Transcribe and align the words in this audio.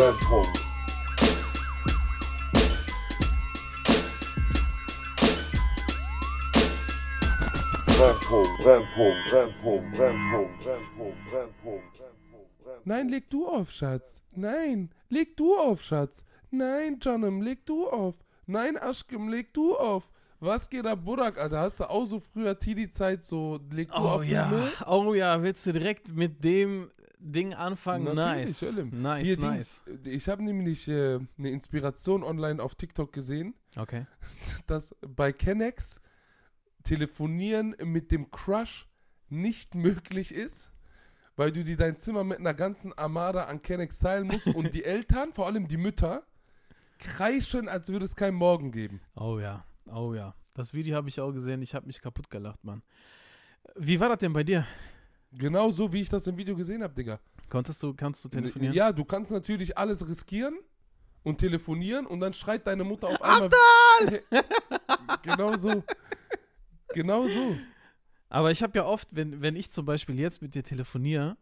Brennpunkt. 0.00 0.64
Nein, 12.84 13.08
leg 13.08 13.28
du 13.28 13.46
auf, 13.46 13.70
Schatz. 13.70 14.22
Nein, 14.34 14.88
leg 15.10 15.36
du 15.36 15.54
auf, 15.54 15.82
Schatz. 15.82 16.24
Nein, 16.50 16.98
Jonem, 17.02 17.42
leg 17.42 17.66
du 17.66 17.86
auf. 17.86 18.14
Nein, 18.46 18.78
Aschkem, 18.78 19.28
leg 19.28 19.52
du 19.52 19.76
auf. 19.76 20.10
Was 20.42 20.70
geht 20.70 20.86
ab, 20.86 21.00
Burak, 21.04 21.38
Alter? 21.38 21.60
Hast 21.60 21.80
du 21.80 21.90
auch 21.90 22.06
so 22.06 22.20
früher 22.20 22.58
Tidi-Zeit 22.58 23.22
so, 23.22 23.60
leg 23.70 23.90
du 23.90 23.98
Oh 23.98 24.08
auf 24.08 24.24
ja, 24.24 24.46
Müll? 24.46 24.72
oh 24.86 25.12
ja, 25.12 25.42
willst 25.42 25.66
du 25.66 25.72
direkt 25.74 26.10
mit 26.16 26.42
dem 26.42 26.90
Ding 27.22 27.54
anfangen? 27.54 28.14
Natürlich, 28.14 28.60
nice, 28.60 28.62
Ölim. 28.72 29.02
nice, 29.02 29.26
Hier, 29.26 29.38
nice. 29.38 29.82
Dings, 29.86 30.06
ich 30.06 30.28
habe 30.28 30.42
nämlich 30.42 30.88
äh, 30.88 31.18
eine 31.38 31.50
Inspiration 31.50 32.22
online 32.24 32.62
auf 32.62 32.74
TikTok 32.74 33.12
gesehen, 33.12 33.54
Okay. 33.76 34.06
dass 34.66 34.94
bei 35.06 35.32
Kennex 35.32 36.00
telefonieren 36.82 37.76
mit 37.84 38.10
dem 38.10 38.30
Crush 38.30 38.88
nicht 39.28 39.74
möglich 39.74 40.34
ist, 40.34 40.72
weil 41.36 41.52
du 41.52 41.62
dir 41.62 41.76
dein 41.76 41.96
Zimmer 41.96 42.24
mit 42.24 42.38
einer 42.38 42.54
ganzen 42.54 42.92
Armada 42.96 43.44
an 43.44 43.62
Kennex 43.62 43.98
teilen 43.98 44.26
musst 44.26 44.46
und 44.48 44.74
die 44.74 44.84
Eltern, 44.96 45.32
vor 45.32 45.46
allem 45.46 45.68
die 45.68 45.76
Mütter, 45.76 46.24
kreischen, 46.98 47.68
als 47.68 47.88
würde 47.90 48.04
es 48.06 48.16
keinen 48.16 48.34
Morgen 48.34 48.72
geben. 48.72 49.00
Oh 49.14 49.38
ja, 49.38 49.64
oh 49.86 50.14
ja. 50.14 50.34
Das 50.54 50.74
Video 50.74 50.96
habe 50.96 51.08
ich 51.08 51.20
auch 51.20 51.32
gesehen, 51.32 51.62
ich 51.62 51.74
habe 51.74 51.86
mich 51.86 52.00
kaputt 52.00 52.28
gelacht, 52.28 52.64
Mann. 52.64 52.82
Wie 53.76 54.00
war 54.00 54.08
das 54.08 54.18
denn 54.18 54.32
bei 54.32 54.42
dir? 54.42 54.66
Genau 55.32 55.70
so, 55.70 55.92
wie 55.92 56.00
ich 56.02 56.08
das 56.08 56.26
im 56.26 56.36
Video 56.36 56.56
gesehen 56.56 56.82
habe, 56.82 56.94
Digga. 56.94 57.20
Konntest 57.48 57.82
du, 57.82 57.94
kannst 57.94 58.24
du 58.24 58.28
telefonieren? 58.28 58.74
Ja, 58.74 58.92
du 58.92 59.04
kannst 59.04 59.30
natürlich 59.30 59.76
alles 59.76 60.06
riskieren 60.06 60.58
und 61.22 61.38
telefonieren 61.38 62.06
und 62.06 62.20
dann 62.20 62.32
schreit 62.32 62.66
deine 62.66 62.84
Mutter 62.84 63.08
auf 63.08 63.22
einmal. 63.22 63.50
genau 65.22 65.56
so. 65.56 65.82
Genau 66.88 67.26
so. 67.26 67.56
Aber 68.28 68.50
ich 68.50 68.62
habe 68.62 68.78
ja 68.78 68.84
oft, 68.84 69.08
wenn, 69.10 69.40
wenn 69.40 69.56
ich 69.56 69.70
zum 69.70 69.84
Beispiel 69.84 70.18
jetzt 70.18 70.40
mit 70.42 70.54
dir 70.54 70.62
telefoniere, 70.62 71.36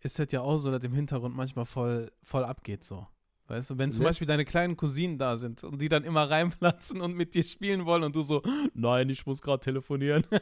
ist 0.00 0.18
das 0.18 0.32
ja 0.32 0.40
auch 0.40 0.56
so, 0.58 0.70
dass 0.70 0.84
im 0.84 0.94
Hintergrund 0.94 1.34
manchmal 1.34 1.66
voll, 1.66 2.12
voll 2.22 2.44
abgeht 2.44 2.84
so. 2.84 3.06
Weißt 3.48 3.70
du, 3.70 3.78
wenn 3.78 3.92
zum 3.92 4.04
Beispiel 4.04 4.26
deine 4.26 4.44
kleinen 4.44 4.76
Cousinen 4.76 5.18
da 5.18 5.36
sind 5.36 5.62
und 5.64 5.82
die 5.82 5.88
dann 5.88 6.04
immer 6.04 6.22
reinplatzen 6.30 7.00
und 7.00 7.14
mit 7.14 7.34
dir 7.34 7.42
spielen 7.42 7.84
wollen 7.84 8.02
und 8.04 8.16
du 8.16 8.22
so, 8.22 8.42
nein, 8.74 9.10
ich 9.10 9.26
muss 9.26 9.42
gerade 9.42 9.60
telefonieren. 9.60 10.24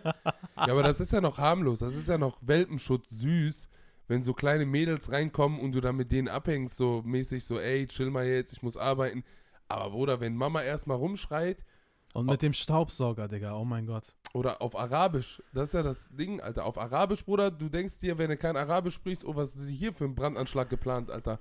Ja, 0.67 0.73
aber 0.75 0.83
das 0.83 1.01
ist 1.01 1.11
ja 1.13 1.23
noch 1.23 1.39
harmlos. 1.39 1.79
Das 1.79 1.95
ist 1.95 2.07
ja 2.07 2.19
noch 2.19 2.37
Welpenschutz 2.43 3.09
süß, 3.09 3.67
wenn 4.09 4.23
so 4.23 4.35
kleine 4.35 4.67
Mädels 4.67 5.11
reinkommen 5.11 5.59
und 5.59 5.73
du 5.73 5.81
dann 5.81 5.97
mit 5.97 6.13
denen 6.13 6.29
abhängst, 6.29 6.77
so 6.77 7.01
mäßig 7.03 7.47
so, 7.47 7.59
ey, 7.59 7.87
chill 7.87 8.11
mal 8.11 8.27
jetzt, 8.27 8.53
ich 8.53 8.63
muss 8.63 8.77
arbeiten. 8.77 9.25
Aber 9.69 9.91
Bruder, 9.91 10.21
wenn 10.21 10.37
Mama 10.37 10.61
erstmal 10.63 10.99
rumschreit 10.99 11.65
Und 12.13 12.27
mit 12.27 12.43
dem 12.43 12.53
Staubsauger, 12.53 13.27
Digga, 13.29 13.55
oh 13.57 13.65
mein 13.65 13.87
Gott. 13.87 14.15
oder 14.35 14.61
auf 14.61 14.77
Arabisch, 14.79 15.43
das 15.55 15.69
ist 15.69 15.75
ja 15.75 15.83
das 15.83 16.11
Ding, 16.11 16.43
Alter. 16.43 16.67
Auf 16.67 16.77
Arabisch, 16.77 17.25
Bruder, 17.25 17.51
du 17.51 17.71
denkst 17.71 17.99
dir, 18.01 18.19
wenn 18.19 18.29
du 18.29 18.37
kein 18.37 18.59
Arabisch 18.59 18.95
sprichst, 18.95 19.25
oh, 19.25 19.35
was 19.35 19.57
ist 19.57 19.69
hier 19.71 19.95
für 19.95 20.05
ein 20.05 20.15
Brandanschlag 20.15 20.69
geplant, 20.69 21.11
Alter. 21.11 21.41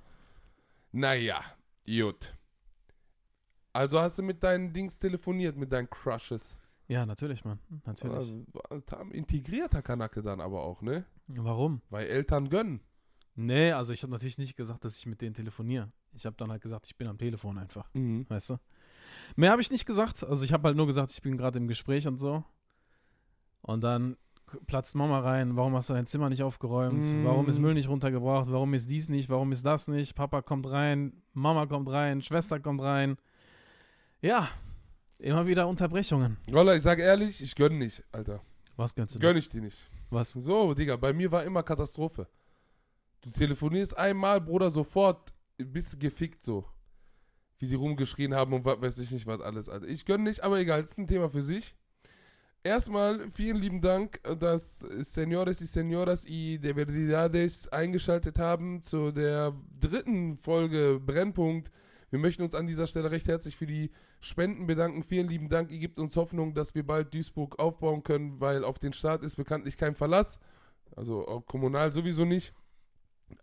Naja, 0.91 1.41
gut. 1.85 2.33
Also 3.73 3.99
hast 3.99 4.17
du 4.17 4.23
mit 4.23 4.43
deinen 4.43 4.73
Dings 4.73 4.97
telefoniert, 4.97 5.55
mit 5.55 5.71
deinen 5.71 5.89
Crushes. 5.89 6.57
Ja, 6.87 7.05
natürlich, 7.05 7.45
Mann. 7.45 7.59
Natürlich. 7.85 8.15
Also, 8.15 8.45
integrierter 9.11 9.81
Kanake 9.83 10.23
dann 10.23 10.41
aber 10.41 10.63
auch, 10.63 10.81
ne? 10.81 11.05
Warum? 11.27 11.81
Weil 11.91 12.07
Eltern 12.07 12.49
gönnen. 12.49 12.81
Nee, 13.35 13.71
also 13.71 13.93
ich 13.93 14.01
habe 14.01 14.11
natürlich 14.11 14.39
nicht 14.39 14.55
gesagt, 14.57 14.83
dass 14.83 14.97
ich 14.97 15.05
mit 15.05 15.21
denen 15.21 15.35
telefoniere. 15.35 15.91
Ich 16.13 16.25
habe 16.25 16.35
dann 16.35 16.49
halt 16.49 16.61
gesagt, 16.63 16.87
ich 16.87 16.97
bin 16.97 17.07
am 17.07 17.17
Telefon 17.19 17.57
einfach, 17.59 17.87
Mhm. 17.93 18.25
weißt 18.27 18.49
du? 18.51 18.57
Mehr 19.35 19.51
habe 19.51 19.61
ich 19.61 19.69
nicht 19.71 19.85
gesagt. 19.85 20.23
Also 20.23 20.43
ich 20.43 20.51
habe 20.51 20.67
halt 20.67 20.75
nur 20.77 20.87
gesagt, 20.87 21.11
ich 21.11 21.21
bin 21.21 21.37
gerade 21.37 21.59
im 21.59 21.67
Gespräch 21.67 22.07
und 22.07 22.17
so. 22.17 22.43
Und 23.61 23.81
dann 23.83 24.17
platzt 24.67 24.95
Mama 24.95 25.19
rein, 25.19 25.55
warum 25.55 25.75
hast 25.75 25.89
du 25.89 25.93
dein 25.93 26.05
Zimmer 26.05 26.29
nicht 26.29 26.43
aufgeräumt? 26.43 27.03
Mm. 27.03 27.25
Warum 27.25 27.47
ist 27.47 27.59
Müll 27.59 27.73
nicht 27.73 27.89
runtergebracht? 27.89 28.51
Warum 28.51 28.73
ist 28.73 28.89
dies 28.89 29.09
nicht? 29.09 29.29
Warum 29.29 29.51
ist 29.51 29.65
das 29.65 29.87
nicht? 29.87 30.15
Papa 30.15 30.41
kommt 30.41 30.69
rein, 30.69 31.13
Mama 31.33 31.65
kommt 31.65 31.89
rein, 31.89 32.21
Schwester 32.21 32.59
kommt 32.59 32.81
rein. 32.81 33.17
Ja, 34.21 34.49
immer 35.17 35.47
wieder 35.47 35.67
Unterbrechungen. 35.67 36.37
Roller, 36.51 36.75
ich 36.75 36.81
sag 36.81 36.99
ehrlich, 36.99 37.41
ich 37.41 37.55
gönn 37.55 37.77
nicht, 37.77 38.03
Alter. 38.11 38.41
Was 38.75 38.95
gönnst 38.95 39.15
du 39.15 39.19
Gönn 39.19 39.35
nicht? 39.35 39.45
ich 39.45 39.51
dir 39.51 39.61
nicht. 39.61 39.89
Was? 40.09 40.31
So, 40.31 40.73
Digga, 40.73 40.95
bei 40.95 41.13
mir 41.13 41.31
war 41.31 41.43
immer 41.43 41.63
Katastrophe. 41.63 42.27
Du 43.21 43.29
telefonierst 43.29 43.97
einmal, 43.97 44.39
Bruder, 44.39 44.69
sofort 44.69 45.33
bist 45.57 45.99
gefickt 45.99 46.41
so. 46.41 46.65
Wie 47.57 47.67
die 47.67 47.75
rumgeschrien 47.75 48.33
haben 48.33 48.53
und 48.53 48.63
was 48.63 48.81
weiß 48.81 48.97
ich 48.99 49.11
nicht, 49.11 49.27
was 49.27 49.41
alles, 49.41 49.67
Alter. 49.67 49.87
Ich 49.87 50.05
gönn 50.05 50.23
nicht, 50.23 50.41
aber 50.41 50.59
egal, 50.59 50.81
ist 50.81 50.97
ein 50.97 51.07
Thema 51.07 51.29
für 51.29 51.41
sich. 51.41 51.75
Erstmal 52.63 53.31
vielen 53.31 53.55
lieben 53.55 53.79
Dank, 53.79 54.19
dass 54.37 54.79
Senores 54.79 55.61
y 55.61 55.65
Señoras 55.65 56.25
y 56.27 56.57
de 56.57 56.73
Verdidades 56.73 57.69
eingeschaltet 57.69 58.37
haben 58.37 58.81
zu 58.81 59.11
der 59.11 59.53
dritten 59.79 60.37
Folge 60.37 60.99
Brennpunkt. 60.99 61.71
Wir 62.09 62.19
möchten 62.19 62.43
uns 62.43 62.55
an 62.55 62.67
dieser 62.67 62.85
Stelle 62.87 63.11
recht 63.11 63.29
herzlich 63.29 63.55
für 63.55 63.65
die 63.65 63.91
Spenden 64.19 64.67
bedanken. 64.67 65.03
Vielen 65.03 65.29
lieben 65.29 65.47
Dank. 65.47 65.71
Ihr 65.71 65.79
gebt 65.79 65.99
uns 65.99 66.17
Hoffnung, 66.17 66.53
dass 66.53 66.75
wir 66.75 66.85
bald 66.85 67.13
Duisburg 67.13 67.57
aufbauen 67.59 68.03
können, 68.03 68.41
weil 68.41 68.65
auf 68.65 68.77
den 68.77 68.91
Start 68.91 69.23
ist 69.23 69.37
bekanntlich 69.37 69.77
kein 69.77 69.95
Verlass. 69.95 70.41
Also 70.97 71.25
auch 71.25 71.45
kommunal 71.45 71.93
sowieso 71.93 72.25
nicht. 72.25 72.53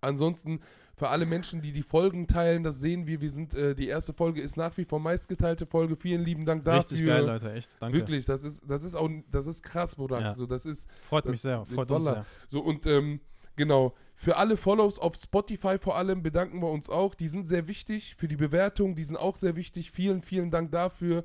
Ansonsten 0.00 0.60
für 0.97 1.08
alle 1.08 1.26
Menschen, 1.26 1.60
die 1.60 1.72
die 1.72 1.82
Folgen 1.82 2.26
teilen, 2.26 2.62
das 2.62 2.80
sehen 2.80 3.06
wir. 3.06 3.20
Wir 3.20 3.30
sind, 3.30 3.54
äh, 3.54 3.74
die 3.74 3.88
erste 3.88 4.12
Folge 4.12 4.41
ist 4.41 4.56
nach 4.56 4.76
wie 4.78 4.84
vor 4.84 4.98
meistgeteilte 5.00 5.66
Folge. 5.66 5.97
Vielen 5.97 6.22
lieben 6.24 6.47
Dank 6.47 6.64
dafür. 6.64 6.78
Richtig 6.91 7.06
geil, 7.06 7.24
Leute, 7.24 7.52
echt. 7.52 7.80
Danke. 7.80 7.98
Wirklich, 7.98 8.24
das 8.24 8.44
ist, 8.44 8.62
das 8.66 8.82
ist 8.82 8.94
auch, 8.94 9.10
das 9.30 9.47
ist 9.47 9.62
krass, 9.62 9.97
Bruder. 9.97 10.20
Ja. 10.20 10.34
So, 10.34 10.47
das 10.47 10.64
ist, 10.66 10.88
Freut 11.02 11.26
mich 11.26 11.41
sehr, 11.42 11.64
freut 11.66 11.91
uns 11.91 12.06
sehr. 12.06 12.24
so 12.48 12.60
und 12.60 12.86
ähm, 12.86 13.20
genau. 13.56 13.94
Für 14.19 14.38
alle 14.38 14.56
Follows 14.56 14.98
auf 14.98 15.14
Spotify 15.16 15.76
vor 15.78 15.97
allem 15.97 16.22
bedanken 16.22 16.60
wir 16.62 16.70
uns 16.70 16.88
auch. 16.88 17.14
Die 17.14 17.28
sind 17.28 17.47
sehr 17.47 17.68
wichtig. 17.68 18.14
Für 18.14 18.28
die 18.28 18.36
Bewertung, 18.36 18.94
die 18.94 19.04
sind 19.04 19.16
auch 19.16 19.36
sehr 19.36 19.56
wichtig. 19.56 19.91
Vielen, 19.91 20.22
vielen 20.22 20.50
Dank 20.50 20.72
dafür. 20.72 21.24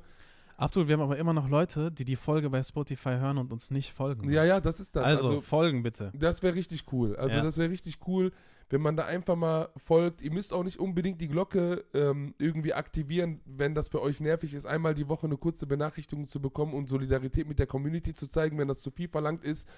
Abdul, 0.58 0.86
wir 0.86 0.92
haben 0.92 1.00
aber 1.00 1.16
immer 1.16 1.32
noch 1.32 1.48
Leute, 1.48 1.90
die 1.90 2.04
die 2.04 2.16
Folge 2.16 2.50
bei 2.50 2.62
Spotify 2.62 3.14
hören 3.14 3.38
und 3.38 3.50
uns 3.50 3.70
nicht 3.70 3.94
folgen. 3.94 4.30
Ja, 4.30 4.44
ja, 4.44 4.60
das 4.60 4.78
ist 4.78 4.94
das. 4.94 5.04
also, 5.04 5.26
Also, 5.28 5.40
folgen 5.40 5.82
bitte. 5.82 6.12
das 6.14 6.42
wäre 6.42 6.54
richtig 6.54 6.84
cool. 6.92 7.16
Also, 7.16 7.38
Ja. 7.38 7.42
das 7.42 7.56
wäre 7.56 7.70
richtig 7.70 7.98
cool, 8.06 8.30
wenn 8.72 8.80
man 8.80 8.96
da 8.96 9.04
einfach 9.04 9.36
mal 9.36 9.68
folgt. 9.76 10.22
Ihr 10.22 10.32
müsst 10.32 10.50
auch 10.54 10.64
nicht 10.64 10.78
unbedingt 10.78 11.20
die 11.20 11.28
Glocke 11.28 11.84
ähm, 11.92 12.34
irgendwie 12.38 12.72
aktivieren, 12.72 13.42
wenn 13.44 13.74
das 13.74 13.90
für 13.90 14.00
euch 14.00 14.18
nervig 14.18 14.54
ist, 14.54 14.64
einmal 14.64 14.94
die 14.94 15.08
Woche 15.08 15.26
eine 15.26 15.36
kurze 15.36 15.66
Benachrichtigung 15.66 16.26
zu 16.26 16.40
bekommen 16.40 16.72
und 16.72 16.88
Solidarität 16.88 17.46
mit 17.46 17.58
der 17.58 17.66
Community 17.66 18.14
zu 18.14 18.28
zeigen, 18.28 18.56
wenn 18.56 18.68
das 18.68 18.80
zu 18.80 18.90
viel 18.90 19.08
verlangt 19.08 19.44
ist. 19.44 19.68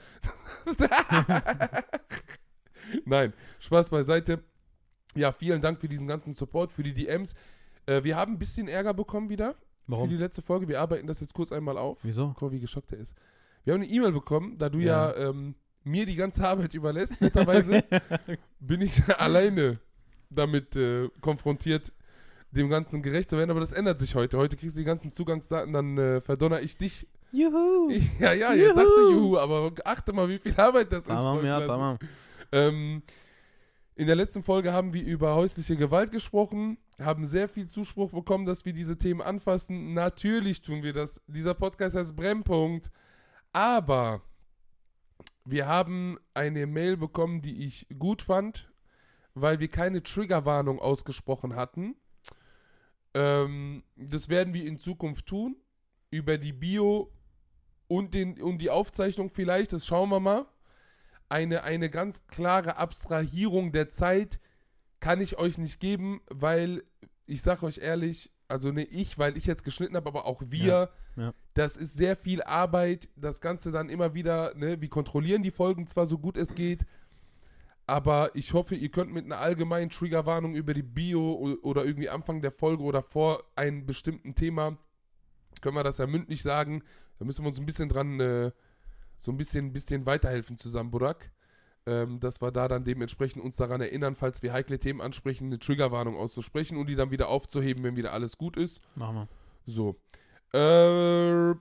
Nein, 3.05 3.33
Spaß 3.59 3.91
beiseite. 3.91 4.45
Ja, 5.17 5.33
vielen 5.33 5.61
Dank 5.61 5.81
für 5.81 5.89
diesen 5.89 6.07
ganzen 6.07 6.33
Support, 6.33 6.71
für 6.71 6.85
die 6.85 6.95
DMs. 6.95 7.35
Äh, 7.87 8.05
wir 8.05 8.17
haben 8.17 8.35
ein 8.35 8.39
bisschen 8.39 8.69
Ärger 8.69 8.95
bekommen 8.95 9.29
wieder 9.29 9.55
für 9.55 9.59
die 9.87 9.93
Warum? 9.93 10.11
letzte 10.11 10.43
Folge. 10.43 10.69
Wir 10.69 10.81
arbeiten 10.81 11.09
das 11.09 11.19
jetzt 11.21 11.35
kurz 11.35 11.51
einmal 11.51 11.79
auf. 11.79 11.99
Wieso? 12.03 12.29
Guck 12.29 12.43
mal, 12.43 12.53
wie 12.53 12.61
geschockt 12.61 12.93
er 12.93 12.99
ist. 12.99 13.15
Wir 13.65 13.75
haben 13.75 13.83
eine 13.83 13.91
E-Mail 13.91 14.13
bekommen, 14.13 14.57
da 14.57 14.69
du 14.69 14.79
ja, 14.79 15.11
Ja. 15.11 15.31
ähm, 15.31 15.57
mir 15.85 16.07
die 16.07 16.17
ganze 16.17 16.47
Arbeit 16.47 16.75
überlässt. 16.75 17.21
Netterweise 17.21 17.85
bin 18.61 18.81
ich 18.81 19.03
alleine 19.19 19.79
damit 20.31 20.75
äh, 20.77 21.09
konfrontiert, 21.21 21.93
dem 22.51 22.69
Ganzen 22.69 23.03
gerecht 23.03 23.31
zu 23.31 23.37
werden. 23.37 23.51
Aber 23.51 23.61
das 23.61 23.73
ändert 23.73 23.99
sich 24.01 24.15
heute. 24.15 24.39
Heute 24.39 24.57
kriegst 24.57 24.77
du 24.77 24.81
die 24.81 24.87
ganzen 24.87 25.13
Zugangsdaten, 25.13 25.73
dann 25.73 25.99
äh, 25.99 26.21
verdonner 26.21 26.61
ich 26.61 26.77
dich. 26.77 27.07
Juhu! 27.33 27.91
ja, 28.21 28.33
ja, 28.33 28.53
jetzt 28.55 28.77
sagst 28.77 28.93
du 28.97 29.11
Juhu. 29.11 29.21
Juhu, 29.21 29.39
aber 29.39 29.73
achte 29.85 30.13
mal, 30.13 30.29
wie 30.29 30.39
viel 30.39 30.55
Arbeit 30.57 30.93
das 30.93 31.01
ist. 31.01 31.09
Tamam, 31.09 31.45
ja, 31.45 31.59
Volklasse. 31.59 31.67
tamam. 31.67 31.99
Ähm, 32.53 33.03
in 33.97 34.07
der 34.07 34.17
letzten 34.17 34.43
Folge 34.43 34.73
haben 34.73 34.93
wir 34.93 35.05
über 35.05 35.35
häusliche 35.35 35.77
Gewalt 35.77 36.11
gesprochen, 36.11 36.79
haben 37.01 37.25
sehr 37.25 37.49
viel 37.49 37.69
Zuspruch 37.69 38.11
bekommen, 38.11 38.47
dass 38.47 38.65
wir 38.65 38.73
diese 38.73 38.97
Themen 38.97 39.21
anfassen. 39.21 39.95
Natürlich 39.95 40.63
tun 40.63 40.83
wir 40.83 40.93
das. 40.93 41.21
Dieser 41.27 41.55
Podcast 41.55 41.97
heißt 41.97 42.15
Brennpunkt. 42.17 42.91
Aber 43.53 44.23
wir 45.45 45.67
haben 45.67 46.19
eine 46.33 46.67
Mail 46.67 46.97
bekommen, 46.97 47.43
die 47.43 47.67
ich 47.67 47.87
gut 47.99 48.23
fand, 48.23 48.73
weil 49.35 49.61
wir 49.61 49.69
keine 49.69 50.03
Triggerwarnung 50.03 50.79
ausgesprochen 50.79 51.55
hatten. 51.55 51.97
Ähm, 53.15 53.85
das 53.97 54.29
werden 54.29 54.55
wir 54.55 54.65
in 54.67 54.79
Zukunft 54.79 55.27
tun. 55.27 55.57
Über 56.11 56.39
die 56.39 56.53
Bio 56.53 57.13
und, 57.89 58.15
den, 58.15 58.41
und 58.41 58.59
die 58.59 58.71
Aufzeichnung 58.71 59.31
vielleicht, 59.31 59.73
das 59.73 59.85
schauen 59.85 60.11
wir 60.11 60.21
mal 60.21 60.47
eine, 61.29 61.65
eine 61.65 61.91
ganz 61.91 62.27
klare 62.27 62.77
Abstrahierung 62.77 63.73
der 63.73 63.89
Zeit 63.89 64.41
kann 65.01 65.21
ich 65.21 65.39
euch 65.39 65.59
nicht 65.59 65.81
geben, 65.81 66.21
weil 66.31 66.85
ich 67.27 67.43
sage 67.43 67.67
euch 67.67 67.79
ehrlich, 67.79 68.33
also 68.49 68.71
ne 68.71 68.85
ich, 68.85 69.19
weil 69.19 69.37
ich 69.37 69.45
jetzt 69.45 69.65
geschnitten 69.65 69.97
habe, 69.97 70.09
aber 70.09 70.27
auch 70.27 70.43
wir, 70.47 70.93
Ja, 71.17 71.25
ja. 71.25 71.35
Das 71.55 71.77
ist 71.77 71.97
sehr 71.97 72.17
viel 72.17 72.43
Arbeit, 72.43 73.09
das 73.17 73.41
Ganze 73.41 73.73
dann 73.73 73.89
immer 73.89 74.15
wieder, 74.15 74.55
ne, 74.55 74.81
wir 74.81 74.89
kontrollieren 74.89 75.43
die 75.43 75.51
Folgen 75.51 75.87
zwar 75.87 76.07
so 76.07 76.19
gut 76.19 76.37
es 76.37 76.55
geht, 76.55 76.85
Aber 77.87 78.31
ich 78.35 78.55
hoffe, 78.55 78.75
ihr 78.75 78.91
könnt 78.91 79.13
mit 79.13 79.27
einer 79.27 79.39
allgemeinen 79.39 79.91
Triggerwarnung 79.91 80.55
über 80.55 80.73
die 80.73 80.83
Bio 80.83 81.57
oder 81.63 81.85
irgendwie 81.85 82.09
Anfang 82.09 82.41
der 82.41 82.51
Folge 82.51 82.83
oder 82.83 83.03
vor 83.03 83.45
einem 83.57 83.85
bestimmten 83.85 84.35
Thema, 84.35 84.79
können 85.61 85.77
wir 85.77 85.85
das 85.85 85.99
ja 85.99 86.07
mündlich 86.07 86.43
sagen. 86.43 86.83
Da 87.19 87.25
müssen 87.25 87.45
wir 87.45 87.49
uns 87.49 87.59
ein 87.61 87.67
bisschen 87.67 87.89
dran, 87.89 88.19
äh, 88.21 88.53
so 89.19 89.33
ein 89.33 89.37
bisschen, 89.37 89.73
bisschen 89.73 90.07
weiterhelfen 90.07 90.57
zusammen, 90.57 90.91
Burak. 90.91 91.31
Ähm, 91.87 92.19
dass 92.19 92.41
wir 92.41 92.51
da 92.51 92.67
dann 92.67 92.85
dementsprechend 92.85 93.45
uns 93.45 93.57
daran 93.57 93.83
erinnern, 93.83 94.17
falls 94.17 94.43
wir 94.43 94.55
heikle 94.55 94.79
Themen 94.79 95.03
ansprechen, 95.03 95.47
eine 95.49 95.59
Triggerwarnung 95.59 96.17
auszusprechen 96.17 96.79
und 96.79 96.87
die 96.89 96.95
dann 96.95 97.11
wieder 97.11 97.29
aufzuheben, 97.29 97.85
wenn 97.85 97.97
wieder 97.97 98.15
alles 98.15 98.39
gut 98.39 98.57
ist. 98.57 98.81
Machen 98.95 99.17
wir. 99.17 99.29
So. 99.67 99.97
Äh, 100.55 101.57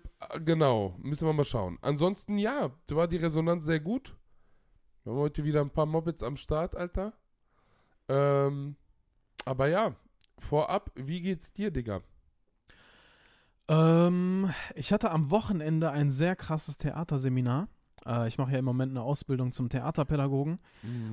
genau, 0.46 0.96
müssen 1.00 1.28
wir 1.28 1.34
mal 1.34 1.44
schauen. 1.44 1.80
Ansonsten, 1.82 2.38
ja, 2.38 2.70
da 2.86 2.96
war 2.96 3.08
die 3.08 3.18
Resonanz 3.18 3.66
sehr 3.66 3.80
gut. 3.80 4.16
Wir 5.04 5.12
haben 5.12 5.20
heute 5.20 5.44
wieder 5.44 5.62
ein 5.62 5.72
paar 5.72 5.88
Mobbits 5.88 6.22
am 6.22 6.38
Start, 6.38 6.76
Alter. 6.76 7.14
Ähm, 8.08 8.76
aber 9.46 9.68
ja, 9.68 9.96
vorab, 10.38 10.92
wie 10.94 11.22
geht's 11.22 11.54
dir, 11.54 11.72
Digga? 11.72 12.02
Ähm, 13.68 14.54
ich 14.76 14.94
hatte 14.94 15.10
am 15.10 15.32
Wochenende 15.32 15.90
ein 15.90 16.12
sehr 16.12 16.36
krasses 16.36 16.78
Theaterseminar. 16.78 17.70
Äh, 18.06 18.28
ich 18.28 18.38
mache 18.38 18.52
ja 18.52 18.60
im 18.60 18.66
Moment 18.66 18.92
eine 18.92 19.02
Ausbildung 19.02 19.52
zum 19.52 19.70
Theaterpädagogen. 19.70 20.60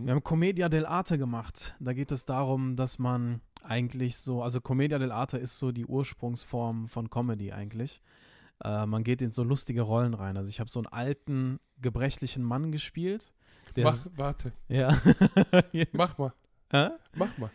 Wir 0.04 0.12
haben 0.12 0.22
Commedia 0.24 0.66
dell'arte 0.68 1.18
gemacht. 1.18 1.74
Da 1.80 1.92
geht 1.92 2.10
es 2.12 2.24
darum, 2.24 2.76
dass 2.76 2.98
man 2.98 3.40
eigentlich 3.62 4.16
so, 4.16 4.42
also 4.42 4.60
Commedia 4.60 4.98
dell'arte 4.98 5.36
ist 5.36 5.58
so 5.58 5.70
die 5.72 5.86
Ursprungsform 5.86 6.88
von 6.88 7.10
Comedy 7.10 7.52
eigentlich. 7.52 8.00
Äh, 8.64 8.86
man 8.86 9.04
geht 9.04 9.22
in 9.22 9.32
so 9.32 9.42
lustige 9.42 9.82
Rollen 9.82 10.14
rein. 10.14 10.36
Also 10.36 10.48
ich 10.50 10.60
habe 10.60 10.70
so 10.70 10.80
einen 10.80 10.86
alten, 10.86 11.60
gebrechlichen 11.80 12.42
Mann 12.42 12.72
gespielt. 12.72 13.32
Mach, 13.76 13.92
s- 13.92 14.10
warte, 14.16 14.52
ja. 14.68 14.98
mach 15.92 16.18
mal, 16.18 16.32
Hä? 16.72 16.88
mach 17.14 17.38
mal. 17.38 17.50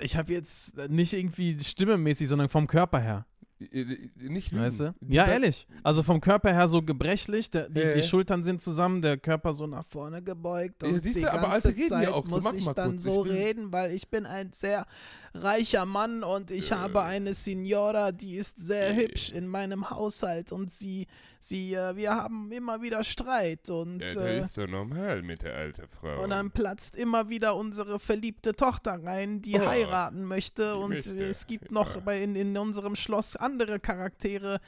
ich 0.00 0.16
habe 0.16 0.32
jetzt 0.32 0.76
nicht 0.88 1.12
irgendwie 1.12 1.58
stimmemäßig, 1.62 2.28
sondern 2.28 2.48
vom 2.48 2.66
Körper 2.66 2.98
her. 2.98 3.26
Äh, 3.70 3.80
äh, 3.80 4.28
Nicht 4.28 4.52
lügen. 4.52 4.64
Weißt 4.64 4.80
du? 4.80 4.94
Ja, 5.08 5.26
ehrlich. 5.26 5.66
Also 5.82 6.02
vom 6.02 6.20
Körper 6.20 6.52
her 6.52 6.68
so 6.68 6.82
gebrechlich, 6.82 7.50
der, 7.50 7.68
die, 7.68 7.80
Äh. 7.80 7.94
die 7.94 8.02
Schultern 8.02 8.42
sind 8.42 8.62
zusammen, 8.62 9.02
der 9.02 9.18
Körper 9.18 9.52
so 9.52 9.66
nach 9.66 9.84
vorne 9.86 10.22
gebeugt. 10.22 10.82
Ja, 10.82 10.88
Und 10.88 10.98
siehst 11.00 11.16
die 11.18 11.20
du, 11.22 11.32
aber 11.32 11.48
ganze 11.50 11.68
Alte 11.68 11.80
reden 11.80 11.80
ja 11.82 11.88
Zeit 11.88 12.08
auch 12.08 12.24
so. 12.26 12.30
muss 12.30 12.44
Mach 12.44 12.52
ich 12.54 12.68
dann 12.70 12.90
kurz. 12.92 13.02
so 13.02 13.24
Ich 13.26 13.32
reden, 13.32 13.72
weil 13.72 13.92
ich 13.92 14.08
bin 14.08 14.26
ein 14.26 14.52
sehr 14.52 14.86
reicher 15.34 15.86
Mann 15.86 16.22
und 16.24 16.50
ich 16.50 16.72
habe 16.72 17.02
eine 17.02 17.32
Signora, 17.34 18.12
die 18.12 18.36
ist 18.36 18.58
sehr 18.60 18.90
Äh. 18.90 18.96
hübsch 18.96 19.30
in 19.30 19.46
meinem 19.48 19.88
Haushalt 19.88 20.52
und 20.52 20.70
sie, 20.70 21.06
sie, 21.40 21.72
äh, 21.74 21.96
wir 21.96 22.14
haben 22.14 22.52
immer 22.52 22.82
wieder 22.82 23.02
Streit 23.02 23.70
und, 23.70 24.00
Ja, 24.00 24.06
das 24.08 24.16
äh, 24.16 24.40
ist 24.40 24.54
so 24.54 24.66
normal 24.66 25.22
mit 25.22 25.40
der 25.42 25.54
alten 25.54 25.86
Frau. 25.88 26.22
und 26.22 26.30
dann 26.30 26.50
platzt 26.50 26.96
immer 26.96 27.30
wieder 27.30 27.56
unsere 27.56 27.98
verliebte 27.98 28.54
Tochter 28.54 29.02
rein, 29.02 29.40
die 29.40 29.54
Oh, 29.58 29.66
heiraten 29.66 30.24
möchte 30.24 30.72
die 30.74 30.78
und 30.82 30.90
möchte, 30.90 31.16
es 31.18 31.46
gibt 31.46 31.70
noch 31.72 31.94
ja. 31.94 32.00
bei 32.00 32.22
in, 32.22 32.36
in 32.36 32.56
unserem 32.58 32.94
Schloss 32.94 33.34
andere 33.36 33.51
Charaktere, 33.80 34.60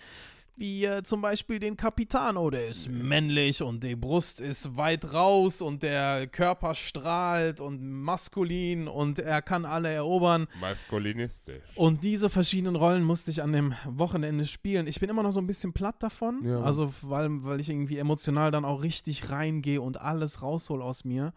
wie 0.56 0.84
äh, 0.84 1.02
zum 1.02 1.20
Beispiel 1.20 1.58
den 1.58 1.76
Capitano, 1.76 2.48
der 2.48 2.69
ist 2.69 2.88
männlich 2.88 3.60
und 3.60 3.82
die 3.82 3.96
Brust 3.96 4.40
ist 4.40 4.76
weit 4.76 5.12
raus 5.12 5.60
und 5.60 5.82
der 5.82 6.28
Körper 6.28 6.76
strahlt 6.76 7.58
und 7.60 7.82
maskulin 7.82 8.86
und 8.86 9.19
er 9.19 9.42
kann 9.42 9.64
alle 9.64 9.88
erobern. 9.90 10.46
Maskulinistisch. 10.60 11.62
Und 11.75 12.04
diese 12.04 12.31
verschiedenen 12.31 12.76
Rollen 12.76 13.02
musste 13.02 13.32
ich 13.32 13.42
an 13.42 13.52
dem 13.52 13.75
Wochenende 13.84 14.46
spielen. 14.46 14.87
Ich 14.87 15.00
bin 15.00 15.10
immer 15.10 15.25
noch 15.25 15.32
so 15.32 15.40
ein 15.40 15.46
bisschen 15.48 15.72
platt 15.72 16.00
davon, 16.00 16.42
Ja. 16.44 16.60
also 16.62 16.92
weil, 17.02 17.28
weil 17.44 17.58
ich 17.58 17.69
irgendwie 17.69 17.98
emotional 17.98 18.52
dann 18.52 18.64
auch 18.64 18.84
richtig 18.84 19.30
reingehe 19.30 19.80
und 19.80 20.00
alles 20.00 20.40
raushol 20.40 20.82
aus 20.82 21.04
mir. 21.04 21.32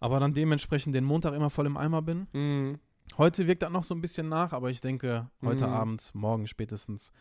Aber 0.00 0.18
dann 0.20 0.34
dementsprechend 0.34 0.94
den 0.96 1.04
Montag 1.04 1.34
immer 1.34 1.50
voll 1.50 1.66
im 1.66 1.76
Eimer 1.76 2.02
bin. 2.02 2.26
Mhm. 2.32 2.78
Heute 3.18 3.46
wirkt 3.48 3.62
das 3.62 3.70
noch 3.70 3.84
so 3.84 3.94
ein 3.94 4.00
bisschen 4.00 4.28
nach, 4.28 4.52
aber 4.52 4.70
ich 4.70 4.80
denke, 4.80 5.28
heute 5.42 5.66
Mhm. 5.66 5.72
Abend, 5.72 6.10
morgen 6.14 6.46
spätestens, 6.46 7.12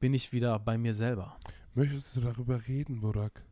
bin 0.00 0.12
ich 0.12 0.32
wieder 0.32 0.58
bei 0.58 0.76
mir 0.76 0.92
selber. 0.92 1.36
Möchtest 1.74 2.16
du 2.16 2.20
darüber 2.20 2.66
reden, 2.66 3.00
Burak? 3.00 3.42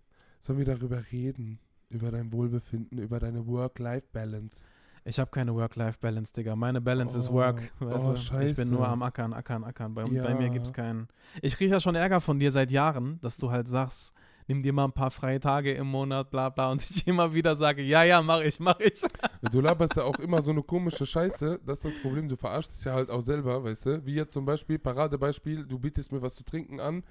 Sollen 0.40 0.58
wir 0.58 0.64
darüber 0.66 1.02
reden? 1.12 1.58
Über 1.90 2.10
dein 2.10 2.32
Wohlbefinden, 2.32 2.98
über 2.98 3.20
deine 3.20 3.46
Work-Life-Balance. 3.46 4.66
Ich 5.04 5.18
habe 5.20 5.30
keine 5.30 5.54
Work-Life-Balance, 5.54 6.32
Digga. 6.32 6.56
Meine 6.56 6.80
Balance 6.80 7.16
ist 7.16 7.28
Oh, 7.28 7.34
Work. 7.34 7.60
oh, 7.80 7.86
Weißt? 7.86 8.08
Ich 8.14 8.22
scheiße. 8.24 8.54
bin 8.54 8.70
nur 8.70 8.88
am 8.88 9.02
Ackern, 9.02 9.32
Ackern, 9.34 9.62
Ackern. 9.62 9.94
Bei, 9.94 10.02
bei 10.04 10.10
Ja. 10.12 10.34
mir 10.34 10.48
gibt 10.50 10.66
es 10.66 10.72
keinen. 10.72 11.06
Ich 11.42 11.56
kriege 11.56 11.70
ja 11.72 11.80
schon 11.80 11.94
Ärger 11.94 12.20
von 12.20 12.38
dir 12.40 12.50
seit 12.50 12.70
Jahren, 12.72 13.20
dass 13.20 13.36
du 13.36 13.50
halt 13.50 13.68
sagst, 13.68 14.14
nimm 14.46 14.62
dir 14.62 14.72
mal 14.72 14.84
ein 14.84 14.92
paar 14.92 15.10
freie 15.10 15.40
Tage 15.40 15.72
im 15.72 15.86
Monat, 15.86 16.30
bla 16.30 16.48
bla. 16.50 16.70
Und 16.70 16.82
ich 16.90 17.06
immer 17.06 17.32
wieder 17.34 17.56
sage, 17.56 17.82
ja, 17.82 18.02
ja, 18.04 18.22
mach 18.22 18.40
ich, 18.42 18.60
mach 18.60 18.78
ich. 18.80 19.02
Du 19.52 19.60
laberst 19.60 19.96
ja 19.96 20.04
auch 20.04 20.18
immer 20.18 20.40
so 20.42 20.50
eine 20.50 20.62
komische 20.62 21.06
Scheiße. 21.06 21.60
Das 21.66 21.84
ist 21.84 21.96
das 21.96 22.02
Problem. 22.02 22.28
Du 22.28 22.36
verarschst 22.36 22.76
dich 22.78 22.84
ja 22.84 22.94
halt 22.94 23.10
auch 23.10 23.20
selber, 23.20 23.62
weißt 23.62 23.86
du? 23.86 24.06
Wie 24.06 24.14
jetzt 24.14 24.32
zum 24.32 24.44
Beispiel, 24.44 24.78
Paradebeispiel, 24.78 25.64
du 25.66 25.78
bietest 25.78 26.12
mir 26.12 26.22
was 26.22 26.34
zu 26.34 26.44
trinken 26.44 26.80
an, 26.80 27.02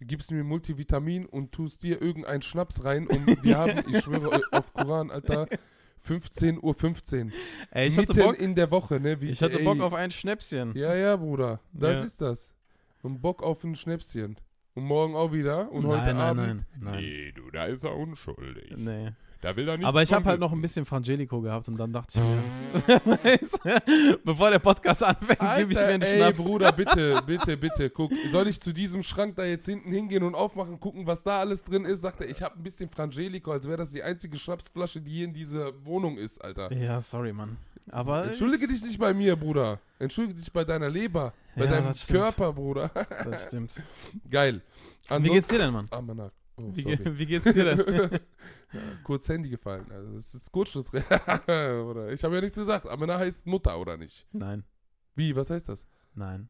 gibst 0.00 0.30
mir 0.30 0.42
Multivitamin 0.44 1.26
und 1.26 1.52
tust 1.52 1.82
dir 1.82 2.00
irgendeinen 2.00 2.42
Schnaps 2.42 2.84
rein 2.84 3.06
und 3.06 3.26
wir 3.42 3.58
haben, 3.58 3.82
ich 3.88 4.02
schwöre 4.02 4.40
auf 4.52 4.72
Koran, 4.72 5.10
Alter, 5.10 5.46
15.15 6.08 6.60
Uhr. 6.60 6.74
15. 6.74 7.32
Ey, 7.70 7.88
ich 7.88 7.96
Mitten 7.96 8.08
hatte 8.14 8.22
Bock, 8.24 8.38
in 8.40 8.54
der 8.54 8.70
Woche, 8.70 8.98
ne? 9.00 9.20
Wie, 9.20 9.28
ich 9.30 9.42
hatte 9.42 9.58
ey, 9.58 9.64
Bock 9.64 9.80
auf 9.80 9.92
ein 9.92 10.10
Schnäpschen. 10.10 10.74
Ja, 10.74 10.94
ja, 10.94 11.16
Bruder. 11.16 11.60
Das 11.72 11.98
Ja. 11.98 12.04
ist 12.04 12.20
das. 12.20 12.52
Und 13.02 13.20
Bock 13.20 13.42
auf 13.42 13.62
ein 13.64 13.74
Schnäpschen. 13.74 14.36
Und 14.74 14.84
morgen 14.84 15.14
auch 15.16 15.32
wieder. 15.32 15.70
Und 15.72 15.82
nein, 15.82 16.00
heute 16.00 16.14
nein, 16.14 16.20
Abend. 16.20 16.46
nein, 16.46 16.66
nein. 16.80 17.00
Nee, 17.00 17.32
du, 17.32 17.50
da 17.50 17.66
ist 17.66 17.84
er 17.84 17.96
unschuldig. 17.96 18.72
Nee. 18.76 19.12
Da 19.40 19.56
will 19.56 19.66
er 19.68 19.78
nicht 19.78 19.86
Aber 19.86 20.02
ich 20.02 20.12
habe 20.12 20.26
halt 20.26 20.38
noch 20.38 20.52
ein 20.52 20.60
bisschen 20.60 20.84
Frangelico 20.84 21.40
gehabt 21.40 21.66
und 21.68 21.78
dann 21.78 21.92
dachte 21.92 22.18
ich 22.18 23.64
mir, 23.64 24.18
bevor 24.24 24.50
der 24.50 24.58
Podcast 24.58 25.02
anfängt, 25.02 25.40
gebe 25.56 25.72
ich 25.72 25.78
mir 25.78 25.86
einen 25.86 26.02
ey, 26.02 26.16
Schnaps. 26.16 26.44
Bruder, 26.44 26.72
bitte, 26.72 27.22
bitte, 27.24 27.56
bitte, 27.56 27.88
guck. 27.88 28.12
Soll 28.30 28.48
ich 28.48 28.60
zu 28.60 28.74
diesem 28.74 29.02
Schrank 29.02 29.36
da 29.36 29.44
jetzt 29.44 29.64
hinten 29.64 29.92
hingehen 29.92 30.24
und 30.24 30.34
aufmachen, 30.34 30.78
gucken, 30.78 31.06
was 31.06 31.22
da 31.22 31.38
alles 31.38 31.64
drin 31.64 31.86
ist? 31.86 32.02
Sagt 32.02 32.20
er, 32.20 32.28
ich 32.28 32.42
habe 32.42 32.56
ein 32.56 32.62
bisschen 32.62 32.90
Frangelico, 32.90 33.50
als 33.50 33.66
wäre 33.66 33.78
das 33.78 33.92
die 33.92 34.02
einzige 34.02 34.38
Schnapsflasche, 34.38 35.00
die 35.00 35.10
hier 35.10 35.24
in 35.24 35.32
dieser 35.32 35.72
Wohnung 35.86 36.18
ist, 36.18 36.44
Alter. 36.44 36.70
Ja, 36.74 37.00
sorry, 37.00 37.32
Mann. 37.32 37.56
Aber 37.88 38.26
Entschuldige 38.26 38.66
dich 38.68 38.82
nicht 38.82 38.98
bei 38.98 39.12
mir, 39.14 39.36
Bruder. 39.36 39.80
Entschuldige 39.98 40.34
dich 40.38 40.52
bei 40.52 40.64
deiner 40.64 40.88
Leber, 40.88 41.32
bei 41.56 41.64
Ja, 41.64 41.70
deinem. 41.72 41.92
Körper, 42.08 42.52
Bruder. 42.52 42.88
Das 43.24 43.46
stimmt. 43.46 43.82
Geil. 44.30 44.62
Wie 45.18 45.28
geht's 45.30 45.48
dir 45.48 45.58
denn, 45.58 45.72
Mann? 45.72 45.88
Ah, 45.90 46.00
Manak. 46.00 46.32
Oh, 46.56 46.70
Wie, 46.74 46.84
ge- 46.84 47.18
wie 47.18 47.26
geht's 47.26 47.52
dir 47.52 47.64
denn? 47.74 48.10
ja, 48.72 48.80
kurz 49.02 49.28
Handy 49.28 49.48
gefallen. 49.48 49.86
Also 49.90 50.14
das 50.16 50.34
ist 50.34 50.52
Kurzschluss. 50.52 50.90
oder? 51.46 52.10
Ich 52.12 52.22
habe 52.22 52.34
ja 52.34 52.40
nichts 52.40 52.56
gesagt. 52.56 52.86
Amena 52.86 53.18
heißt 53.18 53.46
Mutter, 53.46 53.78
oder 53.78 53.96
nicht? 53.96 54.26
Nein, 54.32 54.64
Wie? 55.16 55.34
Was 55.34 55.50
heißt 55.50 55.68
das? 55.68 55.86
nein. 56.14 56.48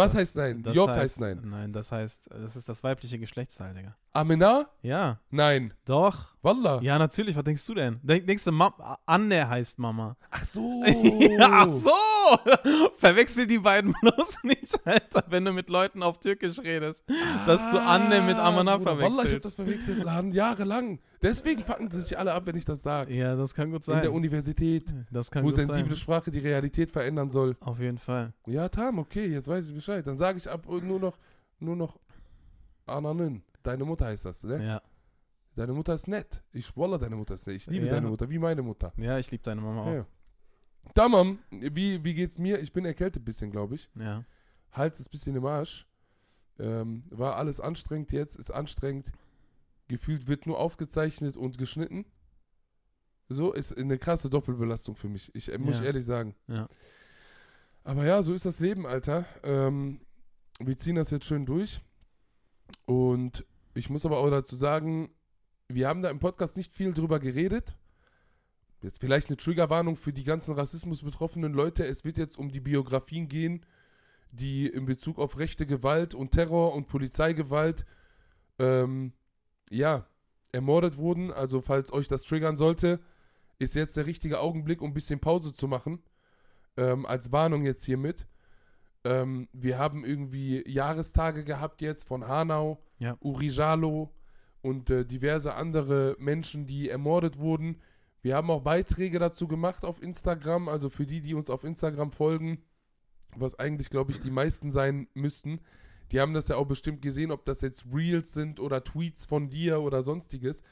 Was 0.00 0.12
Das- 0.12 0.20
heißt 0.20 0.36
nein? 0.36 0.64
Job 0.72 0.88
heißt, 0.90 1.20
nein. 1.20 1.40
Nein, 1.44 1.72
das 1.72 1.92
heißt, 1.92 2.28
das 2.30 2.56
ist 2.56 2.68
das 2.68 2.82
weibliche 2.82 3.18
Geschlechtsteil, 3.18 3.74
Digga. 3.74 3.94
Amena? 4.12 4.68
Ja, 4.82 5.20
Nein. 5.30 5.72
doch. 5.84 6.34
Wallah. 6.42 6.80
Ja, 6.82 6.98
natürlich. 6.98 7.36
Was 7.36 7.44
denkst 7.44 7.64
du 7.66 7.74
denn? 7.74 8.00
Denk, 8.02 8.26
denkst 8.26 8.44
du, 8.44 8.50
Mam 8.52 8.72
Anne 9.06 9.48
heißt 9.48 9.78
Mama? 9.78 10.16
Ach 10.30 10.44
so. 10.44 10.82
Ach 11.40 11.68
so! 11.70 11.90
Verwechsel 12.96 13.46
die 13.46 13.58
beiden 13.58 13.94
bloß 14.00 14.42
nicht, 14.44 14.78
Alter, 14.86 15.24
wenn 15.28 15.44
du 15.44 15.52
mit 15.52 15.68
Leuten 15.68 16.02
auf 16.02 16.18
Türkisch 16.18 16.58
redest. 16.60 17.04
dass 17.46 17.70
du 17.70 17.80
Anne 17.80 18.20
mit 18.22 18.36
Ah, 18.36 18.50
Bruder, 18.50 18.98
Wallah, 18.98 19.24
ich 19.24 19.32
habe 19.32 19.40
verwechselst. 19.40 19.44
das 19.44 19.54
verwechselt. 19.54 20.34
Jahrelang. 20.34 20.98
Deswegen 21.22 21.62
fucken 21.62 21.90
sie 21.90 22.00
sich 22.00 22.18
alle 22.18 22.32
ab, 22.32 22.46
wenn 22.46 22.56
ich 22.56 22.64
das 22.64 22.82
sage. 22.82 23.12
Ja, 23.14 23.36
das 23.36 23.54
kann 23.54 23.70
gut 23.70 23.86
In 23.88 23.92
der 23.94 24.04
sein. 24.04 24.12
Universität, 24.12 24.92
Das 25.10 25.30
kann 25.30 25.42
wo 25.42 25.48
gut 25.48 25.56
sensible 25.56 25.90
sein. 25.90 25.96
Sprache 25.98 26.30
die 26.30 26.38
Realität 26.38 26.90
verändern 26.90 27.30
soll. 27.30 27.56
Auf 27.60 27.78
jeden 27.78 27.98
Fall. 27.98 28.32
Ja, 28.46 28.68
Tam, 28.70 28.98
okay, 28.98 29.26
jetzt 29.26 29.46
weiß 29.48 29.68
ich 29.68 29.74
Bescheid. 29.74 30.06
Dann 30.06 30.16
sage 30.16 30.38
ich 30.38 30.48
ab 30.48 30.66
nur 30.66 30.98
noch, 30.98 31.18
nur 31.58 31.76
noch 31.76 31.98
Ananin. 32.86 33.42
Deine 33.62 33.84
Mutter 33.84 34.06
heißt 34.06 34.24
das, 34.24 34.42
ne? 34.42 34.64
Ja, 34.64 34.82
Deine 35.56 35.72
Mutter 35.74 35.94
ist 35.94 36.08
nett. 36.08 36.42
Ich 36.52 36.74
wolle 36.76 36.98
deine 36.98 37.16
Mutter 37.16 37.34
ist 37.34 37.46
nett. 37.46 37.56
Ich 37.56 37.66
liebe 37.66 37.86
Ja. 37.86 37.92
deine 37.92 38.08
Mutter, 38.08 38.30
wie 38.30 38.38
meine 38.38 38.62
Mutter. 38.62 38.92
ja 38.96 39.18
ich 39.18 39.30
liebe 39.30 39.42
deine 39.42 39.60
Mama 39.60 39.82
auch. 39.82 39.92
Ja. 39.92 40.06
Tamam, 40.94 41.38
wie, 41.50 42.02
wie 42.02 42.14
geht's 42.14 42.38
mir? 42.38 42.58
Ich 42.60 42.72
bin 42.72 42.84
erkältet 42.86 43.22
ein 43.22 43.24
bisschen, 43.26 43.50
glaube 43.50 43.74
ich. 43.74 43.90
Ja. 43.94 44.24
Hals 44.72 45.00
ist 45.00 45.08
ein 45.08 45.10
bisschen 45.10 45.36
im 45.36 45.44
Arsch. 45.44 45.86
Ähm, 46.58 47.04
war 47.10 47.36
alles 47.36 47.60
anstrengend 47.60 48.12
jetzt, 48.12 48.36
ist 48.36 48.50
anstrengend. 48.50 49.10
Gefühlt 49.90 50.28
wird 50.28 50.46
nur 50.46 50.58
aufgezeichnet 50.60 51.36
und 51.36 51.58
geschnitten. 51.58 52.04
So 53.28 53.52
ist 53.52 53.76
eine 53.76 53.98
krasse 53.98 54.30
Doppelbelastung 54.30 54.94
für 54.94 55.08
mich. 55.08 55.34
Ich 55.34 55.52
äh, 55.52 55.58
muss 55.58 55.74
Ja. 55.76 55.80
ich 55.80 55.86
ehrlich 55.88 56.04
sagen. 56.04 56.36
Ja. 56.46 56.68
Aber 57.82 58.04
ja, 58.04 58.22
so 58.22 58.32
ist 58.32 58.44
das 58.44 58.60
Leben, 58.60 58.86
Alter. 58.86 59.26
Ähm, 59.42 60.00
wir 60.60 60.76
ziehen 60.78 60.94
das 60.94 61.10
jetzt 61.10 61.24
schön 61.26 61.44
durch. 61.44 61.80
Und 62.86 63.44
ich 63.74 63.90
muss 63.90 64.06
aber 64.06 64.18
auch 64.18 64.30
dazu 64.30 64.54
sagen, 64.54 65.10
wir 65.66 65.88
haben 65.88 66.02
da 66.02 66.10
im 66.10 66.20
Podcast 66.20 66.56
nicht 66.56 66.72
viel 66.72 66.94
drüber 66.94 67.18
geredet. 67.18 67.76
Jetzt 68.82 69.00
vielleicht 69.00 69.28
eine 69.28 69.38
Triggerwarnung 69.38 69.96
für 69.96 70.12
die 70.12 70.24
ganzen 70.24 70.54
rassismusbetroffenen 70.54 71.52
Leute. 71.52 71.84
Es 71.84 72.04
wird 72.04 72.16
jetzt 72.16 72.38
um 72.38 72.50
die 72.50 72.60
Biografien 72.60 73.26
gehen, 73.26 73.66
die 74.30 74.68
in 74.68 74.84
Bezug 74.84 75.18
auf 75.18 75.36
rechte 75.38 75.66
Gewalt 75.66 76.14
und 76.14 76.30
Terror 76.30 76.74
und 76.74 76.86
Polizeigewalt 76.86 77.84
ähm, 78.60 79.12
ja, 79.70 80.06
ermordet 80.52 80.98
wurden. 80.98 81.32
Also 81.32 81.60
falls 81.60 81.92
euch 81.92 82.08
das 82.08 82.24
triggern 82.24 82.56
sollte, 82.56 83.00
ist 83.58 83.74
jetzt 83.74 83.96
der 83.96 84.06
richtige 84.06 84.40
Augenblick, 84.40 84.82
um 84.82 84.90
ein 84.90 84.94
bisschen 84.94 85.20
Pause 85.20 85.52
zu 85.52 85.68
machen. 85.68 86.02
Ähm, 86.76 87.06
als 87.06 87.32
Warnung 87.32 87.64
jetzt 87.64 87.84
hiermit. 87.84 88.26
Ähm, 89.04 89.48
wir 89.52 89.78
haben 89.78 90.04
irgendwie 90.04 90.62
Jahrestage 90.68 91.44
gehabt 91.44 91.80
jetzt 91.80 92.06
von 92.06 92.28
Hanau, 92.28 92.82
Ja. 92.98 93.16
Urijalo 93.20 94.10
und 94.62 94.90
äh, 94.90 95.04
diverse 95.06 95.54
andere 95.54 96.16
Menschen, 96.18 96.66
die 96.66 96.90
ermordet 96.90 97.38
wurden. 97.38 97.80
Wir 98.22 98.36
haben 98.36 98.50
auch 98.50 98.60
Beiträge 98.62 99.18
dazu 99.18 99.48
gemacht 99.48 99.84
auf 99.84 100.02
Instagram, 100.02 100.68
also 100.68 100.90
für 100.90 101.06
die, 101.06 101.22
die 101.22 101.34
uns 101.34 101.48
auf 101.48 101.64
Instagram 101.64 102.12
folgen, 102.12 102.62
was 103.36 103.58
eigentlich, 103.58 103.88
glaube 103.88 104.12
ich, 104.12 104.20
die 104.20 104.30
meisten 104.30 104.70
sein 104.70 105.08
müssten. 105.14 105.60
Die 106.12 106.20
haben 106.20 106.34
das 106.34 106.48
ja 106.48 106.56
auch 106.56 106.66
bestimmt 106.66 107.02
gesehen, 107.02 107.30
ob 107.30 107.44
das 107.44 107.60
jetzt 107.60 107.86
Reels 107.92 108.32
sind 108.32 108.58
oder 108.58 108.82
Tweets 108.82 109.26
von 109.26 109.48
dir 109.48 109.80
oder 109.80 110.02
sonstiges. 110.02 110.62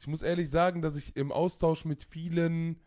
Ich 0.00 0.06
muss 0.06 0.22
ehrlich 0.22 0.50
sagen, 0.50 0.82
dass 0.82 0.96
ich 0.96 1.16
im 1.16 1.32
Austausch 1.32 1.84
mit 1.84 2.02
vielen 2.02 2.80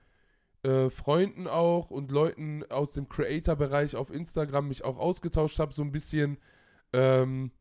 äh, 0.64 0.90
Freunden 0.90 1.48
auch 1.48 1.90
und 1.90 2.12
Leuten 2.12 2.64
aus 2.70 2.94
dem 2.94 3.10
Creator-Bereich 3.10 3.96
auf 3.96 4.12
Instagram 4.12 4.68
mich 4.68 4.84
auch 4.84 4.98
ausgetauscht 4.98 5.60
habe, 5.60 5.74
so 5.74 5.82
ein 5.82 5.92
bisschen, 5.92 6.38
ähm, 6.94 7.52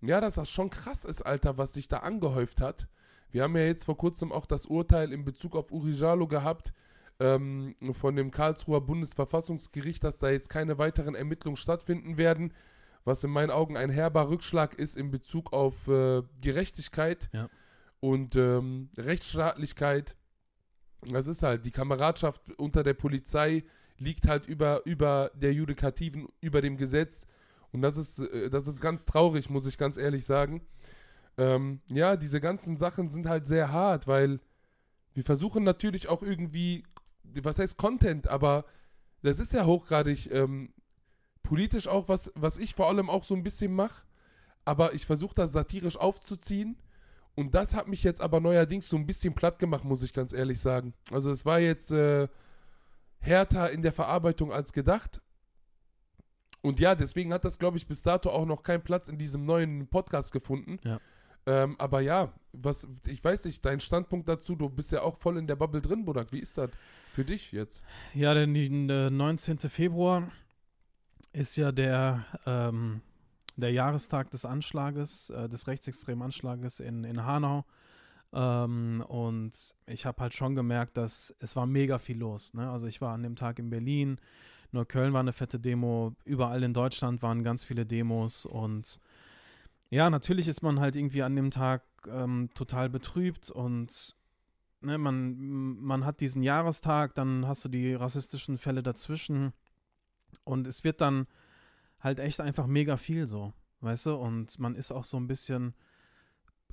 ja, 0.00 0.20
dass 0.20 0.36
das 0.36 0.48
schon 0.48 0.70
krass 0.70 1.04
ist, 1.04 1.22
Alter, 1.22 1.58
was 1.58 1.74
sich 1.74 1.88
da 1.88 1.98
angehäuft 1.98 2.60
hat. 2.60 2.88
Wir 3.30 3.42
haben 3.42 3.56
ja 3.56 3.64
jetzt 3.64 3.84
vor 3.84 3.96
kurzem 3.96 4.32
auch 4.32 4.46
das 4.46 4.66
Urteil 4.66 5.12
in 5.12 5.24
Bezug 5.24 5.54
auf 5.54 5.70
Urijalo 5.70 6.26
gehabt 6.26 6.72
ähm, 7.20 7.76
von 7.92 8.16
dem 8.16 8.30
Karlsruher 8.30 8.80
Bundesverfassungsgericht, 8.80 10.02
dass 10.02 10.18
da 10.18 10.30
jetzt 10.30 10.48
keine 10.48 10.78
weiteren 10.78 11.14
Ermittlungen 11.14 11.56
stattfinden 11.56 12.16
werden, 12.18 12.54
was 13.04 13.24
in 13.24 13.30
meinen 13.30 13.50
Augen 13.50 13.76
ein 13.76 13.90
herber 13.90 14.28
Rückschlag 14.28 14.74
ist 14.74 14.96
in 14.96 15.10
Bezug 15.10 15.52
auf 15.52 15.88
äh, 15.88 16.22
Gerechtigkeit 16.42 17.28
Ja. 17.32 17.48
und 18.00 18.36
ähm, 18.36 18.90
Rechtsstaatlichkeit. 18.96 20.16
Das 21.10 21.26
ist 21.26 21.42
halt, 21.42 21.64
die 21.64 21.70
Kameradschaft 21.70 22.42
unter 22.58 22.82
der 22.82 22.94
Polizei 22.94 23.64
liegt 23.96 24.26
halt 24.28 24.46
über, 24.46 24.84
über 24.86 25.30
der 25.34 25.52
Judikativen, 25.52 26.28
über 26.40 26.60
dem 26.60 26.76
Gesetz. 26.76 27.26
Und 27.72 27.82
das 27.82 27.96
ist, 27.96 28.18
äh, 28.18 28.50
das 28.50 28.66
ist 28.66 28.80
ganz 28.80 29.04
traurig, 29.04 29.48
muss 29.50 29.66
ich 29.66 29.78
ganz 29.78 29.96
ehrlich 29.96 30.24
sagen. 30.24 30.62
Ähm, 31.38 31.80
ja, 31.88 32.16
diese 32.16 32.40
ganzen 32.40 32.76
Sachen 32.76 33.08
sind 33.08 33.26
halt 33.26 33.46
sehr 33.46 33.72
hart, 33.72 34.06
weil 34.06 34.40
wir 35.14 35.24
versuchen 35.24 35.64
natürlich 35.64 36.08
auch 36.08 36.22
irgendwie, 36.22 36.84
was 37.24 37.58
heißt 37.58 37.76
Content, 37.76 38.28
aber 38.28 38.64
das 39.22 39.38
ist 39.38 39.52
ja 39.52 39.64
hochgradig 39.64 40.30
ähm, 40.32 40.72
politisch 41.42 41.88
auch, 41.88 42.08
was, 42.08 42.30
was 42.34 42.58
ich 42.58 42.74
vor 42.74 42.88
allem 42.88 43.10
auch 43.10 43.24
so 43.24 43.34
ein 43.34 43.42
bisschen 43.42 43.74
mache. 43.74 44.02
Aber 44.64 44.94
ich 44.94 45.06
versuche 45.06 45.34
das 45.34 45.52
satirisch 45.52 45.96
aufzuziehen. 45.96 46.76
Und 47.34 47.54
das 47.54 47.74
hat 47.74 47.88
mich 47.88 48.02
jetzt 48.02 48.20
aber 48.20 48.40
neuerdings 48.40 48.88
so 48.88 48.96
ein 48.96 49.06
bisschen 49.06 49.34
platt 49.34 49.58
gemacht, 49.58 49.84
muss 49.84 50.02
ich 50.02 50.12
ganz 50.12 50.32
ehrlich 50.32 50.60
sagen. 50.60 50.94
Also 51.10 51.30
es 51.30 51.46
war 51.46 51.58
jetzt 51.58 51.90
äh, 51.90 52.28
härter 53.20 53.70
in 53.70 53.82
der 53.82 53.92
Verarbeitung 53.92 54.52
als 54.52 54.72
gedacht. 54.72 55.20
Und 56.62 56.78
ja, 56.78 56.94
deswegen 56.94 57.32
hat 57.32 57.44
das, 57.44 57.58
glaube 57.58 57.78
ich, 57.78 57.86
bis 57.86 58.02
dato 58.02 58.30
auch 58.30 58.44
noch 58.44 58.62
keinen 58.62 58.82
Platz 58.82 59.08
in 59.08 59.16
diesem 59.16 59.46
neuen 59.46 59.86
Podcast 59.86 60.32
gefunden. 60.32 60.78
Ja. 60.84 61.00
Ähm, 61.46 61.76
aber 61.78 62.00
ja, 62.00 62.34
was, 62.52 62.86
ich 63.06 63.24
weiß 63.24 63.46
nicht, 63.46 63.64
dein 63.64 63.80
Standpunkt 63.80 64.28
dazu, 64.28 64.56
du 64.56 64.68
bist 64.68 64.92
ja 64.92 65.02
auch 65.02 65.16
voll 65.16 65.38
in 65.38 65.46
der 65.46 65.56
Bubble 65.56 65.80
drin, 65.80 66.04
Budak. 66.04 66.32
Wie 66.32 66.40
ist 66.40 66.58
das 66.58 66.70
für 67.14 67.24
dich 67.24 67.52
jetzt? 67.52 67.82
Ja, 68.14 68.34
denn 68.34 68.88
der 68.88 69.10
19. 69.10 69.58
Februar 69.60 70.30
ist 71.32 71.56
ja 71.56 71.72
der, 71.72 72.24
ähm, 72.46 73.02
der 73.56 73.72
Jahrestag 73.72 74.30
des 74.30 74.44
Anschlages, 74.44 75.30
äh, 75.30 75.48
des 75.48 75.66
rechtsextremen 75.66 76.22
Anschlages 76.22 76.80
in, 76.80 77.04
in 77.04 77.24
Hanau. 77.24 77.64
Ähm, 78.32 79.04
und 79.08 79.74
ich 79.86 80.06
habe 80.06 80.22
halt 80.22 80.34
schon 80.34 80.54
gemerkt, 80.54 80.96
dass 80.96 81.34
es 81.40 81.56
war 81.56 81.66
mega 81.66 81.98
viel 81.98 82.18
los. 82.18 82.54
Ne? 82.54 82.70
Also 82.70 82.86
ich 82.86 83.00
war 83.00 83.14
an 83.14 83.22
dem 83.22 83.36
Tag 83.36 83.58
in 83.58 83.70
Berlin, 83.70 84.18
Neukölln 84.72 85.12
war 85.12 85.20
eine 85.20 85.32
fette 85.32 85.58
Demo, 85.58 86.14
überall 86.24 86.62
in 86.62 86.72
Deutschland 86.72 87.22
waren 87.22 87.42
ganz 87.42 87.64
viele 87.64 87.86
Demos 87.86 88.46
und 88.46 89.00
ja, 89.90 90.08
natürlich 90.08 90.46
ist 90.46 90.62
man 90.62 90.78
halt 90.78 90.94
irgendwie 90.94 91.24
an 91.24 91.34
dem 91.34 91.50
Tag 91.50 91.82
ähm, 92.08 92.48
total 92.54 92.88
betrübt 92.88 93.50
und 93.50 94.14
ne, 94.80 94.96
man, 94.96 95.36
man 95.80 96.04
hat 96.04 96.20
diesen 96.20 96.44
Jahrestag, 96.44 97.14
dann 97.14 97.48
hast 97.48 97.64
du 97.64 97.68
die 97.68 97.94
rassistischen 97.94 98.58
Fälle 98.58 98.84
dazwischen 98.84 99.52
und 100.44 100.66
es 100.66 100.84
wird 100.84 101.00
dann 101.00 101.26
halt 102.00 102.18
echt 102.18 102.40
einfach 102.40 102.66
mega 102.66 102.96
viel 102.96 103.26
so, 103.26 103.52
weißt 103.80 104.06
du? 104.06 104.14
Und 104.14 104.58
man 104.58 104.74
ist 104.74 104.92
auch 104.92 105.04
so 105.04 105.16
ein 105.16 105.26
bisschen, 105.26 105.74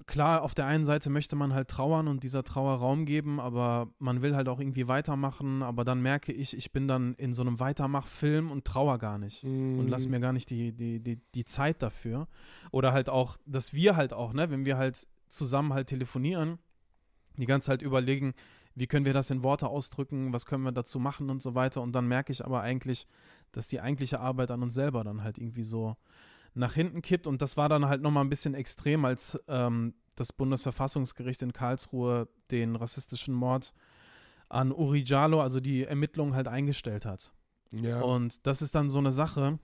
klar, 0.06 0.42
auf 0.42 0.54
der 0.54 0.66
einen 0.66 0.86
Seite 0.86 1.10
möchte 1.10 1.36
man 1.36 1.54
halt 1.54 1.68
trauern 1.68 2.08
und 2.08 2.24
dieser 2.24 2.44
Trauer 2.44 2.76
Raum 2.76 3.06
geben, 3.06 3.40
aber 3.40 3.90
man 4.00 4.22
will 4.22 4.36
halt 4.36 4.48
auch 4.48 4.60
irgendwie 4.60 4.88
weitermachen, 4.88 5.64
aber 5.64 5.84
dann 5.84 6.02
merke 6.02 6.32
ich, 6.32 6.56
ich 6.56 6.72
bin 6.72 6.88
dann 6.88 7.14
in 7.16 7.34
so 7.34 7.42
einem 7.42 7.60
Weitermachfilm 7.60 8.52
und 8.52 8.66
trauer 8.66 9.00
gar 9.00 9.18
nicht 9.18 9.44
und 9.80 9.88
lass 9.88 10.08
mir 10.08 10.20
gar 10.20 10.34
nicht 10.34 10.50
die, 10.50 10.72
die, 10.72 11.00
die, 11.00 11.20
die 11.36 11.46
Zeit 11.46 11.82
dafür. 11.82 12.28
Oder 12.72 12.94
halt 12.94 13.10
auch, 13.10 13.38
dass 13.46 13.74
wir 13.74 13.96
halt 13.96 14.14
auch, 14.14 14.34
ne, 14.34 14.50
wenn 14.50 14.66
wir 14.66 14.78
halt 14.78 15.08
zusammen 15.28 15.74
halt 15.74 15.88
telefonieren, 15.88 16.60
die 17.38 17.46
ganze 17.46 17.68
Zeit 17.68 17.82
überlegen, 17.82 18.34
wie 18.76 18.88
können 18.88 19.06
wir 19.06 19.14
das 19.14 19.32
in 19.32 19.42
Worte 19.42 19.68
ausdrücken, 19.68 20.34
was 20.34 20.46
können 20.46 20.64
wir 20.64 20.72
dazu 20.72 21.00
machen 21.00 21.30
und 21.30 21.42
so 21.42 21.56
weiter. 21.56 21.82
Und 21.82 21.94
dann 21.94 22.08
merke 22.08 22.32
ich 22.32 22.46
aber 22.46 22.62
eigentlich, 22.62 23.08
dass 23.58 23.68
die 23.68 23.82
eigentliche 23.82 24.20
Arbeit 24.20 24.52
an 24.52 24.62
uns 24.62 24.76
selber 24.76 25.04
dann 25.04 25.24
halt 25.24 25.40
irgendwie 25.40 25.64
so 25.64 25.98
nach 26.54 26.74
hinten 26.74 27.02
kippt. 27.02 27.26
Und 27.26 27.42
das 27.42 27.58
war 27.58 27.70
dann 27.70 27.88
halt 27.88 28.02
nochmal 28.02 28.24
ein 28.24 28.30
bisschen 28.30 28.54
extrem, 28.54 29.04
als 29.04 29.40
ähm, 29.48 29.96
das 30.16 30.32
Bundesverfassungsgericht 30.32 31.42
in 31.42 31.54
Karlsruhe 31.54 32.28
den 32.52 32.76
rassistischen 32.76 33.34
Mord 33.34 33.74
an 34.48 34.72
Uri 34.72 35.04
Jalo, 35.06 35.42
also 35.42 35.60
die 35.60 35.84
Ermittlungen 35.84 36.36
halt 36.36 36.48
eingestellt 36.48 37.06
hat. 37.06 37.34
Ja. 37.72 38.02
Und 38.02 38.46
das 38.46 38.62
ist 38.62 38.76
dann 38.76 38.90
so 38.90 39.00
eine 39.00 39.12
Sache. 39.12 39.60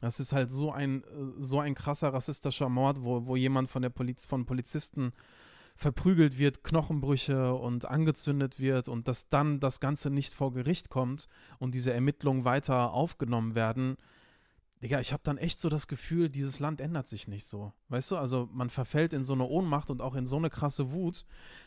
Das 0.00 0.18
ist 0.18 0.32
halt 0.32 0.50
so 0.50 0.72
ein, 0.72 1.04
äh, 1.04 1.06
so 1.38 1.60
ein 1.60 1.74
krasser 1.74 2.12
rassistischer 2.14 2.70
Mord, 2.70 3.04
wo, 3.04 3.26
wo 3.26 3.36
jemand 3.36 3.68
von 3.68 3.82
der 3.82 3.90
Poliz 3.90 4.24
von 4.24 4.46
Polizisten 4.46 5.12
verprügelt 5.74 6.38
wird, 6.38 6.64
Knochenbrüche 6.64 7.54
und 7.54 7.86
angezündet 7.86 8.60
wird 8.60 8.88
und 8.88 9.08
dass 9.08 9.28
dann 9.28 9.60
das 9.60 9.80
Ganze 9.80 10.10
nicht 10.10 10.34
vor 10.34 10.52
Gericht 10.52 10.90
kommt 10.90 11.28
und 11.58 11.74
diese 11.74 11.92
Ermittlungen 11.92 12.44
weiter 12.44 12.92
aufgenommen 12.92 13.54
werden. 13.54 13.96
Digga, 14.82 14.98
ich 14.98 15.12
habe 15.12 15.22
dann 15.22 15.38
echt 15.38 15.60
so 15.60 15.68
das 15.68 15.86
Gefühl, 15.86 16.28
dieses 16.28 16.58
Land 16.58 16.80
ändert 16.80 17.06
sich 17.06 17.28
nicht 17.28 17.46
so. 17.46 17.72
Weißt 17.88 18.10
du, 18.10 18.16
also 18.16 18.48
man 18.52 18.68
verfällt 18.68 19.12
in 19.12 19.22
so 19.22 19.32
eine 19.32 19.44
Ohnmacht 19.44 19.90
und 19.90 20.02
auch 20.02 20.16
in 20.16 20.26
so 20.26 20.36
eine 20.36 20.50
krasse 20.50 20.90
Wut, 20.90 21.24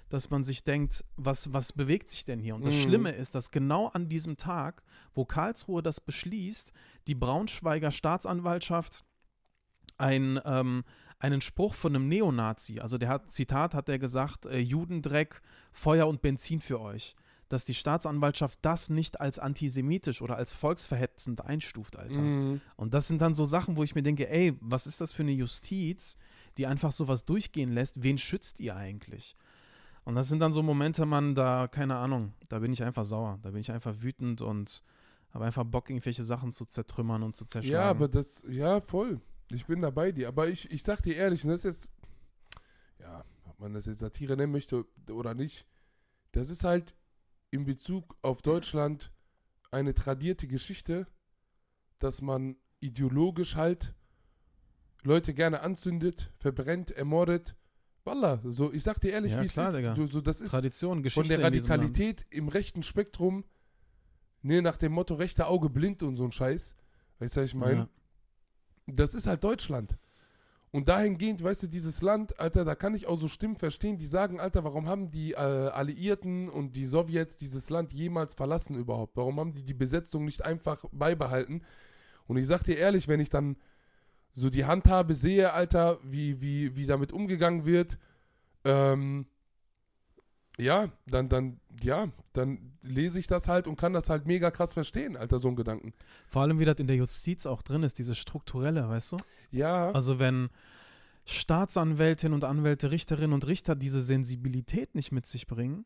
dass 0.10 0.30
man 0.30 0.44
sich 0.44 0.66
denkt, 0.66 1.06
was, 1.16 1.54
was 1.54 1.72
bewegt 1.72 2.10
sich 2.10 2.26
denn 2.26 2.40
hier? 2.40 2.56
Und 2.56 2.66
das 2.66 2.74
Mhm. 2.74 2.80
Schlimme 2.80 3.12
ist, 3.12 3.34
dass 3.34 3.52
genau 3.52 3.88
an 3.88 4.10
diesem 4.10 4.36
Tag, 4.36 4.84
wo 5.14 5.24
Karlsruhe 5.24 5.82
das 5.82 6.02
beschließt, 6.02 6.74
die 7.08 7.16
Braunschweiger 7.16 7.92
Staatsanwaltschaft 7.92 9.06
ein, 9.98 10.42
ähm, 10.44 10.84
einen 11.20 11.42
Spruch 11.42 11.74
von 11.74 11.96
einem 11.96 12.08
Neonazi, 12.08 12.80
also 12.80 12.98
der 12.98 13.10
hat, 13.10 13.32
Zitat 13.32 13.74
hat 13.74 13.90
er 13.90 14.00
gesagt, 14.00 14.46
äh, 14.46 14.60
Judendreck, 14.60 15.42
Feuer 15.72 16.08
und 16.08 16.22
Benzin 16.22 16.62
für 16.62 16.80
euch, 16.80 17.16
dass 17.50 17.66
die 17.66 17.74
Staatsanwaltschaft 17.74 18.60
das 18.62 18.90
nicht 18.90 19.22
als 19.22 19.40
antisemitisch 19.40 20.22
oder 20.22 20.36
als 20.36 20.54
volksverhetzend 20.54 21.42
einstuft, 21.46 21.96
Alter. 21.98 22.20
Mhm. 22.20 22.62
Und 22.76 22.94
das 22.94 23.08
sind 23.08 23.22
dann 23.22 23.34
so 23.34 23.46
Sachen, 23.46 23.78
wo 23.78 23.84
ich 23.84 23.96
mir 23.96 24.04
denke, 24.04 24.30
ey, 24.30 24.58
was 24.62 24.88
ist 24.88 25.00
das 25.00 25.12
für 25.12 25.24
eine 25.24 25.32
Justiz, 25.32 26.18
die 26.58 26.68
einfach 26.68 26.92
sowas 26.92 27.26
durchgehen 27.26 27.72
lässt? 27.72 28.04
Wen 28.04 28.18
schützt 28.18 28.60
ihr 28.60 28.76
eigentlich? 28.76 29.36
Und 30.04 30.16
das 30.16 30.28
sind 30.28 30.40
dann 30.40 30.54
so 30.54 30.62
Momente, 30.62 31.06
man, 31.06 31.34
da, 31.34 31.68
keine 31.68 31.96
Ahnung, 31.96 32.34
da 32.48 32.60
bin 32.60 32.72
ich 32.72 32.84
einfach 32.84 33.06
sauer, 33.06 33.40
da 33.42 33.52
bin 33.52 33.62
ich 33.62 33.72
einfach 33.72 33.96
wütend 34.00 34.42
und 34.42 34.84
habe 35.34 35.46
einfach 35.46 35.64
Bock, 35.64 35.90
irgendwelche 35.90 36.24
Sachen 36.24 36.54
zu 36.54 36.66
zertrümmern 36.66 37.24
und 37.24 37.36
zu 37.36 37.46
zerschlagen. 37.46 37.74
Ja, 37.74 37.90
aber 37.90 38.08
das, 38.08 38.44
ja, 38.48 38.82
voll. 38.82 39.20
Ich 39.50 39.66
bin 39.66 39.82
da 39.82 39.90
bei 39.90 40.12
dir. 40.12 40.28
Aber 40.28 40.48
ich, 40.48 40.72
ich 40.72 40.84
sag 40.84 41.02
dir 41.02 41.16
ehrlich, 41.16 41.44
und 41.44 41.52
das 41.52 41.64
ist 41.64 41.84
jetzt, 41.84 41.92
ja, 43.00 43.24
ob 43.46 43.60
man 43.60 43.74
das 43.74 43.86
jetzt 43.86 44.00
Satire 44.00 44.36
nennen 44.36 44.52
möchte 44.52 44.86
oder 45.10 45.34
nicht, 45.34 45.66
das 46.32 46.50
ist 46.50 46.64
halt 46.64 46.96
in 47.52 47.66
Bezug 47.66 48.18
auf 48.22 48.42
Deutschland 48.42 49.12
eine 49.72 49.94
tradierte 49.94 50.48
Geschichte, 50.48 51.08
dass 52.00 52.22
man 52.22 52.58
ideologisch 52.80 53.56
halt 53.56 53.94
Leute 55.04 55.34
gerne 55.34 55.62
anzündet, 55.62 56.32
verbrennt, 56.40 56.92
ermordet. 56.92 57.56
Wallah, 58.04 58.40
so, 58.44 58.72
ich 58.72 58.84
sag 58.84 59.00
dir 59.00 59.12
ehrlich, 59.12 59.32
Ja, 59.32 59.42
wie 59.42 59.46
es 59.46 59.54
klar, 59.54 59.70
ist. 59.70 59.78
Digga. 59.78 59.94
Du, 59.94 60.06
so, 60.08 60.22
das 60.22 60.42
ist 60.42 60.52
Tradition, 60.52 60.98
von 60.98 61.04
Geschichte 61.04 61.38
der 61.38 61.50
diesem 61.52 61.70
Land. 61.70 61.84
Radikalität 61.84 62.25
im 62.30 62.48
rechten 62.50 62.84
Spektrum, 62.84 63.46
ne, 64.42 64.62
nach 64.62 64.78
dem 64.78 64.92
Motto 64.92 65.16
rechte 65.16 65.48
Auge 65.48 65.70
blind 65.70 66.04
und 66.04 66.16
so 66.16 66.25
ein 66.25 66.32
Scheiß. 66.32 66.75
Weißt 67.20 67.38
du, 67.38 67.42
was 67.42 67.50
ich 67.50 67.56
meine? 67.56 67.80
Ja. 67.82 67.90
Das 68.88 69.13
ist 69.13 69.27
halt 69.27 69.44
Deutschland. 69.44 69.98
Und 70.72 70.89
dahingehend, 70.89 71.42
weißt 71.42 71.63
du, 71.63 71.68
dieses 71.68 72.01
Land, 72.01 72.38
Alter, 72.38 72.65
da 72.65 72.75
kann 72.75 72.96
ich 72.96 73.08
auch 73.08 73.18
so 73.18 73.30
Stimmen 73.30 73.56
verstehen, 73.56 73.98
die 73.98 74.06
sagen, 74.06 74.42
Alter, 74.42 74.65
warum 74.65 74.89
haben 74.89 75.10
die 75.10 75.32
äh, 75.32 75.38
Alliierten 75.38 76.50
und 76.50 76.75
die 76.75 76.86
Sowjets 76.86 77.38
dieses 77.38 77.70
Land 77.70 77.94
jemals 77.94 78.34
verlassen 78.34 78.75
überhaupt? 78.75 79.15
Warum 79.15 79.39
haben 79.39 79.54
die 79.54 79.63
die 79.63 79.74
Besetzung 79.74 80.25
nicht 80.25 80.44
einfach 80.44 80.84
beibehalten? 80.92 81.62
Und 82.27 82.36
ich 82.36 82.46
sag 82.46 82.63
dir 82.63 82.75
ehrlich, 82.75 83.08
wenn 83.08 83.22
ich 83.22 83.30
dann 83.30 83.56
so 84.34 84.50
die 84.50 84.65
Handhabe 84.65 85.13
sehe, 85.13 85.54
Alter, 85.54 85.98
wie, 86.04 86.42
wie, 86.42 86.75
wie 86.75 86.86
damit 86.86 87.13
umgegangen 87.13 87.63
wird, 87.63 87.98
ähm, 88.65 89.27
ja, 90.58 90.90
dann, 91.06 91.30
dann, 91.30 91.60
ja, 91.82 92.10
dann 92.34 92.74
lese 92.82 93.20
ich 93.20 93.28
das 93.28 93.48
halt 93.48 93.68
und 93.68 93.76
kann 93.78 93.94
das 93.94 94.10
halt 94.10 94.26
mega 94.26 94.52
krass 94.52 94.74
verstehen, 94.74 95.18
Alter, 95.18 95.40
so 95.40 95.50
ein 95.50 95.56
Gedanken. 95.56 95.94
Vor 96.28 96.42
allem, 96.42 96.60
wie 96.60 96.66
das 96.66 96.80
in 96.80 96.88
der 96.88 96.96
Justiz 96.96 97.46
auch 97.46 97.62
drin 97.62 97.84
ist, 97.84 98.00
dieses 98.00 98.18
Strukturelle, 98.18 98.88
weißt 98.88 99.14
du? 99.14 99.18
Ja, 99.52 99.92
Also 99.92 100.20
wenn 100.20 100.50
Staatsanwältinnen 101.26 102.34
und 102.34 102.44
Anwälte, 102.44 102.92
Richterinnen 102.92 103.34
und 103.34 103.48
Richter 103.48 103.76
diese 103.76 104.02
Sensibilität 104.02 104.96
nicht 104.96 105.12
mit 105.12 105.26
sich 105.26 105.48
bringen. 105.48 105.86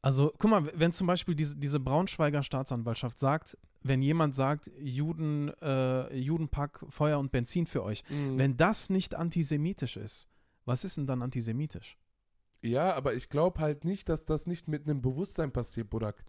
Also, 0.00 0.32
guck 0.38 0.50
mal, 0.50 0.72
wenn 0.74 0.90
zum 0.90 1.06
Beispiel 1.06 1.34
diese, 1.34 1.56
diese 1.56 1.78
Braunschweiger 1.78 2.42
Staatsanwaltschaft 2.42 3.18
sagt, 3.18 3.56
wenn 3.82 4.02
jemand 4.02 4.34
sagt, 4.34 4.70
Juden, 4.80 5.50
äh, 5.60 6.16
Judenpack, 6.16 6.84
Feuer 6.88 7.18
und 7.18 7.30
Benzin 7.30 7.66
für 7.66 7.82
euch, 7.84 8.02
mhm. 8.08 8.38
wenn 8.38 8.56
das 8.56 8.90
nicht 8.90 9.14
antisemitisch 9.14 9.96
ist, 9.96 10.28
was 10.64 10.84
ist 10.84 10.96
denn 10.96 11.06
dann 11.06 11.22
antisemitisch? 11.22 11.98
Ja, 12.62 12.94
aber 12.94 13.14
ich 13.14 13.28
glaube 13.28 13.60
halt 13.60 13.84
nicht, 13.84 14.08
dass 14.08 14.24
das 14.24 14.46
nicht 14.46 14.68
mit 14.68 14.88
einem 14.88 15.02
Bewusstsein 15.02 15.52
passiert, 15.52 15.90
Burak. 15.90 16.24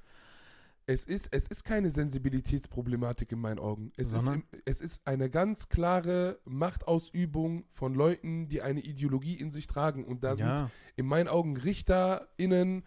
Es 0.86 1.06
ist, 1.06 1.30
es 1.32 1.48
ist 1.48 1.64
keine 1.64 1.92
Sensibilitätsproblematik 1.92 3.32
in 3.32 3.40
meinen 3.40 3.60
Augen. 3.60 3.94
Es 3.96 4.12
ist, 4.12 4.28
im, 4.28 4.44
es 4.66 4.82
ist 4.82 5.08
eine 5.08 5.30
ganz 5.30 5.70
klare 5.70 6.40
Machtausübung 6.44 7.64
von 7.72 7.94
Leuten, 7.94 8.50
die 8.50 8.62
eine 8.62 8.82
Ideologie 8.82 9.36
in 9.36 9.50
sich 9.50 9.68
tragen. 9.68 10.04
Und 10.04 10.26
da 10.26 10.36
sind 10.36 10.48
ja, 10.48 10.70
in 10.98 11.06
meinen 11.06 11.30
Augen 11.30 11.56
RichterInnen 11.56 12.84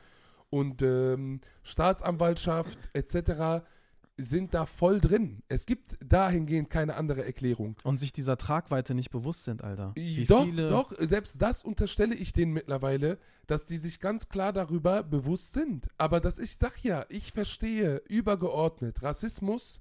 und 0.51 0.83
ähm, 0.83 1.41
Staatsanwaltschaft 1.63 2.79
etc. 2.93 3.65
sind 4.19 4.55
da 4.55 4.67
voll 4.67 5.01
drin. 5.01 5.43
Es 5.49 5.67
gibt 5.67 5.97
dahingehend 6.05 6.71
keine 6.71 6.95
andere 6.95 7.25
Erklärung. 7.25 7.77
und 7.85 7.99
sich 7.99 8.13
dieser 8.13 8.39
Tragweite 8.39 8.95
nicht 8.95 9.11
bewusst 9.11 9.45
sind, 9.45 9.63
Alter. 9.63 9.93
Wie 9.95 10.25
doch, 10.25 10.47
doch, 10.57 10.93
selbst 10.99 11.41
das 11.41 11.63
unterstelle 11.63 12.15
ich 12.15 12.33
denen 12.33 12.53
mittlerweile, 12.53 13.19
dass 13.47 13.69
sie 13.69 13.79
sich 13.79 14.01
ganz 14.01 14.29
klar 14.29 14.53
darüber 14.53 15.03
bewusst 15.03 15.53
sind. 15.53 15.89
Aber 15.99 16.21
das 16.21 16.39
ich 16.39 16.57
sag 16.57 16.83
ja, 16.83 17.05
ich 17.09 17.33
verstehe 17.33 18.03
übergeordnet 18.09 19.03
Rassismus 19.03 19.79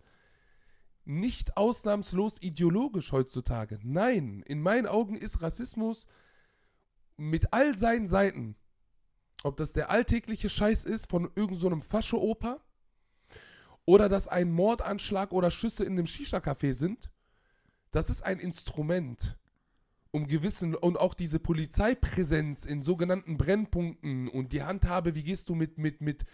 nicht 1.06 1.56
ausnahmslos 1.56 2.42
ideologisch 2.42 3.12
heutzutage. 3.12 3.80
Nein, 3.84 4.44
in 4.46 4.62
meinen 4.62 4.88
Augen 4.88 5.16
ist 5.16 5.42
Rassismus 5.42 6.08
mit 7.16 7.54
all 7.54 7.78
seinen 7.78 8.08
Seiten, 8.08 8.56
ob 9.44 9.56
das 9.58 9.72
der 9.72 9.92
alltägliche 9.92 10.50
Scheiß 10.50 10.86
ist 10.86 11.10
von 11.10 11.26
irgendeinem 11.36 11.60
so 11.60 11.68
einem 11.68 11.82
Fascho-Oper 11.84 12.65
oder 13.86 14.10
dass 14.10 14.28
ein 14.28 14.52
Mordanschlag 14.52 15.32
oder 15.32 15.52
Schüsse 15.52 15.84
in 15.84 15.94
einem 15.94 16.08
Shisha-Café 16.08 16.74
sind, 16.74 17.12
das 17.92 18.10
ist 18.10 18.24
ein 18.24 18.40
Instrument, 18.40 19.38
um 20.12 20.28
gewissen 20.28 20.76
und 20.76 21.00
auch 21.00 21.14
diese 21.14 21.40
Polizeipräsenz 21.40 22.66
in 22.66 22.82
sogenannten 22.82 23.38
Brennpunkten 23.38 24.28
und 24.28 24.54
die 24.54 24.64
Handhabe, 24.64 25.16
wie 25.16 25.24
gehst 25.24 25.50
du 25.50 25.56
mit, 25.56 25.78
mit, 25.78 26.02
mit 26.02 26.26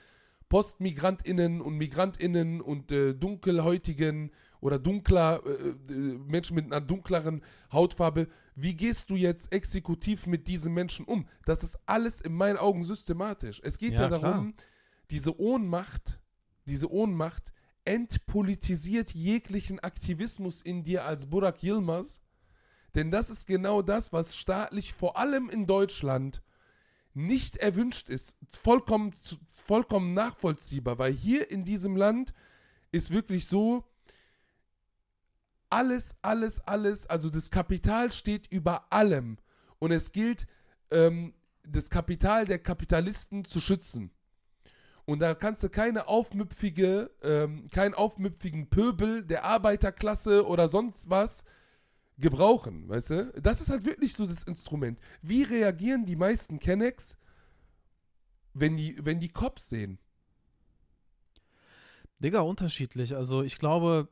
PostmigrantInnen 0.50 1.62
und 1.62 1.78
MigrantInnen 1.78 2.62
und 2.62 2.92
äh, 2.92 3.14
dunkelhäutigen 3.14 4.32
oder 4.60 4.80
dunkler, 4.80 5.42
äh, 5.46 5.94
äh, 5.94 6.18
Menschen 6.28 6.56
mit 6.56 6.66
einer 6.66 6.82
dunkleren 6.82 7.42
Hautfarbe, 7.72 8.28
wie 8.56 8.76
gehst 8.76 9.10
du 9.10 9.16
jetzt 9.16 9.52
exekutiv 9.52 10.28
mit 10.28 10.48
diesen 10.48 10.74
Menschen 10.74 11.06
um? 11.06 11.28
Das 11.46 11.64
ist 11.64 11.80
alles 11.86 12.22
in 12.22 12.34
meinen 12.34 12.58
Augen 12.58 12.84
systematisch. 12.84 13.62
Es 13.64 13.78
geht 13.78 13.94
ja, 13.94 14.02
Ja, 14.02 14.20
darum, 14.20 14.54
diese 15.10 15.40
Ohnmacht, 15.40 16.20
diese 16.72 16.90
Ohnmacht 16.90 17.52
entpolitisiert 17.84 19.12
jeglichen 19.12 19.80
Aktivismus 19.80 20.62
in 20.62 20.84
dir 20.84 21.04
als 21.04 21.26
Burak 21.26 21.62
Yilmaz, 21.62 22.22
denn 22.96 23.12
das 23.12 23.30
ist 23.30 23.46
genau 23.46 23.82
das, 23.82 24.14
was 24.14 24.38
staatlich, 24.38 24.94
vor 24.94 25.18
allem 25.18 25.50
in 25.50 25.68
Deutschland, 25.68 26.42
nicht 27.14 27.58
erwünscht 27.58 28.08
ist. 28.08 28.38
Vollkommen, 28.48 29.14
vollkommen 29.66 30.14
nachvollziehbar, 30.14 30.98
weil 30.98 31.12
hier 31.12 31.52
in 31.52 31.66
diesem 31.66 31.98
Land 31.98 32.34
ist 32.94 33.12
wirklich 33.12 33.48
so, 33.48 33.84
alles, 35.70 36.16
alles, 36.22 36.60
alles, 36.62 37.06
also 37.06 37.30
das 37.30 37.52
Kapital 37.52 38.14
steht 38.14 38.48
über 38.48 38.94
allem 38.94 39.38
und 39.80 39.92
es 39.92 40.14
gilt, 40.14 40.48
ähm, 40.90 41.34
das 41.64 41.90
Kapital 41.90 42.46
der 42.46 42.60
Kapitalisten 42.60 43.44
zu 43.44 43.60
schützen. 43.60 44.12
Und 45.06 45.20
da 45.20 45.34
kannst 45.34 45.64
du 45.64 45.70
keine 45.70 46.08
aufmüpfige, 46.08 47.12
ähm, 47.22 47.68
keinen 47.72 47.94
aufmüpfigen 47.94 48.70
Pöbel 48.70 49.24
der 49.24 49.44
Arbeiterklasse 49.44 50.46
oder 50.46 50.68
sonst 50.68 51.10
was 51.10 51.44
gebrauchen, 52.18 52.88
weißt 52.88 53.10
du? 53.10 53.34
Das 53.42 53.62
ist 53.62 53.70
halt 53.70 53.86
wirklich 53.86 54.14
so 54.14 54.28
das 54.28 54.44
Instrument. 54.44 55.00
Wie 55.22 55.44
reagieren 55.44 56.06
die 56.06 56.16
meisten 56.16 56.60
Kennex, 56.60 57.16
wenn 58.54 58.78
die, 58.78 58.98
wenn 59.04 59.20
die 59.20 59.30
Cops 59.30 59.70
sehen? 59.70 59.98
Digga, 62.20 62.42
unterschiedlich. 62.42 63.16
Also 63.16 63.42
ich 63.42 63.58
glaube, 63.58 64.08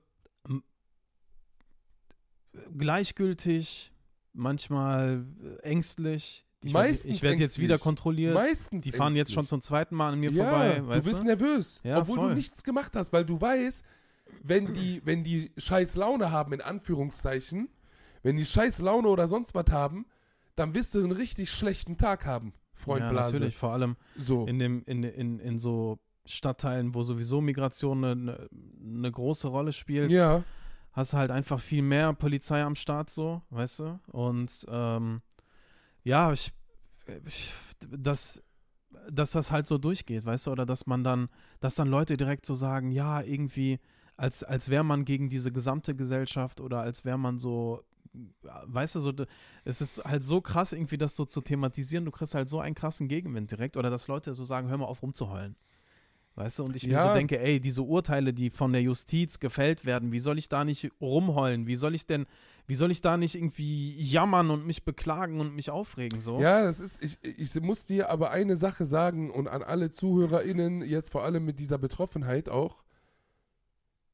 gleichgültig, 2.77 3.91
manchmal 4.33 5.25
äh, 5.43 5.63
ängstlich. 5.63 6.45
Ich 6.61 6.73
werd- 6.73 6.87
Meistens 6.89 7.15
ich 7.15 7.23
werde 7.23 7.37
jetzt 7.37 7.57
wieder 7.59 7.77
kontrolliert. 7.77 8.33
Meistens. 8.33 8.83
Die 8.83 8.91
fahren 8.91 9.13
jetzt 9.13 9.29
ängstlich. 9.29 9.35
schon 9.35 9.47
zum 9.47 9.61
zweiten 9.61 9.95
Mal 9.95 10.11
an 10.13 10.19
mir 10.19 10.31
ja, 10.31 10.43
vorbei, 10.43 10.87
weißt 10.87 11.07
du 11.07 11.09
bist 11.11 11.21
du? 11.21 11.25
nervös, 11.27 11.81
Ja, 11.83 11.99
obwohl 11.99 12.17
voll. 12.17 12.29
du 12.29 12.35
nichts 12.35 12.63
gemacht 12.63 12.95
hast, 12.95 13.13
weil 13.13 13.23
du 13.25 13.39
weißt, 13.39 13.83
wenn 14.43 14.73
die, 14.73 15.01
wenn 15.05 15.23
die 15.23 15.51
scheiß 15.57 15.95
Laune 15.95 16.31
haben, 16.31 16.51
in 16.53 16.61
Anführungszeichen, 16.61 17.69
wenn 18.23 18.35
die 18.35 18.45
scheiß 18.45 18.79
Laune 18.79 19.07
oder 19.07 19.27
sonst 19.27 19.55
was 19.55 19.65
haben, 19.71 20.05
dann 20.55 20.73
wirst 20.75 20.93
du 20.93 20.99
einen 20.99 21.13
richtig 21.13 21.49
schlechten 21.49 21.97
Tag 21.97 22.25
haben, 22.25 22.53
Freund 22.73 23.01
ja, 23.03 23.09
Blase. 23.11 23.33
natürlich, 23.35 23.55
vor 23.55 23.71
allem 23.71 23.95
So. 24.17 24.45
in, 24.45 24.59
dem, 24.59 24.83
in, 24.85 25.03
in, 25.03 25.39
in 25.39 25.57
so 25.57 25.99
Stadtteilen, 26.25 26.93
wo 26.93 27.01
sowieso 27.03 27.39
Migration 27.39 28.03
eine, 28.03 28.11
eine, 28.11 28.49
eine 28.97 29.11
große 29.11 29.47
Rolle 29.47 29.71
spielt, 29.71 30.11
ja, 30.11 30.43
hast 30.91 31.13
du 31.13 31.17
halt 31.17 31.31
einfach 31.31 31.61
viel 31.61 31.81
mehr 31.81 32.11
Polizei 32.13 32.61
am 32.61 32.75
Start, 32.75 33.09
so, 33.09 33.41
weißt 33.51 33.79
du? 33.79 33.99
Und 34.11 34.65
ähm, 34.69 35.21
ja, 36.03 36.31
ich, 36.31 36.51
ich 37.25 37.53
dass, 37.89 38.41
dass 39.09 39.31
das 39.31 39.51
halt 39.51 39.67
so 39.67 39.77
durchgeht, 39.77 40.25
weißt 40.25 40.47
du, 40.47 40.51
oder 40.51 40.65
dass 40.65 40.87
man 40.87 41.03
dann, 41.03 41.29
dass 41.59 41.75
dann 41.75 41.87
Leute 41.87 42.17
direkt 42.17 42.45
so 42.45 42.55
sagen, 42.55 42.91
ja, 42.91 43.21
irgendwie, 43.21 43.79
als, 44.17 44.43
als 44.43 44.69
wäre 44.69 44.83
man 44.83 45.05
gegen 45.05 45.29
diese 45.29 45.51
gesamte 45.51 45.95
Gesellschaft 45.95 46.59
oder 46.61 46.81
als 46.81 47.05
wäre 47.05 47.17
man 47.17 47.39
so, 47.39 47.83
weißt 48.43 48.95
du, 48.95 48.99
so, 49.01 49.13
es 49.63 49.81
ist 49.81 50.03
halt 50.03 50.23
so 50.23 50.41
krass, 50.41 50.73
irgendwie 50.73 50.97
das 50.97 51.15
so 51.15 51.25
zu 51.25 51.41
thematisieren, 51.41 52.05
du 52.05 52.11
kriegst 52.11 52.35
halt 52.35 52.49
so 52.49 52.59
einen 52.59 52.75
krassen 52.75 53.07
Gegenwind 53.07 53.51
direkt, 53.51 53.77
oder 53.77 53.89
dass 53.89 54.07
Leute 54.07 54.33
so 54.33 54.43
sagen, 54.43 54.67
hör 54.69 54.77
mal 54.77 54.85
auf 54.85 55.01
rumzuheulen. 55.03 55.55
Weißt 56.35 56.59
du, 56.59 56.63
und 56.63 56.75
ich 56.75 56.87
mir 56.87 56.93
Ja. 56.93 57.03
so 57.03 57.13
denke, 57.13 57.39
ey, 57.39 57.59
diese 57.59 57.81
Urteile, 57.81 58.33
die 58.33 58.49
von 58.49 58.71
der 58.71 58.81
Justiz 58.81 59.39
gefällt 59.39 59.83
werden, 59.85 60.11
wie 60.11 60.19
soll 60.19 60.37
ich 60.37 60.47
da 60.47 60.63
nicht 60.63 60.89
rumheulen? 61.01 61.67
Wie 61.67 61.75
soll 61.75 61.95
ich 61.95 62.05
denn, 62.07 62.27
wie 62.69 62.75
soll 62.75 62.91
ich 62.91 63.01
da 63.01 63.17
nicht 63.17 63.33
irgendwie 63.33 63.99
jammern 63.99 64.51
und 64.51 64.67
mich 64.67 64.85
beklagen 64.85 65.41
und 65.41 65.55
mich 65.55 65.71
aufregen 65.71 66.19
so? 66.19 66.39
Ja, 66.39 66.61
das 66.61 66.79
ist, 66.79 67.03
ich, 67.03 67.17
ich 67.23 67.59
muss 67.59 67.87
dir 67.87 68.11
aber 68.11 68.29
eine 68.29 68.57
Sache 68.57 68.85
sagen 68.85 69.31
und 69.31 69.47
an 69.47 69.63
alle 69.63 69.89
ZuhörerInnen, 69.89 70.83
jetzt 70.83 71.11
vor 71.11 71.23
allem 71.23 71.45
mit 71.45 71.59
dieser 71.59 71.79
Betroffenheit 71.79 72.47
auch. 72.47 72.83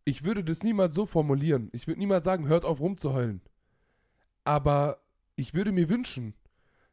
Ich 0.05 0.23
würde 0.23 0.41
das 0.41 0.63
niemals 0.63 0.95
so 0.95 1.05
formulieren. 1.05 1.67
Ich 1.73 1.85
würde 1.85 1.99
niemals 1.99 2.23
sagen, 2.23 2.47
hört 2.47 2.63
auf 2.63 2.79
rumzuheulen. 2.79 3.41
Aber 4.45 5.01
ich 5.35 5.53
würde 5.53 5.73
mir 5.73 5.89
wünschen, 5.89 6.33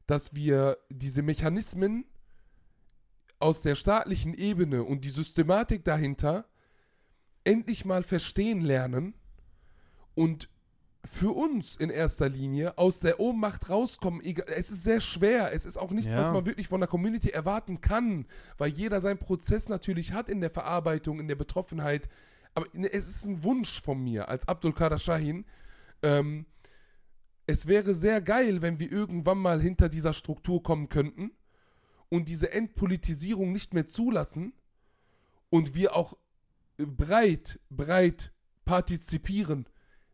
dass 0.09 0.35
wir 0.35 0.79
diese 0.91 1.23
Mechanismen 1.23 2.07
aus 3.39 3.63
der 3.63 3.77
staatlichen 3.77 4.35
Ebene 4.35 4.83
und 4.83 5.05
die 5.05 5.11
Systematik 5.11 5.85
dahinter 5.85 6.45
endlich 7.45 7.85
mal 7.85 8.03
verstehen 8.03 8.63
lernen 8.63 9.15
und 10.17 10.49
für 11.05 11.35
uns 11.35 11.77
in 11.77 11.91
erster 11.91 12.29
Linie 12.29 12.79
aus 12.79 13.01
der 13.01 13.19
Ohnmacht 13.19 13.69
rauskommen. 13.69 14.21
Es 14.47 14.71
ist 14.71 14.85
sehr 14.85 15.01
schwer. 15.01 15.53
Es 15.53 15.67
ist 15.67 15.77
auch 15.77 15.91
nichts, 15.91 16.13
Ja. 16.13 16.19
was 16.21 16.31
man 16.31 16.47
wirklich 16.47 16.69
von 16.69 16.81
der 16.81 16.89
Community 16.89 17.31
erwarten 17.31 17.81
kann, 17.81 18.27
weil 18.57 18.71
jeder 18.71 19.01
seinen 19.01 19.19
Prozess 19.19 19.69
natürlich 19.69 20.13
hat 20.13 20.29
in 20.29 20.41
der 20.41 20.51
Verarbeitung, 20.51 21.19
in 21.19 21.27
der 21.29 21.35
Betroffenheit. 21.35 22.09
Aber 22.55 22.67
ne, 22.73 22.93
es 22.93 23.09
ist 23.09 23.27
ein 23.27 23.43
Wunsch 23.43 23.83
von 23.83 24.03
mir 24.03 24.29
als 24.29 24.47
Abdul 24.47 24.73
Kader 24.73 24.99
Shahin. 24.99 25.45
Ähm, 26.03 26.47
es 27.47 27.67
wäre 27.67 27.95
sehr 27.95 28.21
geil, 28.21 28.63
wenn 28.63 28.79
wir 28.79 28.91
irgendwann 28.93 29.39
mal 29.39 29.61
hinter 29.61 29.89
dieser 29.89 30.13
Struktur 30.13 30.63
kommen 30.63 30.89
könnten 30.89 31.33
und 32.09 32.29
diese 32.29 32.53
Entpolitisierung 32.53 33.51
nicht 33.53 33.75
mehr 33.75 33.89
zulassen 33.89 34.53
und 35.51 35.75
wir 35.75 35.97
auch 35.97 36.17
breit, 36.77 37.59
breit 37.71 38.33
partizipieren 38.65 39.67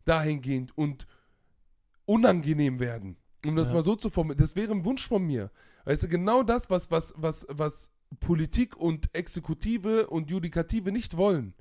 dahingehend 0.09 0.77
und 0.77 1.07
unangenehm 2.05 2.79
werden. 2.79 3.17
Um 3.45 3.55
das 3.55 3.69
Ja. 3.69 3.75
mal 3.75 3.83
so 3.83 3.95
zu 3.95 4.09
formulieren. 4.09 4.41
Das 4.41 4.55
wäre 4.55 4.71
ein 4.71 4.83
Wunsch 4.83 5.07
von 5.07 5.23
mir. 5.25 5.51
Weißt 5.85 6.03
du, 6.03 6.07
genau 6.07 6.43
das, 6.43 6.69
was, 6.69 6.91
was, 6.91 7.13
was, 7.15 7.45
was 7.49 7.91
Politik 8.19 8.75
und 8.75 9.13
Exekutive 9.15 10.07
und 10.07 10.29
Judikative 10.29 10.91
nicht 10.91 11.15
wollen. 11.15 11.53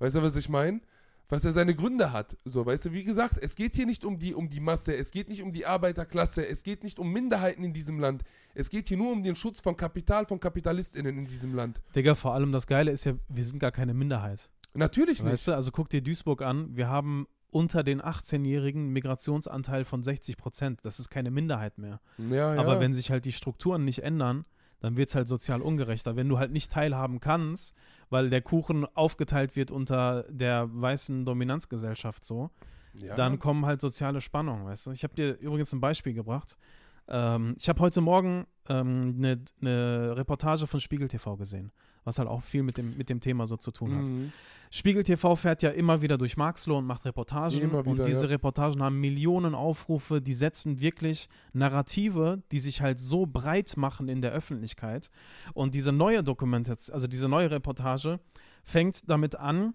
Weißt 0.00 0.16
du, 0.16 0.22
was 0.22 0.36
ich 0.36 0.48
meine? 0.48 0.80
was 1.28 1.44
er 1.44 1.52
seine 1.52 1.74
Gründe 1.74 2.12
hat. 2.12 2.36
So, 2.44 2.64
weißt 2.64 2.86
du, 2.86 2.92
wie 2.92 3.04
gesagt, 3.04 3.38
es 3.40 3.56
geht 3.56 3.74
hier 3.74 3.86
nicht 3.86 4.04
um 4.04 4.18
die, 4.18 4.34
um 4.34 4.48
die 4.48 4.60
Masse, 4.60 4.94
es 4.94 5.10
geht 5.10 5.28
nicht 5.28 5.42
um 5.42 5.52
die 5.52 5.66
Arbeiterklasse, 5.66 6.46
es 6.46 6.62
geht 6.62 6.84
nicht 6.84 6.98
um 6.98 7.12
Minderheiten 7.12 7.64
in 7.64 7.72
diesem 7.72 7.98
Land. 7.98 8.22
Es 8.54 8.70
geht 8.70 8.88
hier 8.88 8.96
nur 8.96 9.10
um 9.10 9.22
den 9.22 9.36
Schutz 9.36 9.60
von 9.60 9.76
Kapital, 9.76 10.26
von 10.26 10.38
KapitalistInnen 10.38 11.18
in 11.18 11.26
diesem 11.26 11.54
Land. 11.54 11.80
Digga, 11.96 12.14
vor 12.14 12.34
allem 12.34 12.52
das 12.52 12.66
Geile 12.66 12.90
ist 12.90 13.04
ja, 13.04 13.14
wir 13.28 13.44
sind 13.44 13.58
gar 13.58 13.72
keine 13.72 13.94
Minderheit. 13.94 14.50
Natürlich 14.74 15.22
nicht. 15.22 15.32
Weißt 15.32 15.48
du, 15.48 15.52
also 15.54 15.70
guck 15.70 15.88
dir 15.88 16.02
Duisburg 16.02 16.42
an, 16.42 16.76
wir 16.76 16.88
haben 16.88 17.26
unter 17.54 17.84
den 17.84 18.02
18-Jährigen 18.02 18.88
Migrationsanteil 18.88 19.84
von 19.84 20.02
60 20.02 20.36
Prozent. 20.36 20.80
Das 20.82 20.98
ist 20.98 21.08
keine 21.08 21.30
Minderheit 21.30 21.78
mehr. 21.78 22.00
Ja, 22.18 22.54
ja. 22.54 22.60
Aber 22.60 22.80
wenn 22.80 22.92
sich 22.92 23.10
halt 23.10 23.24
die 23.24 23.32
Strukturen 23.32 23.84
nicht 23.84 24.02
ändern, 24.02 24.44
dann 24.80 24.96
wird 24.96 25.08
es 25.08 25.14
halt 25.14 25.28
sozial 25.28 25.62
ungerechter. 25.62 26.16
Wenn 26.16 26.28
du 26.28 26.38
halt 26.38 26.50
nicht 26.50 26.72
teilhaben 26.72 27.20
kannst, 27.20 27.74
weil 28.10 28.28
der 28.28 28.42
Kuchen 28.42 28.84
aufgeteilt 28.94 29.54
wird 29.54 29.70
unter 29.70 30.24
der 30.28 30.68
weißen 30.68 31.24
Dominanzgesellschaft 31.24 32.24
so, 32.24 32.50
ja. 32.94 33.14
dann 33.14 33.38
kommen 33.38 33.64
halt 33.66 33.80
soziale 33.80 34.20
Spannungen, 34.20 34.66
weißt 34.66 34.86
du. 34.86 34.90
Ich 34.90 35.04
habe 35.04 35.14
dir 35.14 35.38
übrigens 35.38 35.72
ein 35.72 35.80
Beispiel 35.80 36.12
gebracht. 36.12 36.58
Ähm, 37.06 37.54
ich 37.58 37.68
habe 37.68 37.80
heute 37.80 38.00
Morgen 38.00 38.46
eine 38.66 39.44
ne 39.60 40.14
Reportage 40.16 40.66
von 40.66 40.80
Spiegel 40.80 41.06
TV 41.06 41.36
gesehen, 41.36 41.70
was 42.04 42.18
halt 42.18 42.28
auch 42.28 42.42
viel 42.42 42.62
mit 42.62 42.78
dem, 42.78 42.96
mit 42.96 43.08
dem 43.10 43.20
Thema 43.20 43.46
so 43.46 43.56
zu 43.56 43.70
tun 43.70 43.96
hat. 43.96 44.08
Mhm. 44.08 44.32
Spiegel 44.70 45.04
TV 45.04 45.36
fährt 45.36 45.62
ja 45.62 45.70
immer 45.70 46.02
wieder 46.02 46.18
durch 46.18 46.36
Marxloh 46.36 46.78
und 46.78 46.86
macht 46.86 47.04
Reportagen. 47.04 47.56
Wieder, 47.60 47.86
und 47.86 48.04
diese 48.06 48.22
ja. 48.24 48.28
Reportagen 48.30 48.82
haben 48.82 48.98
Millionen 49.00 49.54
Aufrufe, 49.54 50.20
die 50.20 50.34
setzen 50.34 50.80
wirklich 50.80 51.28
Narrative, 51.52 52.42
die 52.52 52.58
sich 52.58 52.80
halt 52.82 52.98
so 52.98 53.24
breit 53.26 53.76
machen 53.76 54.08
in 54.08 54.20
der 54.20 54.32
Öffentlichkeit. 54.32 55.10
Und 55.54 55.74
diese 55.74 55.92
neue 55.92 56.22
Dokumentation, 56.24 56.92
also 56.94 57.06
diese 57.06 57.28
neue 57.28 57.50
Reportage, 57.50 58.18
fängt 58.64 59.08
damit 59.08 59.36
an, 59.36 59.74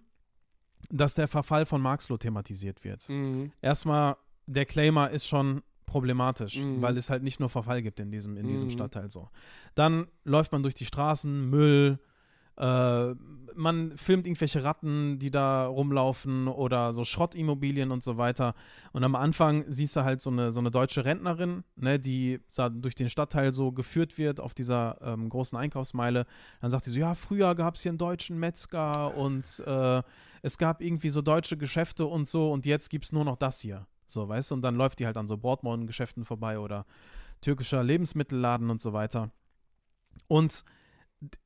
dass 0.89 1.13
der 1.13 1.27
Verfall 1.27 1.65
von 1.65 1.81
Marxloh 1.81 2.17
thematisiert 2.17 2.83
wird. 2.83 3.07
Mhm. 3.09 3.51
Erstmal, 3.61 4.17
der 4.47 4.65
Claimer 4.65 5.09
ist 5.11 5.27
schon 5.27 5.61
problematisch, 5.85 6.57
Mhm. 6.59 6.81
weil 6.81 6.97
es 6.97 7.09
halt 7.09 7.23
nicht 7.23 7.39
nur 7.39 7.49
Verfall 7.49 7.81
gibt 7.81 7.99
in 7.99 8.11
diesem, 8.11 8.37
in 8.37 8.47
diesem 8.47 8.67
Mhm. 8.67 8.71
Stadtteil 8.73 9.09
so. 9.09 9.29
Dann 9.75 10.07
läuft 10.23 10.51
man 10.51 10.61
durch 10.61 10.75
die 10.75 10.85
Straßen, 10.85 11.49
Müll, 11.49 11.99
äh, 12.59 13.15
man 13.55 13.97
filmt 13.97 14.25
irgendwelche 14.25 14.63
Ratten, 14.63 15.19
die 15.19 15.31
da 15.31 15.65
rumlaufen 15.65 16.47
oder 16.47 16.93
so 16.93 17.03
Schrottimmobilien 17.03 17.91
und 17.91 18.03
so 18.03 18.17
weiter. 18.17 18.55
Und 18.93 19.03
am 19.03 19.15
Anfang 19.15 19.65
siehst 19.67 19.95
du 19.95 20.03
halt 20.03 20.21
so 20.21 20.29
eine, 20.29 20.51
so 20.51 20.59
eine 20.59 20.71
deutsche 20.71 21.03
Rentnerin, 21.03 21.63
ne, 21.75 21.99
die 21.99 22.39
durch 22.71 22.95
den 22.95 23.09
Stadtteil 23.09 23.53
so 23.53 23.71
geführt 23.71 24.17
wird 24.17 24.39
auf 24.39 24.53
dieser 24.53 24.97
ähm, 25.01 25.29
großen 25.29 25.57
Einkaufsmeile. 25.57 26.25
Dann 26.61 26.69
sagt 26.69 26.85
sie 26.85 26.91
so, 26.91 26.99
ja, 26.99 27.15
früher 27.15 27.53
gab 27.55 27.75
es 27.75 27.83
hier 27.83 27.91
einen 27.91 27.97
deutschen 27.97 28.39
Metzger 28.39 29.15
und 29.17 29.61
äh, 29.65 30.01
es 30.41 30.57
gab 30.57 30.81
irgendwie 30.81 31.09
so 31.09 31.21
deutsche 31.21 31.57
Geschäfte 31.57 32.05
und 32.05 32.27
so 32.27 32.51
und 32.51 32.65
jetzt 32.65 32.89
gibt 32.89 33.05
es 33.05 33.11
nur 33.11 33.25
noch 33.25 33.35
das 33.35 33.59
hier. 33.59 33.87
So, 34.07 34.27
weißt 34.27 34.51
du, 34.51 34.55
und 34.55 34.61
dann 34.61 34.75
läuft 34.75 34.99
die 34.99 35.05
halt 35.05 35.17
an 35.17 35.27
so 35.27 35.37
Bordmorgen-Geschäften 35.37 36.23
vorbei 36.23 36.59
oder 36.59 36.85
türkischer 37.41 37.83
Lebensmittelladen 37.83 38.69
und 38.69 38.81
so 38.81 38.93
weiter. 38.93 39.31
Und 40.27 40.63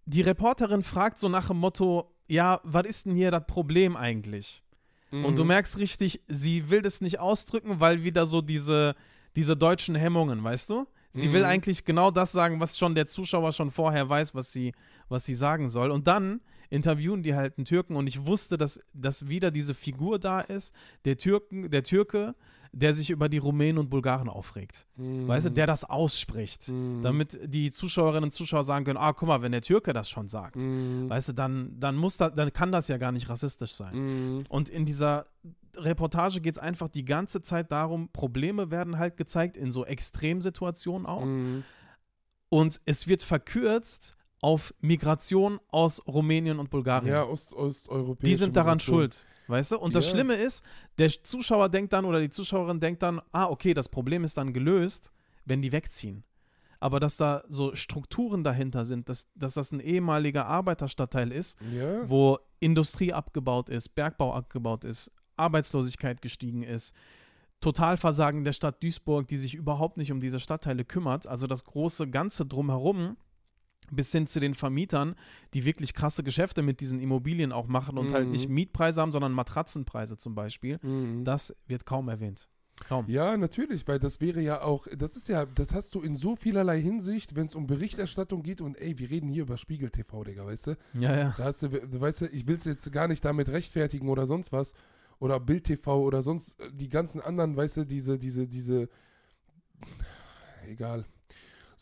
die 0.05 0.21
Reporterin 0.21 0.83
fragt 0.83 1.19
so 1.19 1.29
nach 1.29 1.47
dem 1.47 1.57
Motto, 1.57 2.11
ja, 2.27 2.59
was 2.63 2.85
ist 2.85 3.05
denn 3.05 3.15
hier 3.15 3.31
das 3.31 3.45
Problem 3.47 3.95
eigentlich? 3.95 4.63
Und 5.11 5.37
du 5.37 5.43
Mhm. 5.43 5.49
merkst 5.49 5.77
richtig, 5.77 6.21
sie 6.27 6.69
will 6.69 6.81
das 6.81 6.99
nicht 7.01 7.19
ausdrücken, 7.19 7.79
weil 7.79 8.03
wieder 8.03 8.25
so 8.25 8.41
diese, 8.41 8.95
diese 9.35 9.55
deutschen 9.55 9.95
Hemmungen, 9.95 10.43
weißt 10.43 10.69
du? 10.71 10.87
Sie 11.11 11.31
will 11.31 11.41
Mhm. 11.41 11.45
eigentlich 11.47 11.85
genau 11.85 12.09
das 12.09 12.31
sagen, 12.31 12.59
was 12.59 12.77
schon 12.77 12.95
der 12.95 13.05
Zuschauer 13.05 13.51
schon 13.51 13.69
vorher 13.69 14.09
weiß, 14.09 14.33
was 14.33 14.51
sie, 14.51 14.73
was 15.09 15.25
sie 15.25 15.35
sagen 15.35 15.69
soll. 15.69 15.91
Und 15.91 16.07
dann 16.07 16.41
interviewen 16.71 17.21
die 17.21 17.35
halt 17.35 17.57
einen 17.59 17.65
Türken 17.65 17.95
und 17.95 18.07
ich 18.07 18.25
wusste, 18.25 18.57
dass, 18.57 18.79
dass 18.93 19.27
wieder 19.27 19.51
diese 19.51 19.75
Figur 19.75 20.17
da 20.17 20.39
ist, 20.39 20.73
der 21.05 21.17
Türken, 21.17 21.69
der 21.69 21.83
Türke, 21.83 22.33
der 22.75 22.93
sich 22.95 23.11
über 23.11 23.29
die 23.29 23.37
Rumänen 23.37 23.77
und 23.77 23.89
Bulgaren 23.89 24.27
aufregt. 24.27 24.87
Mhm. 24.97 25.27
Weißt 25.27 25.45
du, 25.45 25.51
der 25.51 25.67
das 25.67 25.83
ausspricht. 25.85 26.69
Mhm. 26.69 27.03
Damit 27.03 27.39
die 27.45 27.71
Zuschauerinnen 27.71 28.25
und 28.25 28.31
Zuschauer 28.31 28.63
sagen 28.63 28.83
können, 28.83 28.97
ah, 28.97 29.13
guck 29.13 29.27
mal, 29.27 29.41
wenn 29.43 29.51
der 29.51 29.61
Türke 29.61 29.93
das 29.93 30.09
schon 30.09 30.27
sagt, 30.27 30.55
Mhm. 30.57 31.07
weißt 31.09 31.29
du, 31.29 31.33
dann, 31.33 31.79
dann 31.79 31.95
muss 31.95 32.17
da, 32.17 32.29
dann 32.31 32.51
kann 32.51 32.71
das 32.71 32.87
ja 32.87 32.97
gar 32.97 33.11
nicht 33.11 33.29
rassistisch 33.29 33.73
sein. 33.73 33.95
Mhm. 34.37 34.43
Und 34.49 34.69
in 34.69 34.85
dieser 34.85 35.27
Reportage 35.75 36.41
geht 36.41 36.55
es 36.55 36.59
einfach 36.59 36.87
die 36.87 37.05
ganze 37.05 37.41
Zeit 37.41 37.71
darum, 37.71 38.09
Probleme 38.11 38.71
werden 38.71 38.97
halt 38.97 39.17
gezeigt, 39.17 39.55
in 39.55 39.71
so 39.71 39.85
Extremsituationen 39.85 41.05
auch. 41.05 41.25
Mhm. 41.25 41.63
Und 42.49 42.81
es 42.85 43.07
wird 43.07 43.21
verkürzt 43.21 44.15
auf 44.41 44.73
Migration 44.81 45.59
aus 45.69 46.05
Rumänien 46.07 46.59
und 46.59 46.69
Bulgarien. 46.69 47.13
Ja, 47.13 47.23
Ost 47.23 47.53
osteuropäische 47.53 48.25
die 48.29 48.35
sind 48.35 48.55
daran 48.55 48.73
Migration. 48.77 48.95
schuld, 48.95 49.25
weißt 49.47 49.71
du? 49.73 49.79
Und 49.79 49.95
das. 49.95 50.09
Schlimme 50.09 50.35
ist, 50.35 50.63
der 50.97 51.09
Zuschauer 51.09 51.69
denkt 51.69 51.93
dann 51.93 52.05
oder 52.05 52.19
die 52.21 52.29
Zuschauerin 52.29 52.79
denkt 52.79 53.03
dann, 53.03 53.21
ah, 53.31 53.45
okay, 53.45 53.73
das 53.73 53.89
Problem 53.89 54.23
ist 54.23 54.37
dann 54.37 54.53
gelöst, 54.53 55.11
wenn 55.45 55.61
die 55.61 55.71
wegziehen. 55.71 56.23
Aber 56.79 56.99
dass 56.99 57.15
da 57.15 57.43
so 57.47 57.73
Strukturen 57.75 58.43
dahinter 58.43 58.83
sind, 58.83 59.07
dass, 59.07 59.27
dass 59.35 59.53
das 59.53 59.71
ein 59.71 59.79
ehemaliger 59.79 60.45
Arbeiterstadtteil 60.47 61.31
ist, 61.31 61.57
Ja. 61.71 62.09
wo 62.09 62.39
Industrie 62.59 63.13
abgebaut 63.13 63.69
ist, 63.69 63.89
Bergbau 63.95 64.33
abgebaut 64.33 64.83
ist, 64.83 65.11
Arbeitslosigkeit 65.37 66.21
gestiegen 66.21 66.61
ist, 66.63 66.93
Totalversagen 67.61 68.43
der 68.43 68.51
Stadt 68.51 68.83
Duisburg, 68.83 69.27
die 69.27 69.37
sich 69.37 69.55
überhaupt 69.55 69.95
nicht 69.95 70.11
um 70.11 70.19
diese 70.19 70.39
Stadtteile 70.41 70.83
kümmert, 70.83 71.25
also 71.27 71.47
das 71.47 71.63
große 71.63 72.09
Ganze 72.09 72.45
drumherum, 72.45 73.15
bis 73.95 74.11
hin 74.11 74.27
zu 74.27 74.39
den 74.39 74.53
Vermietern, 74.53 75.15
die 75.53 75.65
wirklich 75.65 75.93
krasse 75.93 76.23
Geschäfte 76.23 76.61
mit 76.61 76.79
diesen 76.81 76.99
Immobilien 76.99 77.51
auch 77.51 77.67
machen 77.67 77.97
und 77.97 78.13
halt 78.13 78.25
Mhm. 78.25 78.31
nicht 78.31 78.49
Mietpreise 78.49 79.01
haben, 79.01 79.11
sondern 79.11 79.31
Matratzenpreise 79.33 80.17
zum 80.17 80.35
Beispiel. 80.35 80.79
Mhm. 80.81 81.23
Das 81.23 81.55
wird 81.67 81.85
kaum 81.85 82.09
erwähnt. 82.09 82.47
Kaum. 82.87 83.05
Ja, 83.07 83.37
natürlich, 83.37 83.87
weil 83.87 83.99
das 83.99 84.19
wäre 84.19 84.41
ja 84.41 84.61
auch, 84.63 84.87
das 84.97 85.15
ist 85.15 85.29
ja, 85.29 85.45
das 85.45 85.73
hast 85.75 85.93
du 85.93 86.01
in 86.01 86.15
so 86.15 86.35
vielerlei 86.35 86.81
Hinsicht, 86.81 87.35
wenn 87.35 87.45
es 87.45 87.53
um 87.55 87.67
Berichterstattung 87.67 88.41
geht 88.41 88.61
und 88.61 88.77
ey, 88.81 88.97
wir 88.97 89.09
reden 89.11 89.29
hier 89.29 89.43
über 89.43 89.57
Spiegel 89.57 89.91
TV, 89.91 90.23
Digga, 90.23 90.43
weißt 90.45 90.67
du? 90.67 90.77
Ja, 90.95 91.15
ja. 91.15 91.35
Da 91.37 91.43
hast 91.45 91.61
du, 91.61 91.69
du 91.69 92.01
weißt 92.01 92.21
du, 92.21 92.25
ich 92.29 92.47
will 92.47 92.55
es 92.55 92.65
jetzt 92.65 92.91
gar 92.91 93.07
nicht 93.07 93.23
damit 93.23 93.47
rechtfertigen 93.49 94.09
oder 94.09 94.25
sonst 94.25 94.51
was. 94.51 94.73
Oder 95.19 95.39
Bild 95.39 95.65
TV 95.65 96.01
oder 96.01 96.21
sonst 96.23 96.59
äh, 96.59 96.71
die 96.73 96.89
ganzen 96.89 97.21
anderen, 97.21 97.55
weißt 97.55 97.77
du, 97.77 97.85
diese, 97.85 98.17
diese, 98.17 98.47
diese. 98.47 98.89
Egal. 100.67 101.05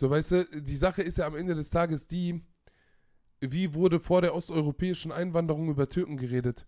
So, 0.01 0.09
weißt 0.09 0.31
du, 0.31 0.45
die 0.45 0.77
Sache 0.77 1.03
ist 1.03 1.19
ja 1.19 1.27
am 1.27 1.35
Ende 1.35 1.53
des 1.53 1.69
Tages 1.69 2.07
die, 2.07 2.41
wie 3.39 3.75
wurde 3.75 3.99
vor 3.99 4.23
der 4.23 4.33
osteuropäischen 4.33 5.11
Einwanderung 5.11 5.69
über 5.69 5.89
Türken 5.89 6.17
geredet? 6.17 6.65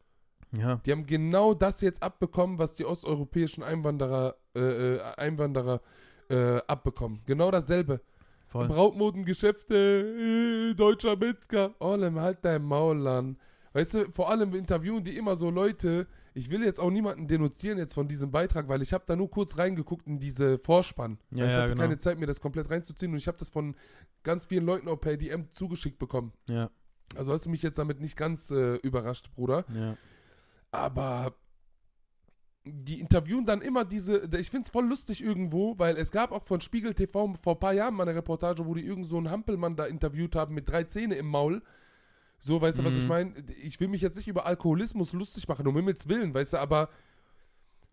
Ja. 0.55 0.79
Die 0.85 0.91
haben 0.91 1.07
genau 1.07 1.55
das 1.55 1.81
jetzt 1.81 2.03
abbekommen, 2.03 2.59
was 2.59 2.75
die 2.75 2.85
osteuropäischen 2.85 3.63
Einwanderer, 3.63 4.35
äh, 4.55 4.59
äh, 4.59 5.01
Einwanderer 5.17 5.81
äh, 6.29 6.57
abbekommen. 6.67 7.23
Genau 7.25 7.49
dasselbe. 7.49 8.01
Voll. 8.45 8.67
Brautmodengeschäfte, 8.67 10.69
äh, 10.69 10.75
deutscher 10.75 11.15
Metzger. 11.15 11.73
Olem, 11.79 12.19
halt 12.19 12.45
dein 12.45 12.61
Maul 12.61 13.07
an. 13.07 13.39
Weißt 13.71 13.95
du, 13.95 14.11
vor 14.11 14.29
allem 14.29 14.53
interviewen 14.53 15.03
die 15.03 15.17
immer 15.17 15.35
so 15.35 15.49
Leute. 15.49 16.05
Ich 16.33 16.49
will 16.49 16.63
jetzt 16.63 16.79
auch 16.79 16.89
niemanden 16.89 17.27
denunzieren 17.27 17.77
jetzt 17.77 17.93
von 17.93 18.07
diesem 18.07 18.31
Beitrag, 18.31 18.67
weil 18.67 18.81
ich 18.81 18.93
habe 18.93 19.03
da 19.05 19.15
nur 19.15 19.29
kurz 19.29 19.57
reingeguckt 19.57 20.07
in 20.07 20.19
diese 20.19 20.57
Vorspann. 20.57 21.19
Ja, 21.31 21.45
ich 21.45 21.51
ja, 21.51 21.59
hatte 21.59 21.69
genau. 21.69 21.81
keine 21.83 21.97
Zeit, 21.97 22.19
mir 22.19 22.25
das 22.25 22.41
komplett 22.41 22.69
reinzuziehen 22.69 23.11
und 23.11 23.17
ich 23.17 23.27
habe 23.27 23.37
das 23.37 23.49
von 23.49 23.75
ganz 24.23 24.45
vielen 24.45 24.65
Leuten 24.65 24.87
auch 24.87 24.97
per 24.97 25.15
DM 25.15 25.51
zugeschickt 25.51 25.99
bekommen. 25.99 26.33
Ja, 26.47 26.69
Also 27.15 27.33
hast 27.33 27.45
du 27.45 27.49
mich 27.49 27.61
jetzt 27.61 27.77
damit 27.77 27.99
nicht 27.99 28.17
ganz 28.17 28.49
äh, 28.51 28.75
überrascht, 28.77 29.29
Bruder. 29.35 29.65
ja. 29.73 29.95
Aber 30.71 31.35
die 32.65 32.99
interviewen 32.99 33.45
dann 33.45 33.61
immer 33.61 33.83
diese, 33.83 34.23
ich 34.39 34.49
finde 34.49 34.65
es 34.65 34.69
voll 34.69 34.87
lustig 34.87 35.21
irgendwo, 35.23 35.77
weil 35.77 35.97
es 35.97 36.11
gab 36.11 36.31
auch 36.31 36.43
von 36.43 36.61
Spiegel 36.61 36.93
TV 36.93 37.35
vor 37.41 37.55
ein 37.55 37.59
paar 37.59 37.73
Jahren 37.73 37.93
mal 37.93 38.07
eine 38.07 38.17
Reportage, 38.17 38.65
wo 38.65 38.73
die 38.73 38.85
irgend 38.85 39.05
so 39.05 39.17
einen 39.17 39.29
Hampelmann 39.29 39.75
da 39.75 39.85
interviewt 39.85 40.35
haben 40.35 40.55
mit 40.55 40.69
drei 40.69 40.83
Zähne 40.83 41.15
im 41.15 41.27
Maul. 41.27 41.61
So, 42.45 42.59
weißt 42.61 42.79
du, 42.79 42.83
was 42.83 42.95
ich 42.97 43.03
Mhm. 43.03 43.07
meine? 43.07 43.33
Ich 43.63 43.79
will 43.79 43.87
mich 43.87 44.01
jetzt 44.01 44.17
nicht 44.17 44.27
über 44.27 44.45
Alkoholismus 44.45 45.13
lustig 45.13 45.47
machen, 45.47 45.65
um 45.65 45.75
Himmels 45.77 46.09
Willen, 46.09 46.33
weißt 46.33 46.51
du, 46.53 46.57
aber 46.57 46.89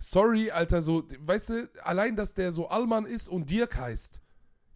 sorry, 0.01 0.51
Alter, 0.51 0.83
so, 0.83 1.05
weißt 1.21 1.51
du, 1.51 1.71
allein, 1.85 2.17
dass 2.17 2.35
der 2.35 2.51
so 2.51 2.67
Allmann 2.69 3.07
ist 3.07 3.29
und 3.29 3.49
Dirk 3.49 3.77
heißt, 3.77 4.21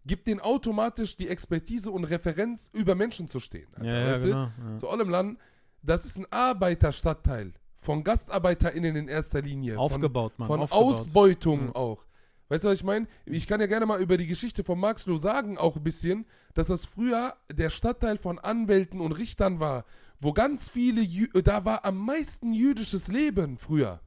gibt 0.07 0.29
den 0.29 0.39
automatisch 0.39 1.17
die 1.17 1.29
Expertise 1.29 1.91
und 1.91 2.05
Referenz, 2.05 2.71
über 2.73 2.95
Menschen 2.95 3.27
zu 3.27 3.41
stehen. 3.41 3.67
Alter, 3.75 3.87
Ja, 3.87 3.99
ja, 3.99 4.07
weißt 4.13 4.23
du? 4.25 4.27
genau. 4.29 4.51
Ja. 4.71 4.77
Zu 4.77 4.89
allem 4.91 5.09
Land, 5.09 5.39
das 5.83 6.05
ist 6.05 6.19
ein 6.19 6.27
Arbeiterstadtteil. 6.31 7.53
Von 7.81 8.05
GastarbeiterInnen 8.05 8.95
in 8.97 9.09
erster 9.09 9.43
Linie. 9.43 9.77
Aufgebaut, 9.79 10.39
Mann. 10.39 10.47
Von, 10.47 10.61
von 10.61 10.65
aufgebaut. 10.71 10.95
Ausbeutung 10.95 11.65
Mhm. 11.67 11.73
auch. 11.73 12.05
Weißt 12.48 12.64
du, 12.64 12.68
was 12.68 12.74
ich 12.74 12.85
meine? 12.85 13.07
Ich 13.24 13.46
kann 13.46 13.61
ja 13.61 13.66
gerne 13.66 13.87
mal 13.87 14.00
über 14.00 14.16
die 14.16 14.26
Geschichte 14.26 14.64
von 14.64 14.78
Marxloh 14.78 15.16
sagen, 15.16 15.57
auch 15.57 15.76
ein 15.76 15.83
bisschen, 15.83 16.26
dass 16.52 16.66
das 16.66 16.85
früher 16.85 17.35
der 17.50 17.70
Stadtteil 17.70 18.18
von 18.18 18.38
Anwälten 18.38 19.00
und 19.00 19.12
Richtern 19.12 19.61
war, 19.61 19.85
wo 20.20 20.33
ganz 20.33 20.68
viele, 20.68 21.00
Jü 21.00 21.28
da 21.42 21.64
war 21.64 21.85
am 21.85 21.98
meisten 22.04 22.52
jüdisches 22.52 23.09
Leben 23.09 23.59
früher. 23.59 24.00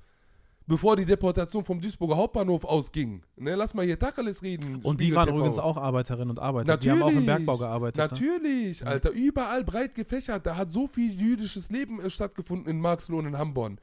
Bevor 0.69 0.97
die 0.97 1.05
Deportation 1.05 1.63
vom 1.63 1.79
Duisburger 1.79 2.17
Hauptbahnhof 2.17 2.65
ausging. 2.65 3.23
Ne, 3.37 3.55
lass 3.55 3.73
mal 3.73 3.85
hier 3.85 3.97
Tacheles 3.97 4.43
reden. 4.43 4.81
Und 4.83 4.99
die 4.99 5.05
Spiegel 5.05 5.15
waren 5.15 5.27
TV. 5.27 5.37
übrigens 5.37 5.59
auch 5.59 5.77
Arbeiterinnen 5.77 6.29
und 6.31 6.39
Arbeiter. 6.39 6.73
Natürlich. 6.73 6.97
Die 6.97 7.03
haben 7.03 7.09
auch 7.09 7.17
im 7.17 7.25
Bergbau 7.25 7.57
gearbeitet. 7.57 7.97
Ne? 7.97 8.03
Natürlich, 8.03 8.85
Alter. 8.85 9.11
Überall 9.11 9.63
breit 9.63 9.95
gefächert. 9.95 10.45
Da 10.45 10.57
hat 10.57 10.69
so 10.69 10.87
viel 10.87 11.13
jüdisches 11.13 11.69
Leben 11.69 12.01
äh, 12.01 12.09
stattgefunden 12.09 12.69
in 12.69 12.81
Marxloh 12.81 13.19
und 13.19 13.27
in 13.27 13.37
Hamborn. 13.37 13.79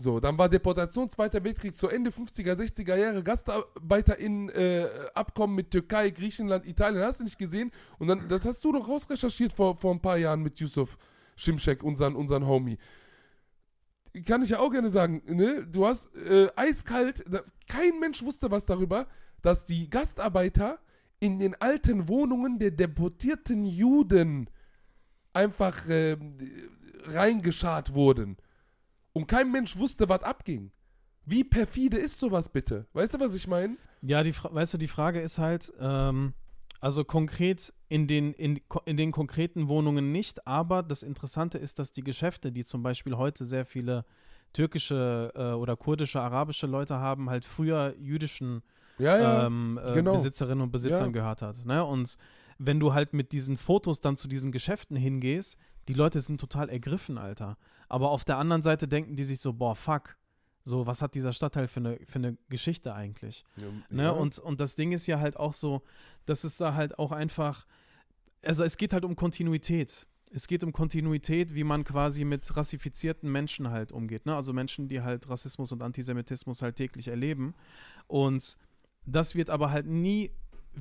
So, 0.00 0.20
dann 0.20 0.38
war 0.38 0.48
Deportation, 0.48 1.10
Zweiter 1.10 1.42
Weltkrieg 1.42 1.76
zu 1.76 1.88
Ende 1.88 2.10
50er, 2.10 2.54
60er 2.54 2.94
Jahre, 2.94 3.20
GastarbeiterInnen 3.20 4.48
äh, 4.50 4.86
Abkommen 5.12 5.56
mit 5.56 5.72
Türkei, 5.72 6.10
Griechenland, 6.10 6.64
Italien, 6.66 7.02
hast 7.02 7.18
du 7.18 7.24
nicht 7.24 7.36
gesehen? 7.36 7.72
Und 7.98 8.06
dann, 8.06 8.28
das 8.28 8.44
hast 8.44 8.64
du 8.64 8.70
doch 8.70 8.88
rausrecherchiert 8.88 9.52
vor, 9.52 9.76
vor 9.76 9.92
ein 9.92 10.00
paar 10.00 10.16
Jahren 10.16 10.40
mit 10.40 10.60
Yusuf 10.60 10.96
Schimschek, 11.34 11.82
unseren, 11.82 12.14
unseren 12.14 12.46
Homie. 12.46 12.78
Kann 14.24 14.42
ich 14.42 14.50
ja 14.50 14.60
auch 14.60 14.70
gerne 14.70 14.90
sagen, 14.90 15.20
ne? 15.26 15.66
Du 15.66 15.84
hast 15.84 16.14
äh, 16.14 16.48
eiskalt, 16.54 17.24
da, 17.28 17.40
kein 17.66 17.98
Mensch 17.98 18.22
wusste 18.22 18.52
was 18.52 18.66
darüber, 18.66 19.08
dass 19.42 19.64
die 19.64 19.90
Gastarbeiter 19.90 20.78
in 21.18 21.40
den 21.40 21.60
alten 21.60 22.08
Wohnungen 22.08 22.60
der 22.60 22.70
deportierten 22.70 23.64
Juden 23.64 24.48
einfach 25.32 25.88
äh, 25.88 26.16
reingeschart 27.04 27.94
wurden. 27.94 28.36
Und 29.18 29.26
kein 29.26 29.50
Mensch 29.50 29.76
wusste, 29.76 30.08
was 30.08 30.22
abging. 30.22 30.70
Wie 31.24 31.42
perfide 31.42 31.96
ist 31.96 32.20
sowas 32.20 32.48
bitte? 32.48 32.86
Weißt 32.92 33.14
du, 33.14 33.18
was 33.18 33.34
ich 33.34 33.48
meine? 33.48 33.76
Ja, 34.00 34.22
die, 34.22 34.32
weißt 34.32 34.74
du, 34.74 34.78
die 34.78 34.86
Frage 34.86 35.20
ist 35.20 35.38
halt, 35.38 35.72
ähm, 35.80 36.34
also 36.80 37.02
konkret 37.02 37.74
in 37.88 38.06
den, 38.06 38.32
in, 38.34 38.60
in 38.84 38.96
den 38.96 39.10
konkreten 39.10 39.66
Wohnungen 39.66 40.12
nicht, 40.12 40.46
aber 40.46 40.84
das 40.84 41.02
Interessante 41.02 41.58
ist, 41.58 41.80
dass 41.80 41.90
die 41.90 42.04
Geschäfte, 42.04 42.52
die 42.52 42.64
zum 42.64 42.84
Beispiel 42.84 43.16
heute 43.16 43.44
sehr 43.44 43.66
viele 43.66 44.04
türkische 44.52 45.32
äh, 45.34 45.52
oder 45.52 45.76
kurdische, 45.76 46.20
arabische 46.20 46.68
Leute 46.68 46.98
haben, 46.98 47.28
halt 47.28 47.44
früher 47.44 47.96
jüdischen 47.98 48.62
Ja, 48.98 49.18
ja. 49.18 49.46
ähm, 49.46 49.80
äh, 49.82 49.94
genau. 49.94 50.12
Besitzerinnen 50.12 50.60
und 50.60 50.70
Besitzern 50.70 51.06
Ja. 51.06 51.12
gehört 51.12 51.42
hat. 51.42 51.66
Ne? 51.66 51.84
Und 51.84 52.16
wenn 52.58 52.80
du 52.80 52.92
halt 52.92 53.12
mit 53.12 53.32
diesen 53.32 53.56
Fotos 53.56 54.00
dann 54.00 54.16
zu 54.16 54.28
diesen 54.28 54.52
Geschäften 54.52 54.96
hingehst, 54.96 55.58
die 55.86 55.94
Leute 55.94 56.20
sind 56.20 56.40
total 56.40 56.68
ergriffen, 56.68 57.16
Alter. 57.16 57.56
Aber 57.88 58.10
auf 58.10 58.24
der 58.24 58.36
anderen 58.36 58.62
Seite 58.62 58.88
denken 58.88 59.16
die 59.16 59.24
sich 59.24 59.40
so, 59.40 59.52
boah, 59.52 59.74
fuck. 59.74 60.16
So, 60.64 60.86
was 60.86 61.00
hat 61.00 61.14
dieser 61.14 61.32
Stadtteil 61.32 61.66
für 61.66 61.80
eine, 61.80 61.98
für 62.06 62.18
eine 62.18 62.36
Geschichte 62.50 62.92
eigentlich? 62.94 63.44
Ne? 63.88 64.02
Ja. 64.02 64.10
Und, 64.10 64.38
und 64.38 64.60
das 64.60 64.76
Ding 64.76 64.92
ist 64.92 65.06
ja 65.06 65.18
halt 65.18 65.38
auch 65.38 65.54
so, 65.54 65.82
dass 66.26 66.44
es 66.44 66.58
da 66.58 66.74
halt 66.74 66.98
auch 66.98 67.10
einfach, 67.10 67.66
also 68.44 68.64
es 68.64 68.76
geht 68.76 68.92
halt 68.92 69.06
um 69.06 69.16
Kontinuität. 69.16 70.06
Es 70.30 70.46
geht 70.46 70.62
um 70.62 70.72
Kontinuität, 70.72 71.54
wie 71.54 71.64
man 71.64 71.84
quasi 71.84 72.24
mit 72.24 72.54
rassifizierten 72.54 73.32
Menschen 73.32 73.70
halt 73.70 73.92
umgeht. 73.92 74.26
Ne? 74.26 74.36
Also 74.36 74.52
Menschen, 74.52 74.88
die 74.88 75.00
halt 75.00 75.30
Rassismus 75.30 75.72
und 75.72 75.82
Antisemitismus 75.82 76.60
halt 76.60 76.76
täglich 76.76 77.08
erleben. 77.08 77.54
Und 78.08 78.58
das 79.06 79.34
wird 79.34 79.48
aber 79.48 79.70
halt 79.70 79.86
nie 79.86 80.32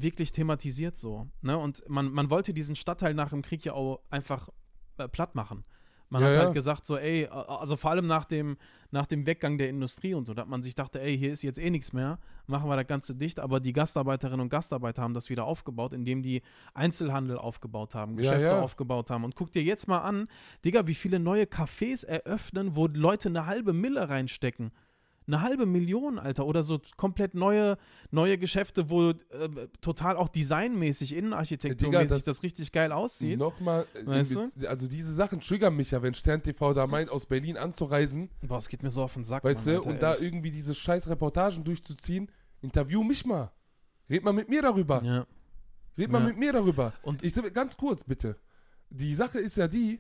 wirklich 0.01 0.31
thematisiert 0.31 0.97
so. 0.97 1.27
Ne? 1.41 1.57
Und 1.57 1.83
man, 1.88 2.12
man 2.12 2.29
wollte 2.29 2.53
diesen 2.53 2.75
Stadtteil 2.75 3.13
nach 3.13 3.29
dem 3.29 3.41
Krieg 3.41 3.63
ja 3.65 3.73
auch 3.73 3.99
einfach 4.10 4.49
äh, 4.97 5.07
platt 5.07 5.36
machen. 5.36 5.63
Man 6.10 6.21
Ja, 6.21 6.29
hat 6.29 6.36
ja. 6.36 6.41
halt 6.43 6.53
gesagt, 6.53 6.86
so, 6.86 6.95
ey, 6.97 7.27
also 7.27 7.75
vor 7.75 7.91
allem 7.91 8.07
nach 8.07 8.23
dem, 8.23 8.55
nach 8.91 9.05
dem 9.07 9.25
Weggang 9.27 9.57
der 9.57 9.67
Industrie 9.67 10.13
und 10.13 10.25
so, 10.25 10.33
da 10.33 10.43
hat 10.43 10.47
man 10.47 10.62
sich 10.62 10.73
dachte, 10.73 11.01
ey, 11.01 11.17
hier 11.17 11.33
ist 11.33 11.41
jetzt 11.41 11.60
eh 11.60 11.69
nichts 11.69 11.91
mehr, 11.91 12.17
machen 12.45 12.69
wir 12.69 12.77
das 12.77 12.88
Ganze 12.88 13.13
dicht. 13.13 13.41
Aber 13.41 13.60
die 13.60 13.73
Gastarbeiterinnen 13.73 14.39
und 14.39 14.49
Gastarbeiter 14.49 15.01
haben 15.01 15.13
das 15.13 15.29
wieder 15.29 15.43
aufgebaut, 15.43 15.91
indem 15.91 16.23
die 16.23 16.43
Einzelhandel 16.73 17.38
aufgebaut 17.38 17.93
haben, 17.93 18.13
Ja, 18.13 18.17
Geschäfte 18.31 18.55
ja. 18.55 18.62
aufgebaut 18.62 19.10
haben. 19.10 19.25
Und 19.25 19.36
guck 19.36 19.51
dir 19.51 19.62
jetzt 19.63 19.89
mal 19.89 19.99
an, 19.99 20.29
Digga, 20.63 20.88
wie 20.88 20.95
viele 20.95 21.19
neue 21.19 21.43
Cafés 21.43 22.05
eröffnen, 22.05 22.77
wo 22.77 22.88
Leute 22.88 23.27
eine 23.27 23.45
halbe 23.45 23.73
Mille 23.73 24.07
reinstecken. 24.07 24.71
Eine 25.27 25.41
halbe 25.41 25.65
Million, 25.65 26.19
Alter. 26.19 26.45
Oder 26.45 26.63
so 26.63 26.79
komplett 26.95 27.33
neue, 27.33 27.77
neue 28.11 28.37
Geschäfte, 28.37 28.89
wo 28.89 29.09
äh, 29.09 29.15
total 29.81 30.15
auch 30.15 30.29
designmäßig, 30.29 31.13
innenarchitekturmäßig 31.13 32.09
das- 32.09 32.23
das, 32.23 32.43
richtig 32.43 32.71
geil 32.71 32.93
aussieht. 32.93 33.37
Nochmal, 33.39 33.85
äh, 33.93 34.05
Weißt 34.05 34.37
also 34.67 34.87
diese 34.87 35.13
Sachen 35.13 35.41
triggern 35.41 35.75
mich 35.75 35.91
ja, 35.91 36.01
wenn 36.01 36.13
Stern 36.13 36.41
TV 36.41 36.73
da 36.73 36.87
meint, 36.87 37.09
aus 37.09 37.25
Berlin 37.25 37.57
anzureisen, 37.57 38.29
Boah, 38.41 38.57
es 38.57 38.69
geht 38.69 38.83
mir 38.83 38.89
so 38.89 39.03
auf 39.03 39.13
den 39.15 39.25
Sack. 39.25 39.43
weißt 39.43 39.65
Mann, 39.65 39.75
du, 39.75 39.89
und 39.89 40.01
da 40.01 40.11
ehrlich. 40.13 40.25
irgendwie 40.27 40.51
diese 40.51 40.73
scheiß 40.73 41.09
Reportagen 41.09 41.63
durchzuziehen, 41.65 42.31
interview 42.61 43.03
mich 43.03 43.25
mal. 43.25 43.51
Red 44.09 44.23
mal 44.23 44.31
mit 44.33 44.47
mir 44.47 44.61
darüber. 44.61 45.03
Ja. 45.03 45.25
Red 45.97 46.09
mal 46.09 46.21
Ja. 46.21 46.27
mit 46.27 46.37
mir 46.37 46.53
darüber. 46.53 46.93
Und- 47.01 47.21
ich 47.23 47.33
ganz 47.53 47.75
kurz 47.75 48.03
bitte. 48.05 48.37
Die 48.89 49.13
Sache 49.13 49.39
ist 49.39 49.57
ja 49.57 49.67
die, 49.67 49.99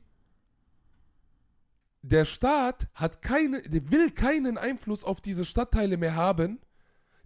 der 2.01 2.25
Staat 2.25 2.87
hat 2.93 3.21
keine, 3.21 3.61
der 3.63 3.89
will 3.91 4.11
keinen 4.11 4.57
Einfluss 4.57 5.03
auf 5.03 5.19
diese 5.21 5.45
Stadtteile 5.45 5.97
mehr 5.97 6.15
haben. 6.15 6.59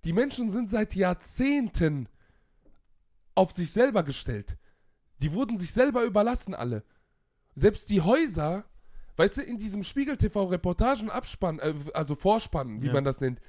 Die 0.06 0.14
Menschen 0.14 0.50
sind 0.50 0.70
seit 0.70 0.96
Jahrzehnten 0.96 2.08
auf 3.36 3.52
sich 3.52 3.72
selber 3.72 4.04
gestellt. 4.04 4.58
Die 5.22 5.32
wurden 5.34 5.58
sich 5.60 5.72
selber 5.72 6.04
überlassen, 6.04 6.56
alle. 6.56 6.84
Selbst 7.54 7.90
die 7.90 8.02
Häuser, 8.02 8.66
weißt 9.18 9.38
du, 9.38 9.42
in 9.42 9.58
diesem 9.58 9.84
Spiegel 9.84 10.18
TV 10.18 10.46
Reportagen 10.46 11.10
Abspann, 11.12 11.60
äh, 11.60 11.74
also 11.94 12.16
Vorspann, 12.16 12.82
wie 12.82 12.88
Ja. 12.88 12.94
man 12.94 13.04
das 13.04 13.22
nennt. 13.22 13.40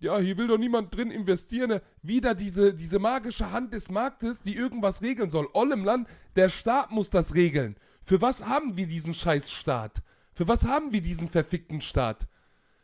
Ja, 0.00 0.18
hier 0.18 0.36
will 0.36 0.48
doch 0.48 0.58
niemand 0.58 0.94
drin 0.94 1.10
investieren. 1.10 1.70
ne? 1.70 1.82
Wieder 2.02 2.34
diese, 2.34 2.74
diese 2.74 2.98
magische 2.98 3.52
Hand 3.52 3.72
des 3.72 3.90
Marktes, 3.90 4.42
die 4.42 4.54
irgendwas 4.56 5.00
regeln 5.02 5.30
soll. 5.30 5.48
All 5.54 5.70
im 5.72 5.84
Land, 5.84 6.08
der 6.36 6.48
Staat 6.50 6.90
muss 6.90 7.08
das 7.10 7.34
regeln. 7.34 7.76
Für 8.02 8.20
was 8.20 8.44
haben 8.44 8.76
wir 8.76 8.86
diesen 8.86 9.14
Scheißstaat? 9.14 10.02
Für 10.34 10.48
was 10.48 10.64
haben 10.64 10.92
wir 10.92 11.00
diesen 11.00 11.28
verfickten 11.28 11.80
Staat? 11.80 12.26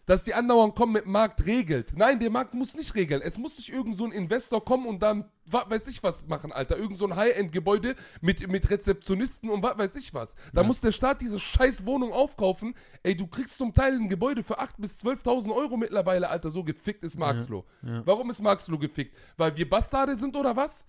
Dass 0.06 0.24
die 0.24 0.34
andauernd 0.34 0.74
kommen 0.74 0.94
mit 0.94 1.04
dem 1.04 1.12
Markt 1.12 1.46
regelt. 1.46 1.92
Nein, 1.96 2.18
der 2.18 2.30
Markt 2.30 2.52
muss 2.52 2.74
nicht 2.74 2.96
regeln. 2.96 3.22
Es 3.22 3.38
muss 3.38 3.56
nicht 3.58 3.68
irgend 3.68 3.96
so 3.96 4.04
ein 4.04 4.10
Investor 4.10 4.64
kommen 4.64 4.86
und 4.86 5.00
dann, 5.02 5.30
was 5.46 5.70
weiß 5.70 5.86
ich 5.86 6.02
was 6.02 6.26
machen, 6.26 6.50
Alter. 6.50 6.76
Irgend 6.78 6.98
so 6.98 7.06
ein 7.06 7.14
High-End-Gebäude 7.14 7.94
mit, 8.20 8.48
mit 8.48 8.68
Rezeptionisten 8.70 9.48
und 9.50 9.62
was 9.62 9.78
weiß 9.78 9.94
ich 9.96 10.12
was. 10.12 10.34
Da 10.52 10.64
muss 10.64 10.80
der 10.80 10.90
Staat 10.90 11.20
diese 11.20 11.38
scheiß 11.38 11.86
Wohnung 11.86 12.12
aufkaufen. 12.12 12.74
Ey, 13.04 13.14
du 13.16 13.28
kriegst 13.28 13.56
zum 13.56 13.72
Teil 13.72 13.94
ein 13.94 14.08
Gebäude 14.08 14.42
für 14.42 14.58
8.000 14.58 14.72
bis 14.78 15.04
12.000 15.04 15.54
Euro 15.54 15.76
mittlerweile, 15.76 16.28
Alter. 16.28 16.50
So 16.50 16.64
gefickt 16.64 17.04
ist 17.04 17.16
Marxloh. 17.16 17.64
ja. 17.82 18.02
Warum 18.04 18.30
ist 18.30 18.42
Marxloh 18.42 18.78
gefickt? 18.78 19.16
Weil 19.36 19.56
wir 19.56 19.68
Bastarde 19.68 20.16
sind 20.16 20.34
oder 20.34 20.56
was? 20.56 20.86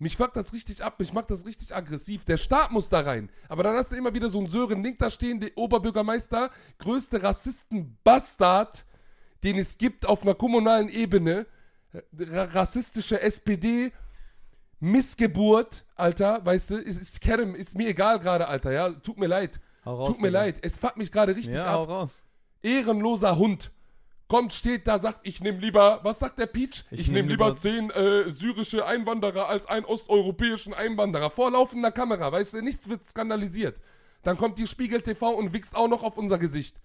Mich 0.00 0.16
fuckt 0.16 0.36
das 0.36 0.52
richtig 0.52 0.84
ab, 0.84 0.98
mich 1.00 1.12
macht 1.12 1.30
das 1.30 1.44
richtig 1.44 1.74
aggressiv. 1.74 2.24
Der 2.24 2.36
Staat 2.36 2.70
muss 2.70 2.88
da 2.88 3.00
rein. 3.00 3.30
Aber 3.48 3.64
dann 3.64 3.76
hast 3.76 3.90
du 3.90 3.96
immer 3.96 4.14
wieder 4.14 4.30
so 4.30 4.38
einen 4.38 4.48
Sören 4.48 4.82
Link 4.84 4.98
da 4.98 5.10
stehen, 5.10 5.40
der 5.40 5.56
Oberbürgermeister, 5.56 6.50
größte 6.78 7.20
Rassisten-Bastard, 7.22 8.84
den 9.42 9.58
es 9.58 9.76
gibt 9.76 10.06
auf 10.06 10.22
einer 10.22 10.34
kommunalen 10.34 10.88
Ebene. 10.88 11.46
Ra 12.16 12.44
rassistische 12.44 13.20
SPD, 13.20 13.92
Missgeburt, 14.78 15.84
Alter, 15.96 16.44
weißt 16.44 16.70
du, 16.70 16.74
ist, 16.76 17.00
ist 17.00 17.26
ist 17.26 17.76
mir 17.76 17.88
egal 17.88 18.20
gerade, 18.20 18.46
Alter, 18.46 18.70
ja, 18.72 18.90
tut 18.90 19.18
mir 19.18 19.26
leid. 19.26 19.58
Hau 19.84 19.96
raus, 19.96 20.08
tut 20.08 20.20
mir 20.20 20.28
Digga. 20.28 20.40
leid, 20.40 20.58
es 20.62 20.78
fuckt 20.78 20.96
mich 20.98 21.10
gerade 21.10 21.34
richtig 21.34 21.54
Ja, 21.54 21.64
ab 21.64 21.74
hau 21.74 21.84
raus. 21.84 22.24
ehrenloser 22.62 23.36
Hund. 23.38 23.72
Kommt, 24.28 24.52
steht 24.52 24.86
da, 24.86 24.98
sagt, 24.98 25.20
ich 25.22 25.40
nehme 25.40 25.58
lieber, 25.58 26.00
was 26.02 26.18
sagt 26.18 26.38
der 26.38 26.46
Peach? 26.46 26.84
Ich, 26.90 27.00
Ich 27.00 27.08
nehme 27.08 27.20
nehm 27.20 27.28
lieber 27.30 27.56
zehn 27.56 27.90
äh, 27.90 28.30
syrische 28.30 28.84
Einwanderer 28.84 29.48
als 29.48 29.64
einen 29.64 29.86
osteuropäischen 29.86 30.74
Einwanderer. 30.74 31.30
Vor 31.30 31.50
laufender 31.50 31.90
Kamera, 31.90 32.30
weißt 32.30 32.52
du, 32.52 32.62
nichts 32.62 32.90
wird 32.90 33.06
skandalisiert. 33.06 33.80
Dann 34.22 34.36
kommt 34.36 34.58
die 34.58 34.66
Spiegel 34.66 35.00
TV 35.00 35.30
und 35.30 35.54
wichst 35.54 35.74
auch 35.74 35.88
noch 35.88 36.02
auf 36.02 36.18
unser 36.18 36.38
Gesicht. 36.38 36.76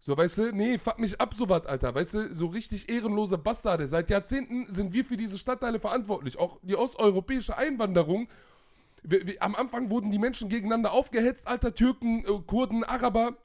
So, 0.00 0.16
weißt 0.16 0.38
du, 0.38 0.52
nee, 0.52 0.78
fuck 0.78 0.98
mich 0.98 1.20
ab, 1.20 1.34
sowas, 1.34 1.66
Alter. 1.66 1.94
Weißt 1.94 2.14
du, 2.14 2.34
so 2.34 2.46
richtig 2.46 2.88
ehrenlose 2.88 3.36
Bastarde. 3.36 3.86
Seit 3.86 4.08
Jahrzehnten 4.08 4.72
sind 4.72 4.94
wir 4.94 5.04
für 5.04 5.18
diese 5.18 5.38
Stadtteile 5.38 5.80
verantwortlich. 5.80 6.38
Auch 6.38 6.58
die 6.62 6.76
osteuropäische 6.76 7.58
Einwanderung. 7.58 8.26
Wir, 9.02 9.26
wir, 9.26 9.42
am 9.42 9.54
Anfang 9.54 9.90
wurden 9.90 10.10
die 10.10 10.18
Menschen 10.18 10.48
gegeneinander 10.48 10.92
aufgehetzt, 10.92 11.46
Alter, 11.46 11.74
Türken, 11.74 12.24
äh, 12.24 12.40
Kurden, 12.46 12.84
Araber 12.84 13.36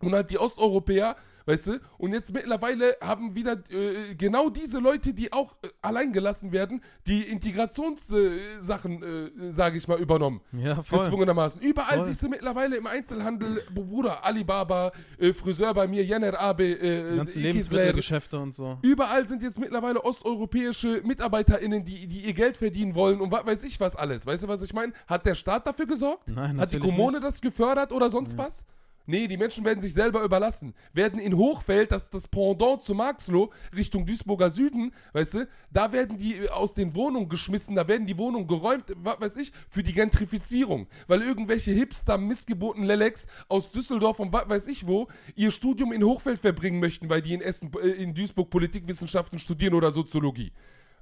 und 0.00 0.12
halt 0.14 0.30
die 0.30 0.38
Osteuropäer, 0.38 1.16
weißt 1.46 1.66
du? 1.66 1.80
Und 1.98 2.12
jetzt 2.14 2.32
mittlerweile 2.32 2.96
haben 3.02 3.34
wieder 3.36 3.58
äh, 3.70 4.14
genau 4.16 4.48
diese 4.48 4.78
Leute, 4.78 5.12
die 5.12 5.32
auch 5.32 5.54
äh, 5.62 5.68
allein 5.82 6.12
gelassen 6.12 6.52
werden, 6.52 6.80
die 7.06 7.22
Integrationssachen, 7.22 9.02
äh, 9.02 9.52
sage 9.52 9.76
ich 9.78 9.86
mal, 9.88 9.98
übernommen. 10.00 10.40
Ja, 10.52 10.82
voll. 10.82 11.00
Gezwungenermaßen. 11.00 11.60
Überall 11.60 11.98
Voll. 11.98 12.04
siehst 12.06 12.22
du 12.22 12.28
mittlerweile 12.28 12.76
im 12.76 12.86
Einzelhandel, 12.86 13.62
Bruder, 13.74 14.24
Alibaba, 14.24 14.92
äh, 15.18 15.32
Friseur 15.32 15.74
bei 15.74 15.86
mir, 15.86 16.04
Jenner 16.04 16.38
Abe, 16.40 16.64
äh, 16.64 17.10
Die 17.10 17.16
ganzen. 17.16 17.42
Lebensmittelgeschäfte 17.42 18.38
und 18.38 18.54
so. 18.54 18.78
Überall 18.82 19.28
sind 19.28 19.42
jetzt 19.42 19.58
mittlerweile 19.58 20.02
osteuropäische 20.04 21.02
MitarbeiterInnen, 21.04 21.84
die, 21.84 22.06
die 22.06 22.20
ihr 22.20 22.32
Geld 22.34 22.56
verdienen 22.56 22.94
wollen 22.94 23.20
und 23.20 23.30
was 23.32 23.44
weiß 23.46 23.64
ich 23.64 23.78
was 23.80 23.96
alles. 23.96 24.26
Weißt 24.26 24.44
du, 24.44 24.48
was 24.48 24.62
ich 24.62 24.72
meine? 24.72 24.92
Hat 25.06 25.26
der 25.26 25.34
Staat 25.34 25.66
dafür 25.66 25.86
gesorgt? 25.86 26.28
Nein, 26.28 26.58
Hat 26.58 26.70
die 26.70 26.76
natürlich 26.76 26.94
Kommune 26.96 27.18
nicht. 27.18 27.24
das 27.24 27.40
gefördert 27.40 27.92
oder 27.92 28.10
sonst 28.10 28.38
was? 28.38 28.64
Nee, 29.06 29.28
die 29.28 29.36
Menschen 29.36 29.64
werden 29.64 29.80
sich 29.80 29.92
selber 29.92 30.22
überlassen. 30.22 30.74
Werden 30.94 31.18
in 31.18 31.36
Hochfeld, 31.36 31.92
das 31.92 32.08
das 32.08 32.26
Pendant 32.26 32.82
zu 32.82 32.94
Marxloh, 32.94 33.50
Richtung 33.74 34.06
Duisburger 34.06 34.50
Süden, 34.50 34.92
weißt 35.12 35.34
du, 35.34 35.48
da 35.70 35.92
werden 35.92 36.16
die 36.16 36.36
äh, 36.36 36.48
aus 36.48 36.72
den 36.72 36.94
Wohnungen 36.94 37.28
geschmissen, 37.28 37.76
da 37.76 37.86
werden 37.86 38.06
die 38.06 38.16
Wohnungen 38.16 38.46
geräumt, 38.46 38.84
was 38.96 39.20
weiß 39.20 39.36
ich, 39.36 39.52
für 39.68 39.82
die 39.82 39.92
Gentrifizierung. 39.92 40.86
Weil 41.06 41.20
irgendwelche 41.20 41.72
Hipster, 41.72 42.16
missgeboten 42.16 42.84
Lelex 42.84 43.26
aus 43.48 43.70
Düsseldorf 43.70 44.20
und 44.20 44.32
was 44.32 44.48
weiß 44.48 44.66
ich 44.68 44.86
wo, 44.86 45.08
ihr 45.34 45.50
Studium 45.50 45.92
in 45.92 46.02
Hochfeld 46.02 46.40
verbringen 46.40 46.80
möchten, 46.80 47.10
weil 47.10 47.20
die 47.20 47.34
in 47.34 47.42
Essen, 47.42 47.70
äh, 47.82 47.88
in 47.88 48.14
Duisburg 48.14 48.48
Politikwissenschaften 48.48 49.38
studieren 49.38 49.74
oder 49.74 49.92
Soziologie. 49.92 50.52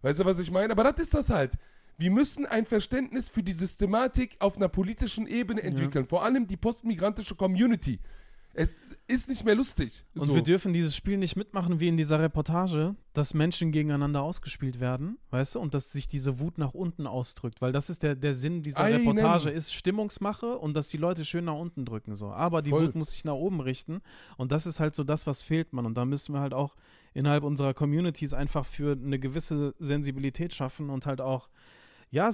Weißt 0.03 0.19
du, 0.19 0.25
was 0.25 0.39
ich 0.41 0.51
meine? 0.51 0.73
Aber 0.73 0.85
das 0.85 1.05
ist 1.05 1.15
das 1.15 1.31
halt. 1.31 1.53
Wir 1.99 2.11
müssen 2.11 2.47
ein 2.47 2.67
Verständnis 2.67 3.29
für 3.29 3.43
die 3.43 3.53
Systematik 3.53 4.37
auf 4.41 4.57
einer 4.57 4.69
politischen 4.69 5.27
Ebene 5.27 5.63
entwickeln. 5.63 6.07
Vor 6.07 6.25
allem 6.25 6.47
die 6.47 6.57
postmigrantische 6.57 7.35
Community. 7.35 8.01
Es 8.55 8.75
ist 9.09 9.29
nicht 9.29 9.45
mehr 9.45 9.55
lustig. 9.55 10.05
Und 10.15 10.27
so. 10.27 10.35
wir 10.35 10.43
dürfen 10.43 10.73
dieses 10.73 10.95
Spiel 10.95 11.17
nicht 11.17 11.37
mitmachen 11.37 11.81
wie 11.81 11.89
in 11.89 11.97
dieser 11.97 12.21
Reportage, 12.21 12.97
dass 13.15 13.33
Menschen 13.33 13.73
gegeneinander 13.73 14.23
ausgespielt 14.23 14.79
werden, 14.79 15.19
weißt 15.31 15.55
du, 15.55 15.61
und 15.61 15.75
dass 15.75 15.91
sich 15.91 16.07
diese 16.07 16.39
Wut 16.39 16.59
nach 16.59 16.75
unten 16.75 17.07
ausdrückt, 17.07 17.63
weil 17.63 17.73
das 17.73 17.89
ist 17.89 18.03
der, 18.03 18.15
der 18.15 18.35
Sinn 18.35 18.63
dieser 18.63 18.81
Einen. 18.81 19.09
Reportage, 19.09 19.51
ist 19.51 19.73
Stimmungsmache 19.73 20.59
und 20.59 20.75
dass 20.75 20.89
die 20.89 20.99
Leute 20.99 21.25
schön 21.25 21.47
nach 21.47 21.59
unten 21.59 21.85
drücken 21.85 22.15
so. 22.15 22.31
Aber 22.31 22.61
die 22.61 22.71
Voll. 22.71 22.89
Wut 22.89 22.95
muss 22.95 23.13
sich 23.13 23.25
nach 23.25 23.35
oben 23.35 23.61
richten 23.61 24.03
und 24.37 24.53
das 24.53 24.67
ist 24.67 24.81
halt 24.81 24.95
so 24.95 25.05
das, 25.05 25.27
was 25.27 25.41
fehlt 25.41 25.73
man 25.73 25.87
und 25.87 25.97
da 25.97 26.05
müssen 26.05 26.35
wir 26.35 26.41
halt 26.41 26.55
auch 26.55 26.77
innerhalb 27.15 27.45
unserer 27.45 27.75
Communities 27.75 28.35
einfach 28.35 28.67
für 28.67 28.93
eine 28.93 29.19
gewisse 29.19 29.75
Sensibilität 29.79 30.55
schaffen 30.55 30.91
und 30.91 31.07
halt 31.07 31.21
auch, 31.21 31.49
ja, 32.13 32.33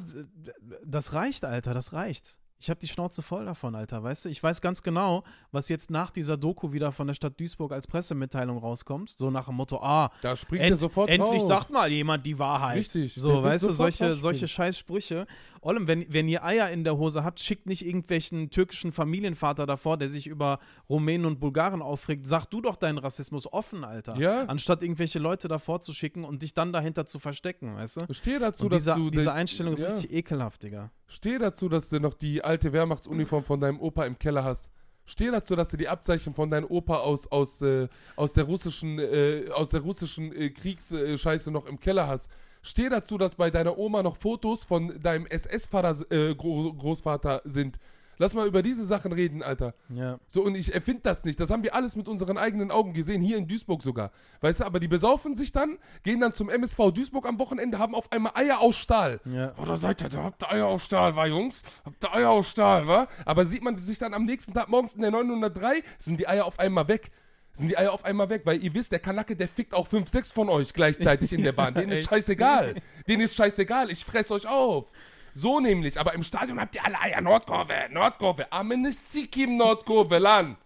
das 0.85 1.13
reicht, 1.15 1.45
Alter, 1.45 1.73
das 1.73 1.93
reicht. 1.93 2.39
Ich 2.61 2.71
habe 2.71 2.81
die 2.81 2.89
Schnauze 2.89 3.23
voll 3.23 3.45
davon, 3.45 3.75
Alter, 3.77 4.03
weißt 4.03 4.25
du? 4.25 4.29
Ich 4.31 4.43
weiß 4.43 4.61
ganz 4.61 4.83
genau, 4.83 5.23
was 5.53 5.69
jetzt 5.69 5.91
nach 5.91 6.11
dieser 6.11 6.37
Doku 6.37 6.73
wieder 6.73 6.91
von 6.91 7.07
der 7.07 7.15
Stadt 7.15 7.39
Duisburg 7.39 7.73
als 7.73 7.87
Pressemitteilung 7.87 8.59
rauskommt. 8.59 9.11
So 9.11 9.31
nach 9.31 9.47
dem 9.47 9.55
Motto, 9.55 9.81
ah, 9.81 10.11
da 10.23 10.35
springt 10.35 10.65
end, 10.65 10.79
sofort 10.79 11.09
endlich 11.09 11.39
drauf. 11.39 11.49
sagt 11.49 11.71
mal 11.71 11.91
jemand 11.91 12.27
die 12.27 12.39
Wahrheit. 12.39 12.79
Richtig, 12.79 13.15
So, 13.15 13.43
weißt 13.43 13.65
du, 13.65 13.73
solche, 13.73 14.15
solche 14.15 14.49
Scheißsprüche. 14.49 15.27
Ollem, 15.61 15.87
wenn, 15.87 16.13
wenn 16.13 16.29
ihr 16.29 16.45
Eier 16.45 16.71
in 16.71 16.83
der 16.83 16.97
Hose 16.97 17.23
habt, 17.23 17.41
schickt 17.41 17.67
nicht 17.67 17.87
irgendwelchen 17.87 18.51
türkischen 18.51 18.91
Familienvater 18.91 19.65
davor, 19.67 19.97
der 19.97 20.09
sich 20.09 20.27
über 20.27 20.59
Rumänen 20.89 21.27
und 21.27 21.39
Bulgaren 21.41 21.81
aufregt. 21.83 22.27
Sag 22.27 22.47
du 22.47 22.61
doch 22.61 22.77
deinen 22.77 22.99
Rassismus 22.99 23.53
offen, 23.53 23.85
Alter. 23.85 24.17
Ja. 24.17 24.45
Anstatt 24.47 24.83
irgendwelche 24.83 25.21
Leute 25.21 25.47
davor 25.47 25.81
zu 25.81 25.93
schicken 25.93 26.25
und 26.25 26.43
dich 26.43 26.55
dann 26.55 26.73
dahinter 26.73 27.07
zu 27.07 27.19
verstecken, 27.21 27.77
weißt 27.77 27.99
du? 27.99 28.13
Stehe 28.15 28.41
dazu, 28.41 28.65
Und 28.65 28.73
dass 28.73 28.83
dieser, 28.83 28.95
du. 28.97 29.11
diese 29.11 29.33
Einstellung 29.33 29.73
ist 29.75 29.83
ja. 29.83 29.91
richtig 29.91 30.13
ekelhaft, 30.13 30.63
Digga. 30.65 30.91
Steh 31.09 31.39
dazu, 31.39 31.71
dass 31.71 31.89
du 31.89 31.99
noch 32.01 32.15
die 32.15 32.45
alte 32.45 32.73
Wehrmachtsuniform 32.73 33.43
von 33.43 33.61
deinem 33.61 33.81
Opa 33.81 34.05
im 34.05 34.19
Keller 34.19 34.45
hast. 34.45 34.71
Steh 35.07 35.31
dazu, 35.31 35.57
dass 35.57 35.71
du 35.71 35.79
die 35.79 35.89
Abzeichen 35.89 36.35
von 36.35 36.51
deinem 36.51 36.67
Opa 36.67 36.99
aus, 36.99 37.27
aus, 37.33 37.63
äh, 37.63 37.89
aus 38.15 38.35
der 38.35 38.45
russischen, 38.45 38.99
äh, 38.99 39.49
aus 39.55 39.71
der 39.71 39.81
russischen 39.81 40.33
äh, 40.35 40.51
Kriegsscheiße 40.51 41.51
noch 41.51 41.65
im 41.65 41.81
Keller 41.81 42.07
hast. 42.07 42.31
Steh 42.61 42.91
dazu, 42.91 43.17
dass 43.17 43.37
bei 43.37 43.51
deiner 43.51 43.79
Oma 43.79 44.03
noch 44.03 44.19
Fotos 44.19 44.65
von 44.65 45.01
deinem 45.01 45.25
SS-Vater, 45.25 46.05
äh, 46.11 46.35
Gro 46.35 46.75
Großvater 46.75 47.41
sind. 47.45 47.79
Lass 48.19 48.35
mal 48.35 48.47
über 48.47 48.63
diese 48.63 48.85
Sachen 48.85 49.13
reden, 49.13 49.43
Alter. 49.43 49.75
Ja. 49.89 50.19
So, 50.27 50.43
und 50.43 50.57
ich 50.57 50.75
erfinde 50.75 51.03
das 51.05 51.25
nicht. 51.25 51.39
Das 51.39 51.51
haben 51.51 51.63
wir 51.63 51.75
alles 51.75 51.97
mit 51.97 52.09
unseren 52.09 52.37
eigenen 52.37 52.71
Augen 52.71 52.93
gesehen, 52.93 53.23
hier 53.23 53.39
in 53.39 53.47
Duisburg 53.47 53.83
sogar. 53.83 54.11
Weißt 54.41 54.61
du, 54.61 54.65
aber 54.65 54.81
die 54.81 54.89
besaufen 54.89 55.37
sich 55.37 55.53
dann, 55.53 55.79
gehen 56.03 56.21
dann 56.21 56.33
zum 56.33 56.51
MSV 56.51 56.93
Duisburg 56.93 57.27
am 57.27 57.39
Wochenende, 57.39 57.79
haben 57.79 57.95
auf 57.95 58.11
einmal 58.11 58.33
Eier 58.35 58.61
aus 58.61 58.77
Stahl. 58.77 59.21
Ja. 59.25 59.55
Oh, 59.57 59.65
da 59.65 59.77
seid 59.77 60.03
ihr, 60.03 60.09
da 60.09 60.25
habt 60.25 60.43
ihr 60.43 60.51
Eier 60.51 60.67
auf 60.67 60.83
Stahl, 60.83 61.17
wa, 61.17 61.27
Jungs? 61.27 61.63
Habt 61.85 62.03
ihr 62.05 62.13
Eier 62.13 62.31
auf 62.31 62.49
Stahl, 62.49 62.87
wa? 62.87 63.09
Aber 63.25 63.47
sieht 63.47 63.63
man 63.63 63.77
sich 63.79 63.99
dann 63.99 64.15
am 64.15 64.25
nächsten 64.25 64.53
Tag 64.53 64.69
morgens 64.69 64.95
in 64.95 65.01
der 65.01 65.11
903, 65.13 65.83
sind 65.99 66.19
die 66.19 66.29
Eier 66.29 66.45
auf 66.45 66.59
einmal 66.59 66.89
weg. 66.89 67.11
Sind 67.53 67.69
die 67.69 67.79
Eier 67.79 67.93
auf 67.93 68.05
einmal 68.05 68.29
weg, 68.29 68.43
weil 68.45 68.63
ihr 68.63 68.73
wisst, 68.75 68.93
der 68.93 69.01
Kanacke, 69.01 69.35
der 69.35 69.49
fickt 69.49 69.75
auch 69.75 69.89
5, 69.89 70.09
6 70.09 70.31
von 70.31 70.49
euch 70.49 70.73
gleichzeitig 70.73 71.33
in 71.33 71.43
der 71.43 71.51
Bahn. 71.53 71.75
Denen 71.75 71.91
ist 71.91 72.09
scheißegal. 72.09 72.77
Denen 73.09 73.23
ist 73.23 73.35
scheißegal. 73.35 73.91
Ich 73.91 74.05
fress 74.05 74.31
euch 74.31 74.47
auf. 74.47 74.93
So 75.41 75.61
nämlich, 75.61 76.01
aber 76.01 76.15
im 76.15 76.25
Stadion 76.25 76.61
habt 76.61 76.75
ihr 76.75 76.85
alle 76.85 77.01
Eier. 77.01 77.21
Nordkurve, 77.21 77.89
Nordkurve. 77.93 78.51
Amenissikim 78.51 79.57
Nordkurve, 79.57 80.19
Lan. 80.19 80.57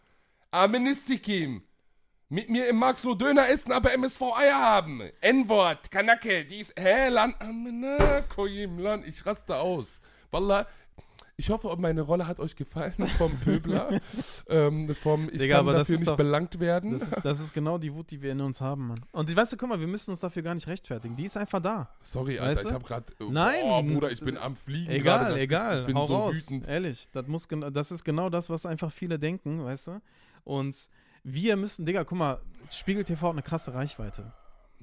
Amenissikim. 0.51 1.63
Mit 2.31 2.49
mir 2.49 2.67
im 2.69 2.77
Maxlo 2.77 3.15
Döner 3.15 3.51
essen, 3.51 3.71
aber 3.71 3.93
MSV 3.93 4.23
Eier 4.35 4.59
haben. 4.59 5.03
N-Wort, 5.21 5.91
Kanacke, 5.91 6.47
dies, 6.47 6.73
hä, 6.75 7.09
Lan, 7.09 7.35
Amena, 7.39 8.23
Koyim, 8.23 8.79
Lan, 8.79 9.05
ich 9.07 9.27
raste 9.27 9.57
aus. 9.57 10.01
Wallah, 10.31 10.67
ich 11.37 11.51
hoffe, 11.51 11.75
meine 11.79 12.03
Rolle 12.03 12.27
hat 12.27 12.39
euch 12.41 12.55
gefallen 12.55 12.93
vom 13.19 13.37
Pöbler. 13.39 14.01
ähm, 14.49 14.95
vom, 15.03 15.29
ich 15.33 15.41
Digga, 15.41 15.57
kann 15.59 15.67
dafür 15.67 15.97
nicht 15.99 16.09
doch- 16.09 16.17
belangt 16.17 16.61
werden. 16.61 16.93
Das 16.93 17.03
ist, 17.03 17.25
das 17.25 17.41
ist 17.41 17.53
genau 17.53 17.79
die 17.79 17.93
Wut, 17.93 18.11
die 18.11 18.21
wir 18.21 18.33
in 18.33 18.41
uns 18.41 18.61
haben, 18.61 18.89
Mann. 18.89 19.01
Und 19.13 19.31
ich 19.31 19.37
weißt 19.37 19.53
du, 19.53 19.57
guck 19.57 19.69
mal, 19.69 19.81
wir 19.81 19.87
müssen 19.87 20.11
uns 20.11 20.21
dafür 20.21 20.43
gar 20.43 20.55
nicht 20.55 20.67
rechtfertigen. 20.67 21.17
Die 21.17 21.25
ist 21.25 21.37
einfach 21.37 21.61
da. 21.61 21.89
Sorry, 22.03 22.39
Alter, 22.39 22.51
Weißt 22.53 22.65
du? 22.65 22.69
ich 22.69 22.75
hab 22.75 22.85
grad, 22.85 23.13
Nein. 23.19 23.61
Oh, 23.65 23.83
Bruder, 23.83 24.13
ich 24.13 24.21
bin 24.21 24.37
am 24.37 24.57
Fliegen 24.57 24.91
Egal, 24.91 25.19
gerade, 25.19 25.31
das 25.35 25.41
egal. 25.41 25.75
Ist, 25.75 25.81
ich 25.81 25.87
bin 25.87 25.97
Hau 25.97 26.07
so 26.07 26.17
raus. 26.17 26.35
wütend. 26.35 26.69
Ehrlich, 26.69 27.09
das, 27.13 27.27
muss, 27.27 27.49
das 27.73 27.91
ist 27.91 28.05
genau 28.05 28.29
das, 28.29 28.51
was 28.51 28.67
einfach 28.67 28.93
viele 28.93 29.19
denken, 29.19 29.65
weißt 29.65 29.87
du? 29.89 30.01
Und 30.45 30.89
wir 31.25 31.57
müssen, 31.57 31.87
Digga, 31.87 32.05
guck 32.05 32.19
mal, 32.19 32.41
Spiegel 32.71 33.05
TV 33.05 33.27
hat 33.29 33.33
eine 33.33 33.43
krasse 33.43 33.73
Reichweite. 33.75 34.33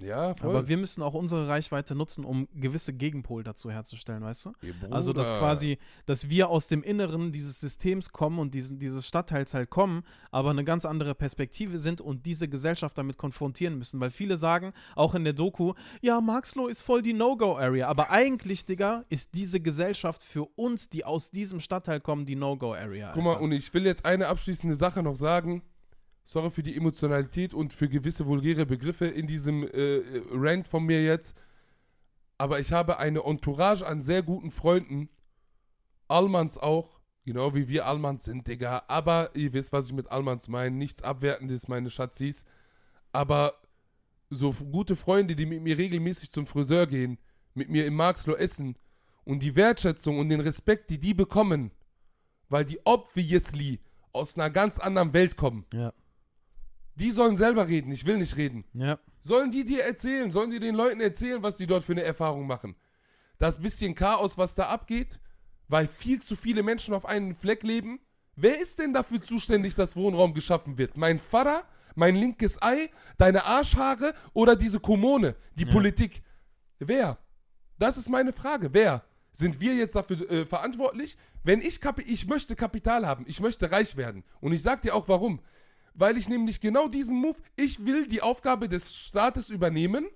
Ja, 0.01 0.35
voll. 0.35 0.49
Aber 0.49 0.67
wir 0.67 0.77
müssen 0.77 1.01
auch 1.01 1.13
unsere 1.13 1.47
Reichweite 1.47 1.95
nutzen, 1.95 2.25
um 2.25 2.47
gewisse 2.53 2.93
Gegenpol 2.93 3.43
dazu 3.43 3.69
herzustellen, 3.71 4.23
weißt 4.23 4.45
du? 4.45 4.51
Also, 4.89 5.13
dass 5.13 5.29
quasi, 5.31 5.77
dass 6.05 6.29
wir 6.29 6.49
aus 6.49 6.67
dem 6.67 6.83
Inneren 6.83 7.31
dieses 7.31 7.59
Systems 7.59 8.11
kommen 8.11 8.39
und 8.39 8.53
diesen, 8.53 8.79
dieses 8.79 9.07
Stadtteils 9.07 9.53
halt 9.53 9.69
kommen, 9.69 10.03
aber 10.31 10.51
eine 10.51 10.63
ganz 10.63 10.85
andere 10.85 11.15
Perspektive 11.15 11.77
sind 11.77 12.01
und 12.01 12.25
diese 12.25 12.47
Gesellschaft 12.47 12.97
damit 12.97 13.17
konfrontieren 13.17 13.77
müssen. 13.77 13.99
Weil 13.99 14.09
viele 14.09 14.37
sagen, 14.37 14.73
auch 14.95 15.15
in 15.15 15.23
der 15.23 15.33
Doku, 15.33 15.73
ja, 16.01 16.21
Marxloh 16.21 16.67
ist 16.67 16.81
voll 16.81 17.01
die 17.01 17.13
No-Go-Area. 17.13 17.87
Aber 17.87 18.09
eigentlich, 18.09 18.65
Digga, 18.65 19.05
ist 19.09 19.35
diese 19.35 19.59
Gesellschaft 19.59 20.23
für 20.23 20.45
uns, 20.55 20.89
die 20.89 21.05
aus 21.05 21.31
diesem 21.31 21.59
Stadtteil 21.59 21.99
kommen, 22.01 22.25
die 22.25 22.35
No-Go-Area. 22.35 23.11
Guck 23.13 23.23
mal, 23.23 23.37
und 23.37 23.51
ich 23.51 23.73
will 23.73 23.85
jetzt 23.85 24.05
eine 24.05 24.27
abschließende 24.27 24.75
Sache 24.75 25.03
noch 25.03 25.15
sagen. 25.15 25.63
Sorry 26.31 26.51
für 26.51 26.61
die 26.61 26.77
Emotionalität 26.77 27.55
und 27.55 27.73
für 27.73 27.89
gewisse 27.89 28.27
vulgäre 28.27 28.67
Begriffe 28.67 29.07
in 29.07 29.25
diesem 29.25 29.63
äh, 29.63 30.03
Rant 30.29 30.67
von 30.67 30.83
mir 30.83 31.03
jetzt. 31.03 31.35
Aber 32.37 32.59
ich 32.59 32.71
habe 32.71 32.99
eine 32.99 33.23
Entourage 33.23 33.83
an 33.83 34.03
sehr 34.03 34.21
guten 34.21 34.51
Freunden. 34.51 35.09
Almans 36.07 36.59
auch. 36.59 36.99
Genau 37.25 37.55
wie 37.55 37.67
wir 37.67 37.87
Almans 37.87 38.25
sind, 38.25 38.45
Digga. 38.45 38.83
Aber 38.87 39.31
ihr 39.33 39.53
wisst, 39.53 39.73
was 39.73 39.87
ich 39.87 39.93
mit 39.93 40.11
Almans 40.11 40.47
meine. 40.49 40.75
Nichts 40.75 41.01
Abwertendes, 41.01 41.67
meine 41.67 41.89
Schatzis. 41.89 42.45
Aber 43.11 43.55
so 44.29 44.53
gute 44.53 44.95
Freunde, 44.95 45.35
die 45.35 45.47
mit 45.47 45.63
mir 45.63 45.79
regelmäßig 45.79 46.31
zum 46.31 46.45
Friseur 46.45 46.85
gehen, 46.85 47.17
mit 47.55 47.71
mir 47.71 47.87
im 47.87 47.95
Marxloh 47.95 48.35
essen 48.35 48.77
und 49.23 49.41
die 49.41 49.55
Wertschätzung 49.55 50.19
und 50.19 50.29
den 50.29 50.41
Respekt, 50.41 50.91
die 50.91 50.99
die 50.99 51.15
bekommen, 51.15 51.71
weil 52.49 52.65
die 52.65 52.79
obviously 52.85 53.79
aus 54.13 54.35
einer 54.35 54.51
ganz 54.51 54.77
anderen 54.77 55.11
Welt 55.13 55.35
kommen. 55.35 55.65
Ja. 55.73 55.91
Die 56.99 57.11
sollen 57.11 57.37
selber 57.37 57.67
reden, 57.67 57.91
ich 57.91 58.05
will 58.05 58.17
nicht 58.17 58.35
reden. 58.35 58.65
Ja. 58.73 58.99
Sollen 59.21 59.51
die 59.51 59.63
dir 59.63 59.83
erzählen, 59.83 60.31
sollen 60.31 60.51
die 60.51 60.59
den 60.59 60.75
Leuten 60.75 60.99
erzählen, 61.01 61.41
was 61.41 61.55
die 61.55 61.65
dort 61.67 61.83
für 61.83 61.93
eine 61.93 62.03
Erfahrung 62.03 62.45
machen? 62.45 62.75
Das 63.37 63.61
bisschen 63.61 63.95
Chaos, 63.95 64.37
was 64.37 64.55
da 64.55 64.67
abgeht, 64.67 65.19
weil 65.69 65.87
viel 65.87 66.21
zu 66.21 66.35
viele 66.35 66.61
Menschen 66.61 66.93
auf 66.93 67.05
einem 67.05 67.35
Fleck 67.35 67.63
leben. 67.63 67.99
Wer 68.35 68.59
ist 68.61 68.79
denn 68.79 68.93
dafür 68.93 69.21
zuständig, 69.21 69.75
dass 69.75 69.95
Wohnraum 69.95 70.33
geschaffen 70.33 70.77
wird? 70.77 70.97
Mein 70.97 71.19
Vater, 71.19 71.63
mein 71.95 72.15
linkes 72.15 72.61
Ei, 72.61 72.89
deine 73.17 73.45
Arschhaare 73.45 74.13
oder 74.33 74.55
diese 74.55 74.79
Kommune, 74.79 75.35
die 75.55 75.65
Ja. 75.65 75.71
Politik? 75.71 76.21
Wer? 76.79 77.17
Das 77.77 77.97
ist 77.97 78.09
meine 78.09 78.33
Frage. 78.33 78.73
Wer? 78.73 79.03
Sind 79.31 79.61
wir 79.61 79.73
jetzt 79.75 79.95
dafür 79.95 80.29
äh, 80.29 80.45
verantwortlich? 80.45 81.17
Wenn 81.43 81.61
ich 81.61 81.79
Kapi 81.79 82.01
ich 82.01 82.27
möchte 82.27 82.55
Kapital 82.55 83.05
haben, 83.05 83.25
ich 83.27 83.39
möchte 83.39 83.71
reich 83.71 83.95
werden. 83.95 84.23
Und 84.41 84.53
ich 84.53 84.61
sag 84.61 84.81
dir 84.81 84.95
auch 84.95 85.07
warum. 85.07 85.39
Weil 85.99 86.17
ich 86.17 86.29
nämlich 86.29 86.61
genau 86.61 86.87
diesen 86.87 87.17
Move, 87.19 87.37
ich 87.57 87.85
will 87.85 88.07
die 88.07 88.21
Aufgabe 88.21 88.69
des 88.69 88.95
Staates 88.95 89.49
übernehmen, 89.49 90.07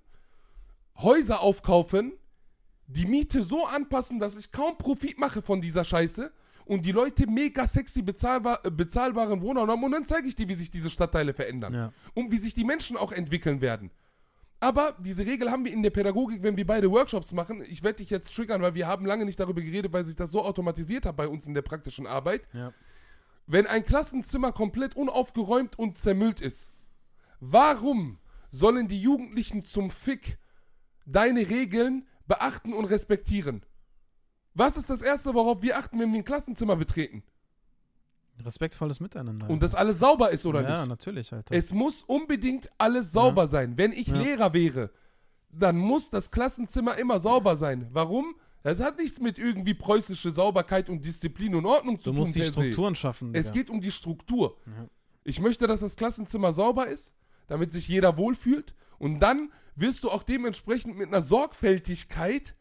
Häuser 0.98 1.42
aufkaufen, 1.42 2.14
die 2.88 3.06
Miete 3.06 3.44
so 3.44 3.66
anpassen, 3.66 4.18
dass 4.20 4.38
ich 4.38 4.52
kaum 4.52 4.78
Profit 4.78 5.18
mache 5.20 5.42
von 5.42 5.60
dieser 5.62 5.84
Scheiße 5.84 6.32
und 6.66 6.86
die 6.86 6.94
Leute 6.94 7.28
mega 7.28 7.68
sexy 7.68 8.02
bezahlbar, 8.02 8.62
äh, 8.64 8.72
bezahlbaren 8.72 9.42
Wohnraum 9.42 9.70
haben 9.70 9.84
und 9.84 9.92
dann 9.92 10.06
zeige 10.06 10.28
ich 10.28 10.36
dir, 10.36 10.48
wie 10.48 10.54
sich 10.54 10.72
diese 10.72 10.90
Stadtteile 10.90 11.34
verändern 11.34 11.74
Ja. 11.74 11.94
und 12.14 12.32
wie 12.32 12.38
sich 12.38 12.54
die 12.54 12.64
Menschen 12.64 12.96
auch 12.96 13.12
entwickeln 13.12 13.60
werden. 13.60 13.92
Aber 14.62 14.96
diese 15.00 15.26
Regel 15.26 15.52
haben 15.52 15.66
wir 15.66 15.74
in 15.74 15.84
der 15.84 15.90
Pädagogik, 15.90 16.42
wenn 16.42 16.56
wir 16.56 16.66
beide 16.66 16.90
Workshops 16.90 17.34
machen. 17.34 17.62
Ich 17.68 17.84
werde 17.84 17.98
dich 17.98 18.10
jetzt 18.10 18.34
triggern, 18.34 18.62
weil 18.62 18.74
wir 18.76 18.88
haben 18.88 19.06
lange 19.06 19.26
nicht 19.26 19.38
darüber 19.38 19.62
geredet, 19.62 19.92
weil 19.92 20.06
sich 20.06 20.16
das 20.16 20.32
so 20.32 20.42
automatisiert 20.46 21.06
hat 21.06 21.18
bei 21.18 21.28
uns 21.28 21.46
in 21.46 21.54
der 21.54 21.64
praktischen 21.64 22.08
Arbeit. 22.08 22.48
Ja. 22.54 22.72
Wenn 23.46 23.68
ein 23.68 23.86
Klassenzimmer 23.86 24.52
komplett 24.52 24.96
unaufgeräumt 24.96 25.78
und 25.78 25.98
zermüllt 25.98 26.40
ist, 26.40 26.72
warum 27.40 28.20
sollen 28.52 28.88
die 28.88 29.02
Jugendlichen 29.02 29.66
zum 29.66 29.90
Fick 29.92 30.38
deine 31.06 31.50
Regeln 31.50 32.08
beachten 32.28 32.74
und 32.74 32.86
respektieren? 32.86 33.66
Was 34.54 34.78
ist 34.78 34.90
das 34.90 35.02
Erste, 35.02 35.34
worauf 35.34 35.62
wir 35.62 35.78
achten, 35.78 36.00
wenn 36.00 36.12
wir 36.12 36.20
ein 36.20 36.26
Klassenzimmer 36.26 36.76
betreten? 36.76 37.24
Respektvolles 38.44 39.00
Miteinander. 39.00 39.50
Und 39.50 39.62
dass 39.62 39.76
alles 39.76 40.00
sauber 40.00 40.32
ist 40.32 40.46
oder 40.46 40.62
ja, 40.62 40.80
nicht? 40.80 40.90
natürlich, 40.90 41.32
Alter. 41.34 41.54
Es 41.56 41.74
muss 41.74 42.04
unbedingt 42.04 42.70
alles 42.78 43.12
sauber 43.12 43.48
sein. 43.48 43.78
Wenn 43.78 43.92
ich 43.92 44.08
Ja. 44.08 44.18
Lehrer 44.18 44.54
wäre, 44.54 44.92
dann 45.50 45.78
muss 45.78 46.10
das 46.10 46.32
Klassenzimmer 46.32 46.98
immer 46.98 47.20
sauber 47.20 47.56
sein. 47.56 47.88
Warum? 47.92 48.36
Das 48.64 48.80
hat 48.80 48.98
nichts 48.98 49.20
mit 49.20 49.38
irgendwie 49.38 49.74
preußische 49.74 50.32
Sauberkeit 50.32 50.90
und 50.90 51.04
Disziplin 51.06 51.54
und 51.56 51.66
Ordnung 51.66 52.00
zu 52.00 52.06
du 52.06 52.12
tun. 52.12 52.20
musst 52.20 52.36
die 52.36 52.40
per 52.40 52.48
se. 52.48 52.54
Strukturen 52.54 52.96
schaffen. 52.96 53.36
Es 53.36 53.48
Digga. 53.48 53.54
geht 53.60 53.70
um 53.70 53.82
die 53.82 53.92
Struktur. 53.92 54.58
Ja. 54.66 54.88
Ich 55.26 55.40
möchte, 55.40 55.68
dass 55.68 55.82
das 55.82 55.96
Klassenzimmer 55.98 56.54
sauber 56.54 56.88
ist, 56.88 57.12
damit 57.48 57.72
sich 57.72 57.88
jeder 57.88 58.18
wohlfühlt. 58.18 58.74
Und 59.00 59.20
dann 59.20 59.52
wirst 59.76 60.04
du 60.04 60.10
auch 60.12 60.24
dementsprechend 60.24 60.98
mit 60.98 61.08
einer 61.10 61.22
Sorgfältigkeit 61.22 62.56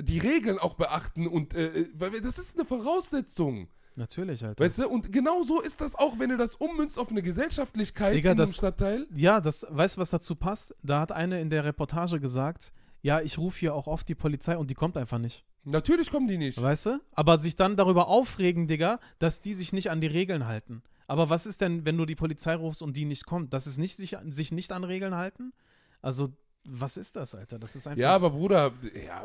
die 0.00 0.18
Regeln 0.18 0.58
auch 0.58 0.74
beachten. 0.74 1.26
Und 1.26 1.54
äh, 1.54 1.86
wir- 1.94 2.20
das 2.22 2.38
ist 2.38 2.56
eine 2.58 2.64
Voraussetzung. 2.66 3.68
Natürlich, 3.96 4.44
Alter. 4.44 4.64
Weißt 4.64 4.78
du? 4.78 4.88
Und 4.88 5.12
genau 5.12 5.42
so 5.42 5.60
ist 5.60 5.80
das 5.80 5.94
auch, 5.94 6.18
wenn 6.18 6.30
du 6.30 6.36
das 6.36 6.54
ummünzt 6.56 6.98
auf 6.98 7.10
eine 7.10 7.22
Gesellschaftlichkeit 7.22 8.14
Digga, 8.14 8.30
in 8.32 8.38
einem 8.38 8.46
das- 8.46 8.54
Stadtteil. 8.56 9.06
Ja, 9.14 9.40
das, 9.40 9.66
weißt 9.68 9.96
du, 9.96 10.00
was 10.00 10.10
dazu 10.10 10.36
passt? 10.36 10.74
Da 10.82 11.00
hat 11.00 11.12
eine 11.12 11.40
in 11.40 11.50
der 11.50 11.64
Reportage 11.64 12.18
gesagt, 12.20 12.72
ja, 13.02 13.20
ich 13.20 13.38
rufe 13.38 13.58
hier 13.58 13.74
auch 13.74 13.86
oft 13.86 14.08
die 14.08 14.14
Polizei 14.14 14.56
und 14.56 14.70
die 14.70 14.74
kommt 14.74 14.96
einfach 14.96 15.18
nicht. 15.18 15.44
Natürlich 15.64 16.10
kommen 16.10 16.28
die 16.28 16.38
nicht. 16.38 16.60
Weißt 16.60 16.86
du? 16.86 17.00
Aber 17.12 17.38
sich 17.38 17.56
dann 17.56 17.76
darüber 17.76 18.08
aufregen, 18.08 18.66
Digga, 18.66 18.98
dass 19.18 19.40
die 19.40 19.54
sich 19.54 19.72
nicht 19.72 19.90
an 19.90 20.00
die 20.00 20.06
Regeln 20.06 20.46
halten. 20.46 20.82
Aber 21.06 21.28
was 21.28 21.44
ist 21.44 21.60
denn, 21.60 21.84
wenn 21.84 21.96
du 21.96 22.06
die 22.06 22.14
Polizei 22.14 22.54
rufst 22.54 22.82
und 22.82 22.96
die 22.96 23.04
nicht 23.04 23.26
kommt? 23.26 23.52
Das 23.52 23.66
ist 23.66 23.78
nicht 23.78 23.96
sich, 23.96 24.16
sich 24.30 24.52
nicht 24.52 24.72
an 24.72 24.84
Regeln 24.84 25.16
halten? 25.16 25.52
Also, 26.00 26.32
was 26.64 26.96
ist 26.96 27.16
das, 27.16 27.34
Alter? 27.34 27.58
Das 27.58 27.74
ist 27.76 27.86
einfach. 27.86 28.00
Ja, 28.00 28.14
aber 28.14 28.30
Bruder, 28.30 28.72
ja, 29.06 29.24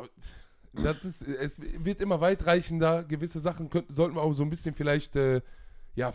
das 0.72 1.04
ist, 1.04 1.22
es 1.22 1.60
wird 1.60 2.00
immer 2.00 2.20
weitreichender. 2.20 3.04
Gewisse 3.04 3.40
Sachen 3.40 3.70
könnten, 3.70 3.94
sollten 3.94 4.16
wir 4.16 4.22
auch 4.22 4.32
so 4.32 4.42
ein 4.42 4.50
bisschen 4.50 4.74
vielleicht, 4.74 5.16
äh, 5.16 5.42
ja, 5.94 6.12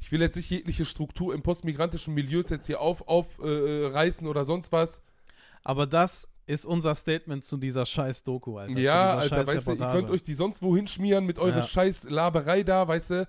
ich 0.00 0.12
will 0.12 0.20
jetzt 0.20 0.36
nicht 0.36 0.50
jegliche 0.50 0.84
Struktur 0.84 1.34
im 1.34 1.42
postmigrantischen 1.42 2.12
Milieus 2.12 2.50
jetzt 2.50 2.66
hier 2.66 2.80
auf, 2.80 3.08
aufreißen 3.08 3.46
äh, 3.46 3.86
reißen 3.86 4.26
oder 4.26 4.44
sonst 4.44 4.70
was. 4.72 5.00
aber 5.62 5.86
das 5.86 6.28
ist 6.46 6.66
unser 6.66 6.94
Statement 6.94 7.44
zu 7.44 7.56
dieser 7.56 7.86
scheiß 7.86 8.22
Doku, 8.22 8.58
Alter. 8.58 8.78
ja, 8.78 9.16
Alter, 9.16 9.46
weißt 9.46 9.66
du, 9.66 9.72
ihr 9.72 9.92
könnt 9.92 10.10
euch 10.10 10.22
die 10.22 10.34
sonst 10.34 10.62
wo 10.62 10.76
hinschmieren 10.76 11.24
mit 11.24 11.38
eurer 11.38 11.58
Ja. 11.58 11.62
scheiß 11.66 12.04
Laberei 12.04 12.62
da, 12.62 12.86
weißt 12.86 13.10
du. 13.10 13.28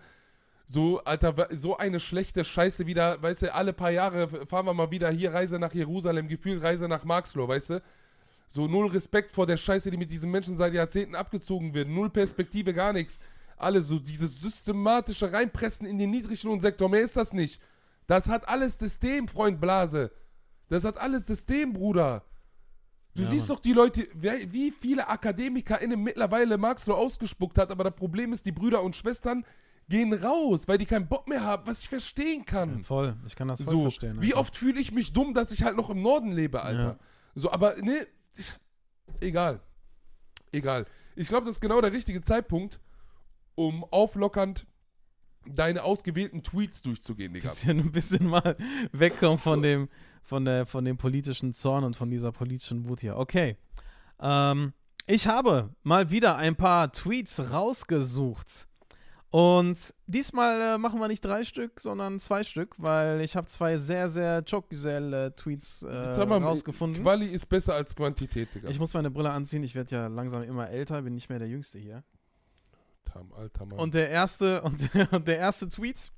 So, 0.67 0.99
Alter, 1.03 1.47
so 1.51 1.77
eine 1.77 1.99
schlechte 1.99 2.43
Scheiße 2.43 2.87
wieder, 2.87 3.21
weißt 3.21 3.43
du, 3.43 3.53
alle 3.53 3.71
paar 3.71 3.91
Jahre 3.91 4.27
fahren 4.47 4.65
wir 4.65 4.73
mal 4.73 4.89
wieder 4.89 5.09
hier 5.11 5.31
Reise 5.31 5.59
nach 5.59 5.73
Jerusalem, 5.73 6.27
gefühlt 6.27 6.61
Reise 6.63 6.87
nach 6.87 7.03
Marxloh, 7.05 7.47
weißt 7.47 7.69
du. 7.69 7.81
So 8.47 8.67
null 8.67 8.87
Respekt 8.87 9.31
vor 9.31 9.45
der 9.45 9.57
Scheiße, 9.57 9.91
die 9.91 9.97
mit 9.97 10.09
diesen 10.11 10.31
Menschen 10.31 10.57
seit 10.57 10.73
Jahrzehnten 10.73 11.15
abgezogen 11.15 11.73
wird. 11.73 11.87
Null 11.87 12.09
Perspektive, 12.09 12.73
gar 12.73 12.93
nichts. 12.93 13.19
Alle 13.57 13.81
so 13.81 13.99
dieses 13.99 14.41
systematische 14.41 15.31
Reinpressen 15.31 15.85
in 15.87 15.97
den 15.97 16.09
Niedriglohnsektor, 16.11 16.89
mehr 16.89 17.01
ist 17.01 17.15
das 17.15 17.31
nicht. 17.31 17.61
Das 18.07 18.27
hat 18.27 18.47
alles 18.47 18.77
System, 18.77 19.27
Freund 19.27 19.61
Blase. 19.61 20.11
Das 20.67 20.83
hat 20.83 20.97
alles 20.97 21.27
System, 21.27 21.73
Bruder. 21.73 22.23
Du 23.15 23.23
Ja, 23.23 23.29
siehst 23.29 23.47
Mann. 23.47 23.55
doch 23.57 23.61
die 23.61 23.73
Leute, 23.73 24.07
wer, 24.13 24.51
wie 24.53 24.71
viele 24.71 25.07
AkademikerInnen 25.07 26.01
mittlerweile 26.01 26.57
Marxloh 26.57 26.95
ausgespuckt 26.95 27.57
hat, 27.57 27.71
aber 27.71 27.85
das 27.85 27.95
Problem 27.95 28.33
ist, 28.33 28.45
die 28.45 28.51
Brüder 28.51 28.83
und 28.83 28.95
Schwestern 28.95 29.45
gehen 29.87 30.13
raus, 30.13 30.67
weil 30.67 30.77
die 30.77 30.85
keinen 30.85 31.07
Bock 31.07 31.27
mehr 31.27 31.41
haben, 31.43 31.65
was 31.67 31.81
ich 31.81 31.87
verstehen 31.89 32.43
kann. 32.45 32.77
Ja, 32.79 32.83
voll, 32.83 33.15
ich 33.25 33.35
kann 33.35 33.47
das 33.47 33.61
voll 33.61 33.73
so, 33.73 33.81
verstehen. 33.83 34.21
wie 34.21 34.27
Alter. 34.33 34.39
oft 34.39 34.55
fühle 34.57 34.79
ich 34.81 34.91
mich 34.91 35.13
dumm, 35.13 35.33
dass 35.33 35.51
ich 35.51 35.63
halt 35.63 35.77
noch 35.77 35.89
im 35.89 36.01
Norden 36.01 36.31
lebe, 36.31 36.61
Alter. 36.61 36.83
Ja. 36.83 36.99
So, 37.35 37.51
aber 37.51 37.75
ne, 37.81 38.05
egal. 39.21 39.61
Egal. 40.51 40.85
Ich 41.15 41.27
glaube, 41.27 41.45
das 41.45 41.55
ist 41.57 41.61
genau 41.61 41.81
der 41.81 41.91
richtige 41.93 42.21
Zeitpunkt, 42.21 42.79
um 43.55 43.83
auflockernd 43.85 44.65
deine 45.47 45.83
ausgewählten 45.83 46.41
Tweets 46.43 46.81
durchzugehen, 46.81 47.33
Digga. 47.33 47.49
bisschen, 47.49 47.79
ein 47.79 47.91
bisschen 47.93 48.27
mal 48.27 48.57
wegkommen 48.91 49.37
von 49.37 49.61
dem, 49.61 49.89
von 50.25 50.43
der, 50.45 50.65
von 50.65 50.83
dem 50.83 50.97
politischen 50.97 51.53
Zorn 51.53 51.83
und 51.83 51.95
von 51.95 52.09
dieser 52.09 52.31
politischen 52.31 52.89
Wut 52.89 53.01
hier. 53.01 53.17
Okay. 53.17 53.57
Ähm, 54.19 54.73
ich 55.05 55.27
habe 55.27 55.69
mal 55.83 56.09
wieder 56.09 56.35
ein 56.35 56.55
paar 56.55 56.91
Tweets 56.91 57.51
rausgesucht. 57.51 58.67
Und 59.29 59.93
diesmal 60.07 60.61
äh, 60.61 60.77
machen 60.77 60.99
wir 60.99 61.09
nicht 61.09 61.23
drei 61.23 61.43
Stück, 61.43 61.79
sondern 61.79 62.19
zwei 62.19 62.43
Stück, 62.43 62.73
weil 62.77 63.19
ich 63.19 63.35
habe 63.35 63.47
zwei 63.47 63.77
sehr, 63.77 64.07
sehr 64.07 64.43
Jokgesell-Tweets 64.47 65.83
äh, 65.83 66.15
Sag 66.15 66.29
mal, 66.29 66.41
rausgefunden. 66.41 67.03
Quali 67.03 67.27
ist 67.27 67.45
besser 67.47 67.73
als 67.73 67.95
Quantität, 67.95 68.55
Digga. 68.55 68.69
Ich 68.69 68.79
muss 68.79 68.93
meine 68.93 69.11
Brille 69.11 69.31
anziehen, 69.31 69.61
ich 69.63 69.75
werde 69.75 69.93
ja 69.93 70.07
langsam 70.07 70.41
immer 70.43 70.69
älter, 70.69 71.01
bin 71.01 71.15
nicht 71.15 71.27
mehr 71.27 71.39
der 71.39 71.49
Jüngste 71.49 71.79
hier. 71.79 72.03
Tam, 73.03 73.33
Alter 73.33 73.65
Mann. 73.65 73.77
Und 73.77 73.93
der 73.93 74.09
erste, 74.09 74.61
und, 74.63 74.89
und 75.11 75.27
der 75.27 75.37
erste 75.37 75.67
Tweet 75.67 76.13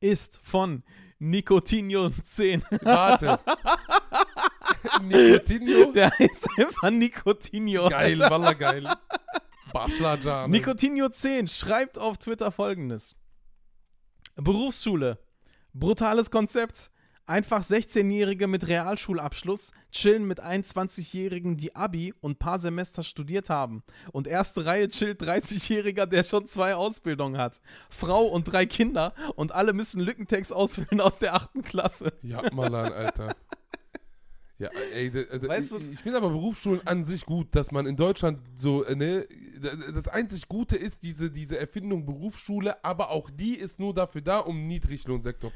ist 0.00 0.40
von 0.42 0.82
Nicotinio10. 1.20 2.62
Warte. 2.84 3.38
Nicotinio? 5.02 5.92
Der 5.92 6.10
heißt 6.18 6.48
einfach 6.58 6.90
Nicotinio. 6.90 7.88
Geil, 7.88 8.18
Walla 8.18 8.52
geil. 8.52 8.88
Baschlajan. 9.72 10.50
Nicotinio 10.50 11.08
10 11.08 11.48
schreibt 11.48 11.98
auf 11.98 12.18
Twitter 12.18 12.50
folgendes: 12.52 13.16
Berufsschule. 14.36 15.18
Brutales 15.72 16.30
Konzept. 16.30 16.90
Einfach 17.28 17.64
16-Jährige 17.64 18.46
mit 18.46 18.68
Realschulabschluss 18.68 19.72
chillen 19.90 20.28
mit 20.28 20.40
21-Jährigen, 20.40 21.56
die 21.56 21.74
Abi 21.74 22.14
und 22.20 22.38
paar 22.38 22.60
Semester 22.60 23.02
studiert 23.02 23.50
haben. 23.50 23.82
Und 24.12 24.28
erste 24.28 24.64
Reihe 24.64 24.86
chillt 24.88 25.20
30-Jähriger, 25.22 26.06
der 26.06 26.22
schon 26.22 26.46
zwei 26.46 26.76
Ausbildungen 26.76 27.36
hat. 27.38 27.60
Frau 27.90 28.26
und 28.26 28.44
drei 28.44 28.64
Kinder 28.66 29.12
und 29.34 29.50
alle 29.50 29.72
müssen 29.72 30.00
Lückentext 30.00 30.52
ausfüllen 30.52 31.00
aus 31.00 31.18
der 31.18 31.34
achten 31.34 31.62
Klasse. 31.62 32.12
Ja, 32.22 32.42
Malan, 32.52 32.92
Alter. 32.92 33.34
Ja, 34.58 34.70
ey, 34.94 35.12
Weißt 35.12 35.72
ich, 35.72 35.78
du- 35.78 35.90
ich 35.92 35.98
finde 35.98 36.16
aber 36.16 36.30
Berufsschulen 36.30 36.80
an 36.86 37.04
sich 37.04 37.26
gut, 37.26 37.54
dass 37.54 37.72
man 37.72 37.86
in 37.86 37.96
Deutschland 37.96 38.38
so, 38.54 38.84
äh, 38.84 38.94
ne, 38.96 39.26
das 39.92 40.08
einzig 40.08 40.48
Gute 40.48 40.76
ist 40.76 41.02
diese, 41.02 41.30
diese 41.30 41.58
Erfindung 41.58 42.06
Berufsschule, 42.06 42.82
aber 42.82 43.10
auch 43.10 43.28
die 43.30 43.54
ist 43.56 43.78
nur 43.80 43.92
dafür 43.92 44.22
da, 44.22 44.38
um 44.38 44.66
Niedriglohnsektor 44.66 45.52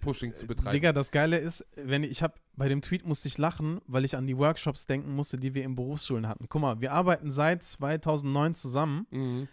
Pushing 0.00 0.34
zu 0.34 0.46
betreiben. 0.46 0.72
Digga, 0.72 0.92
das 0.92 1.10
Geile 1.10 1.38
ist, 1.38 1.66
wenn 1.76 2.02
ich, 2.02 2.10
ich 2.10 2.22
habe 2.22 2.34
bei 2.56 2.68
dem 2.68 2.80
Tweet 2.82 3.04
musste 3.06 3.28
ich 3.28 3.38
lachen, 3.38 3.80
weil 3.86 4.04
ich 4.04 4.16
an 4.16 4.26
die 4.26 4.36
Workshops 4.38 4.86
denken 4.86 5.12
musste, 5.14 5.36
die 5.36 5.54
wir 5.54 5.64
in 5.64 5.74
Berufsschulen 5.76 6.28
hatten. 6.28 6.46
Guck 6.48 6.62
mal, 6.62 6.80
wir 6.80 6.92
arbeiten 6.92 7.30
seit 7.30 7.62
2009 7.62 8.54
zusammen. 8.54 9.06
Mhm. 9.10 9.48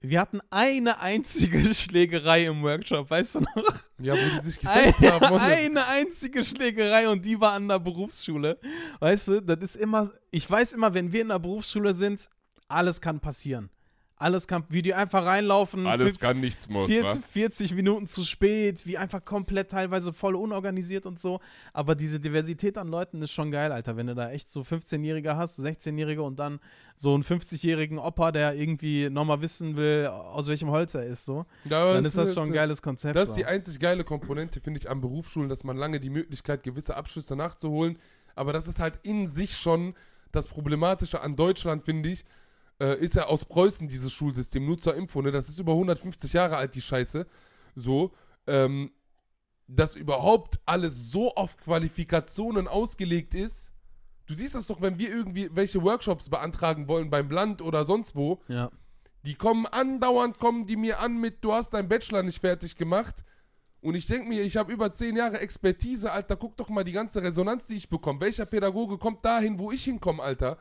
Wir 0.00 0.20
hatten 0.20 0.40
eine 0.50 1.00
einzige 1.00 1.58
Schlägerei 1.74 2.46
im 2.46 2.62
Workshop, 2.62 3.10
weißt 3.10 3.34
du 3.36 3.40
noch? 3.40 3.74
Ja, 3.98 4.14
wo 4.14 4.36
die 4.36 4.40
sich 4.46 4.60
gefetzt 4.60 5.00
haben. 5.02 5.24
Eine, 5.24 5.34
und- 5.34 5.40
eine 5.40 5.86
einzige 5.88 6.44
Schlägerei 6.44 7.08
und 7.08 7.24
die 7.26 7.40
war 7.40 7.54
an 7.54 7.66
der 7.66 7.80
Berufsschule. 7.80 8.60
Weißt 9.00 9.26
du, 9.28 9.40
das 9.42 9.58
ist 9.60 9.76
immer, 9.76 10.12
ich 10.30 10.48
weiß 10.48 10.74
immer, 10.74 10.94
wenn 10.94 11.12
wir 11.12 11.22
in 11.22 11.28
der 11.28 11.40
Berufsschule 11.40 11.94
sind, 11.94 12.30
alles 12.68 13.00
kann 13.00 13.18
passieren. 13.18 13.70
Alles 14.20 14.48
kann, 14.48 14.64
wie 14.68 14.82
die 14.82 14.94
einfach 14.94 15.24
reinlaufen. 15.24 15.86
Alles 15.86 16.18
kann, 16.18 16.40
nichts 16.40 16.68
muss, 16.68 16.88
40, 16.88 17.16
wa? 17.16 17.26
40 17.30 17.74
Minuten 17.74 18.06
zu 18.08 18.24
spät, 18.24 18.84
wie 18.84 18.98
einfach 18.98 19.24
komplett 19.24 19.70
teilweise 19.70 20.12
voll 20.12 20.34
unorganisiert 20.34 21.06
und 21.06 21.20
so. 21.20 21.40
Aber 21.72 21.94
diese 21.94 22.18
Diversität 22.18 22.78
an 22.78 22.88
Leuten 22.88 23.22
ist 23.22 23.30
schon 23.30 23.52
geil, 23.52 23.70
Alter. 23.70 23.96
Wenn 23.96 24.08
du 24.08 24.16
da 24.16 24.30
echt 24.30 24.48
so 24.48 24.62
15-Jährige 24.62 25.36
hast, 25.36 25.60
16-Jährige 25.60 26.22
und 26.22 26.38
dann 26.38 26.58
so 26.96 27.14
einen 27.14 27.22
50-jährigen 27.22 27.98
Opa, 27.98 28.32
der 28.32 28.54
irgendwie 28.54 29.08
nochmal 29.08 29.40
wissen 29.40 29.76
will, 29.76 30.08
aus 30.08 30.48
welchem 30.48 30.70
Holz 30.70 30.94
er 30.94 31.06
ist, 31.06 31.24
so. 31.24 31.46
Ja, 31.64 31.92
Dann 31.92 32.04
ist 32.04 32.16
das 32.16 32.34
schon 32.34 32.48
ein 32.48 32.52
geiles 32.52 32.82
Konzept. 32.82 33.14
Das 33.14 33.28
ist 33.28 33.36
die 33.36 33.46
einzig 33.46 33.78
geile 33.78 34.02
Komponente, 34.02 34.60
finde 34.60 34.80
ich, 34.80 34.90
an 34.90 35.00
Berufsschulen, 35.00 35.48
dass 35.48 35.62
man 35.62 35.76
lange 35.76 36.00
die 36.00 36.10
Möglichkeit, 36.10 36.64
gewisse 36.64 36.96
Abschlüsse 36.96 37.36
nachzuholen. 37.36 37.98
Aber 38.34 38.52
das 38.52 38.66
ist 38.66 38.80
halt 38.80 38.98
in 39.04 39.28
sich 39.28 39.56
schon 39.56 39.94
das 40.32 40.48
Problematische 40.48 41.20
an 41.20 41.36
Deutschland, 41.36 41.84
finde 41.84 42.08
ich. 42.08 42.24
Äh, 42.80 42.98
ist 43.00 43.14
ja 43.14 43.26
aus 43.26 43.44
Preußen 43.44 43.88
dieses 43.88 44.12
Schulsystem, 44.12 44.64
nur 44.64 44.78
zur 44.78 44.94
Info, 44.94 45.20
ne? 45.20 45.32
Das 45.32 45.48
ist 45.48 45.58
über 45.58 45.72
150 45.72 46.32
Jahre 46.32 46.56
alt, 46.56 46.74
die 46.74 46.80
Scheiße. 46.80 47.26
So. 47.74 48.12
Ähm, 48.46 48.92
dass 49.66 49.96
überhaupt 49.96 50.58
alles 50.64 51.10
so 51.10 51.34
auf 51.34 51.56
Qualifikationen 51.58 52.66
ausgelegt 52.68 53.34
ist. 53.34 53.70
Du 54.26 54.34
siehst 54.34 54.54
das 54.54 54.66
doch, 54.66 54.80
wenn 54.80 54.98
wir 54.98 55.10
irgendwie 55.10 55.50
welche 55.52 55.82
Workshops 55.82 56.30
beantragen 56.30 56.88
wollen 56.88 57.10
beim 57.10 57.30
Land 57.30 57.60
oder 57.62 57.84
sonst 57.84 58.16
wo. 58.16 58.40
ja. 58.48 58.70
Die 59.24 59.34
kommen 59.34 59.66
andauernd, 59.66 60.38
kommen 60.38 60.64
die 60.64 60.76
mir 60.76 61.00
an 61.00 61.20
mit, 61.20 61.42
du 61.44 61.52
hast 61.52 61.74
deinen 61.74 61.88
Bachelor 61.88 62.22
nicht 62.22 62.40
fertig 62.40 62.76
gemacht. 62.76 63.16
Und 63.80 63.94
ich 63.94 64.06
denke 64.06 64.28
mir, 64.28 64.42
ich 64.42 64.56
habe 64.56 64.72
über 64.72 64.90
zehn 64.92 65.16
Jahre 65.16 65.40
Expertise, 65.40 66.10
Alter, 66.10 66.36
guck 66.36 66.56
doch 66.56 66.68
mal 66.68 66.84
die 66.84 66.92
ganze 66.92 67.22
Resonanz, 67.22 67.66
die 67.66 67.74
ich 67.74 67.88
bekomme. 67.88 68.20
Welcher 68.20 68.46
Pädagoge 68.46 68.96
kommt 68.96 69.24
dahin, 69.24 69.58
wo 69.58 69.70
ich 69.70 69.84
hinkomme, 69.84 70.22
Alter? 70.22 70.56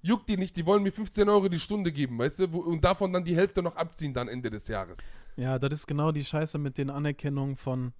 Juckt 0.00 0.28
die 0.28 0.36
nicht, 0.36 0.56
die 0.56 0.64
wollen 0.64 0.82
mir 0.82 0.92
15 0.92 1.28
Euro 1.28 1.48
die 1.48 1.58
Stunde 1.58 1.90
geben, 1.92 2.18
weißt 2.18 2.38
du? 2.40 2.44
Und 2.60 2.84
davon 2.84 3.12
dann 3.12 3.24
die 3.24 3.34
Hälfte 3.36 3.62
noch 3.62 3.74
abziehen 3.76 4.14
dann 4.14 4.28
Ende 4.28 4.48
des 4.50 4.68
Jahres. 4.68 4.98
Ja, 5.36 5.58
das 5.58 5.72
ist 5.72 5.86
genau 5.86 6.12
die 6.12 6.24
Scheiße 6.24 6.58
mit 6.58 6.78
den 6.78 6.88
Anerkennungen 6.90 7.56
von, 7.56 7.92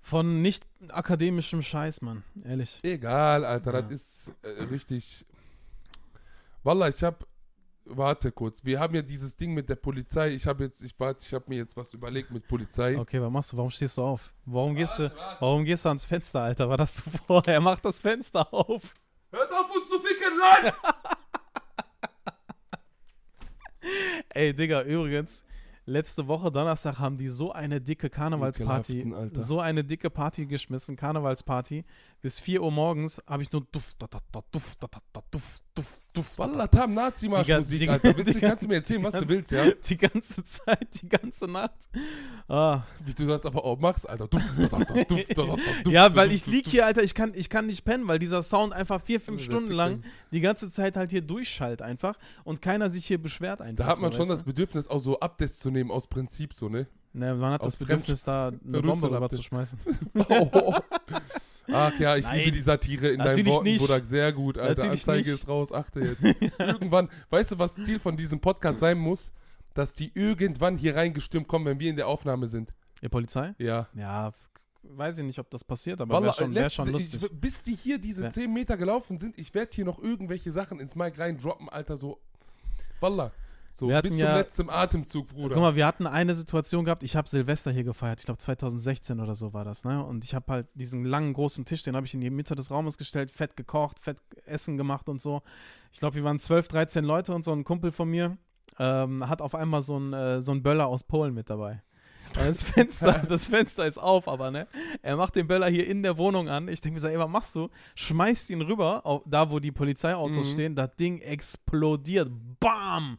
von 0.00 0.42
nicht 0.42 0.66
akademischem 0.88 1.62
Scheiß, 1.62 2.00
Mann. 2.02 2.24
Ehrlich. 2.44 2.80
Egal, 2.82 3.44
Alter, 3.44 3.74
Ja. 3.74 3.82
das 3.82 3.92
ist 3.92 4.32
äh, 4.42 4.48
richtig. 4.64 5.24
Wallah, 6.62 6.88
ich 6.88 7.02
hab. 7.02 7.26
Warte 7.86 8.32
kurz, 8.32 8.64
wir 8.64 8.80
haben 8.80 8.94
ja 8.94 9.02
dieses 9.02 9.36
Ding 9.36 9.52
mit 9.52 9.68
der 9.68 9.76
Polizei. 9.76 10.30
Ich 10.30 10.46
habe 10.46 10.64
jetzt, 10.64 10.80
ich 10.80 10.98
warte, 10.98 11.22
ich 11.26 11.34
habe 11.34 11.44
mir 11.48 11.56
jetzt 11.58 11.76
was 11.76 11.92
überlegt 11.92 12.30
mit 12.30 12.48
Polizei. 12.48 12.96
Okay, 12.98 13.20
was 13.20 13.30
machst 13.30 13.52
du? 13.52 13.58
Warum 13.58 13.70
stehst 13.70 13.98
du 13.98 14.02
auf? 14.02 14.32
Warum 14.46 14.74
gehst 14.74 14.98
du, 14.98 15.12
warum 15.38 15.66
gehst 15.66 15.84
du 15.84 15.90
ans 15.90 16.06
Fenster, 16.06 16.40
Alter? 16.40 16.66
War 16.70 16.78
das 16.78 16.94
zuvor? 16.94 17.42
Er 17.46 17.60
macht 17.60 17.84
das 17.84 18.00
Fenster 18.00 18.50
auf. 18.54 18.94
Hört 19.30 19.52
auf 19.52 19.70
uns 19.70 19.90
zu 19.90 19.98
ficken, 20.00 20.38
nein! 20.38 20.72
Ey, 24.34 24.52
Digga, 24.52 24.82
übrigens, 24.82 25.44
letzte 25.86 26.26
Woche 26.26 26.50
Donnerstag 26.50 26.98
haben 26.98 27.16
die 27.16 27.28
so 27.28 27.52
eine 27.52 27.80
dicke 27.80 28.10
Karnevalsparty, 28.10 29.02
so 29.34 29.60
eine 29.60 29.84
dicke 29.84 30.10
Party 30.10 30.46
geschmissen, 30.46 30.96
Karnevalsparty. 30.96 31.84
Bis 32.20 32.40
4 32.40 32.62
Uhr 32.62 32.72
morgens 32.72 33.22
habe 33.26 33.42
ich 33.44 33.52
nur 33.52 33.64
Duft, 33.70 34.02
da, 34.02 34.06
da, 34.08 34.18
da, 34.32 34.40
Duft, 34.50 34.82
da, 34.82 34.88
da, 34.88 34.98
da, 35.12 35.22
Duft, 35.30 35.62
Da, 35.74 35.82
da. 36.12 36.22
Wallah, 36.36 36.68
Tam, 36.68 36.94
Nazi-Marsch-Musik, 36.94 37.80
Die 37.80 37.88
Alter. 37.88 38.12
Du, 38.12 38.24
kannst 38.40 38.62
du 38.62 38.68
mir 38.68 38.76
erzählen, 38.76 39.02
was 39.02 39.14
du 39.14 39.20
ganze- 39.20 39.34
willst, 39.34 39.50
ja? 39.50 39.64
Die 39.72 39.96
ganze 39.96 40.44
Zeit, 40.44 41.02
die 41.02 41.08
ganze 41.08 41.46
Nacht. 41.48 41.88
Ah. 42.46 42.82
Wie 43.04 43.12
du 43.12 43.26
das 43.26 43.44
aber 43.44 43.64
auch 43.64 43.78
machst, 43.80 44.08
Alter. 44.08 44.28
Duft, 44.28 45.36
Ja, 45.88 46.14
weil 46.14 46.30
ich 46.32 46.46
lieg 46.46 46.68
hier, 46.68 46.86
Alter, 46.86 47.02
ich 47.02 47.14
kann, 47.14 47.32
ich 47.34 47.50
kann 47.50 47.66
nicht 47.66 47.84
pennen, 47.84 48.06
weil 48.06 48.20
dieser 48.20 48.42
Sound 48.44 48.72
einfach 48.72 49.00
vier, 49.02 49.20
fünf 49.20 49.42
Stunden 49.42 49.72
lang 49.72 50.04
die 50.32 50.40
ganze 50.40 50.70
Zeit 50.70 50.96
halt 50.96 51.10
hier 51.10 51.22
durchschallt 51.22 51.82
einfach 51.82 52.16
und 52.44 52.62
keiner 52.62 52.88
sich 52.88 53.06
hier 53.06 53.20
beschwert 53.20 53.60
einfach. 53.60 53.84
Da 53.84 53.90
hat 53.90 54.00
man 54.00 54.12
so, 54.12 54.18
schon 54.18 54.28
das 54.28 54.40
du? 54.40 54.46
Bedürfnis, 54.46 54.86
auch 54.86 55.00
so 55.00 55.18
Abdes 55.18 55.58
zu 55.58 55.70
nehmen 55.70 55.90
aus 55.90 56.06
Prinzip, 56.06 56.54
so, 56.54 56.68
ne? 56.68 56.86
Ne, 57.12 57.34
man 57.34 57.52
hat 57.52 57.62
aus 57.62 57.78
das 57.78 57.78
Bedürfnis, 57.78 58.22
da 58.22 58.48
eine 58.66 58.82
Bombe 58.82 59.10
rüber 59.10 59.28
zu 59.30 59.42
schmeißen. 59.42 59.78
Oh. 60.28 60.74
Ach 61.72 61.98
ja, 61.98 62.16
ich 62.16 62.24
Nein. 62.24 62.38
liebe 62.38 62.50
die 62.52 62.60
Satire 62.60 63.08
in 63.08 63.18
deinen 63.18 63.28
Natürlich 63.28 63.52
Worten, 63.52 63.64
nicht. 63.64 64.06
Sehr 64.06 64.32
gut, 64.32 64.58
Alter. 64.58 64.82
Natürlich 64.82 65.00
Anzeige 65.02 65.30
nicht. 65.30 65.40
ist 65.40 65.48
raus, 65.48 65.72
achte 65.72 66.00
jetzt. 66.00 66.22
irgendwann, 66.58 67.08
weißt 67.30 67.52
du, 67.52 67.58
was 67.58 67.74
Ziel 67.74 67.98
von 67.98 68.16
diesem 68.16 68.40
Podcast 68.40 68.80
sein 68.80 68.98
muss? 68.98 69.32
Dass 69.72 69.94
die 69.94 70.12
irgendwann 70.14 70.76
hier 70.76 70.94
reingestürmt 70.94 71.48
kommen, 71.48 71.64
wenn 71.64 71.80
wir 71.80 71.90
in 71.90 71.96
der 71.96 72.06
Aufnahme 72.06 72.46
sind. 72.46 72.72
Ihr 73.00 73.08
Polizei? 73.08 73.54
Ja. 73.58 73.88
Ja, 73.94 74.32
weiß 74.82 75.18
ich 75.18 75.24
nicht, 75.24 75.38
ob 75.38 75.50
das 75.50 75.64
passiert, 75.64 76.00
aber 76.00 76.22
wäre 76.22 76.32
schon, 76.32 76.54
wär 76.54 76.70
schon 76.70 76.88
lustig. 76.88 77.22
Ich, 77.22 77.30
bis 77.40 77.62
die 77.62 77.74
hier 77.74 77.98
diese 77.98 78.24
Ja. 78.24 78.30
10 78.30 78.52
Meter 78.52 78.76
gelaufen 78.76 79.18
sind, 79.18 79.38
ich 79.38 79.52
werde 79.54 79.70
hier 79.74 79.84
noch 79.84 80.00
irgendwelche 80.00 80.52
Sachen 80.52 80.80
ins 80.80 80.94
Mic 80.94 81.18
reindroppen, 81.18 81.68
Alter, 81.68 81.96
so. 81.96 82.20
Wallah. 83.00 83.32
So, 83.76 83.88
Wir 83.88 83.96
hatten 83.96 84.08
bis 84.08 84.18
ja- 84.18 84.26
zum 84.28 84.36
letzten 84.36 84.70
Atemzug, 84.70 85.26
Bruder. 85.28 85.54
Guck 85.54 85.62
mal, 85.62 85.74
wir 85.74 85.84
hatten 85.84 86.06
eine 86.06 86.32
Situation 86.36 86.84
gehabt, 86.84 87.02
ich 87.02 87.16
habe 87.16 87.28
Silvester 87.28 87.72
hier 87.72 87.82
gefeiert, 87.82 88.20
ich 88.20 88.24
glaube 88.24 88.38
2016 88.38 89.18
oder 89.18 89.34
so 89.34 89.52
war 89.52 89.64
das, 89.64 89.82
ne? 89.84 90.04
Und 90.04 90.24
ich 90.24 90.32
habe 90.32 90.52
halt 90.52 90.68
diesen 90.74 91.04
langen, 91.04 91.32
großen 91.32 91.64
Tisch, 91.64 91.82
den 91.82 91.96
habe 91.96 92.06
ich 92.06 92.14
in 92.14 92.20
die 92.20 92.30
Mitte 92.30 92.54
des 92.54 92.70
Raumes 92.70 92.98
gestellt, 92.98 93.32
fett 93.32 93.56
gekocht, 93.56 93.98
fett 93.98 94.18
Essen 94.46 94.76
gemacht 94.76 95.08
und 95.08 95.20
so. 95.20 95.42
Ich 95.92 95.98
glaube, 95.98 96.14
wir 96.14 96.22
waren 96.22 96.38
12, 96.38 96.68
13 96.68 97.04
Leute 97.04 97.34
und 97.34 97.44
so 97.44 97.50
ein 97.52 97.64
Kumpel 97.64 97.90
von 97.90 98.08
mir 98.08 98.36
ähm, 98.78 99.28
hat 99.28 99.42
auf 99.42 99.56
einmal 99.56 99.82
so 99.82 99.98
ein, 99.98 100.12
äh, 100.12 100.40
so 100.40 100.54
Böller 100.54 100.86
aus 100.86 101.02
Polen 101.02 101.34
mit 101.34 101.50
dabei. 101.50 101.82
Und 102.36 102.46
Das 102.46 102.62
Fenster, 102.62 103.24
das 103.28 103.48
Fenster 103.48 103.86
ist 103.86 103.98
auf, 103.98 104.28
aber 104.28 104.52
ne? 104.52 104.68
Er 105.02 105.16
macht 105.16 105.34
den 105.34 105.46
Böller 105.48 105.68
hier 105.68 105.86
in 105.88 106.02
der 106.04 106.16
Wohnung 106.16 106.48
an. 106.48 106.68
Ich 106.68 106.80
denke 106.80 106.94
mir 106.94 107.00
so, 107.00 107.08
ey, 107.08 107.18
was 107.18 107.28
machst 107.28 107.54
du? 107.56 107.70
Schmeißt 107.96 108.50
ihn 108.50 108.62
rüber, 108.62 109.22
da 109.26 109.50
wo 109.50 109.58
die 109.58 109.72
Polizeiautos 109.72 110.48
Mhm. 110.48 110.52
stehen. 110.52 110.74
Das 110.76 110.94
Ding 110.96 111.18
explodiert. 111.20 112.30
Bam! 112.60 113.18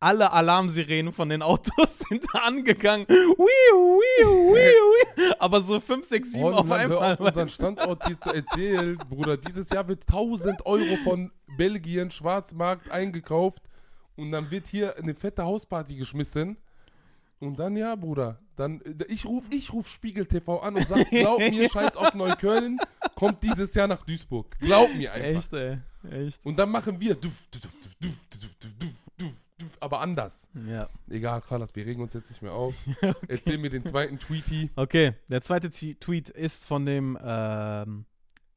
alle 0.00 0.32
Alarmsirenen 0.32 1.12
von 1.12 1.28
den 1.28 1.42
Autos 1.42 1.98
sind 2.08 2.24
da 2.32 2.40
angegangen. 2.40 3.06
Aber 5.38 5.60
so 5.60 5.80
5, 5.80 6.06
6, 6.06 6.32
7 6.32 6.44
auf 6.46 6.70
einmal. 6.70 7.14
Auf 7.14 7.20
unseren 7.20 7.48
Standort 7.48 8.06
hier 8.06 8.18
zu 8.18 8.32
erzählen, 8.32 8.96
Bruder. 9.08 9.36
Dieses 9.36 9.70
Jahr 9.70 9.88
wird 9.88 10.02
1000 10.08 10.66
Euro 10.66 10.96
von 11.04 11.30
Belgien 11.56 12.10
Schwarzmarkt 12.10 12.90
eingekauft 12.90 13.62
und 14.16 14.32
dann 14.32 14.50
wird 14.50 14.66
hier 14.66 14.96
eine 14.96 15.14
fette 15.14 15.44
Hausparty 15.44 15.96
geschmissen. 15.96 16.56
Und 17.38 17.58
dann 17.58 17.76
ja, 17.76 17.94
Bruder, 17.96 18.38
dann 18.56 18.80
ich 19.08 19.26
rufe 19.26 19.52
ich 19.52 19.70
ruf 19.72 19.88
Spiegel 19.88 20.24
TV 20.24 20.58
an 20.60 20.76
und 20.76 20.88
sag, 20.88 21.10
glaub 21.10 21.38
mir, 21.38 21.68
scheiß 21.68 21.96
auf 21.96 22.14
Neukölln, 22.14 22.78
kommt 23.14 23.42
dieses 23.42 23.74
Jahr 23.74 23.86
nach 23.86 24.02
Duisburg. 24.02 24.56
Glaub 24.58 24.94
mir 24.94 25.12
einfach. 25.12 25.42
Echt, 25.42 25.52
ey. 25.52 25.78
Echt. 26.10 26.46
Und 26.46 26.58
dann 26.58 26.70
machen 26.70 26.98
wir 26.98 27.14
Du, 27.14 27.28
du, 27.50 27.58
du, 27.58 27.68
du, 28.00 28.08
du, 28.08 28.08
du, 28.08 28.46
du, 28.60 28.68
du, 28.78 28.86
aber 29.86 30.00
anders. 30.00 30.46
Ja. 30.68 30.88
Egal, 31.08 31.40
Carlos, 31.40 31.74
wir 31.74 31.86
regen 31.86 32.02
uns 32.02 32.12
jetzt 32.12 32.28
nicht 32.30 32.42
mehr 32.42 32.52
auf. 32.52 32.74
Erzähl 33.28 33.56
mir 33.58 33.70
den 33.70 33.84
zweiten 33.84 34.18
Tweety. 34.18 34.70
Okay, 34.76 35.14
der 35.28 35.40
zweite 35.40 35.70
Tweet 35.70 36.28
ist 36.28 36.66
von 36.66 36.84
dem 36.84 37.18
ähm, 37.24 38.04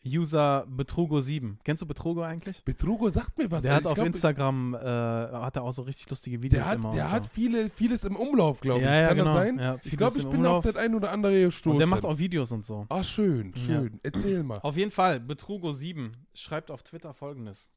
User 0.05 0.65
Betrugo7. 0.75 1.57
Kennst 1.63 1.81
du 1.81 1.85
Betrugo 1.85 2.21
eigentlich? 2.21 2.63
Betrugo 2.63 3.09
sagt 3.09 3.37
mir 3.37 3.51
was. 3.51 3.63
der 3.63 3.71
ey. 3.73 3.77
hat 3.77 3.85
auf 3.85 3.93
glaub, 3.95 4.07
ich- 4.07 4.13
Instagram, 4.13 4.73
äh, 4.73 4.77
hat 4.79 5.55
er 5.57 5.63
auch 5.63 5.73
so 5.73 5.81
richtig 5.83 6.09
lustige 6.09 6.41
Videos 6.41 6.63
Der 6.63 6.69
hat, 6.71 6.77
immer 6.77 6.93
der 6.93 7.05
und 7.05 7.11
hat 7.11 7.23
so. 7.25 7.29
viele, 7.33 7.69
vieles 7.69 8.03
im 8.05 8.15
Umlauf, 8.15 8.61
glaube 8.61 8.79
ich. 8.79 8.85
ja, 8.85 9.07
Kann 9.09 9.17
genau. 9.17 9.33
das 9.33 9.43
sein? 9.43 9.59
Ja, 9.59 9.77
ich 9.83 9.97
glaube, 9.97 10.17
ich 10.17 10.23
bin 10.27 10.45
auf 10.45 10.63
Umlauf. 10.63 10.65
das 10.65 10.75
ein 10.77 10.95
oder 10.95 11.11
andere 11.11 11.41
gestoßen. 11.43 11.71
Und 11.73 11.79
der 11.79 11.87
macht 11.87 12.05
auch 12.05 12.17
Videos 12.17 12.51
und 12.51 12.65
so. 12.65 12.85
Ah, 12.89 13.03
schön, 13.03 13.53
schön. 13.55 13.99
Erzähl 14.03 14.41
mal. 14.43 14.59
Auf 14.59 14.77
jeden 14.77 14.91
Fall, 14.91 15.17
Betrugo7 15.17 16.11
schreibt 16.33 16.71
auf 16.71 16.81
Twitter 16.83 17.13
folgendes. 17.13 17.69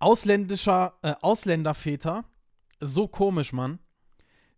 Ausländischer, 0.00 0.94
äh, 1.02 1.14
Ausländerväter, 1.20 2.24
so 2.80 3.06
komisch, 3.06 3.52
Mann. 3.52 3.78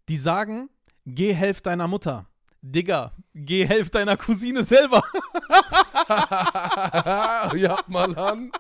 Die 0.09 0.17
sagen, 0.17 0.71
geh 1.05 1.35
helf 1.35 1.61
deiner 1.61 1.89
Mutter. 1.89 2.27
Digga, 2.63 3.13
geh 3.35 3.67
helf 3.67 3.91
deiner 3.91 4.17
Cousine 4.17 4.65
selber. 4.65 5.03
ja, 7.57 7.79
mal 7.89 8.17
an. 8.17 8.53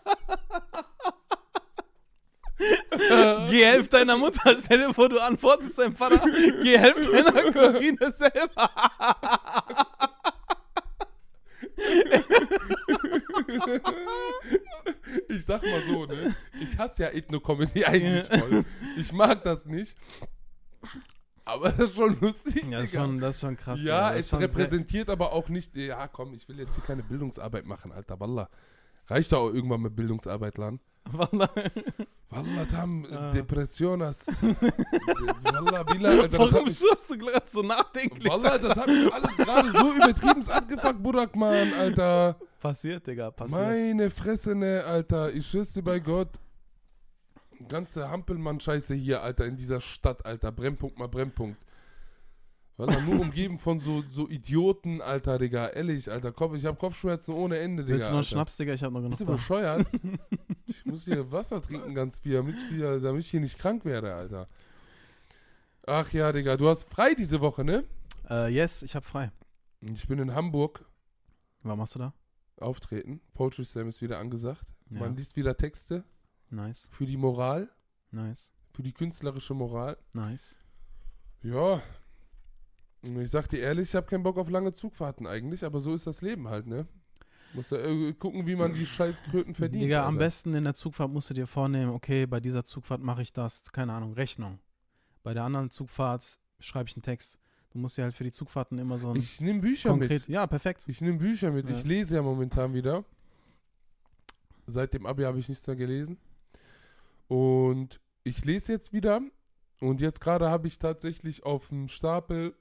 Geh 3.50 3.64
helf 3.64 3.88
deiner 3.88 4.16
Mutter. 4.16 4.54
Stell 4.56 4.86
dir 4.86 4.94
vor, 4.94 5.08
du 5.08 5.18
antwortest 5.18 5.78
deinem 5.78 5.96
Vater, 5.96 6.24
geh 6.62 6.78
helf 6.78 7.11
deiner 7.11 7.52
Cousine 7.52 8.12
selber. 8.12 8.70
Ich 15.28 15.44
sag 15.44 15.62
mal 15.62 15.80
so, 15.88 16.06
ne? 16.06 16.34
Ich 16.61 16.78
hasse 16.78 17.02
ja 17.02 17.08
Ethno-Comedy 17.11 17.84
eigentlich 17.84 18.26
voll. 18.26 18.64
Ich 18.96 19.12
mag 19.12 19.42
das 19.42 19.66
nicht. 19.66 19.96
Aber 21.44 21.72
das 21.72 21.90
ist 21.90 21.96
schon 21.96 22.16
lustig, 22.20 22.68
Ja, 22.68 22.78
das 22.78 22.84
ist 22.88 22.94
schon, 22.94 23.18
das 23.18 23.34
ist 23.36 23.40
schon 23.40 23.56
krass. 23.56 23.82
Ja, 23.82 24.14
es 24.14 24.32
repräsentiert 24.32 25.08
aber 25.08 25.32
auch 25.32 25.48
nicht. 25.48 25.74
Ja, 25.74 26.06
komm, 26.06 26.34
ich 26.34 26.48
will 26.48 26.58
jetzt 26.58 26.74
hier 26.74 26.84
keine 26.84 27.02
Bildungsarbeit 27.02 27.66
machen, 27.66 27.90
Alter. 27.92 28.20
Wallah. 28.20 28.48
Reicht 29.08 29.32
doch 29.32 29.40
auch 29.40 29.52
irgendwann 29.52 29.80
mit 29.80 29.96
Bildungsarbeit, 29.96 30.58
Lan. 30.58 30.78
Wallah. 31.05 31.51
Wallah, 32.28 32.64
Tam, 32.68 33.05
Ah. 33.11 33.30
Depressionas. 33.32 34.26
Wallah, 35.42 35.82
Bila, 35.84 36.11
Alter, 36.11 36.28
das 36.28 36.40
hat 36.40 36.53
Warum 36.53 36.68
schaust 36.68 37.11
du 37.11 37.18
gerade 37.18 37.46
so 37.48 37.62
nachdenklich? 37.62 38.24
Wallah, 38.30 38.59
das 38.59 38.76
hat 38.76 38.86
mich 38.86 39.12
alles 39.12 39.36
gerade 39.36 39.70
so 39.70 39.92
übertrieben 39.92 40.48
abgefuckt, 40.48 41.03
Burakman, 41.03 41.74
Alter. 41.74 42.36
Passiert, 42.61 43.07
Digga, 43.07 43.30
passiert. 43.30 43.61
Meine 43.61 44.11
Fresse, 44.11 44.55
ne, 44.55 44.84
Alter. 44.84 45.32
Ich 45.32 45.46
schwör's 45.48 45.72
dir 45.72 45.82
bei 45.82 45.98
Gott. 45.98 46.38
Ganze 47.68 48.09
Hampelmann-Scheiße 48.09 48.94
hier, 48.94 49.22
Alter, 49.22 49.46
in 49.46 49.57
dieser 49.57 49.80
Stadt, 49.80 50.24
Alter. 50.24 50.53
Brennpunkt 50.53 50.98
mal 50.98 51.09
Brennpunkt. 51.09 51.59
Wallah, 52.81 53.01
nur 53.03 53.20
umgeben 53.20 53.59
von 53.59 53.78
so, 53.78 54.03
so 54.09 54.28
Idioten, 54.28 55.03
Alter, 55.03 55.39
Digga. 55.39 55.68
Ehrlich, 55.68 56.11
Alter. 56.11 56.33
Kopf, 56.33 56.55
ich 56.55 56.64
hab 56.64 56.78
Kopfschmerzen 56.78 57.35
ohne 57.35 57.59
Ende, 57.59 57.83
Digga. 57.85 57.95
Willst 57.95 58.09
du 58.09 58.12
noch 58.12 58.18
Alter. 58.18 58.28
Schnaps, 58.31 58.57
Digga? 58.57 58.72
Ich 58.72 58.83
hab 58.83 58.93
noch 58.93 59.01
genug 59.01 59.11
Bist 59.11 59.20
du 59.20 59.24
da. 59.26 59.33
bescheuert? 59.33 59.87
ich 60.66 60.85
muss 60.87 61.05
hier 61.05 61.31
Wasser 61.31 61.61
trinken 61.61 61.95
ganz 61.95 62.20
viel, 62.20 62.35
damit 62.35 62.57
ich, 62.57 62.72
wieder, 62.72 62.99
damit 63.01 63.20
ich 63.22 63.31
hier 63.31 63.41
nicht 63.41 63.59
krank 63.59 63.85
werde, 63.85 64.14
Alter. 64.14 64.49
Ach 65.87 66.11
ja, 66.12 66.33
Digga, 66.33 66.57
du 66.57 66.68
hast 66.68 66.89
frei 66.89 67.14
diese 67.14 67.41
Woche, 67.41 67.64
ne? 67.64 67.85
Äh, 68.28 68.53
yes, 68.53 68.83
ich 68.83 68.95
hab 68.97 69.05
frei. 69.05 69.31
Ich 69.81 70.07
bin 70.09 70.18
in 70.18 70.35
Hamburg 70.35 70.85
Was 71.62 71.76
machst 71.76 71.95
du 71.97 71.99
da? 71.99 72.14
auftreten. 72.59 73.20
Poetry 73.35 73.64
Slam 73.64 73.89
ist 73.89 74.01
wieder 74.03 74.18
angesagt. 74.18 74.64
Ja. 74.91 75.01
Man 75.01 75.16
liest 75.16 75.37
wieder 75.37 75.57
Texte 75.57 76.05
Nice, 76.51 76.91
für 76.93 77.07
die 77.07 77.16
Moral, 77.16 77.70
nice, 78.11 78.53
für 78.72 78.83
die 78.83 78.93
künstlerische 78.93 79.55
Moral. 79.55 79.97
nice. 80.12 80.59
Ja. 81.43 81.81
Ich 83.03 83.30
sag 83.30 83.48
dir 83.48 83.61
ehrlich, 83.61 83.88
ich 83.88 83.94
habe 83.94 84.07
keinen 84.07 84.22
Bock 84.22 84.36
auf 84.36 84.51
lange 84.51 84.72
Zugfahrten 84.72 85.26
eigentlich, 85.26 85.64
aber 85.64 85.80
so 85.80 85.94
ist 85.94 86.07
das 86.07 86.20
Leben 86.20 86.48
halt, 86.48 86.66
ne? 86.66 86.86
Muss 87.55 87.70
ja 87.70 87.78
äh, 87.78 88.12
gucken, 88.12 88.46
wie 88.46 88.55
man 88.55 88.74
die 88.74 88.86
scheiß 88.86 89.22
Kröten 89.24 89.55
verdient. 89.55 89.82
Digga, 89.84 90.03
am 90.07 90.14
Alter. 90.14 90.18
besten 90.26 90.55
in 90.55 90.64
der 90.64 90.74
Zugfahrt 90.74 91.11
musst 91.11 91.30
du 91.30 91.34
dir 91.34 91.46
vornehmen, 91.46 91.90
okay, 91.92 92.26
bei 92.26 92.38
dieser 92.40 92.64
Zugfahrt 92.64 93.03
mache 93.03 93.22
ich 93.22 93.32
das, 93.32 93.72
keine 93.72 93.92
Ahnung, 93.92 94.12
Rechnung. 94.12 94.61
Bei 95.22 95.34
der 95.34 95.44
anderen 95.44 95.70
Zugfahrt 95.70 96.38
schreibe 96.61 96.88
ich 96.88 96.96
einen 96.96 97.03
Text. 97.03 97.40
Du 97.70 97.78
musst 97.78 97.96
dir 97.96 98.03
halt 98.05 98.14
für 98.14 98.24
die 98.24 98.32
Zugfahrten 98.32 98.78
immer 98.78 98.98
so 98.98 99.09
ein 99.11 99.16
Ich 99.16 99.40
nehme 99.40 99.61
Bücher 99.61 99.90
konkret. 99.90 100.22
mit. 100.22 100.28
Ja, 100.28 100.46
perfekt. 100.46 100.84
Ich 100.88 101.01
nehme 101.01 101.18
Bücher 101.18 101.51
mit. 101.51 101.68
Ja. 101.68 101.74
Ich 101.76 101.84
lese 101.84 102.16
ja 102.16 102.22
momentan 102.22 102.74
wieder. 102.74 103.05
Seit 104.66 104.92
dem 104.94 105.07
Abi 105.07 105.22
habe 105.22 105.38
ich 105.38 105.48
nichts 105.48 105.66
mehr 105.66 105.76
gelesen. 105.76 106.18
Und 107.28 108.01
ich 108.24 108.44
lese 108.44 108.72
jetzt 108.72 108.92
wieder. 108.92 109.20
Und 109.80 110.01
jetzt 110.01 110.20
gerade 110.20 110.51
habe 110.51 110.66
ich 110.66 110.78
tatsächlich 110.78 111.44
auf 111.44 111.68
dem 111.68 111.88
Stapel 111.88 112.55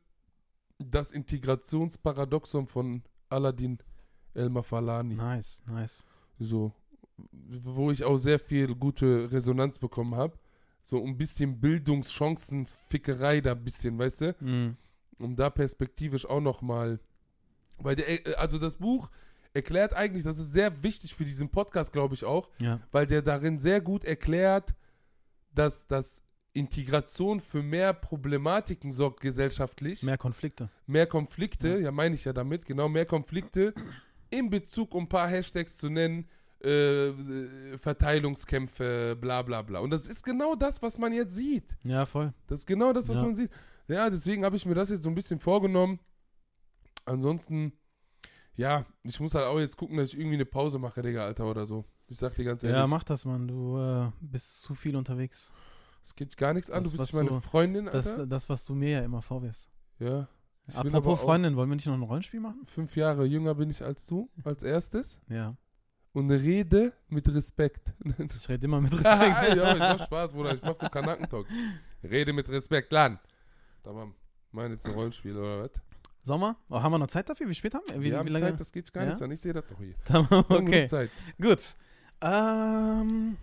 das 0.80 1.12
Integrationsparadoxon 1.12 2.68
von 2.68 3.04
Aladdin 3.30 3.78
Elmar 4.34 4.64
Falani. 4.64 5.16
Nice, 5.16 5.62
nice. 5.68 6.06
So, 6.40 6.74
wo 7.18 7.92
ich 7.92 8.04
auch 8.04 8.18
sehr 8.18 8.40
viel 8.40 8.74
gute 8.76 9.32
Resonanz 9.32 9.78
bekommen 9.78 10.16
habe. 10.16 10.38
So 10.82 11.04
ein 11.04 11.18
bisschen 11.18 11.60
Bildungschancen-Fickerei 11.60 13.42
da 13.42 13.52
ein 13.52 13.64
bisschen, 13.64 13.98
weißt 13.98 14.22
du? 14.22 14.36
Mhm. 14.40 14.78
um 15.20 15.36
da 15.36 15.50
perspektivisch 15.50 16.26
auch 16.26 16.40
noch 16.40 16.62
mal, 16.62 16.98
weil 17.78 17.98
der, 17.98 18.26
äh, 18.26 18.36
also 18.36 18.58
das 18.58 18.78
Buch 18.78 19.10
erklärt 19.54 19.94
eigentlich, 19.94 20.24
das 20.24 20.40
ist 20.40 20.54
sehr 20.54 20.82
wichtig 20.82 21.14
für 21.14 21.26
diesen 21.26 21.50
Podcast, 21.50 21.92
glaube 21.92 22.14
ich 22.16 22.24
auch, 22.24 22.50
Ja. 22.58 22.80
weil 22.92 23.06
der 23.06 23.22
darin 23.22 23.60
sehr 23.60 23.82
gut 23.82 24.06
erklärt, 24.06 24.74
dass, 25.54 25.86
dass 25.88 26.22
Integration 26.54 27.40
für 27.40 27.62
mehr 27.62 27.94
Problematiken 27.94 28.92
sorgt 28.92 29.22
gesellschaftlich, 29.22 30.02
mehr, 30.04 30.12
Mehr 30.14 30.18
Konflikte. 30.18 30.70
Konflikte, 31.08 31.80
ja, 31.80 31.92
meine 31.92 32.16
ich 32.16 32.26
ja 32.26 32.34
damit, 32.34 32.66
genau, 32.66 32.90
mehr 32.90 33.06
Konflikte 33.06 33.74
in 34.30 34.50
Bezug, 34.50 34.94
um 34.96 35.04
ein 35.04 35.10
paar 35.10 35.28
Hashtags 35.28 35.78
zu 35.78 35.90
nennen, 35.90 36.28
äh, 36.62 37.78
Verteilungskämpfe, 37.78 39.16
bla 39.20 39.42
bla 39.42 39.62
bla. 39.62 39.80
Und 39.80 39.92
das 39.92 40.08
ist 40.08 40.24
genau 40.24 40.56
das, 40.56 40.82
was 40.82 40.98
man 40.98 41.14
jetzt 41.14 41.36
sieht. 41.36 41.64
Ja, 41.84 42.06
voll. 42.06 42.34
Das 42.48 42.60
ist 42.60 42.66
genau 42.66 42.94
das, 42.94 43.08
was 43.10 43.18
Ja. 43.20 43.24
man 43.26 43.36
sieht. 43.36 43.52
Ja, 43.88 44.10
deswegen 44.10 44.44
habe 44.44 44.56
ich 44.56 44.66
mir 44.66 44.74
das 44.76 44.90
jetzt 44.90 45.04
so 45.04 45.10
ein 45.10 45.16
bisschen 45.16 45.40
vorgenommen. 45.40 46.00
Ansonsten, 47.06 47.74
ja, 48.56 48.86
ich 49.04 49.20
muss 49.20 49.34
halt 49.34 49.46
auch 49.46 49.60
jetzt 49.60 49.78
gucken, 49.78 49.98
dass 49.98 50.10
ich 50.14 50.20
irgendwie 50.20 50.36
eine 50.36 50.46
Pause 50.46 50.80
mache, 50.80 51.02
Digga, 51.02 51.26
Alter, 51.26 51.50
oder 51.50 51.66
so. 51.66 51.86
Ich 52.08 52.18
sag 52.18 52.36
dir 52.36 52.44
ganz 52.44 52.64
ehrlich, 52.64 52.78
Ja, 52.78 52.88
mach 52.88 53.04
das, 53.04 53.26
Mann. 53.26 53.48
Du 53.48 53.78
äh, 53.80 54.12
bist 54.20 54.62
zu 54.62 54.76
viel 54.76 54.96
unterwegs. 54.96 55.54
Es 56.04 56.16
geht 56.16 56.36
gar 56.38 56.54
nichts 56.54 56.70
an. 56.72 56.84
Das, 56.84 56.92
Du 56.92 56.98
bist 56.98 57.14
meine 57.14 57.30
du- 57.30 57.40
Freundin, 57.40 57.86
Das, 57.86 58.08
Alter. 58.08 58.28
das, 58.28 58.50
was 58.50 58.66
du 58.66 58.74
mir 58.76 58.90
ja 58.90 59.02
immer 59.02 59.22
vorwirfst. 59.22 59.70
ja. 60.00 60.28
Ich 60.68 60.78
Apropos 60.78 61.20
Freundin, 61.22 61.56
wollen 61.56 61.68
wir 61.68 61.76
nicht 61.76 61.88
noch 61.88 61.96
ein 61.96 62.04
Rollenspiel 62.04 62.40
machen? 62.40 62.64
Fünf 62.68 62.96
Jahre 62.96 63.26
jünger 63.26 63.56
bin 63.56 63.72
ich 63.72 63.84
als 63.84 64.06
du, 64.06 64.30
als 64.44 64.62
erstes. 64.62 65.20
Ja. 65.28 65.56
Und 66.14 66.30
rede 66.30 66.94
mit 67.08 67.28
Respekt. 67.34 67.92
Ich 68.36 68.48
rede 68.50 68.66
immer 68.66 68.80
mit 68.80 68.94
ja, 68.94 69.20
Respekt. 69.20 69.56
ich 69.74 69.80
mach 69.80 70.00
Spaß, 70.06 70.34
Bruder. 70.34 70.54
Ich 70.54 70.62
mach 70.62 70.76
so 70.76 70.88
Kanackentalk. 70.88 71.48
Rede 72.04 72.34
mit 72.34 72.48
Respekt, 72.50 72.92
Lan. 72.92 73.18
Da 73.82 73.96
war 73.96 74.14
mein 74.52 74.70
jetzt 74.70 74.86
ein 74.86 74.94
Rollenspiel, 74.94 75.36
oder 75.36 75.64
was? 75.64 75.72
Sommer? 76.22 76.56
Oh, 76.70 76.80
haben 76.80 76.92
wir 76.92 77.00
noch 77.00 77.08
Zeit 77.08 77.28
dafür? 77.30 77.50
Wie 77.50 77.56
spät 77.56 77.74
haben 77.74 77.86
wir? 77.88 78.00
Wie, 78.00 78.12
wir 78.12 78.20
haben 78.20 78.28
wie 78.28 78.32
lange? 78.34 78.50
Zeit, 78.50 78.60
das 78.60 78.72
geht 78.72 78.94
gar 78.94 79.04
Ja? 79.06 79.10
nichts 79.10 79.24
an. 79.24 79.32
Ich 79.32 79.42
sehe 79.42 79.54
das 79.54 79.66
doch 79.66 79.80
hier. 79.80 79.96
okay. 80.50 80.86
Zeit. 80.86 81.10
Gut. 81.42 81.76
Ähm, 82.22 83.38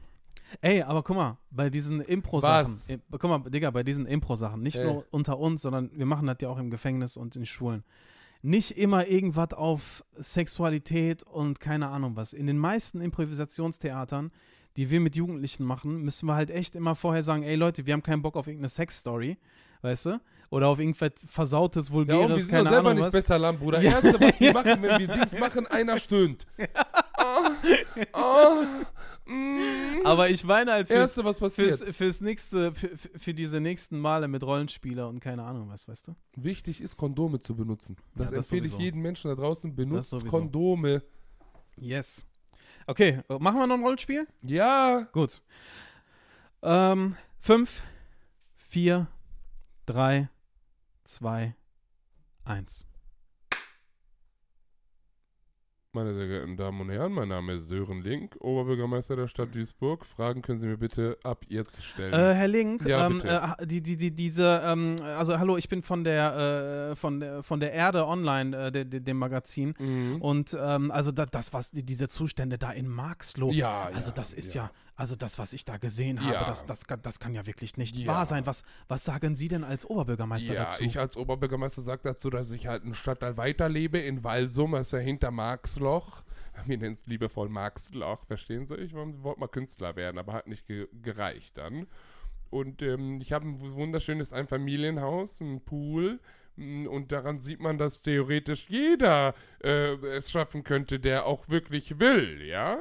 ey, 0.61 0.83
aber 0.83 1.03
guck 1.03 1.17
mal, 1.17 1.39
bei 1.51 1.71
diesen 1.71 2.01
Impro-Sachen, 2.01 2.73
Was? 2.75 2.89
guck 3.11 3.23
mal, 3.25 3.39
Digga, 3.51 3.71
bei 3.71 3.83
diesen 3.83 4.07
Impro-Sachen, 4.07 4.63
nicht 4.63 4.79
Ey. 4.79 4.85
nur 4.87 5.05
unter 5.11 5.39
uns, 5.39 5.63
sondern 5.63 5.91
wir 5.95 6.07
machen 6.07 6.27
das 6.27 6.37
ja 6.41 6.49
auch 6.49 6.59
im 6.59 6.71
Gefängnis 6.71 7.17
und 7.17 7.37
in 7.37 7.47
Schulen. 7.47 7.85
Nicht 8.43 8.73
immer 8.79 9.07
irgendwas 9.09 9.53
auf 9.55 10.05
Sexualität 10.17 11.23
und 11.25 11.59
keine 11.59 11.89
Ahnung 11.89 12.17
was. 12.17 12.33
In 12.33 12.47
den 12.47 12.59
meisten 12.59 13.01
Improvisationstheatern, 13.01 14.31
die 14.77 14.91
wir 14.91 15.01
mit 15.01 15.17
Jugendlichen 15.17 15.65
machen, 15.65 16.03
müssen 16.03 16.27
wir 16.27 16.35
halt 16.37 16.51
echt 16.51 16.75
immer 16.77 16.95
vorher 16.95 17.23
sagen, 17.23 17.43
ey 17.43 17.57
Leute, 17.57 17.87
wir 17.87 17.95
haben 17.95 18.03
keinen 18.03 18.23
Bock 18.23 18.37
auf 18.37 18.47
irgendeine 18.47 18.69
Sex-Story, 18.69 19.39
weißt 19.83 20.07
du? 20.07 20.21
Oder 20.51 20.69
auf 20.69 20.79
irgendwas 20.79 21.11
versautes, 21.27 21.89
Ja, 21.89 21.95
und 21.97 22.07
wir 22.09 22.15
vulgäres, 22.19 22.43
sind 22.47 22.53
doch 22.55 22.63
selber 22.63 22.79
Ahnung 22.79 22.95
nicht 22.95 23.05
was. 23.07 23.13
besser, 23.13 23.39
Land, 23.39 23.59
Bruder. 23.59 23.83
Ja. 23.83 23.91
Erste, 24.03 24.21
was 24.21 24.39
wir 24.39 24.53
machen, 24.53 24.83
wenn 24.83 25.01
wir 25.01 25.09
Dings 25.09 25.39
machen, 25.41 25.67
einer 25.67 25.99
stöhnt. 25.99 26.47
Oh, 28.13 28.65
mm. 29.31 30.05
Aber 30.05 30.29
ich 30.29 30.45
meine 30.45 30.73
halt 30.73 30.87
fürs, 30.87 30.99
Erste, 30.99 31.25
was 31.25 31.39
passiert. 31.39 31.79
fürs, 31.79 31.97
fürs 31.97 32.21
nächste, 32.21 32.73
für, 32.73 32.91
für 32.97 33.35
diese 33.35 33.61
nächsten 33.61 33.99
Male 33.99 34.29
mit 34.29 34.43
Rollenspieler 34.43 35.09
und 35.09 35.21
keine 35.21 35.45
Ahnung 35.45 35.69
was, 35.69 35.89
weißt 35.89 36.09
du? 36.09 36.17
Wichtig 36.37 36.81
ist, 36.81 36.97
Kondome 36.97 37.39
zu 37.41 37.57
benutzen. 37.57 37.97
Das 38.15 38.31
Ja, 38.31 38.37
das 38.37 38.47
empfehle 38.47 38.67
ich 38.67 38.71
sowieso. 38.73 38.85
jedem 38.85 39.03
Menschen 39.03 39.29
da 39.29 39.35
draußen. 39.35 39.75
Benutzt. 39.75 40.15
Kondome. 40.29 41.03
Yes. 41.77 42.27
Okay, 42.87 43.21
machen 43.29 43.59
wir 43.59 43.67
noch 43.67 43.77
ein 43.77 43.83
Rollenspiel? 43.83 44.27
Ja. 44.43 45.09
Gut. 45.13 45.43
Ähm, 46.63 47.17
fünf, 47.41 47.83
vier, 48.57 49.09
drei, 49.87 50.29
zwei, 51.05 51.55
eins. 52.45 52.87
Meine 55.97 56.13
sehr 56.13 56.27
geehrten 56.27 56.59
Damen 56.59 56.79
und 56.83 56.91
Herren, 56.91 57.13
mein 57.13 57.29
Name 57.29 57.55
ist 57.55 57.69
Sören 57.69 58.03
Link, 58.03 58.37
Oberbürgermeister 58.41 59.17
der 59.17 59.29
Stadt 59.29 59.55
Duisburg. 59.55 60.05
Fragen 60.05 60.43
können 60.43 60.59
Sie 60.59 60.67
mir 60.67 60.77
bitte 60.77 61.17
ab 61.25 61.47
jetzt 61.49 61.83
stellen. 61.83 62.13
Äh, 62.13 62.35
Herr 62.35 62.49
Link, 62.49 62.87
Ja, 62.87 63.07
ähm, 63.07 63.23
äh, 63.25 63.67
die, 63.67 63.81
die, 63.81 63.97
die, 63.97 64.15
diese, 64.15 64.61
ähm, 64.63 64.97
also 65.03 65.39
hallo, 65.39 65.57
ich 65.57 65.71
bin 65.71 65.81
von 65.81 66.05
der, 66.05 66.91
äh, 66.91 66.97
von 66.97 67.21
der, 67.21 67.43
von 67.43 67.61
der 67.61 67.73
Erde 67.73 68.07
Online, 68.07 68.67
äh, 68.67 68.71
de, 68.71 68.85
de, 68.85 69.01
dem 69.01 69.17
Magazin. 69.17 69.73
Mhm. 69.79 70.21
Und 70.21 70.55
ähm, 70.61 70.91
also 70.91 71.13
da, 71.13 71.25
das, 71.25 71.55
was 71.55 71.71
die, 71.71 71.83
diese 71.83 72.09
Zustände 72.09 72.59
da 72.59 72.73
in 72.73 72.89
Marxloh, 72.89 73.51
ja, 73.51 73.85
also 73.85 74.11
ja, 74.11 74.17
das 74.17 74.35
ist 74.35 74.53
ja. 74.53 74.71
Also 74.97 75.15
das, 75.15 75.39
was 75.39 75.53
ich 75.53 75.65
da 75.65 75.77
gesehen 75.77 76.21
habe, 76.23 76.33
Ja. 76.35 76.45
das, 76.45 76.65
das, 76.67 76.87
kann- 76.87 77.03
das 77.03 77.21
kann 77.21 77.35
ja 77.35 77.47
wirklich 77.47 77.77
nicht 77.77 77.99
Ja. 77.99 78.07
wahr 78.09 78.27
sein. 78.27 78.47
Was, 78.47 78.65
was 78.89 79.05
sagen 79.05 79.37
Sie 79.37 79.49
denn 79.49 79.63
als 79.65 79.85
Oberbürgermeister 79.89 80.55
Ja, 80.55 80.65
dazu? 80.65 80.83
ich 80.83 80.99
als 80.99 81.17
Oberbürgermeister 81.17 81.83
sage 81.83 82.01
dazu, 82.05 82.31
dass 82.31 82.51
ich 82.51 82.67
halt 82.67 82.83
einen 82.85 82.95
Stadtteil 82.95 83.37
weiterlebe 83.37 83.99
in 83.99 84.25
Walsum, 84.25 84.73
das 84.73 84.89
ist 84.89 84.93
ja 84.93 84.99
hinter 84.99 85.31
Marxloch. 85.31 86.23
Wir 86.67 86.79
nennen 86.79 86.93
es 86.95 87.07
liebevoll 87.07 87.49
Marxloch, 87.51 88.25
verstehen 88.25 88.67
Sie? 88.67 88.77
Ich 88.77 88.95
wollte 88.95 89.39
mal 89.39 89.49
Künstler 89.49 89.95
werden, 89.97 90.19
aber 90.19 90.33
hat 90.33 90.47
nicht 90.47 90.67
ge 90.67 90.89
gereicht 91.03 91.59
dann. 91.59 91.87
Und 92.49 92.81
ähm, 92.81 93.21
ich 93.21 93.33
habe 93.33 93.47
ein 93.47 93.61
wunderschönes 93.75 94.33
Einfamilienhaus, 94.33 95.43
einen 95.43 95.61
Pool. 95.61 96.21
m, 96.57 96.87
Und 96.87 97.13
daran 97.13 97.39
sieht 97.41 97.61
man, 97.61 97.77
dass 97.77 98.01
theoretisch 98.03 98.71
jeder 98.71 99.35
äh, 99.63 99.95
es 100.17 100.31
schaffen 100.31 100.65
könnte, 100.65 100.99
der 101.01 101.27
auch 101.27 101.49
wirklich 101.49 101.99
will, 101.99 102.41
ja? 102.47 102.79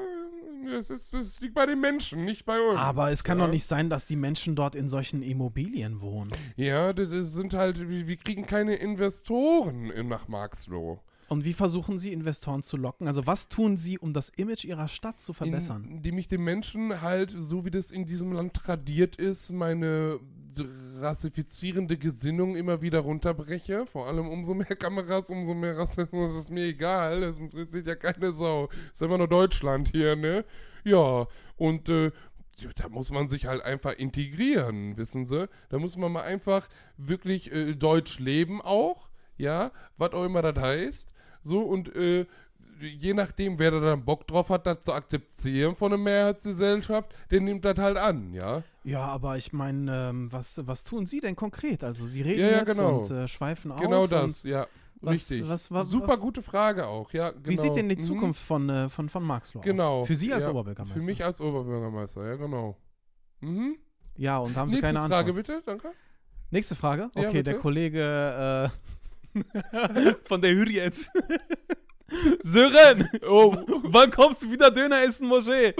Es, 0.67 0.89
ist, 0.89 1.13
es 1.13 1.41
liegt 1.41 1.53
bei 1.55 1.65
den 1.65 1.79
Menschen, 1.79 2.25
nicht 2.25 2.45
bei 2.45 2.59
uns. 2.59 2.77
Aber 2.77 3.11
es 3.11 3.23
kann 3.23 3.39
ja? 3.39 3.45
doch 3.45 3.51
nicht 3.51 3.65
sein, 3.65 3.89
dass 3.89 4.05
die 4.05 4.15
Menschen 4.15 4.55
dort 4.55 4.75
in 4.75 4.87
solchen 4.87 5.21
Immobilien 5.21 6.01
wohnen. 6.01 6.31
Ja, 6.55 6.93
das 6.93 7.09
sind 7.33 7.53
halt, 7.53 7.89
wir 7.89 8.17
kriegen 8.17 8.45
keine 8.45 8.75
Investoren 8.75 9.89
in- 9.91 10.07
nach 10.07 10.27
Marxloh. 10.27 10.99
Und 11.27 11.43
wie 11.43 11.53
versuchen 11.53 11.97
Sie, 11.97 12.13
Investoren 12.13 12.61
zu 12.61 12.77
locken? 12.77 13.07
Also 13.07 13.25
was 13.25 13.49
tun 13.49 13.77
Sie, 13.77 13.97
um 13.97 14.13
das 14.13 14.29
Image 14.29 14.63
Ihrer 14.63 14.87
Stadt 14.87 15.19
zu 15.19 15.33
verbessern? 15.33 15.83
Indem 15.89 16.19
ich 16.19 16.27
den 16.27 16.43
Menschen 16.43 17.01
halt, 17.01 17.33
so 17.35 17.65
wie 17.65 17.71
das 17.71 17.89
in 17.89 18.05
diesem 18.05 18.31
Land 18.31 18.53
tradiert 18.53 19.15
ist, 19.15 19.51
meine 19.51 20.19
rassifizierende 20.99 21.97
Gesinnung 21.97 22.55
immer 22.55 22.81
wieder 22.81 22.99
runterbreche. 22.99 23.85
Vor 23.85 24.07
allem 24.07 24.27
umso 24.27 24.53
mehr 24.53 24.75
Kameras, 24.75 25.29
umso 25.29 25.53
mehr 25.53 25.77
Rassismus 25.77 26.35
ist 26.35 26.49
mir 26.49 26.65
egal. 26.65 27.21
Das 27.21 27.39
interessiert 27.39 27.87
ja 27.87 27.95
keine 27.95 28.31
Sau. 28.33 28.69
Ist 28.91 29.01
immer 29.01 29.17
nur 29.17 29.27
Deutschland 29.27 29.89
hier, 29.89 30.15
ne? 30.15 30.45
Ja, 30.83 31.27
und 31.57 31.89
äh, 31.89 32.11
da 32.75 32.89
muss 32.89 33.09
man 33.09 33.27
sich 33.27 33.45
halt 33.45 33.63
einfach 33.63 33.93
integrieren, 33.93 34.97
wissen 34.97 35.25
Sie? 35.25 35.49
Da 35.69 35.79
muss 35.79 35.97
man 35.97 36.11
mal 36.11 36.23
einfach 36.23 36.67
wirklich 36.97 37.51
äh, 37.51 37.75
Deutsch 37.75 38.19
leben 38.19 38.61
auch, 38.61 39.09
ja, 39.37 39.71
was 39.97 40.13
auch 40.13 40.23
immer 40.23 40.41
das 40.41 40.63
heißt. 40.63 41.13
So, 41.41 41.61
und 41.61 41.95
äh, 41.95 42.25
je 42.79 43.13
nachdem, 43.13 43.57
wer 43.59 43.71
da 43.71 43.79
dann 43.79 44.03
Bock 44.05 44.27
drauf 44.27 44.49
hat, 44.49 44.65
das 44.65 44.81
zu 44.81 44.93
akzeptieren 44.93 45.75
von 45.75 45.91
der 45.91 45.97
Mehrheitsgesellschaft, 45.99 47.13
der 47.31 47.41
nimmt 47.41 47.63
das 47.65 47.77
halt 47.77 47.97
an, 47.97 48.33
ja. 48.33 48.63
Ja, 48.83 49.01
aber 49.07 49.37
ich 49.37 49.51
meine, 49.53 50.09
ähm, 50.09 50.31
was, 50.31 50.61
was 50.67 50.83
tun 50.83 51.05
Sie 51.05 51.19
denn 51.19 51.35
konkret? 51.35 51.83
Also 51.83 52.05
Sie 52.05 52.21
reden 52.21 52.41
Ja, 52.41 52.47
ja, 52.51 52.57
jetzt 52.59 52.77
genau. 52.77 52.99
und 52.99 53.09
äh, 53.11 53.27
schweifen 53.27 53.71
aus. 53.71 53.81
Genau 53.81 54.05
das, 54.07 54.43
ja. 54.43 54.67
was- 55.01 55.13
richtig. 55.13 55.47
was- 55.47 55.71
was- 55.71 55.89
Super 55.89 56.17
gute 56.17 56.41
Frage 56.43 56.85
auch, 56.87 57.11
ja. 57.11 57.31
Genau. 57.31 57.45
Wie 57.47 57.55
sieht 57.57 57.75
denn 57.75 57.89
die 57.89 57.95
Mhm. 57.95 58.01
Zukunft 58.01 58.43
von, 58.43 58.69
äh, 58.69 58.89
von, 58.89 59.09
von 59.09 59.23
Marxloh 59.23 59.61
Genau. 59.61 60.01
aus? 60.01 60.07
Für 60.07 60.15
Sie 60.15 60.31
als 60.33 60.45
ja, 60.45 60.51
Oberbürgermeister? 60.51 60.99
Für 60.99 61.05
mich 61.05 61.23
als 61.23 61.39
Oberbürgermeister, 61.41 62.25
ja, 62.27 62.35
genau. 62.35 62.77
Mhm. 63.41 63.77
Ja, 64.17 64.37
und 64.37 64.55
haben 64.55 64.69
Sie 64.69 64.75
Nächste 64.77 64.93
keine 64.93 65.07
Frage 65.09 65.29
Antwort? 65.29 65.35
bitte, 65.47 65.61
danke. 65.65 65.91
Nächste 66.51 66.75
Frage? 66.75 67.09
Ja, 67.15 67.27
Okay, 67.27 67.43
der 67.43 67.53
bitte. 67.53 67.61
Kollege 67.61 68.69
äh, 69.33 69.35
von 70.27 70.41
der 70.41 70.53
Hürriyet. 70.53 71.09
Sören! 72.41 73.09
Oh, 73.27 73.55
wann 73.83 74.11
kommst 74.11 74.43
du 74.43 74.51
wieder 74.51 74.69
Döner 74.71 75.03
essen, 75.03 75.27
Moschee? 75.27 75.73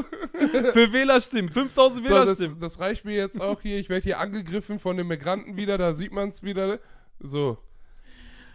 Für 0.74 0.92
Wählerstimmen, 0.92 1.52
5000 1.52 2.08
So, 2.08 2.14
das, 2.14 2.22
Wählerstimmen. 2.24 2.60
das 2.60 2.80
reicht 2.80 3.06
mir 3.06 3.16
jetzt 3.16 3.40
auch 3.40 3.62
hier. 3.62 3.80
Ich 3.80 3.90
werde 3.90 4.04
hier 4.04 4.20
angegriffen 4.20 4.80
von 4.80 4.98
den 4.98 5.08
Migranten 5.08 5.56
wieder, 5.56 5.78
da 5.78 5.94
sieht 5.94 6.12
man 6.12 6.30
es 6.30 6.42
wieder. 6.44 6.80
So. 7.20 7.58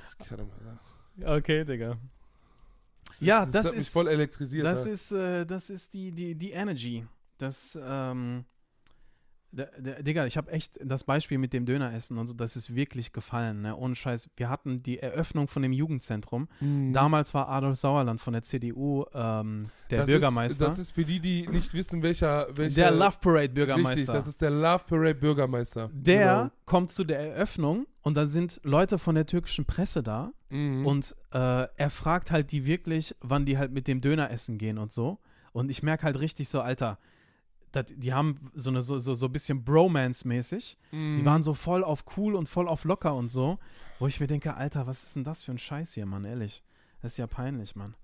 Das 0.00 0.18
kann 0.28 0.38
man- 1.18 1.36
okay, 1.38 1.64
Digga. 1.64 1.96
Ja, 3.20 3.46
das 3.46 3.66
hat 3.66 3.72
mich 3.72 3.82
ist- 3.82 3.92
voll 3.92 4.08
elektrisiert. 4.08 4.66
Das 4.66 4.84
ne? 4.86 4.90
ist, 4.92 5.12
äh, 5.12 5.44
das 5.46 5.70
ist 5.70 5.94
die, 5.94 6.10
die, 6.12 6.34
die 6.34 6.50
Energy. 6.52 7.06
Das, 7.38 7.78
ähm, 7.82 8.44
Digga, 9.52 10.26
ich 10.26 10.36
habe 10.36 10.50
echt 10.52 10.78
das 10.84 11.04
Beispiel 11.04 11.38
mit 11.38 11.52
dem 11.52 11.66
Döneressen 11.66 12.18
und 12.18 12.26
so, 12.26 12.34
das 12.34 12.56
ist 12.56 12.74
wirklich 12.74 13.12
gefallen, 13.12 13.62
ne? 13.62 13.76
Ohne 13.76 13.96
Scheiß. 13.96 14.30
Wir 14.36 14.48
hatten 14.48 14.82
die 14.82 14.98
Eröffnung 15.00 15.48
von 15.48 15.62
dem 15.62 15.72
Jugendzentrum. 15.72 16.48
Mhm. 16.60 16.92
Damals 16.92 17.34
war 17.34 17.48
Adolf 17.48 17.78
Sauerland 17.78 18.20
von 18.20 18.32
der 18.32 18.42
CDU 18.42 19.04
ähm, 19.12 19.70
der 19.90 20.00
das 20.00 20.06
Bürgermeister. 20.06 20.66
Ist, 20.66 20.70
das 20.70 20.78
ist 20.78 20.90
für 20.92 21.04
die, 21.04 21.18
die 21.20 21.48
nicht 21.48 21.74
wissen, 21.74 22.02
welcher. 22.02 22.46
welcher 22.56 22.74
der 22.76 22.90
Love 22.92 23.16
Parade 23.20 23.48
Bürgermeister. 23.48 23.90
Richtig, 23.96 24.06
das 24.14 24.26
ist 24.26 24.40
der 24.40 24.50
Love 24.50 24.84
Parade 24.86 25.14
Bürgermeister. 25.16 25.90
der 25.92 26.52
kommt 26.64 26.92
zu 26.92 27.02
der 27.04 27.18
Eröffnung 27.18 27.86
und 28.02 28.16
da 28.16 28.26
sind 28.26 28.60
Leute 28.62 28.98
von 28.98 29.14
der 29.16 29.26
türkischen 29.26 29.64
Presse 29.64 30.02
da 30.02 30.32
Genau. 30.50 30.78
Mhm. 30.80 30.86
und 30.86 31.16
äh, 31.32 31.66
er 31.76 31.90
fragt 31.90 32.30
halt 32.32 32.50
die 32.52 32.66
wirklich, 32.66 33.14
wann 33.20 33.46
die 33.46 33.56
halt 33.56 33.70
mit 33.72 33.86
dem 33.86 34.00
Döner 34.00 34.30
essen 34.30 34.58
gehen 34.58 34.78
und 34.78 34.90
so. 34.92 35.18
Und 35.52 35.70
ich 35.70 35.82
merke 35.82 36.04
halt 36.04 36.18
richtig 36.20 36.48
so, 36.48 36.60
Alter, 36.60 36.98
dat, 37.72 37.92
die 37.96 38.12
haben 38.12 38.50
so 38.54 38.70
eine 38.70 38.82
so, 38.82 38.98
so, 38.98 39.14
so 39.14 39.26
ein 39.26 39.32
bisschen 39.32 39.64
Bromance-mäßig. 39.64 40.76
Mhm. 40.92 41.16
Die 41.16 41.24
waren 41.24 41.42
so 41.42 41.54
voll 41.54 41.84
auf 41.84 42.04
cool 42.16 42.34
und 42.34 42.48
voll 42.48 42.68
auf 42.68 42.84
locker 42.84 43.14
und 43.14 43.28
so. 43.30 43.58
Wo 43.98 44.06
ich 44.06 44.18
mir 44.20 44.26
denke, 44.26 44.54
Alter, 44.54 44.86
was 44.86 45.02
ist 45.04 45.16
denn 45.16 45.24
das 45.24 45.42
für 45.44 45.52
ein 45.52 45.58
Scheiß 45.58 45.94
hier, 45.94 46.06
Mann, 46.06 46.24
ehrlich. 46.24 46.62
Das 47.02 47.12
ist 47.12 47.18
ja 47.18 47.26
peinlich, 47.26 47.76
Mann. 47.76 47.94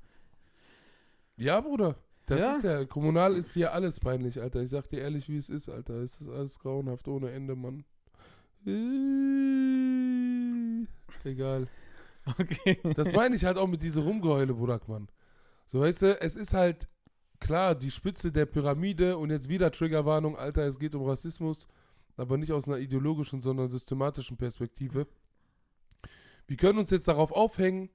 Ja, 1.36 1.60
Bruder. 1.60 1.96
Das 2.26 2.40
Ja? 2.40 2.50
ist 2.52 2.64
ja, 2.64 2.84
kommunal 2.84 3.34
ist 3.36 3.52
hier 3.52 3.72
alles 3.72 4.00
peinlich, 4.00 4.40
Alter. 4.40 4.62
Ich 4.62 4.70
sag 4.70 4.88
dir 4.88 5.00
ehrlich, 5.00 5.28
wie 5.28 5.36
es 5.36 5.48
ist, 5.48 5.68
Alter. 5.68 5.94
Es 6.02 6.20
ist 6.20 6.28
alles 6.28 6.58
grauenhaft 6.58 7.06
ohne 7.08 7.30
Ende, 7.30 7.54
Mann. 7.54 7.84
Äh, 10.76 11.28
Egal. 11.28 11.68
Okay. 12.40 12.80
Das 12.96 13.12
meine 13.12 13.36
ich 13.36 13.44
halt 13.44 13.56
auch 13.56 13.68
mit 13.68 13.82
dieser 13.82 14.00
Rumgeheule, 14.02 14.52
Burak, 14.52 14.88
Mann. 14.88 15.06
So, 15.68 15.78
weißt 15.78 16.02
du, 16.02 16.20
es 16.20 16.34
ist 16.34 16.54
halt 16.54 16.88
klar, 17.40 17.74
die 17.74 17.90
Spitze 17.90 18.32
der 18.32 18.46
Pyramide 18.46 19.16
und 19.16 19.30
jetzt 19.30 19.48
wieder 19.48 19.70
Triggerwarnung, 19.70 20.36
Alter, 20.36 20.62
es 20.62 20.78
geht 20.78 20.94
um 20.94 21.04
Rassismus, 21.04 21.66
aber 22.16 22.36
nicht 22.36 22.52
aus 22.52 22.68
einer 22.68 22.78
ideologischen, 22.78 23.42
sondern 23.42 23.68
systematischen 23.68 24.36
Perspektive. 24.36 25.06
Wir 26.46 26.56
können 26.56 26.78
uns 26.78 26.90
jetzt 26.90 27.08
darauf 27.08 27.32
aufhängen 27.32 27.90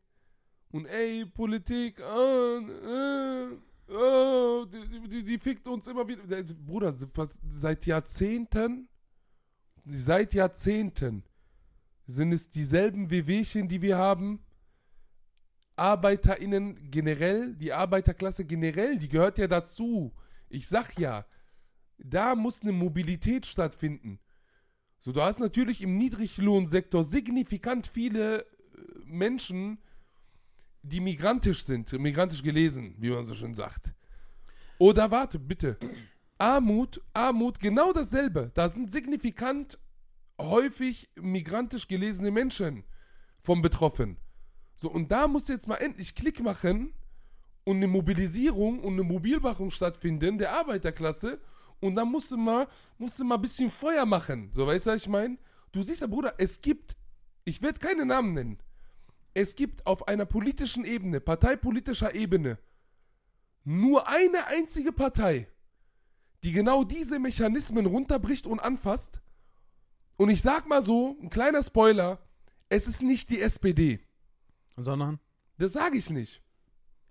und 0.71 0.85
ey, 0.85 1.25
Politik, 1.25 1.99
äh, 1.99 2.57
äh, 2.57 3.47
äh, 3.89 4.65
die, 4.67 5.09
die, 5.09 5.23
die 5.23 5.37
fickt 5.37 5.67
uns 5.67 5.87
immer 5.87 6.07
wieder. 6.07 6.23
Äh, 6.37 6.43
Bruder, 6.43 6.95
seit 7.49 7.85
Jahrzehnten, 7.85 8.87
seit 9.85 10.33
Jahrzehnten 10.33 11.23
sind 12.07 12.31
es 12.31 12.49
dieselben 12.49 13.09
Wehwehchen, 13.09 13.67
die 13.67 13.81
wir 13.81 13.97
haben. 13.97 14.39
ArbeiterInnen 15.76 16.91
generell, 16.91 17.55
die 17.55 17.74
Arbeiterklasse 17.74 18.45
generell, 18.45 18.97
die 18.97 19.09
gehört 19.09 19.38
ja 19.38 19.47
dazu. 19.47 20.13
Ich 20.49 20.67
sag 20.67 20.97
ja, 20.99 21.26
da 21.97 22.36
muss 22.36 22.61
eine 22.61 22.72
Mobilität 22.72 23.45
stattfinden. 23.45 24.19
So, 24.99 25.11
du 25.11 25.22
hast 25.22 25.39
natürlich 25.39 25.82
im 25.82 25.97
Niedriglohnsektor 25.97 27.03
signifikant 27.03 27.88
viele 27.88 28.41
äh, 28.41 28.45
Menschen, 29.05 29.80
die 30.84 30.99
migrantisch 30.99 31.65
sind, 31.65 31.91
migrantisch 31.93 32.43
gelesen, 32.43 32.95
wie 32.99 33.09
man 33.09 33.26
so 33.26 33.34
schön 33.34 33.53
sagt. 33.53 33.93
Oder 34.78 35.09
warte, 35.11 35.39
bitte. 35.39 35.78
Armut, 36.38 37.01
Armut, 37.13 37.59
genau 37.59 37.93
dasselbe. 37.93 38.51
Da 38.53 38.67
sind 38.67 38.91
signifikant 38.91 39.78
häufig 40.39 41.09
migrantisch 41.15 41.88
gelesene 41.88 42.32
Menschen 42.32 42.84
vom 43.41 43.61
Betroffen. 43.61 44.17
So, 44.82 44.89
und 44.89 45.11
da 45.11 45.27
muss 45.27 45.47
jetzt 45.47 45.67
mal 45.67 45.75
endlich 45.75 46.15
Klick 46.15 46.41
machen 46.41 46.91
und 47.63 47.77
eine 47.77 47.88
Mobilisierung 47.88 48.79
und 48.79 48.93
eine 48.93 49.03
Mobilmachung 49.03 49.69
stattfinden 49.69 50.39
der 50.39 50.53
Arbeiterklasse. 50.53 51.39
Und 51.79 51.95
dann 51.95 52.09
musst 52.09 52.32
du 52.32 52.38
mal, 52.38 52.67
musst 52.97 53.19
du 53.19 53.23
mal 53.23 53.36
ein 53.36 53.41
bisschen 53.41 53.69
Feuer 53.69 54.07
machen. 54.07 54.49
So, 54.53 54.65
weißt 54.65 54.88
du, 54.88 54.91
was 54.91 55.01
ich 55.03 55.07
meine? 55.07 55.38
Du 55.71 55.84
siehst 55.84 56.01
ja, 56.01 56.07
Bruder, 56.07 56.34
es 56.39 56.61
gibt, 56.61 56.95
ich 57.45 57.61
werde 57.61 57.79
keine 57.79 58.05
Namen 58.05 58.34
nennen, 58.34 58.57
es 59.36 59.55
gibt 59.55 59.86
auf 59.86 60.07
einer 60.07 60.25
politischen 60.25 60.84
Ebene, 60.84 61.21
parteipolitischer 61.21 62.15
Ebene, 62.15 62.57
nur 63.63 64.07
eine 64.07 64.47
einzige 64.47 64.91
Partei, 64.91 65.47
die 66.43 66.51
genau 66.51 66.84
diese 66.84 67.19
Mechanismen 67.19 67.86
runterbricht 67.86 68.47
und 68.47 68.59
anfasst. 68.59 69.21
Und 70.17 70.29
ich 70.29 70.41
sag 70.41 70.67
mal 70.67 70.82
so, 70.82 71.17
ein 71.21 71.29
kleiner 71.29 71.63
Spoiler, 71.63 72.19
es 72.67 72.88
ist 72.88 73.03
nicht 73.03 73.29
die 73.29 73.41
SPD. 73.41 73.99
Sondern? 74.78 75.19
Das 75.57 75.74
sage 75.74 75.97
ich 75.97 76.09
nicht. 76.09 76.41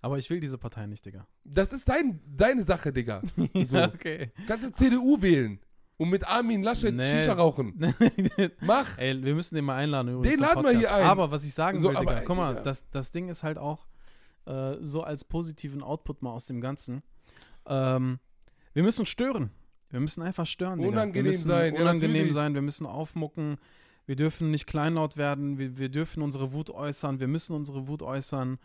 Aber 0.03 0.17
ich 0.19 0.31
will 0.31 0.41
diese 0.41 0.57
Partei 0.59 0.87
nicht, 0.87 1.05
Digga. 1.05 1.27
Das 1.45 1.73
ist 1.73 1.89
dein, 1.89 2.21
deine 2.27 2.63
Sache, 2.63 2.93
Digga. 2.93 3.23
So. 3.65 3.77
Ja, 3.77 3.89
okay. 3.93 4.33
Kannst 4.47 4.65
du 4.67 4.73
CDU 4.73 5.21
wählen 5.21 5.61
und 5.99 6.09
mit 6.09 6.27
Armin 6.27 6.63
Laschet 6.63 6.95
Nee. 6.95 7.03
Shisha 7.21 7.35
rauchen. 7.35 7.95
Mach. 8.61 8.97
Ey, 8.97 9.23
wir 9.23 9.35
müssen 9.35 9.55
den 9.57 9.67
mal 9.67 9.77
einladen. 9.77 10.15
übrigens 10.15 10.39
Den 10.39 10.41
laden 10.41 10.65
wir 10.65 10.77
hier 10.77 10.95
ein. 10.95 11.03
Aber 11.05 11.31
was 11.31 11.45
ich 11.45 11.53
sagen 11.53 11.79
So, 11.79 11.91
will, 11.91 11.97
aber, 11.97 12.13
Digga, 12.15 12.23
guck 12.25 12.37
mal, 12.37 12.55
ja. 12.55 12.61
das, 12.63 12.89
das 12.91 13.13
Ding 13.13 13.29
ist 13.29 13.43
halt 13.43 13.59
auch 13.59 13.87
äh, 14.47 14.77
so 14.81 15.03
als 15.03 15.25
positiven 15.25 15.83
Output 15.83 16.23
mal 16.23 16.31
aus 16.31 16.47
dem 16.47 16.63
Ganzen. 16.63 17.03
Ähm, 17.67 18.19
wir 18.73 18.83
müssen 18.83 19.05
stören. 19.05 19.51
Wir 19.91 20.01
müssen 20.01 20.23
einfach 20.23 20.47
stören, 20.47 20.79
Digga. 20.79 20.91
Unangenehm 20.93 21.35
sein, 21.35 21.75
ja, 21.75 21.81
Unangenehm 21.83 22.13
natürlich. 22.13 22.35
sein, 22.35 22.55
wir 22.55 22.63
müssen 22.63 22.87
aufmucken. 22.87 23.59
Wir 24.07 24.17
dürfen 24.17 24.51
nicht 24.51 24.67
kleinlaut 24.67 25.17
werden. 25.17 25.59
Wir, 25.59 25.79
wir 25.79 25.89
dürfen 25.89 26.23
unsere 26.23 26.53
Wut 26.53 26.71
äußern. 26.71 27.21
Wir 27.21 27.29
müssen 27.29 27.55
unsere 27.55 27.89
Wut 27.89 28.03
äußern. 28.03 28.59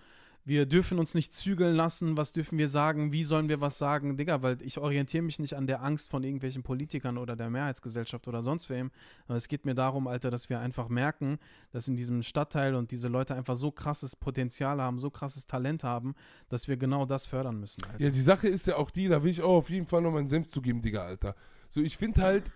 Wir 0.47 0.67
dürfen 0.67 0.99
uns 0.99 1.15
nicht 1.15 1.33
zügeln 1.33 1.75
lassen. 1.75 2.17
Was 2.17 2.31
dürfen 2.31 2.59
wir 2.59 2.69
sagen? 2.69 3.11
Wie 3.11 3.23
sollen 3.23 3.49
wir 3.49 3.61
was 3.61 3.79
sagen? 3.79 4.15
Digga, 4.15 4.43
weil 4.43 4.61
ich 4.61 4.77
orientiere 4.77 5.23
mich 5.23 5.39
nicht 5.39 5.55
an 5.55 5.65
der 5.65 5.81
Angst 5.81 6.11
von 6.11 6.23
irgendwelchen 6.23 6.61
Politikern 6.61 7.17
oder 7.17 7.35
der 7.35 7.49
Mehrheitsgesellschaft 7.49 8.27
oder 8.27 8.43
sonst 8.43 8.69
wem. 8.69 8.91
Aber 9.27 9.37
es 9.37 9.47
geht 9.47 9.65
mir 9.65 9.73
darum, 9.73 10.05
Alter, 10.05 10.29
dass 10.29 10.47
wir 10.47 10.59
einfach 10.59 10.87
merken, 10.87 11.39
dass 11.71 11.87
in 11.87 11.95
diesem 11.95 12.21
Stadtteil 12.21 12.75
und 12.75 12.91
diese 12.91 13.07
Leute 13.07 13.33
einfach 13.33 13.55
so 13.55 13.71
krasses 13.71 14.15
Potenzial 14.15 14.79
haben, 14.79 14.99
so 14.99 15.09
krasses 15.09 15.47
Talent 15.47 15.83
haben, 15.83 16.13
dass 16.47 16.67
wir 16.67 16.77
genau 16.77 17.07
das 17.07 17.25
fördern 17.25 17.59
müssen, 17.59 17.83
Alter. 17.83 18.03
Ja, 18.03 18.11
die 18.11 18.21
Sache 18.21 18.47
ist 18.47 18.67
ja 18.67 18.75
auch 18.75 18.91
die, 18.91 19.07
da 19.07 19.23
will 19.23 19.31
ich 19.31 19.41
auch 19.41 19.57
auf 19.57 19.71
jeden 19.71 19.87
Fall 19.87 20.03
noch 20.03 20.11
meinen 20.11 20.27
Senf 20.27 20.47
zugeben, 20.47 20.83
Digga, 20.83 21.03
Alter. 21.03 21.35
So, 21.69 21.81
ich 21.81 21.97
finde 21.97 22.21
halt 22.21 22.51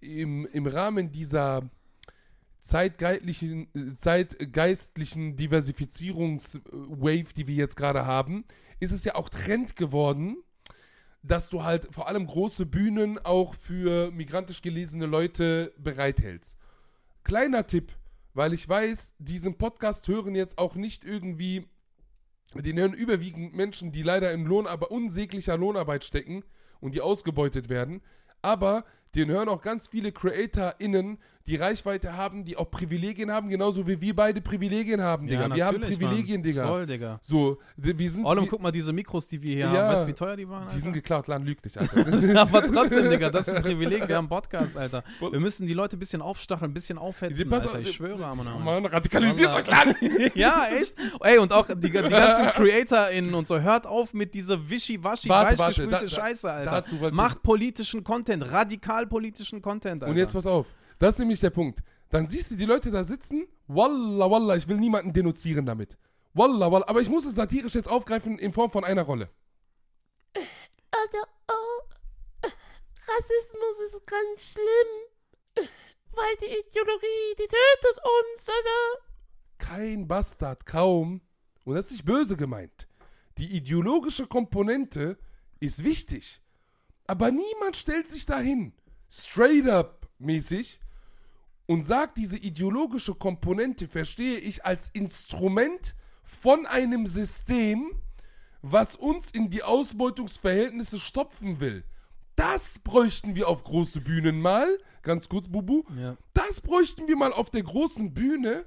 im, 0.00 0.46
im 0.46 0.66
Rahmen 0.66 1.12
dieser 1.12 1.68
zeitgeistlichen, 2.60 3.68
äh, 3.74 3.94
zeitgeistlichen 3.94 5.36
Diversifizierungswave, 5.36 7.34
die 7.34 7.46
wir 7.46 7.54
jetzt 7.54 7.76
gerade 7.76 8.06
haben, 8.06 8.44
ist 8.80 8.92
es 8.92 9.04
ja 9.04 9.14
auch 9.14 9.28
Trend 9.28 9.76
geworden, 9.76 10.36
dass 11.22 11.48
du 11.48 11.64
halt 11.64 11.88
vor 11.92 12.08
allem 12.08 12.26
große 12.26 12.66
Bühnen 12.66 13.18
auch 13.18 13.54
für 13.54 14.10
migrantisch 14.10 14.62
gelesene 14.62 15.06
Leute 15.06 15.72
bereithältst. 15.78 16.56
Kleiner 17.24 17.66
Tipp, 17.66 17.92
weil 18.34 18.52
ich 18.52 18.68
weiß, 18.68 19.14
diesen 19.18 19.58
Podcast 19.58 20.06
hören 20.08 20.34
jetzt 20.34 20.58
auch 20.58 20.74
nicht 20.74 21.04
irgendwie, 21.04 21.66
den 22.54 22.78
hören 22.78 22.94
überwiegend 22.94 23.54
Menschen, 23.54 23.92
die 23.92 24.02
leider 24.02 24.32
in 24.32 24.44
Lohnarbeit, 24.44 24.90
unsäglicher 24.90 25.56
Lohnarbeit 25.56 26.04
stecken 26.04 26.44
und 26.80 26.94
die 26.94 27.00
ausgebeutet 27.00 27.68
werden. 27.68 28.00
Aber 28.40 28.84
den 29.14 29.28
hören 29.30 29.48
auch 29.48 29.62
ganz 29.62 29.88
viele 29.88 30.12
CreatorInnen, 30.12 31.18
die 31.46 31.56
Reichweite 31.56 32.14
haben, 32.14 32.44
die 32.44 32.58
auch 32.58 32.70
Privilegien 32.70 33.30
haben, 33.32 33.48
genauso 33.48 33.86
wie 33.86 33.98
wir 34.02 34.14
beide 34.14 34.42
Privilegien 34.42 35.00
haben, 35.00 35.26
Digga. 35.26 35.48
wir 35.54 35.64
haben 35.64 35.80
Privilegien, 35.80 36.36
Mann. 36.36 36.42
Digga. 36.42 36.66
Voll, 36.68 36.84
Digga. 36.84 37.18
So, 37.22 37.58
wir 37.78 38.10
sind. 38.10 38.22
Wir, 38.26 38.46
guck 38.46 38.60
mal, 38.60 38.70
diese 38.70 38.92
Mikros, 38.92 39.26
die 39.26 39.40
wir 39.40 39.54
hier 39.54 39.64
Ja. 39.64 39.70
haben, 39.70 39.94
weißt 39.94 40.04
du, 40.04 40.08
wie 40.08 40.12
teuer 40.12 40.36
die 40.36 40.46
waren? 40.46 40.68
die 40.68 40.74
sind 40.74 40.88
Alter? 40.88 40.92
geklaut, 40.92 41.26
Lan 41.26 41.46
lügt 41.46 41.64
nicht, 41.64 41.78
Alter. 41.78 42.04
Aber 42.42 42.62
trotzdem, 42.70 43.08
Digga, 43.10 43.30
das 43.30 43.48
ist 43.48 43.54
ein 43.54 43.62
Privileg. 43.62 44.06
Wir 44.06 44.16
haben 44.16 44.28
Podcast, 44.28 44.76
Alter. 44.76 45.02
Wir 45.20 45.40
müssen 45.40 45.66
die 45.66 45.72
Leute 45.72 45.96
ein 45.96 46.00
bisschen 46.00 46.20
aufstacheln, 46.20 46.70
ein 46.70 46.74
bisschen 46.74 46.98
aufhetzen, 46.98 47.50
Alter. 47.50 47.70
auf, 47.70 47.78
Ich 47.80 47.92
schwöre, 47.92 48.18
Mann. 48.36 48.62
Mann, 48.62 48.84
radikalisiert 48.84 49.48
euch, 49.50 49.66
Lan! 49.68 49.94
ja, 50.34 50.66
echt? 50.78 50.96
Ey, 51.20 51.38
und 51.38 51.50
auch 51.54 51.66
die, 51.66 51.76
die 51.80 51.90
ganzen 51.90 52.48
CreatorInnen 52.48 53.32
und 53.32 53.48
so, 53.48 53.58
hört 53.58 53.86
auf 53.86 54.12
mit 54.12 54.34
dieser 54.34 54.68
wischiwaschi, 54.68 55.30
weichgespülte 55.30 56.10
Scheiße, 56.10 56.50
Alter. 56.52 56.70
dazu 56.70 56.96
Macht 57.12 57.42
politischen 57.42 58.04
Content, 58.04 58.50
radikal 58.52 58.97
politischen 59.06 59.62
Content, 59.62 60.02
Alter. 60.02 60.10
Und 60.10 60.18
jetzt 60.18 60.32
pass 60.32 60.46
auf, 60.46 60.66
das 60.98 61.14
ist 61.14 61.18
nämlich 61.18 61.40
der 61.40 61.50
Punkt. 61.50 61.80
Dann 62.10 62.26
siehst 62.26 62.50
du 62.50 62.56
die 62.56 62.64
Leute 62.64 62.90
da 62.90 63.04
sitzen, 63.04 63.46
wallah, 63.66 64.30
wallah, 64.30 64.56
ich 64.56 64.66
will 64.66 64.78
niemanden 64.78 65.12
denunzieren 65.12 65.66
damit. 65.66 65.98
Wallah, 66.34 66.70
wallah, 66.72 66.88
aber 66.88 67.00
ich 67.00 67.08
muss 67.08 67.24
es 67.24 67.34
satirisch 67.34 67.74
jetzt 67.74 67.88
aufgreifen 67.88 68.38
in 68.38 68.52
Form 68.52 68.70
von 68.70 68.84
einer 68.84 69.02
Rolle. 69.02 69.28
Also, 70.34 71.18
oh, 71.48 72.48
Rassismus 73.08 73.78
ist 73.86 74.06
ganz 74.06 74.42
schlimm. 74.52 75.68
Weil 76.12 76.36
die 76.40 76.46
Ideologie, 76.46 77.34
die 77.38 77.46
tötet 77.46 78.02
uns, 78.02 78.48
oder? 78.48 79.04
Kein 79.58 80.08
Bastard, 80.08 80.66
kaum. 80.66 81.20
Und 81.64 81.74
das 81.74 81.86
ist 81.86 81.92
nicht 81.92 82.04
böse 82.04 82.36
gemeint. 82.36 82.88
Die 83.36 83.56
ideologische 83.56 84.26
Komponente 84.26 85.18
ist 85.60 85.84
wichtig. 85.84 86.40
Aber 87.06 87.30
niemand 87.30 87.76
stellt 87.76 88.08
sich 88.08 88.26
dahin, 88.26 88.72
straight 89.08 89.68
up 89.68 90.08
mäßig, 90.18 90.80
und 91.68 91.84
sagt, 91.84 92.16
diese 92.16 92.38
ideologische 92.38 93.14
Komponente 93.14 93.88
verstehe 93.88 94.38
ich 94.38 94.64
als 94.64 94.88
Instrument 94.94 95.94
von 96.24 96.64
einem 96.64 97.06
System, 97.06 97.92
was 98.62 98.96
uns 98.96 99.30
in 99.30 99.50
die 99.50 99.62
Ausbeutungsverhältnisse 99.62 100.98
stopfen 100.98 101.60
will. 101.60 101.84
Das 102.36 102.78
bräuchten 102.78 103.36
wir 103.36 103.48
auf 103.48 103.64
große 103.64 104.00
Bühnen 104.00 104.40
mal. 104.40 104.78
Ganz 105.02 105.28
kurz, 105.28 105.46
Bubu. 105.46 105.84
Ja. 105.94 106.16
Das 106.32 106.62
bräuchten 106.62 107.06
wir 107.06 107.16
mal 107.16 107.34
auf 107.34 107.50
der 107.50 107.62
großen 107.64 108.14
Bühne, 108.14 108.64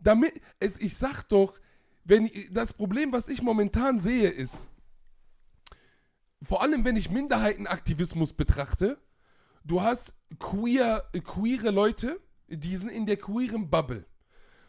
damit 0.00 0.40
es, 0.60 0.78
ich 0.78 0.96
sag 0.96 1.24
doch, 1.24 1.58
wenn 2.04 2.30
das 2.52 2.72
Problem, 2.72 3.10
was 3.10 3.26
ich 3.26 3.42
momentan 3.42 3.98
sehe, 3.98 4.28
ist, 4.28 4.68
vor 6.42 6.62
allem 6.62 6.84
wenn 6.84 6.94
ich 6.94 7.10
Minderheitenaktivismus 7.10 8.34
betrachte, 8.34 9.00
du 9.66 9.82
hast 9.82 10.14
queer, 10.38 11.04
queere 11.24 11.70
Leute, 11.70 12.20
die 12.48 12.76
sind 12.76 12.90
in 12.90 13.06
der 13.06 13.16
queeren 13.16 13.68
Bubble. 13.68 14.04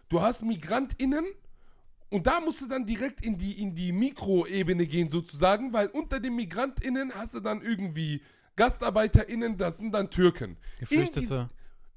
Du 0.09 0.21
hast 0.21 0.43
MigrantInnen 0.43 1.25
und 2.09 2.27
da 2.27 2.39
musst 2.39 2.61
du 2.61 2.67
dann 2.67 2.85
direkt 2.85 3.23
in 3.23 3.37
die, 3.37 3.61
in 3.61 3.75
die 3.75 3.91
Mikroebene 3.91 4.85
gehen 4.87 5.09
sozusagen, 5.09 5.73
weil 5.73 5.87
unter 5.87 6.19
den 6.19 6.35
MigrantInnen 6.35 7.13
hast 7.13 7.35
du 7.35 7.39
dann 7.39 7.61
irgendwie 7.61 8.21
GastarbeiterInnen, 8.55 9.57
das 9.57 9.77
sind 9.77 9.93
dann 9.93 10.09
Türken. 10.09 10.57
Geflüchtete. 10.79 11.49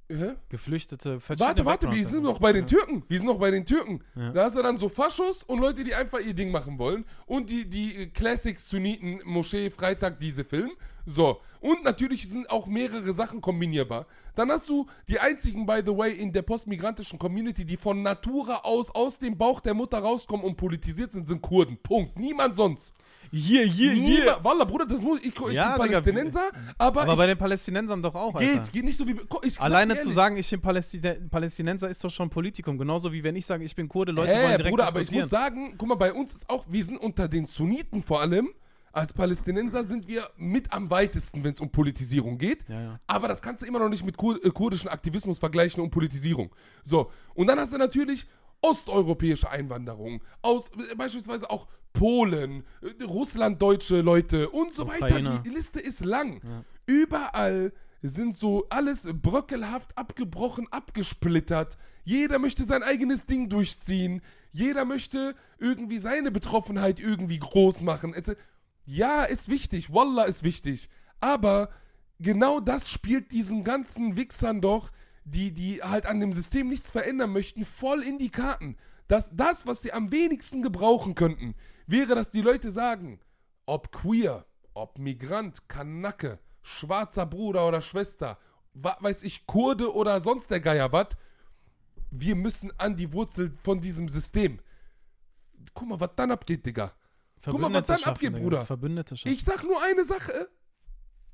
Hä? 0.09 0.35
Geflüchtete, 0.49 1.21
Warte, 1.39 1.65
warte, 1.65 1.91
wir 1.91 2.07
sind 2.07 2.25
noch 2.25 2.41
bei 2.41 2.53
den 2.53 2.67
Türken. 2.67 3.05
Wir 3.07 3.19
sind 3.19 3.29
noch 3.29 3.39
bei 3.39 3.53
den 3.53 3.65
Türken. 3.65 4.03
Ja. 4.17 4.33
Da 4.33 4.45
hast 4.45 4.57
du 4.57 4.63
dann 4.63 4.77
so 4.77 4.89
Faschos 4.89 5.45
und 5.45 5.61
Leute, 5.61 5.85
die 5.85 5.95
einfach 5.95 6.19
ihr 6.19 6.35
Ding 6.35 6.51
machen 6.51 6.81
wollen. 6.81 7.05
Und 7.27 7.49
die, 7.49 7.65
die 7.71 8.11
Classics 8.11 8.69
Sunniten, 8.69 9.21
Moschee, 9.25 9.71
Freitag, 9.71 10.19
diese 10.19 10.45
Film. 10.45 10.73
So. 11.07 11.41
Und 11.61 11.85
natürlich 11.85 12.29
sind 12.29 12.49
auch 12.51 12.67
mehrere 12.67 13.13
Sachen 13.13 13.41
kombinierbar. 13.41 14.07
Dann 14.35 14.51
hast 14.51 14.69
du 14.69 14.87
die 15.09 15.19
einzigen, 15.19 15.67
by 15.67 15.83
the 15.85 15.97
way, 15.97 16.13
in 16.13 16.33
der 16.33 16.43
postmigrantischen 16.43 17.19
Community, 17.19 17.65
die 17.65 17.77
von 17.77 18.03
Natura 18.03 18.61
aus 18.63 18.91
aus 18.95 19.19
dem 19.19 19.37
Bauch 19.37 19.61
der 19.61 19.75
Mutter 19.75 19.99
rauskommen 19.99 20.45
und 20.45 20.57
politisiert 20.57 21.13
sind, 21.13 21.29
sind 21.29 21.43
Kurden. 21.43 21.77
Punkt. 21.83 22.19
Niemand 22.19 22.57
sonst. 22.57 22.95
Hier, 23.33 23.65
hier, 23.65 23.93
Niemand. 23.93 24.43
Wallah, 24.43 24.65
Bruder, 24.65 24.87
das 24.87 25.03
muss 25.03 25.21
ich. 25.21 25.27
Ich 25.27 25.35
Ja, 25.53 25.77
bin 25.77 25.87
Digga, 25.87 26.01
Palästinenser, 26.01 26.51
aber, 26.77 27.03
Aber 27.03 27.13
ich, 27.13 27.19
bei 27.19 27.27
den 27.27 27.39
Palästinensern 27.39 28.03
doch 28.03 28.15
auch, 28.15 28.35
Alter. 28.35 28.55
geht, 28.55 28.73
geht 28.73 28.85
nicht 28.85 28.97
so 28.97 29.07
wie. 29.07 29.15
Ich 29.45 29.61
Alleine 29.61 29.99
zu 29.99 30.11
sagen, 30.11 30.37
ich 30.37 30.51
bin 30.51 30.61
Palästin 30.61 31.29
Palästinenser 31.31 31.89
ist 31.89 32.03
doch 32.03 32.11
schon 32.11 32.29
Politikum. 32.29 32.77
Genauso 32.77 33.13
wie 33.13 33.23
wenn 33.23 33.37
ich 33.37 33.47
sage, 33.47 33.63
ich 33.63 33.75
bin 33.77 33.89
Kurde, 33.89 34.11
Leute 34.11 34.33
Hä, 34.33 34.43
wollen 34.43 34.57
direkt 34.57 34.71
Bruder, 34.71 34.89
aber 34.89 35.01
ich 35.01 35.13
muss 35.13 35.29
sagen, 35.29 35.75
guck 35.79 35.89
mal, 35.89 35.95
bei 35.95 36.13
uns 36.13 36.33
ist 36.33 36.51
auch, 36.51 36.65
wir 36.69 36.85
sind 36.85 36.99
unter 36.99 37.29
den 37.29 37.47
Sunniten 37.47 38.03
vor 38.03 38.21
allem, 38.21 38.49
als 38.93 39.13
Palästinenser 39.13 39.85
sind 39.85 40.09
wir 40.09 40.29
mit 40.37 40.73
am 40.73 40.91
weitesten, 40.91 41.45
wenn 41.45 41.53
es 41.53 41.61
um 41.61 41.71
Politisierung 41.71 42.39
geht. 42.39 42.69
Ja, 42.69 42.81
ja. 42.81 43.01
Aber 43.07 43.29
das 43.29 43.43
kannst 43.43 43.63
du 43.63 43.67
immer 43.67 43.79
noch 43.79 43.89
nicht 43.89 44.05
mit 44.05 44.17
kur 44.17 44.45
äh, 44.45 44.51
kurdischen 44.51 44.89
Aktivismus 44.89 45.39
vergleichen 45.39 45.83
und 45.83 45.91
Politisierung. 45.91 46.55
So, 46.83 47.11
und 47.35 47.47
dann 47.47 47.59
hast 47.59 47.73
du 47.73 47.79
natürlich 47.79 48.27
osteuropäische 48.63 49.49
Einwanderung, 49.49 50.23
aus 50.43 50.71
äh, 50.71 50.95
beispielsweise 50.95 51.51
auch 51.51 51.69
Polen, 51.93 52.65
äh, 52.83 53.05
russlanddeutsche 53.05 54.01
Leute 54.01 54.51
und 54.51 54.75
so 54.75 54.87
weiter. 54.87 55.07
Ukrainer. 55.07 55.39
Die 55.45 55.51
Liste 55.51 55.81
ist 55.81 56.05
lang. 56.05 56.41
Überall 56.87 57.73
sind 58.03 58.37
so 58.37 58.67
alles 58.71 59.07
bröckelhaft 59.13 59.97
abgebrochen, 59.97 60.67
abgesplittert. 60.71 61.77
Jeder 62.05 62.39
möchte 62.39 62.65
sein 62.65 62.83
eigenes 62.83 63.27
Ding 63.27 63.49
durchziehen. 63.49 64.23
Jeder 64.53 64.85
möchte 64.85 65.35
irgendwie 65.59 65.99
seine 65.99 66.31
Betroffenheit 66.31 66.99
irgendwie 66.99 67.39
groß 67.39 67.83
machen. 67.83 68.15
Ja, 68.93 69.23
ist 69.23 69.49
wichtig. 69.49 69.93
Wallah 69.93 70.25
ist 70.25 70.43
wichtig. 70.43 70.89
Aber 71.21 71.71
genau 72.19 72.59
das 72.59 72.91
spielt 72.91 73.31
diesen 73.31 73.63
ganzen 73.63 74.17
Wichsern 74.17 74.61
doch, 74.61 74.91
die, 75.23 75.53
die 75.53 75.81
halt 75.81 76.07
an 76.07 76.19
dem 76.19 76.33
System 76.33 76.69
nichts 76.69 76.91
verändern 76.91 77.33
möchten, 77.33 77.65
voll 77.65 78.03
in 78.03 78.19
die 78.19 78.31
Karten. 78.31 78.77
Dass 79.07 79.31
das, 79.33 79.65
was 79.65 79.83
sie 79.83 79.93
am 79.93 80.11
wenigsten 80.11 80.61
gebrauchen 80.61 81.15
könnten, 81.15 81.55
wäre, 81.87 82.17
dass 82.17 82.31
die 82.31 82.41
Leute 82.41 82.73
sagen, 82.73 83.21
ob 83.65 83.93
queer, 83.93 84.45
ob 84.75 84.99
Migrant, 84.99 85.69
Kanacke, 85.69 86.41
schwarzer 86.61 87.27
Bruder 87.27 87.69
oder 87.69 87.83
Schwester, 87.83 88.39
weiß 88.75 89.23
ich, 89.23 89.47
Kurde 89.47 89.95
oder 89.95 90.21
sonst 90.21 90.51
der 90.51 90.59
Geier 90.59 90.91
was, 90.91 91.17
wir 92.11 92.35
müssen 92.35 92.73
an 92.77 92.97
die 92.97 93.13
Wurzel 93.13 93.53
von 93.63 93.81
diesem 93.81 94.09
System. 94.09 94.59
Guck 95.75 95.89
mal, 95.89 96.01
was 96.01 96.11
dann 96.17 96.33
abgeht, 96.33 96.67
Digga. 96.67 96.93
Guck 97.45 97.59
mal, 97.61 97.73
was 97.73 97.87
dann 97.87 97.99
schaffen, 97.99 98.27
abgeht. 98.27 98.33
Bruder. 98.35 98.67
Verbündete 98.67 99.17
schaffen. 99.17 99.33
Ich 99.35 99.43
sag 99.43 99.63
nur 99.65 99.83
eine 99.83 100.05
Sache. 100.05 100.49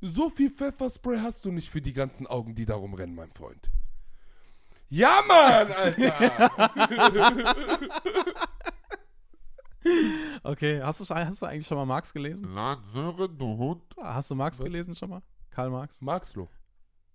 So 0.00 0.30
viel 0.30 0.50
Pfefferspray 0.50 1.18
hast 1.20 1.44
du 1.44 1.50
nicht 1.52 1.70
für 1.70 1.80
die 1.80 1.92
ganzen 1.92 2.26
Augen, 2.26 2.54
die 2.54 2.66
darum 2.66 2.94
rennen, 2.94 3.14
mein 3.14 3.32
Freund. 3.32 3.70
Ja, 4.88 5.22
Mann, 5.26 5.72
Alter. 5.72 6.50
Okay, 10.42 10.82
hast 10.82 10.98
du, 11.00 11.14
hast 11.14 11.42
du 11.42 11.46
eigentlich 11.46 11.66
schon 11.66 11.76
mal 11.76 11.84
Marx 11.84 12.12
gelesen? 12.12 12.52
Na, 12.52 12.80
Sören, 12.82 13.38
du 13.38 13.56
Hund. 13.56 13.82
Hast 13.96 14.30
du 14.30 14.34
Marx 14.34 14.58
Was? 14.58 14.66
gelesen 14.66 14.94
schon 14.94 15.10
mal? 15.10 15.22
Karl 15.50 15.70
Marx? 15.70 16.00
Marxloh. 16.02 16.48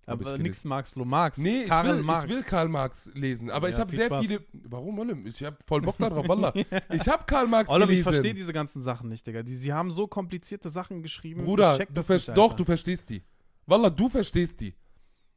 Ich 0.03 0.07
Aber 0.09 0.23
gelesen. 0.23 0.41
nix 0.41 0.65
Marxlo, 0.65 1.05
Marx. 1.05 1.37
Nee, 1.37 1.63
ich 1.63 1.69
Karl 1.69 1.97
will, 1.97 2.03
Marx. 2.03 2.23
ich 2.23 2.29
will 2.31 2.43
Karl 2.43 2.67
Marx 2.69 3.11
lesen, 3.13 3.49
aber 3.51 3.67
Ja, 3.69 3.73
ich 3.75 3.79
habe 3.79 3.91
sehr 3.91 4.05
Spaß. 4.07 4.25
viele. 4.25 4.41
Warum, 4.51 4.97
Olim? 4.99 5.27
Ich 5.27 5.43
habe 5.43 5.57
voll 5.67 5.81
Bock 5.81 5.97
darauf, 5.99 6.27
Wallah. 6.27 6.51
Ich 6.91 7.07
habe 7.07 7.23
Karl 7.25 7.47
Marx 7.47 7.69
ich 7.71 7.77
gelesen. 7.79 8.03
verstehe 8.03 8.33
diese 8.33 8.51
ganzen 8.51 8.81
Sachen 8.81 9.09
nicht, 9.09 9.25
Digga. 9.27 9.43
Die, 9.43 9.55
sie 9.55 9.71
haben 9.71 9.91
so 9.91 10.07
komplizierte 10.07 10.69
Sachen 10.69 11.03
geschrieben. 11.03 11.45
Bruder, 11.45 11.73
ich 11.73 11.77
check 11.77 11.89
du 11.93 12.01
nicht, 12.13 12.29
doch, 12.35 12.53
du 12.53 12.63
verstehst 12.63 13.09
die. 13.09 13.23
Wallah, 13.67 13.89
du 13.91 14.09
verstehst 14.09 14.59
die. 14.59 14.73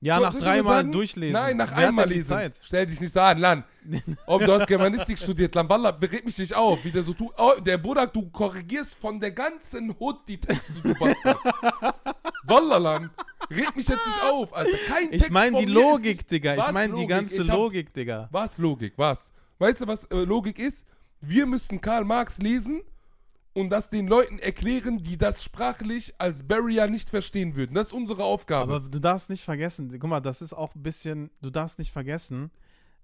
Ja, 0.05 0.21
nach 0.21 0.35
dreimal 0.35 0.85
durchlesen. 0.85 1.33
Nein, 1.33 1.57
nach 1.57 1.75
Wer 1.75 1.89
einmal 1.89 2.07
lesen. 2.07 2.29
Zeit? 2.29 2.53
Stell 2.63 2.85
dich 2.87 3.01
nicht 3.01 3.15
so 3.15 3.21
an, 3.21 3.39
Lan. 3.39 3.65
Ob 4.27 4.45
du 4.45 4.53
hast 4.53 4.67
Germanistik 4.67 5.19
studiert, 5.19 5.55
Lan, 5.55 5.67
Wallah, 5.67 5.97
red 6.01 6.27
mich 6.27 6.37
nicht 6.37 6.55
auf. 6.55 6.85
Wie 6.85 6.91
der 6.91 7.03
so 7.03 7.15
tu 7.15 7.33
oh, 7.39 7.53
der 7.59 7.79
Bruder, 7.79 8.07
du 8.07 8.29
korrigierst 8.31 8.99
von 8.99 9.19
der 9.19 9.31
ganzen 9.31 9.99
Hut 9.99 10.29
die 10.29 10.39
Texte, 10.39 10.75
du 10.83 10.95
Bastard. 10.95 11.39
Wallah, 12.45 12.77
Lan. 12.77 13.11
Red 13.51 13.77
mich 13.77 13.89
jetzt 13.89 14.07
nicht 14.07 14.23
auf, 14.23 14.55
Alter. 14.55 14.77
Kein 14.89 15.13
Ich 15.13 15.31
meine 15.31 15.59
die 15.59 15.67
Logik, 15.67 16.19
nicht- 16.19 16.31
Digga. 16.31 16.55
Ich 16.55 16.73
meine 16.73 16.95
die 16.95 17.07
ganze 17.07 17.47
hab- 17.47 17.57
Logik, 17.57 17.93
Digga. 17.95 18.29
Was 18.31 18.59
Logik? 18.59 18.93
Was? 18.97 19.33
Weißt 19.59 19.81
du, 19.83 19.87
was 19.87 20.05
äh, 20.07 20.17
Logik 20.17 20.59
ist? 20.59 20.87
Wir 21.21 21.47
müssen 21.47 21.81
Karl 21.81 22.05
Marx 22.05 22.39
lesen 22.39 22.83
und 23.55 23.71
das 23.71 23.89
den 23.89 24.07
Leuten 24.07 24.39
erklären, 24.39 25.03
die 25.03 25.17
das 25.17 25.43
sprachlich 25.43 26.13
als 26.19 26.43
Barrier 26.47 26.89
nicht 26.89 27.09
verstehen 27.09 27.55
würden. 27.55 27.75
Das 27.75 27.89
ist 27.89 27.93
unsere 27.93 28.25
Aufgabe. 28.25 28.75
Aber 28.75 28.89
du 28.89 28.99
darfst 28.99 29.31
nicht 29.31 29.45
vergessen, 29.45 29.91
guck 29.99 30.11
mal, 30.11 30.21
das 30.21 30.43
ist 30.43 30.53
auch 30.53 30.75
ein 30.75 30.83
bisschen, 30.83 31.31
du 31.41 31.51
darfst 31.51 31.79
nicht 31.79 31.93
vergessen, 31.93 32.51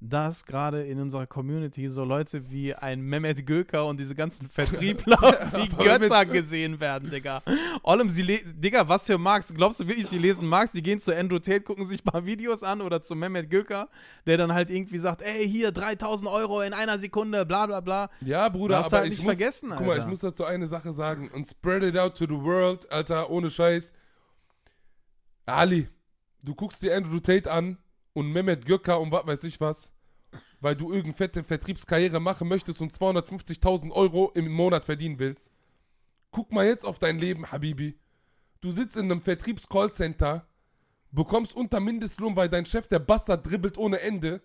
dass 0.01 0.47
gerade 0.47 0.83
in 0.83 0.99
unserer 0.99 1.27
Community 1.27 1.87
so 1.89 2.05
Leute 2.05 2.51
wie 2.51 2.75
ein 2.75 3.03
Mehmet 3.03 3.45
Göker 3.47 3.87
und 3.87 4.01
diese 4.01 4.15
ganzen 4.15 4.49
Vertriebler 4.51 5.19
wie 5.53 5.69
Götter 5.69 6.25
gesehen 6.25 6.81
werden, 6.81 7.11
Digga. 7.11 7.43
Allem, 7.85 8.09
sie 8.09 8.41
Digga, 8.45 8.89
was 8.89 9.07
für 9.07 9.19
Marx? 9.19 9.53
Glaubst 9.53 9.81
du 9.81 9.87
wirklich, 9.87 10.07
sie 10.07 10.17
lesen 10.17 10.47
Marx, 10.47 10.73
die 10.73 10.83
gehen 10.83 11.01
zu 11.01 11.15
Andrew 11.15 11.39
Tate, 11.39 11.61
gucken 11.61 11.85
sich 11.85 12.01
ein 12.01 12.11
paar 12.11 12.25
Videos 12.25 12.63
an 12.63 12.81
oder 12.81 13.03
zu 13.03 13.15
Mehmet 13.15 13.51
Göker, 13.51 13.89
der 14.25 14.39
dann 14.39 14.55
halt 14.55 14.71
irgendwie 14.71 14.99
sagt, 14.99 15.21
ey, 15.21 15.47
hier 15.47 15.71
3000 15.71 16.31
Euro 16.31 16.63
in 16.63 16.73
einer 16.73 16.99
Sekunde, 16.99 17.45
bla 17.45 17.67
bla 17.67 17.81
bla. 17.81 18.11
Ja, 18.23 18.49
Bruder, 18.49 18.79
aber 18.79 18.91
halt 18.91 19.07
ich 19.07 19.19
nicht 19.19 19.25
muss, 19.25 19.37
vergessen, 19.37 19.71
Guck 19.77 19.87
mal, 19.87 19.93
ich 19.93 19.99
Alter. 20.01 20.09
muss 20.09 20.21
dazu 20.21 20.45
eine 20.45 20.67
Sache 20.67 20.95
sagen 20.95 21.31
und 21.35 21.47
spread 21.47 21.83
it 21.83 21.99
out 21.99 22.17
to 22.17 22.25
the 22.25 22.43
world, 22.43 22.91
Alter, 22.91 23.29
ohne 23.29 23.51
Scheiß. 23.51 23.93
Ali, 25.45 25.89
du 26.43 26.55
guckst 26.55 26.81
dir 26.83 26.97
Andrew 26.97 27.21
Tate 27.21 27.51
an 27.51 27.77
und 28.13 28.33
Mehmet 28.33 28.67
Göker 28.67 29.01
und 29.01 29.13
was 29.13 29.27
weiß 29.27 29.45
ich 29.45 29.61
was, 29.61 29.93
weil 30.61 30.77
du 30.77 30.91
irgendeine 30.91 31.15
fette 31.15 31.43
Vertriebskarriere 31.43 32.21
machen 32.21 32.49
möchtest 32.49 32.81
und 32.81 32.93
250.000 32.93 33.91
Euro 33.93 34.31
im 34.35 34.51
Monat 34.51 34.85
verdienen 34.85 35.19
willst. 35.19 35.51
Guck 36.31 36.53
mal 36.53 36.67
jetzt 36.67 36.85
auf 36.85 36.99
dein 36.99 37.19
Leben, 37.19 37.51
Habibi. 37.51 37.97
Du 38.61 38.73
sitzt 38.73 38.97
in 38.97 39.11
einem 39.11 39.23
Vertriebs-Callcenter, 39.23 40.47
bekommst 41.13 41.57
unter 41.57 41.81
Mindestlohn, 41.81 42.37
weil 42.37 42.49
dein 42.49 42.67
Chef, 42.67 42.87
der 42.87 42.99
Bastard, 42.99 43.47
dribbelt 43.49 43.79
ohne 43.79 44.01
Ende 44.01 44.43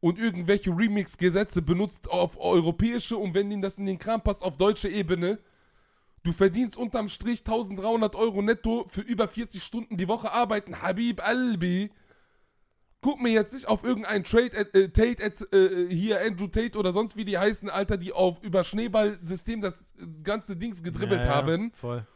und 0.00 0.18
irgendwelche 0.18 0.70
Remix-Gesetze 0.70 1.62
benutzt 1.62 2.10
auf 2.10 2.38
europäische 2.38 3.16
und 3.16 3.34
wenn 3.34 3.50
ihnen 3.50 3.62
das 3.62 3.78
in 3.78 3.86
den 3.86 3.98
Kram 3.98 4.22
passt, 4.22 4.42
auf 4.42 4.56
deutsche 4.56 4.88
Ebene. 4.88 5.38
Du 6.24 6.32
verdienst 6.32 6.76
unterm 6.76 7.08
Strich 7.08 7.40
1300 7.40 8.14
Euro 8.14 8.42
netto 8.42 8.86
für 8.88 9.00
über 9.00 9.26
40 9.28 9.62
Stunden 9.62 9.96
die 9.96 10.08
Woche 10.08 10.32
arbeiten. 10.32 10.82
Habib 10.82 11.20
Albi. 11.24 11.90
Guck 13.02 13.20
mir 13.20 13.32
jetzt 13.32 13.52
nicht 13.52 13.66
auf 13.66 13.82
irgendeinen 13.82 14.22
Trade, 14.22 14.56
äh, 14.56 14.78
äh, 14.84 14.88
Tate, 14.88 15.22
äh, 15.52 15.92
hier 15.92 16.20
Andrew 16.24 16.46
Tate 16.46 16.78
oder 16.78 16.92
sonst 16.92 17.16
wie 17.16 17.24
die 17.24 17.36
heißen, 17.36 17.68
Alter, 17.68 17.96
die 17.96 18.12
auf 18.12 18.40
über 18.42 18.62
Schneeballsystem 18.62 19.60
das 19.60 19.84
ganze 20.22 20.56
Dings 20.56 20.82
gedribbelt 20.82 21.20
Ja, 21.20 21.26
ja, 21.26 21.34
haben 21.34 21.72
Voll. 21.74 22.06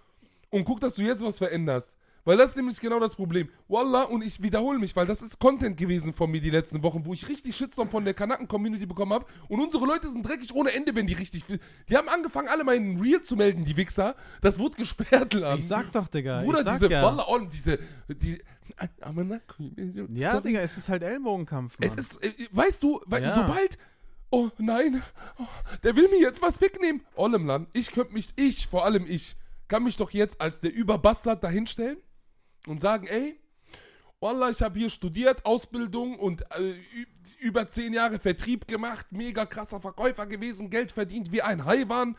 und 0.49 0.65
guck, 0.65 0.81
dass 0.81 0.95
du 0.95 1.03
jetzt 1.03 1.25
was 1.25 1.39
veränderst. 1.39 1.97
Weil 2.27 2.37
das 2.37 2.51
ist 2.51 2.57
nämlich 2.57 2.81
genau 2.81 2.99
das 2.99 3.15
Problem. 3.15 3.49
Wallah, 3.69 4.03
und 4.03 4.21
ich 4.21 4.43
wiederhole 4.43 4.81
mich, 4.81 4.97
weil 4.97 5.07
das 5.07 5.23
ist 5.23 5.39
Content 5.39 5.77
gewesen 5.77 6.13
von 6.13 6.29
mir 6.29 6.41
die 6.41 6.51
letzten 6.51 6.83
Wochen, 6.83 7.07
wo 7.07 7.15
ich 7.15 7.29
richtig 7.29 7.55
Shitstorm 7.55 7.89
von 7.89 8.05
der 8.05 8.15
Kanaken-Community 8.15 8.85
bekommen 8.85 9.13
habe. 9.13 9.27
Und 9.49 9.61
unsere 9.61 9.87
Leute 9.87 10.11
sind 10.11 10.27
dreckig 10.27 10.53
ohne 10.53 10.73
Ende, 10.73 10.93
wenn 10.97 11.07
die 11.07 11.13
richtig. 11.15 11.45
Die 11.89 11.97
haben 11.97 12.09
angefangen, 12.09 12.49
alle 12.49 12.65
meinen 12.65 13.01
Real 13.01 13.23
zu 13.23 13.37
melden, 13.37 13.65
die 13.65 13.77
Wichser. 13.77 14.17
Das 14.41 14.59
wurde 14.59 14.77
gesperrt, 14.77 15.35
Lan. 15.35 15.61
Ich 15.61 15.69
sag 15.69 15.93
doch, 15.93 16.09
Digga. 16.09 16.43
Bruder, 16.43 16.65
diese 16.65 16.91
ja. 16.91 17.05
Wallah, 17.05 17.23
und 17.23 17.53
diese. 17.53 17.79
Die, 18.09 18.43
Ja, 20.09 20.33
Sorry. 20.33 20.49
Digga, 20.49 20.61
es 20.63 20.77
ist 20.77 20.89
halt 20.89 21.05
Ellenbogenkampf, 21.05 21.79
Mann. 21.79 21.89
Es 21.89 21.95
ist, 21.95 22.25
äh, 22.25 22.33
weißt 22.51 22.83
du, 22.83 23.01
weil 23.07 23.23
Ja. 23.23 23.37
sobald, 23.37 23.79
oh 24.31 24.51
nein, 24.59 25.01
oh, 25.39 25.45
der 25.85 25.95
will 25.95 26.09
mir 26.09 26.19
jetzt 26.21 26.43
was 26.43 26.61
wegnehmen. 26.61 27.03
Ollemland, 27.15 27.69
ich 27.73 27.93
könnte 27.93 28.13
mich, 28.13 28.31
ich, 28.35 28.67
vor 28.67 28.85
allem 28.85 29.07
ich, 29.07 29.37
kann 29.69 29.85
mich 29.85 29.97
doch 29.97 30.11
jetzt 30.11 30.41
als 30.41 30.59
der 30.61 30.73
Überbastard 30.75 31.45
dahinstellen 31.45 31.99
und 32.67 32.81
sagen, 32.81 33.07
ey, 33.07 33.39
Wallah, 34.21 34.51
ich 34.51 34.63
habe 34.63 34.79
hier 34.79 34.91
studiert, 34.91 35.45
Ausbildung 35.45 36.19
und 36.19 36.43
äh, 36.53 36.75
über 37.41 37.69
zehn 37.69 37.93
Jahre 37.93 38.19
Vertrieb 38.19 38.67
gemacht, 38.67 39.07
mega 39.11 39.45
krasser 39.45 39.81
Verkäufer 39.81 40.27
gewesen, 40.27 40.71
Geld 40.71 40.93
verdient 40.93 41.33
wie 41.33 41.43
ein 41.43 41.65
Haiwan 41.65 42.17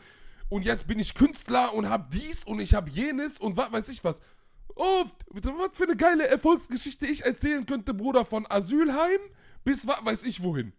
und 0.48 0.64
jetzt 0.64 0.86
bin 0.86 0.98
ich 0.98 1.14
Künstler 1.14 1.74
und 1.74 1.88
hab 1.88 2.10
dies 2.10 2.44
und 2.44 2.60
ich 2.60 2.74
hab 2.74 2.88
jenes 2.88 3.38
und 3.38 3.56
was 3.56 3.72
weiß 3.72 3.88
ich 3.88 4.04
was. 4.04 4.20
Oh, 4.76 5.04
was 5.26 5.70
für 5.74 5.84
eine 5.84 5.96
geile 5.96 6.28
Erfolgsgeschichte 6.28 7.06
ich 7.06 7.24
erzählen 7.24 7.66
könnte, 7.66 7.94
Bruder, 7.94 8.24
von 8.24 8.46
Asylheim 8.48 9.20
bis 9.64 9.86
was 9.86 10.04
weiß 10.04 10.24
ich 10.24 10.42
wohin. 10.42 10.72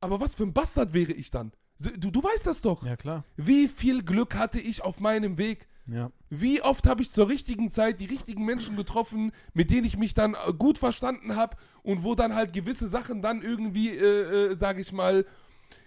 Aber 0.00 0.20
was 0.20 0.34
für 0.34 0.42
ein 0.42 0.52
Bastard 0.52 0.94
wäre 0.94 1.12
ich 1.12 1.30
dann? 1.30 1.52
Du, 1.78 2.10
du 2.10 2.22
weißt 2.22 2.46
das 2.46 2.60
doch. 2.60 2.84
ja, 2.84 2.96
klar. 2.96 3.24
Wie 3.36 3.68
viel 3.68 4.02
Glück 4.02 4.34
hatte 4.34 4.60
ich 4.60 4.82
auf 4.82 5.00
meinem 5.00 5.38
Weg? 5.38 5.68
Ja. 5.86 6.10
Wie 6.40 6.62
oft 6.62 6.86
habe 6.86 7.02
ich 7.02 7.12
zur 7.12 7.28
richtigen 7.28 7.70
Zeit 7.70 8.00
die 8.00 8.06
richtigen 8.06 8.44
Menschen 8.44 8.76
getroffen, 8.76 9.32
mit 9.52 9.70
denen 9.70 9.84
ich 9.84 9.96
mich 9.96 10.14
dann 10.14 10.34
äh, 10.34 10.52
gut 10.52 10.78
verstanden 10.78 11.36
habe 11.36 11.56
und 11.82 12.02
wo 12.02 12.14
dann 12.14 12.34
halt 12.34 12.52
gewisse 12.52 12.88
Sachen 12.88 13.22
dann 13.22 13.42
irgendwie, 13.42 13.90
äh, 13.90 14.52
äh, 14.52 14.56
sage 14.56 14.80
ich 14.80 14.92
mal, 14.92 15.26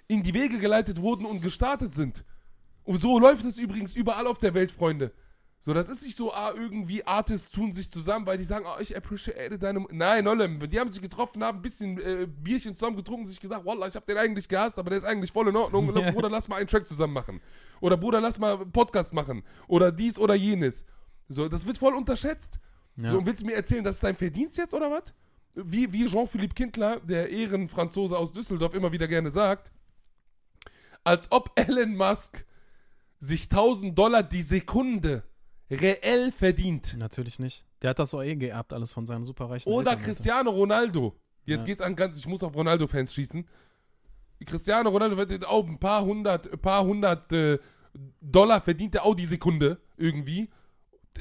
in 0.07 0.23
die 0.23 0.33
Wege 0.33 0.59
geleitet 0.59 1.01
wurden 1.01 1.25
und 1.25 1.41
gestartet 1.41 1.95
sind. 1.95 2.23
Und 2.83 3.01
so 3.01 3.19
läuft 3.19 3.45
es 3.45 3.57
übrigens 3.57 3.95
überall 3.95 4.27
auf 4.27 4.37
der 4.37 4.53
Welt, 4.53 4.71
Freunde. 4.71 5.11
So, 5.59 5.73
das 5.73 5.89
ist 5.89 6.03
nicht 6.03 6.17
so, 6.17 6.31
ah, 6.33 6.53
irgendwie 6.55 7.05
Artists 7.05 7.51
tun 7.51 7.73
sich 7.73 7.91
zusammen, 7.91 8.25
weil 8.25 8.37
die 8.37 8.43
sagen, 8.43 8.65
oh, 8.67 8.79
ich 8.79 8.95
appreciate 8.95 9.57
deine. 9.57 9.79
Mu-" 9.79 9.87
Nein, 9.91 10.23
Nollem, 10.23 10.69
die 10.69 10.79
haben 10.79 10.89
sich 10.89 11.01
getroffen, 11.01 11.43
haben 11.43 11.59
ein 11.59 11.61
bisschen 11.61 11.99
äh, 11.99 12.27
Bierchen 12.27 12.75
zusammen 12.75 12.95
getrunken, 12.95 13.27
sich 13.27 13.39
gesagt, 13.39 13.65
Wallah, 13.65 13.87
ich 13.87 13.95
hab 13.95 14.05
den 14.05 14.17
eigentlich 14.17 14.47
gehasst, 14.47 14.77
aber 14.77 14.91
der 14.91 14.99
ist 14.99 15.03
eigentlich 15.03 15.31
voll 15.31 15.47
in 15.47 15.55
Ordnung. 15.55 15.93
Ja. 15.95 16.11
Bruder, 16.11 16.29
lass 16.29 16.47
mal 16.47 16.57
einen 16.57 16.67
Track 16.67 16.87
zusammen 16.87 17.13
machen. 17.13 17.41
Oder 17.81 17.97
Bruder, 17.97 18.21
lass 18.21 18.37
mal 18.37 18.55
einen 18.55 18.71
Podcast 18.71 19.13
machen. 19.13 19.43
Oder 19.67 19.91
dies 19.91 20.17
oder 20.17 20.35
jenes. 20.35 20.85
So, 21.27 21.49
das 21.49 21.65
wird 21.65 21.77
voll 21.77 21.95
unterschätzt. 21.95 22.59
Ja. 22.95 23.11
So, 23.11 23.17
und 23.17 23.25
willst 23.25 23.41
du 23.41 23.47
mir 23.47 23.55
erzählen, 23.55 23.83
das 23.83 23.95
ist 23.95 24.03
dein 24.03 24.15
Verdienst 24.15 24.57
jetzt 24.57 24.73
oder 24.73 24.89
was? 24.89 25.13
Wie, 25.55 25.91
wie 25.91 26.05
Jean-Philippe 26.05 26.53
Kindler, 26.53 26.99
der 26.99 27.29
Ehrenfranzose 27.29 28.15
aus 28.15 28.31
Düsseldorf, 28.31 28.73
immer 28.73 28.91
wieder 28.91 29.07
gerne 29.07 29.31
sagt, 29.31 29.71
als 31.03 31.27
ob 31.31 31.51
Elon 31.55 31.95
Musk 31.95 32.45
sich 33.19 33.43
1000 33.49 33.97
Dollar 33.97 34.23
die 34.23 34.43
Sekunde 34.43 35.23
reell 35.69 36.31
verdient. 36.31 36.95
Natürlich 36.97 37.39
nicht. 37.39 37.65
Der 37.81 37.91
hat 37.91 37.99
das 37.99 38.13
auch 38.13 38.21
eh 38.23 38.35
geerbt, 38.35 38.73
alles 38.73 38.91
von 38.91 39.05
seinen 39.05 39.25
superreichen 39.25 39.71
Oder 39.71 39.91
Eltern. 39.91 40.05
Cristiano 40.05 40.49
Ronaldo. 40.51 41.15
Jetzt 41.45 41.61
Ja. 41.61 41.65
geht's 41.65 41.81
an 41.81 41.95
ganz, 41.95 42.17
ich 42.17 42.27
muss 42.27 42.43
auf 42.43 42.55
Ronaldo-Fans 42.55 43.13
schießen. 43.13 43.47
Cristiano 44.45 44.89
Ronaldo 44.89 45.17
wird 45.17 45.31
jetzt 45.31 45.47
auch 45.47 45.67
ein 45.67 45.79
paar 45.79 46.03
hundert, 46.05 46.51
ein 46.51 46.59
paar 46.59 46.83
hundert 46.85 47.31
äh, 47.31 47.57
Dollar 48.21 48.61
verdient 48.61 48.93
er 48.95 49.03
auch 49.05 49.15
die 49.15 49.25
Sekunde 49.25 49.79
irgendwie. 49.97 50.49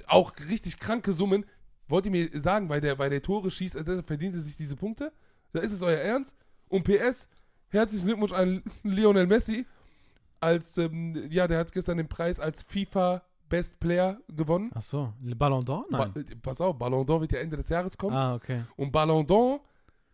Auch 0.07 0.33
richtig 0.49 0.79
kranke 0.79 1.13
Summen. 1.13 1.47
Wollt 1.89 2.05
ihr 2.05 2.11
mir 2.11 2.29
sagen, 2.41 2.69
weil 2.69 2.81
der, 2.81 2.99
weil 2.99 3.09
der 3.11 3.23
Tore 3.23 3.51
schießt, 3.51 3.77
also 3.77 4.03
verdient 4.03 4.35
er 4.35 4.43
sich 4.43 4.57
diese 4.57 4.77
Punkte? 4.77 5.13
Da 5.53 5.61
ist 5.61 5.73
es 5.73 5.81
euer 5.83 5.99
Ernst? 6.01 6.35
Und 6.69 6.83
PS, 6.85 7.29
herzlichen 7.69 8.07
Glückwunsch 8.07 8.33
an 8.33 8.63
Lionel 8.83 9.27
Messi. 9.27 9.65
Als, 10.41 10.77
ähm, 10.77 11.29
ja, 11.31 11.47
der 11.49 11.59
hat 11.61 11.73
gestern 11.73 11.97
den 11.97 12.09
Preis 12.09 12.39
als 12.41 12.63
FIFA 12.63 13.23
Best 13.49 13.79
Player 13.81 14.19
gewonnen. 14.29 14.71
Ach 14.75 14.83
so, 14.83 15.13
Le 15.23 15.35
Ballon 15.37 15.63
d'Or? 15.65 15.85
Nein. 15.91 16.13
Ba 16.13 16.21
äh, 16.21 16.37
pass 16.37 16.61
auf, 16.61 16.79
Ballon 16.79 17.07
d'Or 17.07 17.21
wird 17.21 17.33
ja 17.33 17.39
Ende 17.39 17.57
des 17.57 17.69
Jahres 17.69 17.97
kommen. 17.97 18.15
ah, 18.17 18.35
okay. 18.35 18.63
Und 18.77 18.93
Ballon 18.93 19.27
d'Or 19.27 19.61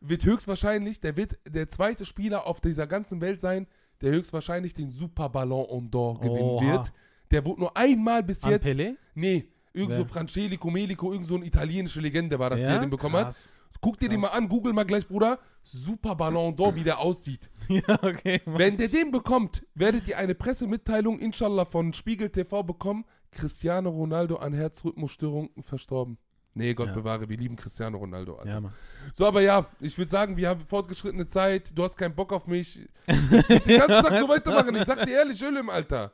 wird 0.00 0.24
höchstwahrscheinlich, 0.24 1.00
der 1.00 1.16
wird 1.16 1.38
der 1.48 1.68
zweite 1.68 2.04
Spieler 2.04 2.46
auf 2.46 2.60
dieser 2.60 2.86
ganzen 2.86 3.20
Welt 3.20 3.40
sein, 3.40 3.66
der 4.00 4.12
höchstwahrscheinlich 4.12 4.74
den 4.74 4.90
Super 4.90 5.28
Ballon 5.28 5.90
d'Or 5.90 6.20
gewinnen 6.20 6.40
Oha. 6.40 6.72
wird. 6.72 6.92
Der 7.30 7.44
wurde 7.46 7.60
nur 7.60 7.76
einmal 7.76 8.22
bis 8.22 8.44
An 8.44 8.50
jetzt. 8.50 8.66
Pelé? 8.66 8.96
Nee, 9.14 9.48
irgend 9.72 9.94
so 9.94 10.00
Wer? 10.00 10.08
Francesco 10.08 10.70
Melico, 10.70 11.12
irgend 11.12 11.26
so 11.26 11.36
eine 11.36 11.46
italienische 11.46 12.00
Legende 12.00 12.38
war 12.38 12.50
das, 12.50 12.60
der 12.60 12.80
den 12.80 12.90
bekommen 12.90 13.14
Krass. 13.14 13.48
hat. 13.48 13.80
Guck 13.80 13.98
dir 13.98 14.08
den 14.08 14.20
mal 14.20 14.28
an, 14.28 14.48
google 14.48 14.72
mal 14.72 14.84
gleich, 14.84 15.08
Bruder. 15.08 15.38
Super 15.64 16.14
Ballon 16.14 16.54
d'Or, 16.54 16.74
wie 16.74 16.84
der 16.84 16.98
aussieht. 16.98 17.50
ja, 17.68 17.98
okay. 18.02 18.40
Wenn 18.44 18.76
der 18.76 18.88
den 18.88 19.10
bekommt, 19.10 19.64
werdet 19.74 20.06
ihr 20.08 20.18
eine 20.18 20.34
Pressemitteilung, 20.34 21.18
inshallah, 21.18 21.64
von 21.64 21.92
Spiegel 21.92 22.30
TV 22.30 22.62
bekommen. 22.62 23.04
Cristiano 23.32 23.90
Ronaldo 23.90 24.36
an 24.36 24.52
Herzrhythmusstörungen 24.52 25.50
verstorben. 25.62 26.18
Nee, 26.54 26.74
Gott 26.74 26.88
Ja. 26.88 26.94
bewahre, 26.94 27.28
wir 27.30 27.36
lieben 27.38 27.56
Cristiano 27.56 27.96
Ronaldo. 27.96 28.36
Alter. 28.36 28.50
Ja, 28.50 28.60
Mann. 28.60 28.72
So, 29.14 29.26
aber 29.26 29.40
ja, 29.40 29.66
ich 29.80 29.96
würde 29.96 30.10
sagen, 30.10 30.36
wir 30.36 30.50
haben 30.50 30.60
fortgeschrittene 30.66 31.26
Zeit. 31.26 31.72
Du 31.74 31.82
hast 31.82 31.96
keinen 31.96 32.14
Bock 32.14 32.30
auf 32.32 32.46
mich. 32.46 32.86
Den 33.08 33.78
ganzen 33.78 33.88
Tag 34.04 34.18
so 34.18 34.28
weitermachen. 34.28 34.74
Ich 34.76 34.84
sag 34.84 35.04
dir 35.06 35.12
ehrlich, 35.16 35.42
Öl 35.42 35.56
im 35.56 35.70
Alter. 35.70 36.12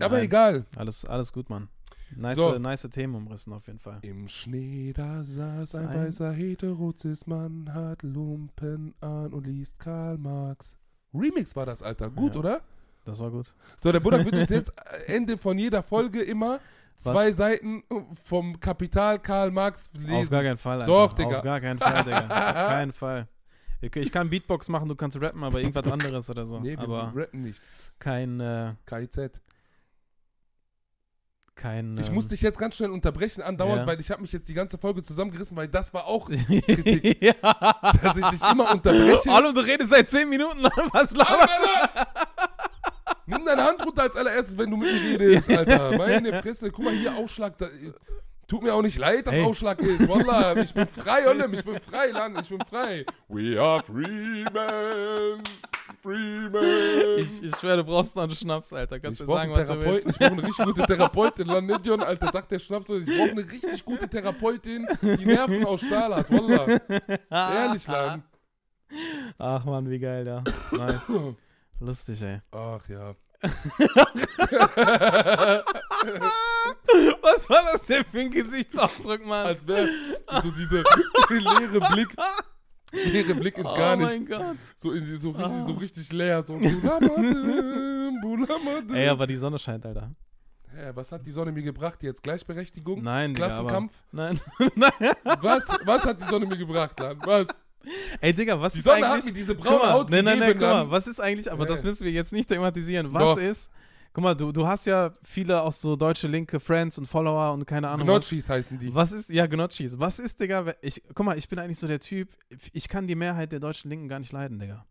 Aber 0.00 0.16
Nein. 0.16 0.24
egal. 0.24 0.66
Alles, 0.76 1.04
alles 1.04 1.32
gut, 1.32 1.50
Mann. 1.50 1.68
Nice, 2.14 2.36
So. 2.36 2.58
nice 2.58 2.88
Themen 2.90 3.14
umrissen 3.16 3.52
auf 3.52 3.66
jeden 3.66 3.80
Fall. 3.80 3.98
Im 4.02 4.28
Schnee, 4.28 4.92
da 4.94 5.24
saß 5.24 5.74
ein 5.74 5.88
Sein- 5.88 5.98
weißer 6.06 6.32
Heterozis-Mann, 6.32 7.74
hat 7.74 8.02
Lumpen 8.02 8.94
an 9.00 9.32
und 9.32 9.46
liest 9.46 9.78
Karl 9.78 10.16
Marx. 10.16 10.76
Remix 11.12 11.54
war 11.56 11.66
das, 11.66 11.82
Alter. 11.82 12.08
Gut, 12.10 12.34
Ja. 12.34 12.38
oder? 12.40 12.60
Das 13.06 13.18
war 13.20 13.30
gut. 13.30 13.54
So, 13.78 13.90
der 13.92 14.00
Bruder 14.00 14.22
wird 14.24 14.34
uns 14.34 14.50
jetzt 14.50 14.72
äh, 15.06 15.14
Ende 15.14 15.38
von 15.38 15.56
jeder 15.58 15.82
Folge 15.82 16.20
immer 16.22 16.60
zwei 16.96 17.30
Seiten 17.32 17.82
vom 18.24 18.58
Kapital 18.60 19.18
Karl 19.20 19.50
Marx 19.50 19.90
Auf 19.96 20.06
lesen. 20.06 20.30
gar 20.30 20.42
keinen 20.42 20.58
Fall, 20.58 20.80
Alter. 20.82 20.92
Doch, 20.92 21.12
Digga. 21.14 21.36
Auf 21.38 21.42
gar 21.44 21.60
keinen 21.60 21.78
Fall, 21.78 22.04
Digga. 22.04 22.18
Auf 22.26 22.68
keinen 22.68 22.92
Fall. 22.92 23.28
Ich, 23.80 23.94
ich 23.94 24.10
kann 24.10 24.28
Beatbox 24.30 24.68
machen, 24.70 24.88
du 24.88 24.96
kannst 24.96 25.20
rappen, 25.20 25.44
aber 25.44 25.60
irgendwas 25.60 25.90
anderes 25.90 26.28
oder 26.30 26.44
so. 26.46 26.58
Nee, 26.58 26.70
wir 26.70 26.80
aber 26.80 27.12
rappen 27.14 27.40
nicht. 27.40 27.62
kein, 27.98 28.40
äh, 28.40 28.72
KIZ. 28.86 29.30
kein. 31.54 31.96
Ich 31.98 32.08
ähm, 32.08 32.14
muss 32.14 32.28
dich 32.28 32.40
jetzt 32.40 32.58
ganz 32.58 32.74
schnell 32.76 32.90
unterbrechen, 32.90 33.42
andauernd, 33.42 33.82
Ja. 33.82 33.86
weil 33.86 34.00
ich 34.00 34.10
habe 34.10 34.22
mich 34.22 34.32
jetzt 34.32 34.48
die 34.48 34.54
ganze 34.54 34.78
Folge 34.78 35.02
zusammengerissen, 35.02 35.56
weil 35.56 35.68
das 35.68 35.92
war 35.94 36.06
auch, 36.06 36.28
Kritik. 36.66 37.22
ja. 37.22 37.34
dass 38.02 38.16
ich 38.16 38.26
dich 38.26 38.50
immer 38.50 38.72
unterbreche. 38.72 39.30
Hallo, 39.30 39.52
du 39.52 39.60
redest 39.60 39.90
seit 39.90 40.08
10 40.08 40.28
Minuten. 40.28 40.62
Was 40.92 41.14
laberst 41.14 41.48
du? 41.62 42.00
Nimm 43.26 43.44
deine 43.44 43.64
Hand 43.64 43.84
runter 43.84 44.02
als 44.02 44.16
allererstes, 44.16 44.56
wenn 44.56 44.70
du 44.70 44.76
mit 44.76 44.92
mir 44.92 45.18
redest, 45.20 45.50
Alter. 45.50 45.96
Meine 45.98 46.40
Fresse, 46.42 46.70
guck 46.70 46.84
mal 46.84 46.94
hier, 46.94 47.14
Ausschlag. 47.16 47.58
Da, 47.58 47.68
tut 48.46 48.62
mir 48.62 48.72
auch 48.72 48.82
nicht 48.82 48.98
leid, 48.98 49.26
dass 49.26 49.34
Ey. 49.34 49.42
Ausschlag 49.44 49.80
ist. 49.80 50.08
Wallah, 50.08 50.56
ich 50.56 50.72
bin 50.72 50.86
frei, 50.86 51.28
Ollem, 51.28 51.52
ich 51.52 51.64
bin 51.64 51.80
frei, 51.80 52.10
Land, 52.10 52.40
ich 52.40 52.48
bin 52.48 52.60
frei. 52.64 53.04
We 53.28 53.60
are 53.60 53.82
free 53.82 54.44
men, 54.44 55.42
free 56.02 56.48
men. 56.48 57.18
Ich, 57.18 57.42
ich 57.42 57.56
schwöre, 57.56 57.78
du 57.78 57.84
brauchst 57.84 58.14
noch 58.14 58.22
einen 58.22 58.32
Schnaps, 58.32 58.72
Alter. 58.72 59.00
Kannst 59.00 59.20
Ich 59.20 59.26
du 59.26 59.32
sagen, 59.32 59.50
was 59.52 59.66
du 59.68 59.80
willst. 59.84 60.06
ich 60.06 60.18
brauche 60.18 60.30
eine 60.32 60.42
richtig 60.44 60.64
gute 60.64 60.82
Therapeutin, 60.86 61.46
Landion, 61.48 62.02
Alter, 62.02 62.30
sagt 62.32 62.52
der 62.52 62.60
Schnaps, 62.60 62.88
ich 62.88 63.06
brauche 63.06 63.30
eine 63.30 63.50
richtig 63.50 63.84
gute 63.84 64.08
Therapeutin, 64.08 64.86
die 65.02 65.26
Nerven 65.26 65.64
aus 65.64 65.80
Stahl 65.80 66.14
hat, 66.14 66.30
Wallah. 66.30 66.80
Ehrlich, 67.64 67.86
Lan. 67.88 68.22
Ach 69.38 69.64
man, 69.64 69.90
wie 69.90 69.98
geil 69.98 70.24
da. 70.24 70.44
Nice. 70.70 71.10
Lustig, 71.80 72.22
ey. 72.22 72.40
Ach 72.52 72.88
ja. 72.88 73.14
Was 77.22 77.48
war 77.50 77.62
das 77.72 77.86
denn 77.86 78.04
für 78.04 78.20
ein 78.20 78.30
Gesichtsausdruck, 78.30 79.24
Mann? 79.26 79.46
Als 79.46 79.66
wäre 79.66 79.88
so 80.42 80.50
dieser 80.50 80.78
leere 81.30 81.80
Blick, 81.92 82.08
leere 82.92 83.34
Blick 83.34 83.58
ins 83.58 83.74
Gar 83.74 83.94
oh 83.94 83.96
mein 84.00 84.18
nichts. 84.20 84.30
Gott. 84.30 84.56
So, 84.76 84.92
in, 84.92 85.16
so, 85.16 85.30
richtig, 85.30 85.52
Ah. 85.54 85.64
so 85.66 85.72
richtig 85.74 86.12
leer, 86.12 86.42
so. 86.42 86.56
Ey, 88.94 89.08
aber 89.08 89.26
die 89.26 89.36
Sonne 89.36 89.58
scheint, 89.58 89.84
Alter. 89.84 90.10
Hä, 90.74 90.90
was 90.94 91.10
hat 91.12 91.24
die 91.26 91.30
Sonne 91.30 91.52
mir 91.52 91.62
gebracht 91.62 92.02
jetzt? 92.02 92.22
Gleichberechtigung? 92.22 93.02
Nein, 93.02 93.34
Klassenkampf? 93.34 94.02
Aber, 94.12 94.22
nein. 94.22 94.40
nein. 94.74 94.90
Was, 95.40 95.68
was 95.84 96.04
hat 96.04 96.20
die 96.20 96.24
Sonne 96.24 96.46
mir 96.46 96.56
gebracht, 96.58 96.98
Lan? 97.00 97.18
Was? 97.24 97.46
Ey, 98.20 98.34
Digga, 98.34 98.60
was 98.60 98.72
Die 98.74 98.80
ist 98.80 98.84
Sonne 98.84 99.06
hat 99.06 99.12
eigentlich... 99.14 99.24
mir 99.26 99.32
diese 99.32 99.54
braune 99.54 99.78
mal, 99.78 99.92
Haut 99.92 100.10
nein, 100.10 100.24
nein, 100.24 100.38
nein, 100.38 100.52
guck 100.52 100.60
mal, 100.62 100.90
was 100.90 101.06
ist 101.06 101.20
eigentlich, 101.20 101.50
aber 101.50 101.66
das 101.66 101.80
Nee. 101.82 101.86
müssen 101.88 102.04
wir 102.04 102.12
jetzt 102.12 102.32
nicht 102.32 102.48
thematisieren. 102.48 103.12
Was 103.12 103.22
Doch. 103.22 103.38
ist, 103.38 103.70
guck 104.12 104.24
mal, 104.24 104.34
du, 104.34 104.50
du 104.52 104.66
hast 104.66 104.86
ja 104.86 105.14
viele 105.22 105.62
auch 105.62 105.72
so 105.72 105.94
deutsche 105.96 106.26
linke 106.26 106.58
Friends 106.58 106.98
und 106.98 107.06
Follower 107.06 107.52
und 107.52 107.64
keine 107.66 107.88
Ahnung 107.88 108.06
was. 108.08 108.28
Gnocchis 108.28 108.48
heißen 108.48 108.78
die. 108.78 108.94
Was 108.94 109.12
ist, 109.12 109.28
ja, 109.30 109.46
Gnocchis. 109.46 109.98
Was 109.98 110.18
ist, 110.18 110.40
Digga, 110.40 110.74
ich, 110.82 111.02
guck 111.14 111.24
mal, 111.26 111.38
ich 111.38 111.48
bin 111.48 111.58
eigentlich 111.58 111.78
so 111.78 111.86
der 111.86 112.00
Typ, 112.00 112.30
ich 112.72 112.88
kann 112.88 113.06
die 113.06 113.14
Mehrheit 113.14 113.52
der 113.52 113.60
deutschen 113.60 113.88
Linken 113.90 114.08
gar 114.08 114.18
nicht 114.18 114.32
leiden, 114.32 114.58
Digga. 114.58 114.84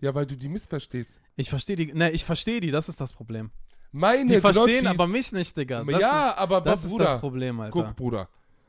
Ja, 0.00 0.14
weil 0.14 0.24
du 0.26 0.36
die 0.36 0.48
missverstehst. 0.48 1.20
Ich 1.36 1.50
verstehe 1.50 1.76
die, 1.76 1.92
ne, 1.92 2.10
ich 2.12 2.24
verstehe 2.24 2.60
die, 2.60 2.70
das 2.70 2.88
ist 2.88 3.00
das 3.00 3.12
Problem. 3.12 3.50
Meine 3.92 4.32
Die 4.32 4.40
verstehen 4.40 4.84
Gnocchis- 4.86 4.88
aber 4.90 5.06
mich 5.08 5.32
nicht, 5.32 5.56
Digga. 5.56 5.82
Das 5.84 6.00
ja, 6.00 6.28
ist, 6.30 6.38
aber 6.38 6.60
das 6.60 6.84
ist 6.84 6.90
Bruder, 6.92 7.04
das 7.06 7.20
Problem, 7.20 7.58
Alter. 7.60 7.72
guck, 7.72 7.96
Bruder. 7.96 8.28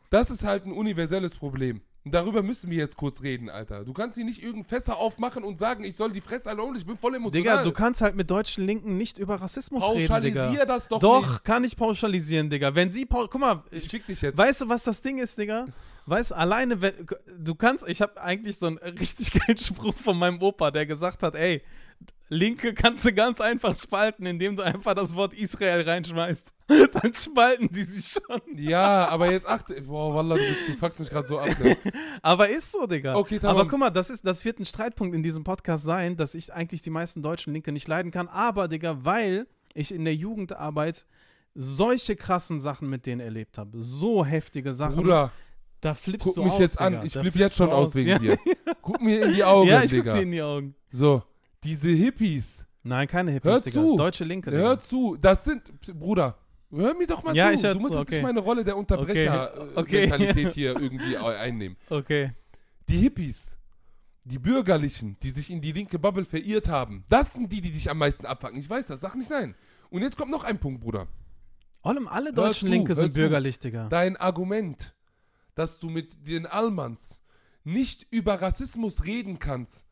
Das 0.09 0.29
ist 0.31 0.43
halt 0.43 0.65
ein 0.65 0.73
universelles 0.73 1.35
Problem. 1.35 1.79
Darüber 2.03 2.41
müssen 2.41 2.71
wir 2.71 2.77
jetzt 2.79 2.97
kurz 2.97 3.21
reden, 3.21 3.47
Alter. 3.47 3.85
Du 3.85 3.93
kannst 3.93 4.15
hier 4.15 4.25
nicht 4.25 4.41
irgendein 4.41 4.65
Fässer 4.65 4.97
aufmachen 4.97 5.43
und 5.43 5.59
sagen, 5.59 5.83
ich 5.83 5.95
soll 5.95 6.11
die 6.11 6.21
Fresse 6.21 6.49
alle 6.49 6.63
holen, 6.63 6.75
ich 6.75 6.85
bin 6.85 6.97
voll 6.97 7.13
emotional. 7.13 7.57
Digga, 7.57 7.63
du 7.63 7.71
kannst 7.71 8.01
halt 8.01 8.15
mit 8.15 8.31
deutschen 8.31 8.65
Linken 8.65 8.97
nicht 8.97 9.19
über 9.19 9.35
Rassismus 9.35 9.83
reden, 9.87 10.07
Pauschalisier 10.07 10.49
Digga. 10.49 10.65
das 10.65 10.87
doch, 10.87 10.97
Doch, 10.97 11.29
nicht. 11.33 11.43
kann 11.43 11.63
ich 11.63 11.75
pauschalisieren, 11.77 12.49
Digga. 12.49 12.73
Wenn 12.73 12.89
sie, 12.89 13.05
guck 13.05 13.37
mal, 13.37 13.63
Ich 13.69 13.87
fick 13.87 14.07
dich 14.07 14.19
jetzt. 14.21 14.35
weißt 14.35 14.61
du, 14.61 14.69
was 14.69 14.83
das 14.83 15.03
Ding 15.03 15.19
ist, 15.19 15.37
Digga? 15.37 15.67
Weißt 16.07 16.31
du, 16.31 16.35
alleine, 16.35 16.81
wenn, 16.81 16.93
du 17.37 17.53
kannst, 17.53 17.87
ich 17.87 18.01
habe 18.01 18.19
eigentlich 18.19 18.57
so 18.57 18.65
einen 18.65 18.77
richtig 18.79 19.31
geilen 19.39 19.59
Spruch 19.59 19.95
von 19.95 20.17
meinem 20.17 20.41
Opa, 20.41 20.71
der 20.71 20.87
gesagt 20.87 21.21
hat, 21.21 21.35
ey, 21.35 21.61
Linke 22.33 22.73
kannst 22.73 23.03
du 23.03 23.11
ganz 23.11 23.41
einfach 23.41 23.75
spalten, 23.75 24.25
indem 24.25 24.55
du 24.55 24.63
einfach 24.63 24.93
das 24.93 25.17
Wort 25.17 25.33
Israel 25.33 25.81
reinschmeißt. 25.81 26.53
Dann 26.93 27.13
spalten 27.13 27.67
die 27.69 27.83
sich 27.83 28.07
schon. 28.07 28.39
Ja, 28.55 29.09
aber 29.09 29.29
jetzt 29.29 29.45
achte. 29.45 29.81
Boah, 29.81 30.15
Wallah, 30.15 30.35
du, 30.37 30.41
du 30.41 30.77
fuckst 30.77 31.01
mich 31.01 31.09
gerade 31.09 31.27
so 31.27 31.39
ab. 31.39 31.49
Ne? 31.59 31.75
Aber 32.21 32.47
ist 32.47 32.71
so, 32.71 32.87
Digga. 32.87 33.15
Okay, 33.15 33.37
tamam. 33.37 33.57
aber 33.57 33.69
guck 33.69 33.79
mal, 33.79 33.89
das, 33.89 34.09
ist, 34.09 34.25
das 34.25 34.45
wird 34.45 34.59
ein 34.59 34.65
Streitpunkt 34.65 35.13
in 35.13 35.23
diesem 35.23 35.43
Podcast 35.43 35.83
sein, 35.83 36.15
dass 36.15 36.33
ich 36.33 36.53
eigentlich 36.53 36.81
die 36.81 36.89
meisten 36.89 37.21
deutschen 37.21 37.51
Linke 37.51 37.73
nicht 37.73 37.89
leiden 37.89 38.11
kann. 38.11 38.29
Aber, 38.29 38.69
Digga, 38.69 39.03
weil 39.03 39.45
ich 39.73 39.93
in 39.93 40.05
der 40.05 40.15
Jugendarbeit 40.15 41.05
solche 41.53 42.15
krassen 42.15 42.61
Sachen 42.61 42.89
mit 42.89 43.05
denen 43.05 43.19
erlebt 43.19 43.57
habe. 43.57 43.77
So 43.77 44.23
heftige 44.23 44.71
Sachen. 44.71 44.95
Bruder, 44.95 45.33
da 45.81 45.93
flippst 45.93 46.27
guck 46.27 46.35
du 46.35 46.43
mich 46.43 46.53
aus, 46.53 46.59
jetzt 46.59 46.79
an. 46.79 46.93
Digga. 46.93 47.03
Ich 47.05 47.13
Da 47.13 47.19
flipp 47.21 47.35
jetzt 47.35 47.55
schon 47.57 47.71
aus 47.71 47.93
wegen 47.93 48.09
ja. 48.09 48.19
dir. 48.19 48.37
Guck 48.81 49.01
mir 49.01 49.25
in 49.25 49.33
die 49.33 49.43
Augen, 49.43 49.67
Ja, 49.67 49.83
ich 49.83 49.91
guck 49.91 50.03
Digga. 50.03 50.13
dir 50.13 50.21
in 50.21 50.31
die 50.31 50.41
Augen. 50.41 50.75
So, 50.91 51.23
diese 51.63 51.89
Hippies. 51.89 52.65
Nein, 52.83 53.07
keine 53.07 53.31
Hippies, 53.31 53.51
Hör 53.51 53.59
Digga. 53.61 53.71
zu. 53.81 53.95
Deutsche 53.97 54.23
Linke, 54.23 54.49
Digga. 54.51 54.63
Hör 54.63 54.79
zu, 54.79 55.17
das 55.19 55.43
sind, 55.45 55.63
Bruder, 55.99 56.37
Hör 56.73 56.93
mir 56.95 57.05
doch 57.05 57.21
mal 57.21 57.35
Ja, 57.35 57.49
zu. 57.49 57.53
ich 57.55 57.63
hör 57.63 57.73
du 57.73 57.79
musst 57.81 57.91
zu, 57.93 57.99
jetzt 57.99 58.07
okay. 58.07 58.15
nicht 58.15 58.23
meine 58.23 58.39
Rolle 58.39 58.63
der 58.63 58.75
Okay. 58.77 58.79
Unterbrecher-Mentalität 58.79 60.45
Okay. 60.47 60.51
hier 60.53 60.79
irgendwie 60.79 61.17
ei- 61.17 61.37
einnehmen. 61.37 61.77
Okay. 61.89 62.31
Die 62.87 62.97
Hippies, 62.97 63.51
die 64.23 64.39
Bürgerlichen, 64.39 65.17
die 65.21 65.31
sich 65.31 65.49
in 65.51 65.59
die 65.61 65.71
linke 65.73 65.99
Bubble 65.99 66.25
verirrt 66.25 66.67
haben, 66.69 67.03
das 67.09 67.33
sind 67.33 67.51
die, 67.51 67.59
die 67.61 67.71
dich 67.71 67.89
am 67.89 67.97
meisten 67.97 68.25
abfacken. 68.25 68.57
Ich 68.57 68.69
weiß 68.69 68.85
das, 68.85 69.01
sag 69.01 69.15
nicht 69.15 69.29
nein. 69.29 69.53
Und 69.89 70.01
jetzt 70.01 70.17
kommt 70.17 70.31
noch 70.31 70.43
ein 70.45 70.59
Punkt, 70.59 70.81
Bruder. 70.81 71.07
Allem 71.83 72.07
alle 72.07 72.31
deutschen 72.31 72.67
zu, 72.67 72.71
Linke 72.71 72.95
sind 72.95 73.13
bürgerlich, 73.13 73.59
Digga. 73.59 73.87
Dein 73.89 74.15
Argument, 74.15 74.93
dass 75.55 75.77
du 75.79 75.89
mit 75.89 76.25
den 76.27 76.45
Allmanns 76.45 77.21
nicht 77.65 78.07
über 78.11 78.41
Rassismus 78.41 79.05
reden 79.05 79.39
kannst. 79.39 79.85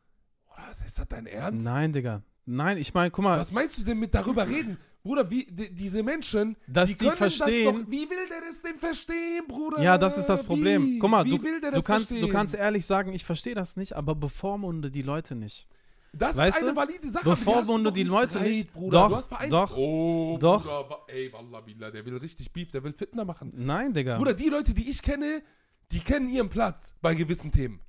Oder 0.75 0.85
ist 0.85 0.99
das 0.99 1.07
dein 1.07 1.25
Ernst? 1.25 1.63
Nein, 1.63 1.91
Digga. 1.93 2.21
Nein, 2.45 2.77
ich 2.77 2.93
meine, 2.93 3.11
guck 3.11 3.23
mal, 3.23 3.39
Was 3.39 3.51
meinst 3.51 3.77
du 3.77 3.83
denn 3.83 3.99
mit 3.99 4.13
darüber 4.15 4.47
reden? 4.47 4.77
Bruder, 5.03 5.29
wie 5.29 5.45
die, 5.45 5.73
diese 5.73 6.03
Menschen, 6.03 6.57
Dass 6.67 6.89
die 6.89 6.97
die 6.97 7.09
verstehen- 7.11 7.65
das 7.73 7.83
doch, 7.85 7.91
wie 7.91 8.09
will 8.09 8.27
der 8.29 8.41
das 8.49 8.61
denn 8.61 8.77
verstehen, 8.79 9.45
Bruder? 9.47 9.81
ja, 9.81 9.97
das 9.97 10.17
ist 10.17 10.25
das 10.27 10.43
Problem. 10.43 10.85
Wie? 10.85 10.99
Guck 10.99 11.09
mal, 11.09 11.23
du, 11.23 11.37
du, 11.37 11.81
kannst, 11.81 12.11
du 12.11 12.27
kannst 12.27 12.53
ehrlich 12.53 12.85
sagen, 12.85 13.13
ich 13.13 13.23
verstehe 13.23 13.55
das 13.55 13.77
nicht, 13.77 13.93
aber 13.93 14.13
bevormunde 14.15 14.91
die 14.91 15.01
Leute 15.03 15.35
nicht. 15.35 15.67
Das 16.11 16.35
weißt 16.35 16.57
ist 16.57 16.63
eine 16.63 16.71
du, 16.73 16.75
valide 16.77 17.09
Sache. 17.09 17.23
bevor 17.29 17.57
aber 17.59 17.91
die 17.91 18.03
Leute 18.03 18.39
breit, 18.39 18.47
nicht- 18.47 18.73
Bruder. 18.73 18.99
Doch, 19.03 19.09
du 19.09 19.15
hast 19.15 19.27
vereint. 19.29 19.53
doch, 19.53 19.77
Oh, 19.77 20.37
doch. 20.41 20.63
Bruder, 20.63 20.97
ey, 21.07 21.31
Wallah 21.31 21.61
Billah, 21.61 21.91
der 21.91 22.03
will 22.05 22.17
richtig 22.17 22.51
Beef, 22.51 22.71
der 22.71 22.83
will 22.83 22.93
Fitner 22.93 23.23
machen. 23.25 23.53
Nein, 23.55 23.93
Digga. 23.93 24.17
Bruder, 24.17 24.33
die 24.33 24.49
Leute, 24.49 24.73
die 24.73 24.89
ich 24.89 25.01
kenne, 25.03 25.43
die 25.91 25.99
kennen 25.99 26.27
ihren 26.27 26.49
Platz 26.49 26.93
bei 27.01 27.13
gewissen 27.13 27.51
Themen. 27.51 27.79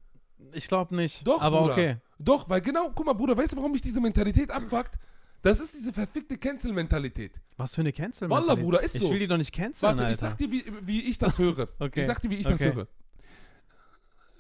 Ich 0.52 0.66
glaube 0.68 0.94
nicht. 0.94 1.26
Doch, 1.26 1.40
aber 1.42 1.60
Bruder. 1.60 1.72
okay. 1.72 1.96
Doch, 2.18 2.48
weil 2.48 2.60
genau, 2.60 2.90
guck 2.94 3.06
mal, 3.06 3.12
Bruder, 3.14 3.36
weißt 3.36 3.52
du, 3.52 3.56
warum 3.56 3.72
mich 3.72 3.82
diese 3.82 4.00
Mentalität 4.00 4.50
abfuckt? 4.50 4.98
Das 5.42 5.58
ist 5.58 5.72
diese 5.74 5.92
verfickte 5.92 6.36
Cancel-Mentalität. 6.36 7.32
Was 7.56 7.74
für 7.74 7.80
eine 7.80 7.92
cancel 7.94 8.28
Wallah, 8.28 8.54
Bruder, 8.56 8.82
ist 8.82 8.94
Ich 8.94 9.02
so. 9.02 9.10
will 9.10 9.18
die 9.18 9.26
doch 9.26 9.38
nicht 9.38 9.52
canceln, 9.54 9.88
Warte, 9.96 10.04
Alter. 10.04 10.12
ich 10.12 10.20
sag 10.20 10.36
dir, 10.36 10.50
wie, 10.50 10.64
wie 10.82 11.00
ich 11.02 11.16
das 11.18 11.38
höre. 11.38 11.68
Okay. 11.78 12.00
Ich 12.02 12.06
sag 12.06 12.20
dir, 12.20 12.28
wie 12.30 12.36
ich 12.36 12.46
Okay. 12.46 12.56
das 12.58 12.74
höre. 12.74 12.86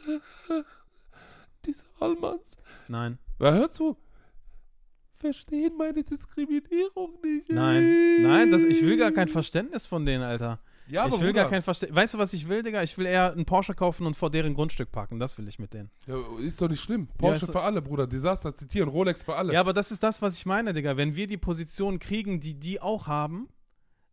Diese 1.64 1.84
Allmanns. 2.00 2.56
Nein. 2.88 3.18
Ja, 3.38 3.52
hör 3.52 3.70
zu. 3.70 3.96
Verstehen 5.18 5.76
meine 5.76 6.02
Diskriminierung 6.02 7.18
nicht. 7.22 7.50
Nein. 7.50 8.22
Nein, 8.22 8.50
das, 8.50 8.62
ich 8.62 8.82
will 8.82 8.96
gar 8.96 9.12
kein 9.12 9.28
Verständnis 9.28 9.86
von 9.86 10.04
denen, 10.06 10.22
Alter. 10.22 10.58
Ja, 10.90 11.04
aber 11.04 11.14
ich 11.14 11.20
will 11.20 11.28
Bruder, 11.28 11.42
gar 11.42 11.50
kein 11.50 11.62
Verständnis. 11.62 11.96
Weißt 12.02 12.14
du, 12.14 12.18
was 12.18 12.32
ich 12.32 12.48
will, 12.48 12.62
Digga? 12.62 12.82
Ich 12.82 12.96
will 12.98 13.06
eher 13.06 13.32
einen 13.32 13.44
Porsche 13.44 13.74
kaufen 13.74 14.06
und 14.06 14.16
vor 14.16 14.30
deren 14.30 14.54
Grundstück 14.54 14.90
parken. 14.92 15.18
Das 15.18 15.38
will 15.38 15.46
ich 15.48 15.58
mit 15.58 15.72
denen. 15.74 15.90
Ja, 16.06 16.16
ist 16.40 16.60
doch 16.60 16.68
nicht 16.68 16.80
schlimm. 16.80 17.08
Porsche 17.18 17.44
ist- 17.46 17.52
für 17.52 17.60
alle, 17.62 17.80
Bruder. 17.82 18.06
Desaster 18.06 18.54
zitieren. 18.54 18.88
Rolex 18.88 19.22
für 19.24 19.36
alle. 19.36 19.52
Ja, 19.52 19.60
aber 19.60 19.72
das 19.72 19.90
ist 19.90 20.02
das, 20.02 20.20
was 20.22 20.36
ich 20.36 20.46
meine, 20.46 20.72
Digga. 20.72 20.96
Wenn 20.96 21.16
wir 21.16 21.26
die 21.26 21.36
Position 21.36 21.98
kriegen, 21.98 22.40
die 22.40 22.54
die 22.58 22.80
auch 22.80 23.06
haben, 23.06 23.48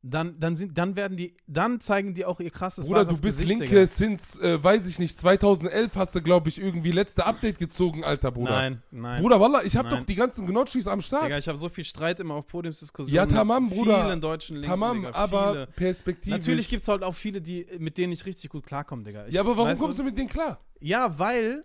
dann, 0.10 0.40
dann, 0.40 0.56
sind, 0.56 0.78
dann 0.78 0.96
werden 0.96 1.18
die, 1.18 1.34
dann 1.48 1.80
zeigen 1.80 2.14
die 2.14 2.26
auch 2.26 2.40
ihr 2.40 2.50
krasses 2.50 2.86
Bruder, 2.86 3.06
wahres 3.06 3.18
du 3.18 3.22
bist 3.24 3.40
Gesicht, 3.40 3.60
Linke 3.60 3.86
since, 3.88 4.42
äh, 4.42 4.64
weiß 4.64 4.88
ich 4.88 5.00
nicht, 5.00 5.20
2011 5.20 5.96
hast 5.96 6.16
du, 6.16 6.22
glaube 6.22 6.50
ich, 6.50 6.62
irgendwie 6.62 6.92
letzte 6.92 7.26
Update 7.26 7.60
gezogen, 7.60 8.04
alter 8.04 8.32
Bruder. 8.32 8.52
Nein, 8.52 8.82
nein. 8.92 9.22
Bruder, 9.22 9.40
Wallah, 9.40 9.64
ich 9.64 9.76
habe 9.76 9.90
doch 9.90 10.02
die 10.04 10.16
ganzen 10.16 10.46
Gnotschis 10.48 10.88
am 10.88 11.02
Start. 11.02 11.26
Digga, 11.26 11.38
ich 11.38 11.48
habe 11.48 11.58
so 11.58 11.70
viel 11.70 11.84
Streit 11.84 12.20
immer 12.20 12.36
auf 12.36 12.48
Podiumsdiskussionen 12.48 13.16
Ja, 13.16 13.26
tamam, 13.26 13.70
Bruder. 13.70 14.06
vielen 14.06 14.22
deutschen 14.22 14.56
Linken, 14.58 14.70
Tamam, 14.70 14.98
Digga, 14.98 15.14
aber 15.14 15.52
viele. 15.52 15.68
perspektivisch. 15.68 16.38
Natürlich 16.38 16.70
gibt 16.70 16.82
es 16.82 16.88
halt 16.88 17.04
auch 17.04 17.16
viele, 17.16 17.42
die, 17.42 17.66
mit 17.80 17.98
denen 17.98 18.14
ich 18.14 18.26
richtig 18.26 18.50
gut 18.50 18.66
klarkomme, 18.66 19.04
Digga. 19.04 19.28
Ich, 19.28 19.34
Ja, 19.34 19.42
aber 19.42 19.58
warum 19.58 19.70
weißt 19.72 19.82
kommst 19.82 20.00
du 20.00 20.04
mit 20.04 20.18
denen 20.18 20.30
klar? 20.30 20.60
Ja, 20.80 21.18
weil 21.20 21.64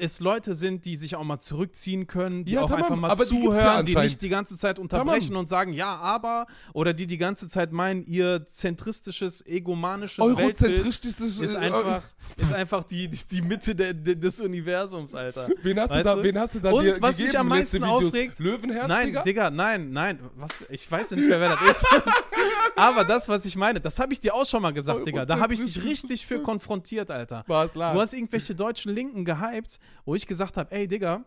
es 0.00 0.20
Leute 0.20 0.54
sind, 0.54 0.84
die 0.84 0.96
sich 0.96 1.16
auch 1.16 1.24
mal 1.24 1.40
zurückziehen 1.40 2.06
können, 2.06 2.44
die 2.44 2.52
Ja, 2.54 2.62
auch 2.62 2.68
tamam, 2.68 2.82
einfach 2.84 2.96
mal 2.96 3.10
aber 3.10 3.26
die 3.26 3.34
ja 3.34 3.42
zuhören, 3.42 3.84
die 3.84 3.94
nicht 3.96 4.22
die 4.22 4.28
ganze 4.28 4.56
Zeit 4.56 4.78
unterbrechen 4.78 5.28
Tamam. 5.28 5.40
und 5.40 5.48
sagen, 5.48 5.72
ja, 5.72 5.96
aber, 5.96 6.46
oder 6.72 6.94
die 6.94 7.06
die 7.08 7.18
ganze 7.18 7.48
Zeit 7.48 7.72
meinen, 7.72 8.02
ihr 8.06 8.46
zentristisches, 8.46 9.44
egomanisches 9.44 10.24
Weltbild 10.24 10.40
Eurozentristisches. 10.62 11.38
ist 11.38 11.54
äh, 11.54 11.58
einfach, 11.58 12.02
ist 12.36 12.52
einfach 12.52 12.84
die, 12.84 13.08
die, 13.08 13.18
die 13.30 13.42
Mitte 13.42 13.74
der, 13.74 13.92
der, 13.92 14.14
des 14.14 14.40
Universums, 14.40 15.14
Alter. 15.14 15.48
Wen 15.62 15.80
hast, 15.80 15.90
du 15.90 15.94
Weißt 15.96 16.06
da, 16.06 16.14
du? 16.14 16.22
wen 16.22 16.38
hast 16.38 16.54
du 16.54 16.60
da 16.60 16.70
Und 16.70 16.84
dir 16.84 16.96
was 17.02 17.18
mich 17.18 17.26
gegeben, 17.26 17.36
am 17.40 17.58
letzte 17.58 17.80
meisten 17.80 18.06
aufregt- 18.06 18.38
Löwenherz, 18.38 18.88
Nein, 18.88 19.06
Digga? 19.08 19.22
Digga, 19.22 19.50
nein, 19.50 19.90
nein. 19.90 20.20
Was, 20.36 20.50
ich 20.68 20.90
weiß 20.90 21.10
ja 21.10 21.16
nicht 21.16 21.28
mehr, 21.28 21.40
wer 21.40 21.56
das 21.56 21.70
ist. 21.82 21.86
Aber 22.76 23.04
das, 23.04 23.28
was 23.28 23.44
ich 23.44 23.56
meine, 23.56 23.80
das 23.80 23.98
habe 23.98 24.12
ich 24.12 24.20
dir 24.20 24.34
auch 24.34 24.46
schon 24.46 24.62
mal 24.62 24.72
gesagt, 24.72 25.06
Digga. 25.06 25.24
Da 25.24 25.40
habe 25.40 25.54
ich 25.54 25.60
dich 25.64 25.82
richtig 25.82 26.24
für 26.24 26.40
konfrontiert, 26.40 27.10
Alter. 27.10 27.44
Du 27.48 27.54
hast 27.54 28.12
irgendwelche 28.14 28.54
deutschen 28.54 28.94
Linken 28.94 29.24
gehypt, 29.24 29.80
wo 30.04 30.14
ich 30.14 30.26
gesagt 30.26 30.56
habe, 30.56 30.74
ey 30.74 30.88
Digga, 30.88 31.24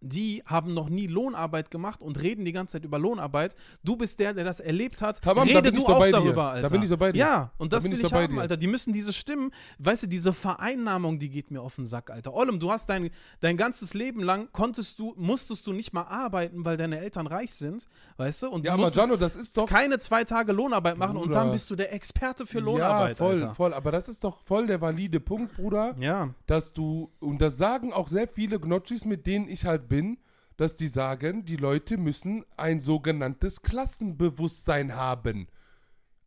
die 0.00 0.42
haben 0.46 0.72
noch 0.74 0.88
nie 0.88 1.06
Lohnarbeit 1.06 1.70
gemacht 1.70 2.00
und 2.00 2.20
reden 2.22 2.44
die 2.44 2.52
ganze 2.52 2.72
Zeit 2.78 2.84
über 2.84 2.98
Lohnarbeit. 2.98 3.54
Du 3.84 3.96
bist 3.96 4.18
der, 4.18 4.32
der 4.34 4.44
das 4.44 4.60
erlebt 4.60 5.02
hat. 5.02 5.20
Tamam, 5.22 5.46
da 5.48 5.54
Rede 5.58 5.72
bin 5.72 5.80
du 5.82 5.86
auch 5.86 5.98
bei 5.98 6.06
dir. 6.06 6.12
darüber, 6.12 6.42
Da 6.42 6.50
Alter. 6.52 6.68
bin 6.70 6.82
ich 6.82 6.88
doch 6.88 6.96
bei 6.98 7.12
dir. 7.12 7.18
Ja, 7.18 7.52
und 7.58 7.72
Da 7.72 7.76
das 7.76 7.84
bin 7.84 7.92
will 7.92 8.00
ich 8.00 8.06
ich 8.06 8.12
haben, 8.12 8.34
dir. 8.34 8.40
Alter. 8.40 8.56
Die 8.56 8.66
müssen 8.66 8.92
diese 8.92 9.12
Stimmen, 9.12 9.50
weißt 9.78 10.04
du, 10.04 10.06
diese 10.06 10.32
Vereinnahmung, 10.32 11.18
die 11.18 11.28
geht 11.28 11.50
mir 11.50 11.60
auf 11.62 11.76
den 11.76 11.84
Sack, 11.86 12.10
Alter. 12.10 12.32
Ollem, 12.34 12.58
du 12.58 12.70
hast 12.70 12.88
dein, 12.88 13.10
dein 13.40 13.56
ganzes 13.56 13.94
Leben 13.94 14.22
lang, 14.22 14.48
konntest 14.52 14.98
du, 14.98 15.14
musstest 15.16 15.66
du 15.66 15.72
nicht 15.72 15.92
mal 15.92 16.02
arbeiten, 16.04 16.64
weil 16.64 16.76
deine 16.76 16.98
Eltern 17.00 17.26
reich 17.26 17.52
sind, 17.52 17.86
weißt 18.16 18.44
du? 18.44 18.48
Und 18.50 18.64
Ja, 18.64 18.76
du 18.76 18.82
aber 18.82 18.90
Gianno, 18.90 19.16
das 19.16 19.36
ist 19.36 19.56
doch. 19.56 19.66
keine 19.66 19.98
zwei 19.98 20.24
Tage 20.24 20.52
Lohnarbeit 20.52 20.96
machen 20.98 21.16
und 21.16 21.24
Bruder. 21.26 21.40
dann 21.40 21.52
bist 21.52 21.70
du 21.70 21.76
der 21.76 21.92
Experte 21.92 22.46
für 22.46 22.60
Lohnarbeit, 22.60 23.18
ja, 23.18 23.24
voll, 23.24 23.34
Alter. 23.42 23.54
voll. 23.54 23.74
Aber 23.74 23.92
das 23.92 24.08
ist 24.08 24.24
doch 24.24 24.40
voll 24.44 24.66
der 24.66 24.80
valide 24.80 25.20
Punkt, 25.20 25.54
Bruder. 25.56 25.94
Ja. 26.00 26.30
dass 26.46 26.72
du, 26.72 27.10
und 27.20 27.40
das 27.40 27.56
sagen 27.58 27.92
auch 27.92 28.08
sehr 28.08 28.28
viele 28.28 28.58
Gnotschis, 28.58 29.04
mit 29.04 29.26
denen 29.26 29.48
ich 29.48 29.64
halt 29.64 29.88
bin, 29.90 30.16
dass 30.56 30.74
die 30.76 30.88
sagen, 30.88 31.44
die 31.44 31.56
Leute 31.56 31.98
müssen 31.98 32.44
ein 32.56 32.80
sogenanntes 32.80 33.60
Klassenbewusstsein 33.60 34.94
haben. 34.94 35.48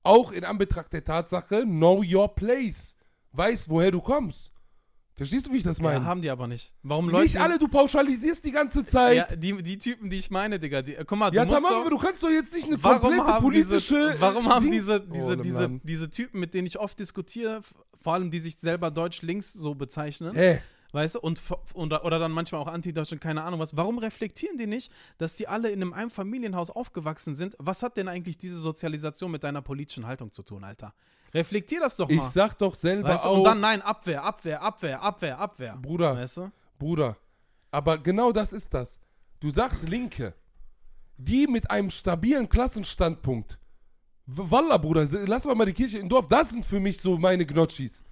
Auch 0.04 0.32
in 0.32 0.44
Anbetracht 0.44 0.92
der 0.94 1.04
Tatsache, 1.04 1.64
know 1.64 2.04
your 2.06 2.34
place. 2.36 2.96
Weiß, 3.32 3.70
woher 3.70 3.90
du 3.92 4.02
kommst. 4.02 4.52
Verstehst 5.16 5.46
du, 5.48 5.52
wie 5.54 5.58
ich 5.58 5.64
das 5.64 5.80
meine? 5.80 6.00
Ja, 6.00 6.06
haben 6.06 6.22
die 6.24 6.30
aber 6.32 6.48
nicht. 6.48 6.74
Warum 6.82 7.06
Nicht 7.06 7.14
Leute 7.14 7.42
alle, 7.42 7.60
du 7.60 7.68
pauschalisierst 7.68 8.44
die 8.46 8.52
ganze 8.52 8.84
Zeit. 8.84 9.16
Ja, 9.30 9.36
die, 9.36 9.62
die 9.62 9.78
Typen, 9.78 10.10
die 10.10 10.18
ich 10.18 10.32
meine, 10.32 10.60
Digga. 10.60 10.82
Die, 10.82 10.96
guck 11.06 11.18
mal, 11.20 11.30
du 11.30 11.38
Ja, 11.38 11.46
musst 11.46 11.62
tamam, 11.64 11.82
aber 11.82 11.90
du 11.92 11.98
kannst 12.00 12.24
doch 12.24 12.32
jetzt 12.32 12.52
nicht 12.54 12.66
eine 12.66 12.78
komplette 12.80 13.40
politische. 13.40 14.10
diese, 14.10 14.22
warum 14.22 14.50
haben 14.50 14.66
Dings- 14.66 14.72
diese, 14.88 15.04
Oh, 15.08 15.14
diese, 15.14 15.38
diese, 15.38 15.80
diese 15.84 16.10
Typen, 16.10 16.40
mit 16.40 16.56
denen 16.56 16.66
ich 16.66 16.80
oft 16.80 16.98
diskutiere, 17.00 17.62
vor 18.02 18.14
allem 18.16 18.32
die 18.32 18.40
sich 18.40 18.56
selber 18.58 18.90
deutsch-links 18.90 19.54
so 19.54 19.76
bezeichnen, 19.76 20.34
Hä? 20.36 20.60
Weißt 20.94 21.16
du, 21.16 21.20
und, 21.20 21.38
f- 21.40 21.58
oder, 21.74 22.06
oder 22.06 22.18
dann 22.20 22.32
manchmal 22.32 22.62
auch 22.62 22.68
antideutsch 22.68 23.12
und 23.12 23.20
keine 23.20 23.44
Ahnung 23.44 23.60
was, 23.60 23.76
warum 23.76 23.98
reflektieren 23.98 24.58
die 24.58 24.68
nicht, 24.68 24.92
dass 25.18 25.36
die 25.36 25.48
alle 25.50 25.70
in 25.70 25.82
einem 25.82 25.92
Einfamilienhaus 25.94 26.70
aufgewachsen 26.70 27.36
sind? 27.36 27.56
Was 27.60 27.84
hat 27.84 27.98
denn 27.98 28.08
eigentlich 28.08 28.38
diese 28.38 28.56
Sozialisation 28.58 29.30
mit 29.32 29.44
deiner 29.44 29.62
politischen 29.62 30.08
Haltung 30.08 30.32
zu 30.32 30.42
tun, 30.44 30.64
Alter? 30.64 30.94
Reflektier 31.34 31.80
das 31.82 31.98
doch 31.98 32.10
Ich 32.10 32.18
mal. 32.18 32.30
sag 32.30 32.58
doch 32.60 32.76
selber 32.76 33.10
weißt 33.10 33.26
du? 33.26 33.30
auch. 33.30 33.38
Und 33.40 33.44
dann 33.44 33.60
nein, 33.60 33.82
Abwehr, 33.82 34.24
Abwehr, 34.24 34.62
Abwehr, 34.62 35.02
Abwehr, 35.02 35.40
Abwehr. 35.40 35.76
Bruder, 35.82 36.16
Weißt 36.16 36.38
du? 36.38 36.52
Bruder, 36.80 37.18
aber 37.72 37.98
genau 37.98 38.32
das 38.32 38.54
ist 38.54 38.74
das. 38.74 39.00
Du 39.40 39.50
sagst 39.50 39.90
Linke, 39.90 40.34
die 41.18 41.48
mit 41.48 41.70
einem 41.72 41.90
stabilen 41.90 42.48
Klassenstandpunkt. 42.48 43.58
W- 44.26 44.44
Wallah, 44.52 44.78
Bruder, 44.78 45.08
lass 45.26 45.46
mal 45.46 45.56
mal 45.56 45.66
die 45.66 45.74
Kirche 45.74 45.98
im 45.98 46.08
Dorf. 46.08 46.28
Das 46.28 46.52
sind 46.52 46.66
für 46.66 46.80
mich 46.80 47.00
so 47.02 47.18
meine 47.18 47.46
Gnotschis. 47.46 48.04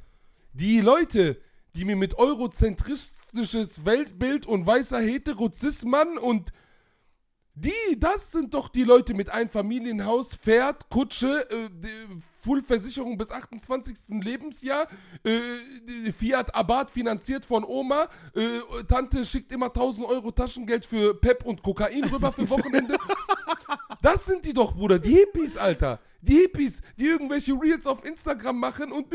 Die 0.54 0.80
Leute, 0.82 1.40
die 1.76 1.86
mir 1.86 1.96
mit 1.96 2.18
eurozentristisches 2.18 3.86
Weltbild 3.86 4.46
und 4.46 4.66
weißer 4.66 5.00
Heterozismann 5.00 6.18
und 6.18 6.52
die, 7.54 8.00
das 8.00 8.32
sind 8.32 8.54
doch 8.54 8.70
die 8.70 8.84
Leute 8.84 9.14
mit 9.14 9.30
Einfamilienhaus, 9.30 10.36
Pferd, 10.36 10.90
Kutsche, 10.90 11.50
äh, 11.50 11.70
Fullversicherung 12.42 13.18
bis 13.18 13.30
28. 13.30 14.22
Lebensjahr, 14.24 14.88
äh, 15.24 16.12
Fiat 16.14 16.56
Abarth 16.56 16.92
finanziert 16.92 17.46
von 17.46 17.66
Oma, 17.66 18.08
äh, 18.34 18.84
Tante 18.88 19.26
schickt 19.26 19.52
immer 19.52 19.68
1000 19.68 20.08
Euro 20.08 20.32
Taschengeld 20.32 20.86
für 20.86 21.14
Pep 21.14 21.46
und 21.46 21.62
Kokain 21.62 22.06
rüber 22.06 22.32
für 22.32 22.50
Wochenende. 22.50 22.98
Das 24.02 24.26
sind 24.26 24.44
die 24.46 24.54
doch, 24.54 24.74
Bruder, 24.74 24.98
die 24.98 25.14
Hippies, 25.14 25.58
Alter. 25.58 26.00
Die 26.22 26.34
Hippies, 26.34 26.82
die 26.98 27.06
irgendwelche 27.06 27.54
Reels 27.54 27.86
auf 27.86 28.04
Instagram 28.04 28.60
machen 28.60 28.92
und 28.92 29.08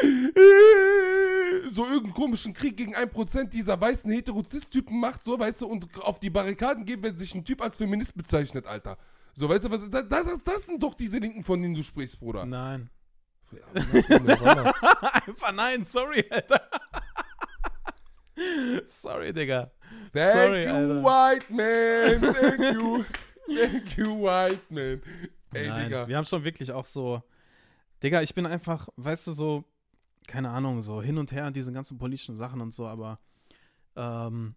so 1.70 1.84
irgendeinen 1.84 2.14
komischen 2.14 2.52
Krieg 2.52 2.76
gegen 2.76 2.94
1% 2.96 3.48
dieser 3.48 3.80
weißen 3.80 4.10
Heterozist-Typen 4.10 4.98
macht, 5.00 5.24
so, 5.24 5.38
weißt 5.38 5.62
du, 5.62 5.66
und 5.66 5.88
auf 6.02 6.18
die 6.20 6.30
Barrikaden 6.30 6.84
geht, 6.84 7.02
wenn 7.02 7.16
sich 7.16 7.34
ein 7.34 7.44
Typ 7.44 7.62
als 7.62 7.76
Feminist 7.76 8.14
bezeichnet, 8.16 8.66
Alter. 8.66 8.96
So, 9.34 9.48
weißt 9.48 9.64
du, 9.64 9.70
was, 9.70 9.88
das, 9.90 10.08
das, 10.08 10.44
das 10.44 10.66
sind 10.66 10.82
doch 10.82 10.94
diese 10.94 11.18
Linken, 11.18 11.42
von 11.44 11.60
denen 11.62 11.74
du 11.74 11.82
sprichst, 11.82 12.18
Bruder. 12.18 12.44
Nein. 12.46 12.90
Einfach 13.74 15.52
nein, 15.52 15.84
sorry, 15.84 16.24
Alter. 16.30 16.68
sorry, 18.86 19.32
Digga. 19.32 19.70
Thank 20.12 20.32
Sorry, 20.32 20.64
you, 20.64 20.70
Alter. 20.70 21.02
white 21.02 21.50
man. 21.52 22.34
Thank 22.34 22.74
you. 22.74 23.04
Thank 23.46 23.96
you, 23.98 24.22
white 24.22 24.60
man. 24.70 25.02
Ey, 25.52 25.68
Nein, 25.68 25.84
Digga. 25.84 26.08
wir 26.08 26.16
haben 26.16 26.26
schon 26.26 26.44
wirklich 26.44 26.70
auch 26.72 26.84
so. 26.84 27.22
Digga, 28.02 28.22
ich 28.22 28.34
bin 28.34 28.46
einfach, 28.46 28.88
weißt 28.96 29.28
du, 29.28 29.32
so, 29.32 29.64
keine 30.28 30.50
Ahnung, 30.50 30.80
so 30.80 31.02
hin 31.02 31.18
und 31.18 31.32
her 31.32 31.46
an 31.46 31.52
diesen 31.52 31.74
ganzen 31.74 31.98
politischen 31.98 32.36
Sachen 32.36 32.60
und 32.60 32.72
so, 32.72 32.86
aber 32.86 33.18
ähm, 33.96 34.54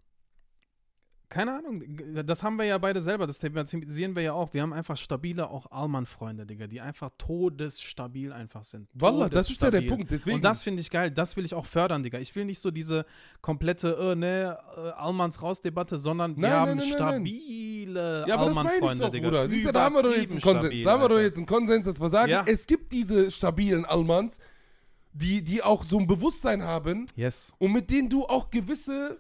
keine 1.30 1.54
Ahnung, 1.58 1.82
das 2.26 2.44
haben 2.44 2.58
wir 2.58 2.66
ja 2.66 2.78
beide 2.78 3.00
selber, 3.00 3.26
das 3.26 3.40
thematisieren 3.40 4.18
wir 4.18 4.22
ja 4.22 4.34
auch. 4.34 4.54
Wir 4.54 4.64
haben 4.64 4.74
einfach 4.74 4.98
stabile, 4.98 5.50
auch 5.50 5.72
Allmann-Freunde, 5.72 6.46
Digga, 6.46 6.68
die 6.68 6.82
einfach 6.82 7.10
todesstabil 7.18 8.34
einfach 8.34 8.66
sind. 8.66 8.90
Wallah, 8.94 9.30
das 9.30 9.50
ist 9.50 9.62
ja 9.62 9.72
der. 9.72 9.82
Punkt. 9.84 10.12
Deswegen. 10.12 10.36
Und 10.36 10.44
das 10.44 10.62
finde 10.62 10.82
ich 10.82 10.90
geil, 10.92 11.10
das 11.10 11.38
will 11.38 11.46
ich 11.46 11.54
auch 11.54 11.66
fördern, 11.66 12.04
Digga. 12.04 12.20
Ich 12.20 12.36
will 12.36 12.44
nicht 12.44 12.60
so 12.60 12.70
diese 12.70 13.06
komplette, 13.42 13.94
äh, 14.12 14.16
ne, 14.16 14.58
äh, 14.76 14.90
Allmanns 14.90 15.42
raus-Debatte, 15.42 15.98
sondern 15.98 16.36
wir 16.36 16.42
Nein, 16.50 16.52
haben 16.52 16.78
nein, 16.78 16.88
stabile 16.88 18.26
ja, 18.28 18.36
aber 18.36 18.48
das 18.48 18.56
meine 18.56 18.68
ich 18.68 18.74
Allmann-Freunde, 18.76 19.04
doch, 19.06 19.10
Digga. 19.10 19.30
Bruder. 19.30 19.48
Siehst 19.48 19.66
du, 19.66 19.72
da 19.72 19.84
haben 19.86 19.96
wir 19.96 20.04
doch 20.04 20.16
jetzt 20.16 20.32
einen 20.32 20.42
Konsens. 20.42 20.66
stabil, 20.66 20.84
Da 20.84 20.92
haben 20.92 21.02
wir 21.02 21.10
doch 21.10 21.20
jetzt 21.20 21.38
einen 21.38 21.46
Konsens, 21.46 21.86
dass 21.86 22.02
wir 22.02 22.10
sagen, 22.10 22.30
Ja. 22.30 22.44
es 22.46 22.68
gibt 22.68 22.92
diese 22.92 23.32
stabilen 23.32 23.86
Allmanns, 23.86 24.38
die, 25.14 25.42
die 25.44 25.62
auch 25.64 25.84
so 25.84 26.00
ein 26.00 26.08
Bewusstsein 26.08 26.64
haben 26.64 27.08
Yes. 27.16 27.56
und 27.60 27.72
mit 27.72 27.90
denen 27.90 28.10
du 28.10 28.26
auch 28.26 28.50
gewisse 28.50 29.20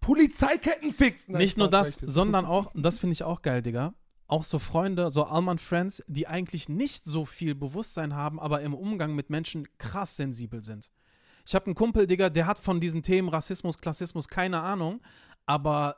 Polizeiketten 0.00 0.92
fixst. 0.92 1.28
Nein, 1.30 1.40
Nicht 1.40 1.56
nur 1.56 1.68
das, 1.68 1.94
sondern 1.94 2.44
auch, 2.44 2.74
und 2.74 2.82
das 2.82 2.98
finde 2.98 3.14
ich 3.14 3.22
auch 3.22 3.42
geil, 3.42 3.62
Digga, 3.62 3.94
auch 4.26 4.44
so 4.44 4.58
Freunde, 4.58 5.10
so 5.10 5.24
Allmann-Friends, 5.24 6.02
die 6.06 6.26
eigentlich 6.26 6.68
nicht 6.68 7.04
so 7.04 7.24
viel 7.24 7.54
Bewusstsein 7.54 8.14
haben, 8.14 8.38
aber 8.40 8.60
im 8.62 8.74
Umgang 8.74 9.14
mit 9.14 9.30
Menschen 9.30 9.66
krass 9.78 10.16
sensibel 10.16 10.62
sind. 10.62 10.90
Ich 11.46 11.54
habe 11.54 11.66
einen 11.66 11.74
Kumpel, 11.74 12.06
Digga, 12.06 12.30
der 12.30 12.46
hat 12.46 12.58
von 12.58 12.80
diesen 12.80 13.02
Themen 13.02 13.28
Rassismus, 13.28 13.78
Klassismus 13.78 14.28
keine 14.28 14.60
Ahnung, 14.60 15.00
aber 15.46 15.96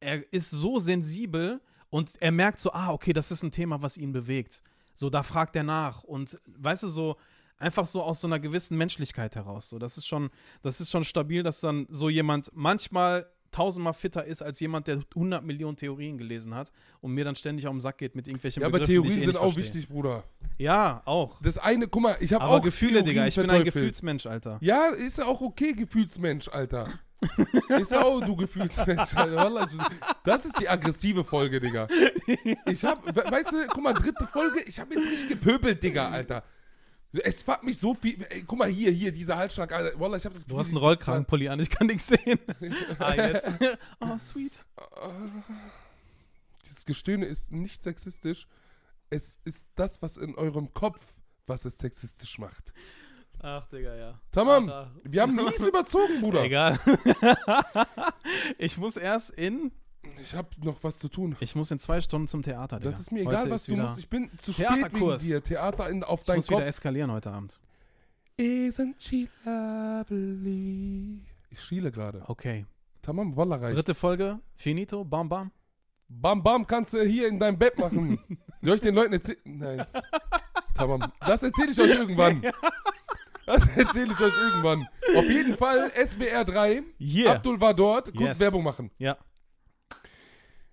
er 0.00 0.32
ist 0.32 0.50
so 0.50 0.78
sensibel 0.80 1.60
und 1.90 2.14
er 2.20 2.32
merkt 2.32 2.60
so, 2.60 2.72
ah, 2.72 2.90
okay, 2.90 3.12
das 3.12 3.30
ist 3.30 3.42
ein 3.42 3.52
Thema, 3.52 3.82
was 3.82 3.96
ihn 3.96 4.12
bewegt. 4.12 4.62
So, 4.94 5.10
da 5.10 5.22
fragt 5.22 5.54
er 5.56 5.62
nach 5.62 6.02
und 6.02 6.38
weißt 6.46 6.82
du, 6.84 6.88
so 6.88 7.16
einfach 7.58 7.86
so 7.86 8.02
aus 8.02 8.20
so 8.20 8.26
einer 8.28 8.38
gewissen 8.38 8.76
Menschlichkeit 8.76 9.36
heraus. 9.36 9.68
So, 9.68 9.78
das 9.78 9.96
ist 9.98 10.06
schon, 10.06 10.30
das 10.62 10.80
ist 10.80 10.90
schon 10.90 11.04
stabil, 11.04 11.42
dass 11.42 11.60
dann 11.60 11.86
so 11.90 12.08
jemand 12.08 12.50
manchmal 12.54 13.26
tausendmal 13.50 13.94
fitter 13.94 14.24
ist 14.26 14.42
als 14.42 14.60
jemand, 14.60 14.86
der 14.88 15.00
100 15.14 15.42
Millionen 15.42 15.74
Theorien 15.76 16.18
gelesen 16.18 16.54
hat 16.54 16.70
und 17.00 17.12
mir 17.12 17.24
dann 17.24 17.34
ständig 17.34 17.66
auf 17.66 17.72
den 17.72 17.80
Sack 17.80 17.96
geht 17.96 18.14
mit 18.14 18.26
irgendwelchen 18.28 18.60
Ja, 18.60 18.66
aber 18.68 18.78
Begriffen, 18.78 18.92
ich 18.92 19.02
Theorien 19.14 19.22
eh 19.22 19.24
sind 19.24 19.36
auch 19.38 19.52
verstehe. 19.52 19.64
wichtig, 19.64 19.88
Bruder. 19.88 20.22
Ja, 20.58 21.00
auch. 21.06 21.40
Das 21.40 21.56
eine, 21.56 21.88
guck 21.88 22.02
mal, 22.02 22.16
ich 22.20 22.32
habe 22.34 22.44
Aber 22.44 22.56
auch 22.56 22.62
Gefühle, 22.62 23.02
Digga, 23.02 23.22
Theorien 23.22 23.28
ich 23.28 23.34
bin 23.36 23.44
ein 23.44 23.48
verteufelt. 23.48 23.74
Gefühlsmensch, 23.74 24.26
Alter. 24.26 24.58
Ja, 24.60 24.88
ist 24.88 25.16
ja 25.18 25.24
auch 25.24 25.40
okay, 25.40 25.72
Gefühlsmensch, 25.72 26.48
Alter. 26.48 26.88
ist 27.80 27.96
auch 27.96 28.20
du 28.20 28.36
Gefühlsmensch, 28.36 29.16
Alter. 29.16 29.66
Das 30.24 30.44
ist 30.44 30.60
die 30.60 30.68
aggressive 30.68 31.24
Folge, 31.24 31.58
Digga. 31.58 31.88
Ich 32.66 32.84
hab, 32.84 33.06
we- 33.06 33.30
weißt 33.30 33.52
du, 33.52 33.66
guck 33.68 33.82
mal, 33.82 33.94
dritte 33.94 34.26
Folge, 34.26 34.60
ich 34.60 34.78
hab 34.78 34.92
jetzt 34.94 35.06
richtig 35.10 35.28
gepöbelt, 35.30 35.82
Digga, 35.82 36.10
Alter. 36.10 36.44
Es 37.12 37.42
fuckt 37.42 37.64
mich 37.64 37.78
so 37.78 37.94
viel. 37.94 38.22
Ey, 38.28 38.44
guck 38.46 38.58
mal 38.58 38.68
hier, 38.68 38.90
hier, 38.90 39.12
dieser 39.12 39.36
Halsschlag, 39.36 39.72
Alter. 39.72 39.98
Wallah, 39.98 40.18
ich 40.18 40.24
hab 40.24 40.34
das 40.34 40.46
Du 40.46 40.58
hast 40.58 40.66
einen 40.66 40.74
Gefühl, 40.74 40.88
Rollkragenpulli 40.88 41.48
an, 41.48 41.58
ich 41.60 41.70
kann 41.70 41.86
nichts 41.86 42.08
sehen. 42.08 42.38
ah, 42.98 43.14
jetzt. 43.14 43.54
oh, 44.00 44.18
sweet. 44.18 44.64
Dieses 46.66 46.84
Gestöhne 46.84 47.26
ist 47.26 47.50
nicht 47.50 47.82
sexistisch. 47.82 48.46
Es 49.08 49.38
ist 49.44 49.70
das, 49.74 50.02
was 50.02 50.18
in 50.18 50.34
eurem 50.34 50.74
Kopf, 50.74 51.00
was 51.46 51.64
es 51.64 51.78
sexistisch 51.78 52.38
macht. 52.38 52.74
Ach, 53.40 53.66
Digga, 53.68 53.94
ja. 53.94 54.20
Tamam, 54.30 54.68
ach. 54.68 54.90
wir 55.04 55.22
haben 55.22 55.34
mies 55.34 55.60
überzogen, 55.66 56.20
Bruder. 56.20 56.42
Egal. 56.42 56.78
ich 58.58 58.76
muss 58.76 58.96
erst 58.96 59.30
in. 59.30 59.72
Ich 60.22 60.34
hab 60.34 60.56
noch 60.64 60.82
was 60.82 60.98
zu 60.98 61.08
tun. 61.08 61.36
Ich 61.40 61.54
muss 61.54 61.70
in 61.70 61.78
zwei 61.78 62.00
Stunden 62.00 62.26
zum 62.26 62.42
Theater, 62.42 62.78
Digga. 62.78 62.90
Das 62.90 63.00
ist 63.00 63.12
mir 63.12 63.24
Heute 63.24 63.36
egal, 63.36 63.50
was 63.50 63.60
ist 63.62 63.68
du 63.68 63.76
musst. 63.76 63.98
Ich 63.98 64.08
bin 64.08 64.30
zu 64.40 64.52
spät 64.52 64.68
wegen 64.92 65.16
dir. 65.18 65.42
Theater 65.42 65.88
in, 65.90 66.02
auf 66.04 66.20
Ich 66.20 66.26
deinen 66.26 66.36
muss 66.36 66.46
Kopf. 66.48 66.58
wieder 66.58 66.66
eskalieren 66.66 67.12
heute 67.12 67.30
Abend. 67.32 67.58
Isn't 68.38 68.94
she 68.98 69.28
lovely? 69.44 71.20
Ich 71.50 71.60
schiele 71.60 71.90
gerade. 71.90 72.22
Okay. 72.26 72.66
Tamam, 73.02 73.36
Wallah 73.36 73.56
reicht. 73.56 73.76
Dritte 73.76 73.94
Folge. 73.94 74.38
Finito. 74.56 75.04
Bam, 75.04 75.28
bam. 75.28 75.50
Bam, 76.08 76.42
bam, 76.42 76.66
kannst 76.66 76.94
du 76.94 77.02
hier 77.02 77.28
in 77.28 77.38
deinem 77.38 77.58
Bett 77.58 77.78
machen. 77.78 78.18
Soll 78.62 78.76
ich 78.76 78.80
den 78.80 78.94
Leuten 78.94 79.12
erzählen? 79.14 79.38
Nein. 79.44 79.86
Tamam. 80.74 81.12
Das 81.20 81.42
erzähle 81.42 81.70
ich 81.72 81.80
euch 81.80 81.90
irgendwann. 81.94 82.42
Das 83.46 83.66
erzähle 83.76 84.12
ich 84.12 84.20
euch 84.20 84.32
irgendwann. 84.36 84.86
Auf 85.16 85.24
jeden 85.28 85.56
Fall 85.56 85.90
SWR 86.06 86.44
3. 86.44 86.82
Yeah. 87.00 87.32
Abdul 87.32 87.60
war 87.60 87.74
dort. 87.74 88.06
Kurz 88.14 88.20
Yes. 88.20 88.40
Werbung 88.40 88.62
machen. 88.62 88.90
Ja. 88.98 89.16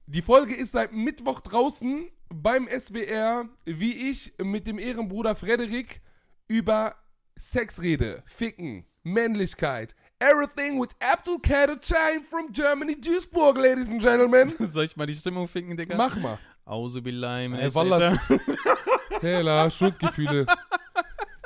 Die 0.07 0.22
Folge 0.22 0.53
ist 0.53 0.73
seit 0.73 0.94
Mittwoch 0.94 1.41
draußen 1.41 2.07
beim 2.30 2.68
SWR, 2.68 3.49
wie 3.65 4.11
ich 4.11 4.34
mit 4.38 4.68
dem 4.68 4.77
Ehrenbruder 4.77 5.36
Frederik 5.36 5.99
über 6.48 6.95
Sex 7.36 7.82
rede, 7.82 8.22
Ficken, 8.27 8.86
Männlichkeit. 9.02 9.95
Everything 10.19 10.80
with 10.80 10.90
Abdul 10.99 11.40
Kader 11.40 11.82
Chain 11.82 12.23
from 12.23 12.52
Germany, 12.52 13.02
Duisburg, 13.02 13.57
ladies 13.57 13.90
and 13.90 13.99
gentlemen. 13.99 14.53
Soll 14.68 14.86
ich 14.86 14.95
mal 14.95 15.07
die 15.07 15.15
Stimmung 15.15 15.48
ficken, 15.48 15.76
Digga? 15.76 15.98
Mach 15.98 16.15
mal. 16.18 16.38
Auzubillahi 16.65 17.49
min 17.49 17.60
Ey. 17.60 17.73
Wallah. 17.73 18.15
Hela, 19.22 19.72
Schuldgefühle. 19.72 20.45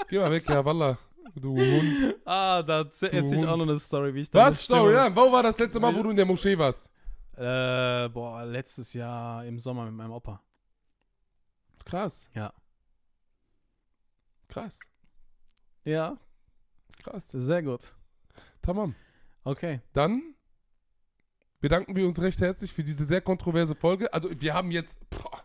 Geh 0.10 0.20
mal 0.20 0.32
weg, 0.32 0.48
ja, 0.50 0.64
Wallah. 0.66 0.98
Du 1.34 1.56
Hund. 1.56 2.16
Ah, 2.26 2.62
da 2.62 2.80
erzähl 2.82 3.40
ich 3.40 3.48
auch 3.48 3.56
noch 3.56 3.68
eine 3.68 3.80
Story, 3.80 4.14
wie 4.14 4.22
ich 4.22 4.30
da 4.30 4.48
Was, 4.48 4.62
Story? 4.62 4.96
Ja, 4.96 5.16
wo 5.16 5.32
war 5.32 5.44
das 5.44 5.58
letzte 5.58 5.80
Mal, 5.80 5.96
wo 5.96 6.04
du 6.04 6.10
in 6.10 6.18
der 6.18 6.26
Moschee 6.26 6.58
warst? 6.58 6.90
Äh, 7.40 8.10
boah, 8.10 8.44
letztes 8.44 8.92
Jahr 8.92 9.46
im 9.46 9.60
Sommer 9.60 9.86
mit 9.86 9.94
meinem 9.94 10.12
Opa. 10.12 10.44
Krass. 11.86 12.30
Ja. 12.34 12.52
Krass. 14.50 14.78
Ja, 15.86 16.18
Krass. 17.02 17.30
sehr 17.32 17.64
gut. 17.64 17.96
Tamam. 18.62 18.94
Okay. 19.46 19.80
Dann 19.94 20.36
bedanken 21.62 21.96
wir 21.96 22.06
uns 22.06 22.22
recht 22.22 22.42
herzlich 22.42 22.74
für 22.74 22.84
diese 22.84 23.06
sehr 23.06 23.22
kontroverse 23.22 23.74
Folge. 23.74 24.12
Also 24.14 24.30
wir 24.42 24.54
haben 24.54 24.72
jetzt 24.72 25.00
boah, 25.10 25.42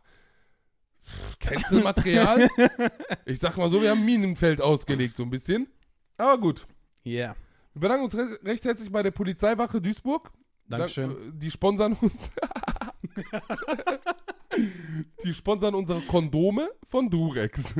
Cancel-Material. 1.38 2.48
ich 3.24 3.38
sag 3.38 3.56
mal 3.56 3.70
so, 3.70 3.80
wir 3.80 3.90
haben 3.90 4.04
Minenfeld 4.04 4.60
ausgelegt 4.60 5.14
so 5.14 5.22
ein 5.22 5.30
bisschen. 5.30 5.68
Aber 6.16 6.38
gut. 6.38 6.66
Yeah. 7.06 7.36
Wir 7.74 7.82
bedanken 7.82 8.06
uns 8.06 8.16
re 8.16 8.36
recht 8.42 8.64
herzlich 8.64 8.90
bei 8.90 9.04
der 9.04 9.12
Polizeiwache 9.12 9.80
Duisburg. 9.80 10.32
Dankeschön. 10.68 11.10
Dank- 11.10 11.20
äh, 11.20 11.30
Die 11.38 11.50
sponsern 11.50 11.92
uns. 11.94 12.12
die 15.24 15.34
sponsern 15.34 15.74
unsere 15.74 16.00
Kondome 16.02 16.68
von 16.88 17.10
Durex. 17.10 17.74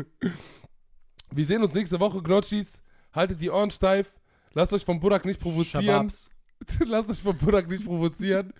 Wir 1.31 1.45
sehen 1.47 1.63
uns 1.63 1.75
nächste 1.75 1.99
Woche, 2.01 2.23
Gnotschis. 2.23 2.83
Haltet 3.13 3.41
die 3.41 3.51
Ohren 3.51 3.71
steif. 3.71 4.13
Lasst 4.53 4.73
euch 4.73 4.85
vom 4.85 5.01
Burak 5.01 5.25
nicht 5.25 5.41
provozieren. 5.41 5.85
Shababs. 6.11 6.31
Lasst 6.87 7.11
euch 7.11 7.23
vom 7.23 7.37
Burak 7.37 7.69
nicht 7.69 7.85
provozieren. 7.85 8.53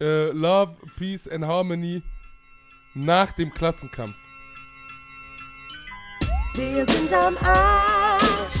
Äh, 0.00 0.30
Love, 0.30 0.76
Peace 0.98 1.28
and 1.28 1.44
Harmony 1.44 2.02
nach 2.94 3.32
dem 3.32 3.52
Klassenkampf. 3.52 4.16
Wir 6.54 6.86
sind 6.86 7.12
am 7.12 7.36
Arsch. 7.38 8.54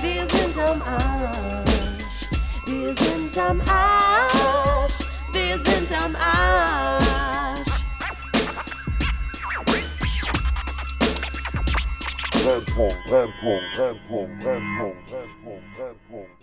Wir 0.00 0.28
sind 0.28 0.58
am 0.58 0.82
Arsch. 0.82 1.71
Wir 2.82 2.94
sind 2.96 3.38
am 3.38 3.60
Arsch. 3.60 4.98
Wir 5.32 5.56
sind 5.56 5.92
am 5.92 6.16
Arsch. 6.16 7.70
Brennpunkt, 12.42 13.04
Brennpunkt, 13.06 13.64
Brennpunkt, 13.76 14.40
Brennpunkt, 14.42 15.08
Brennpunkt. 15.76 16.41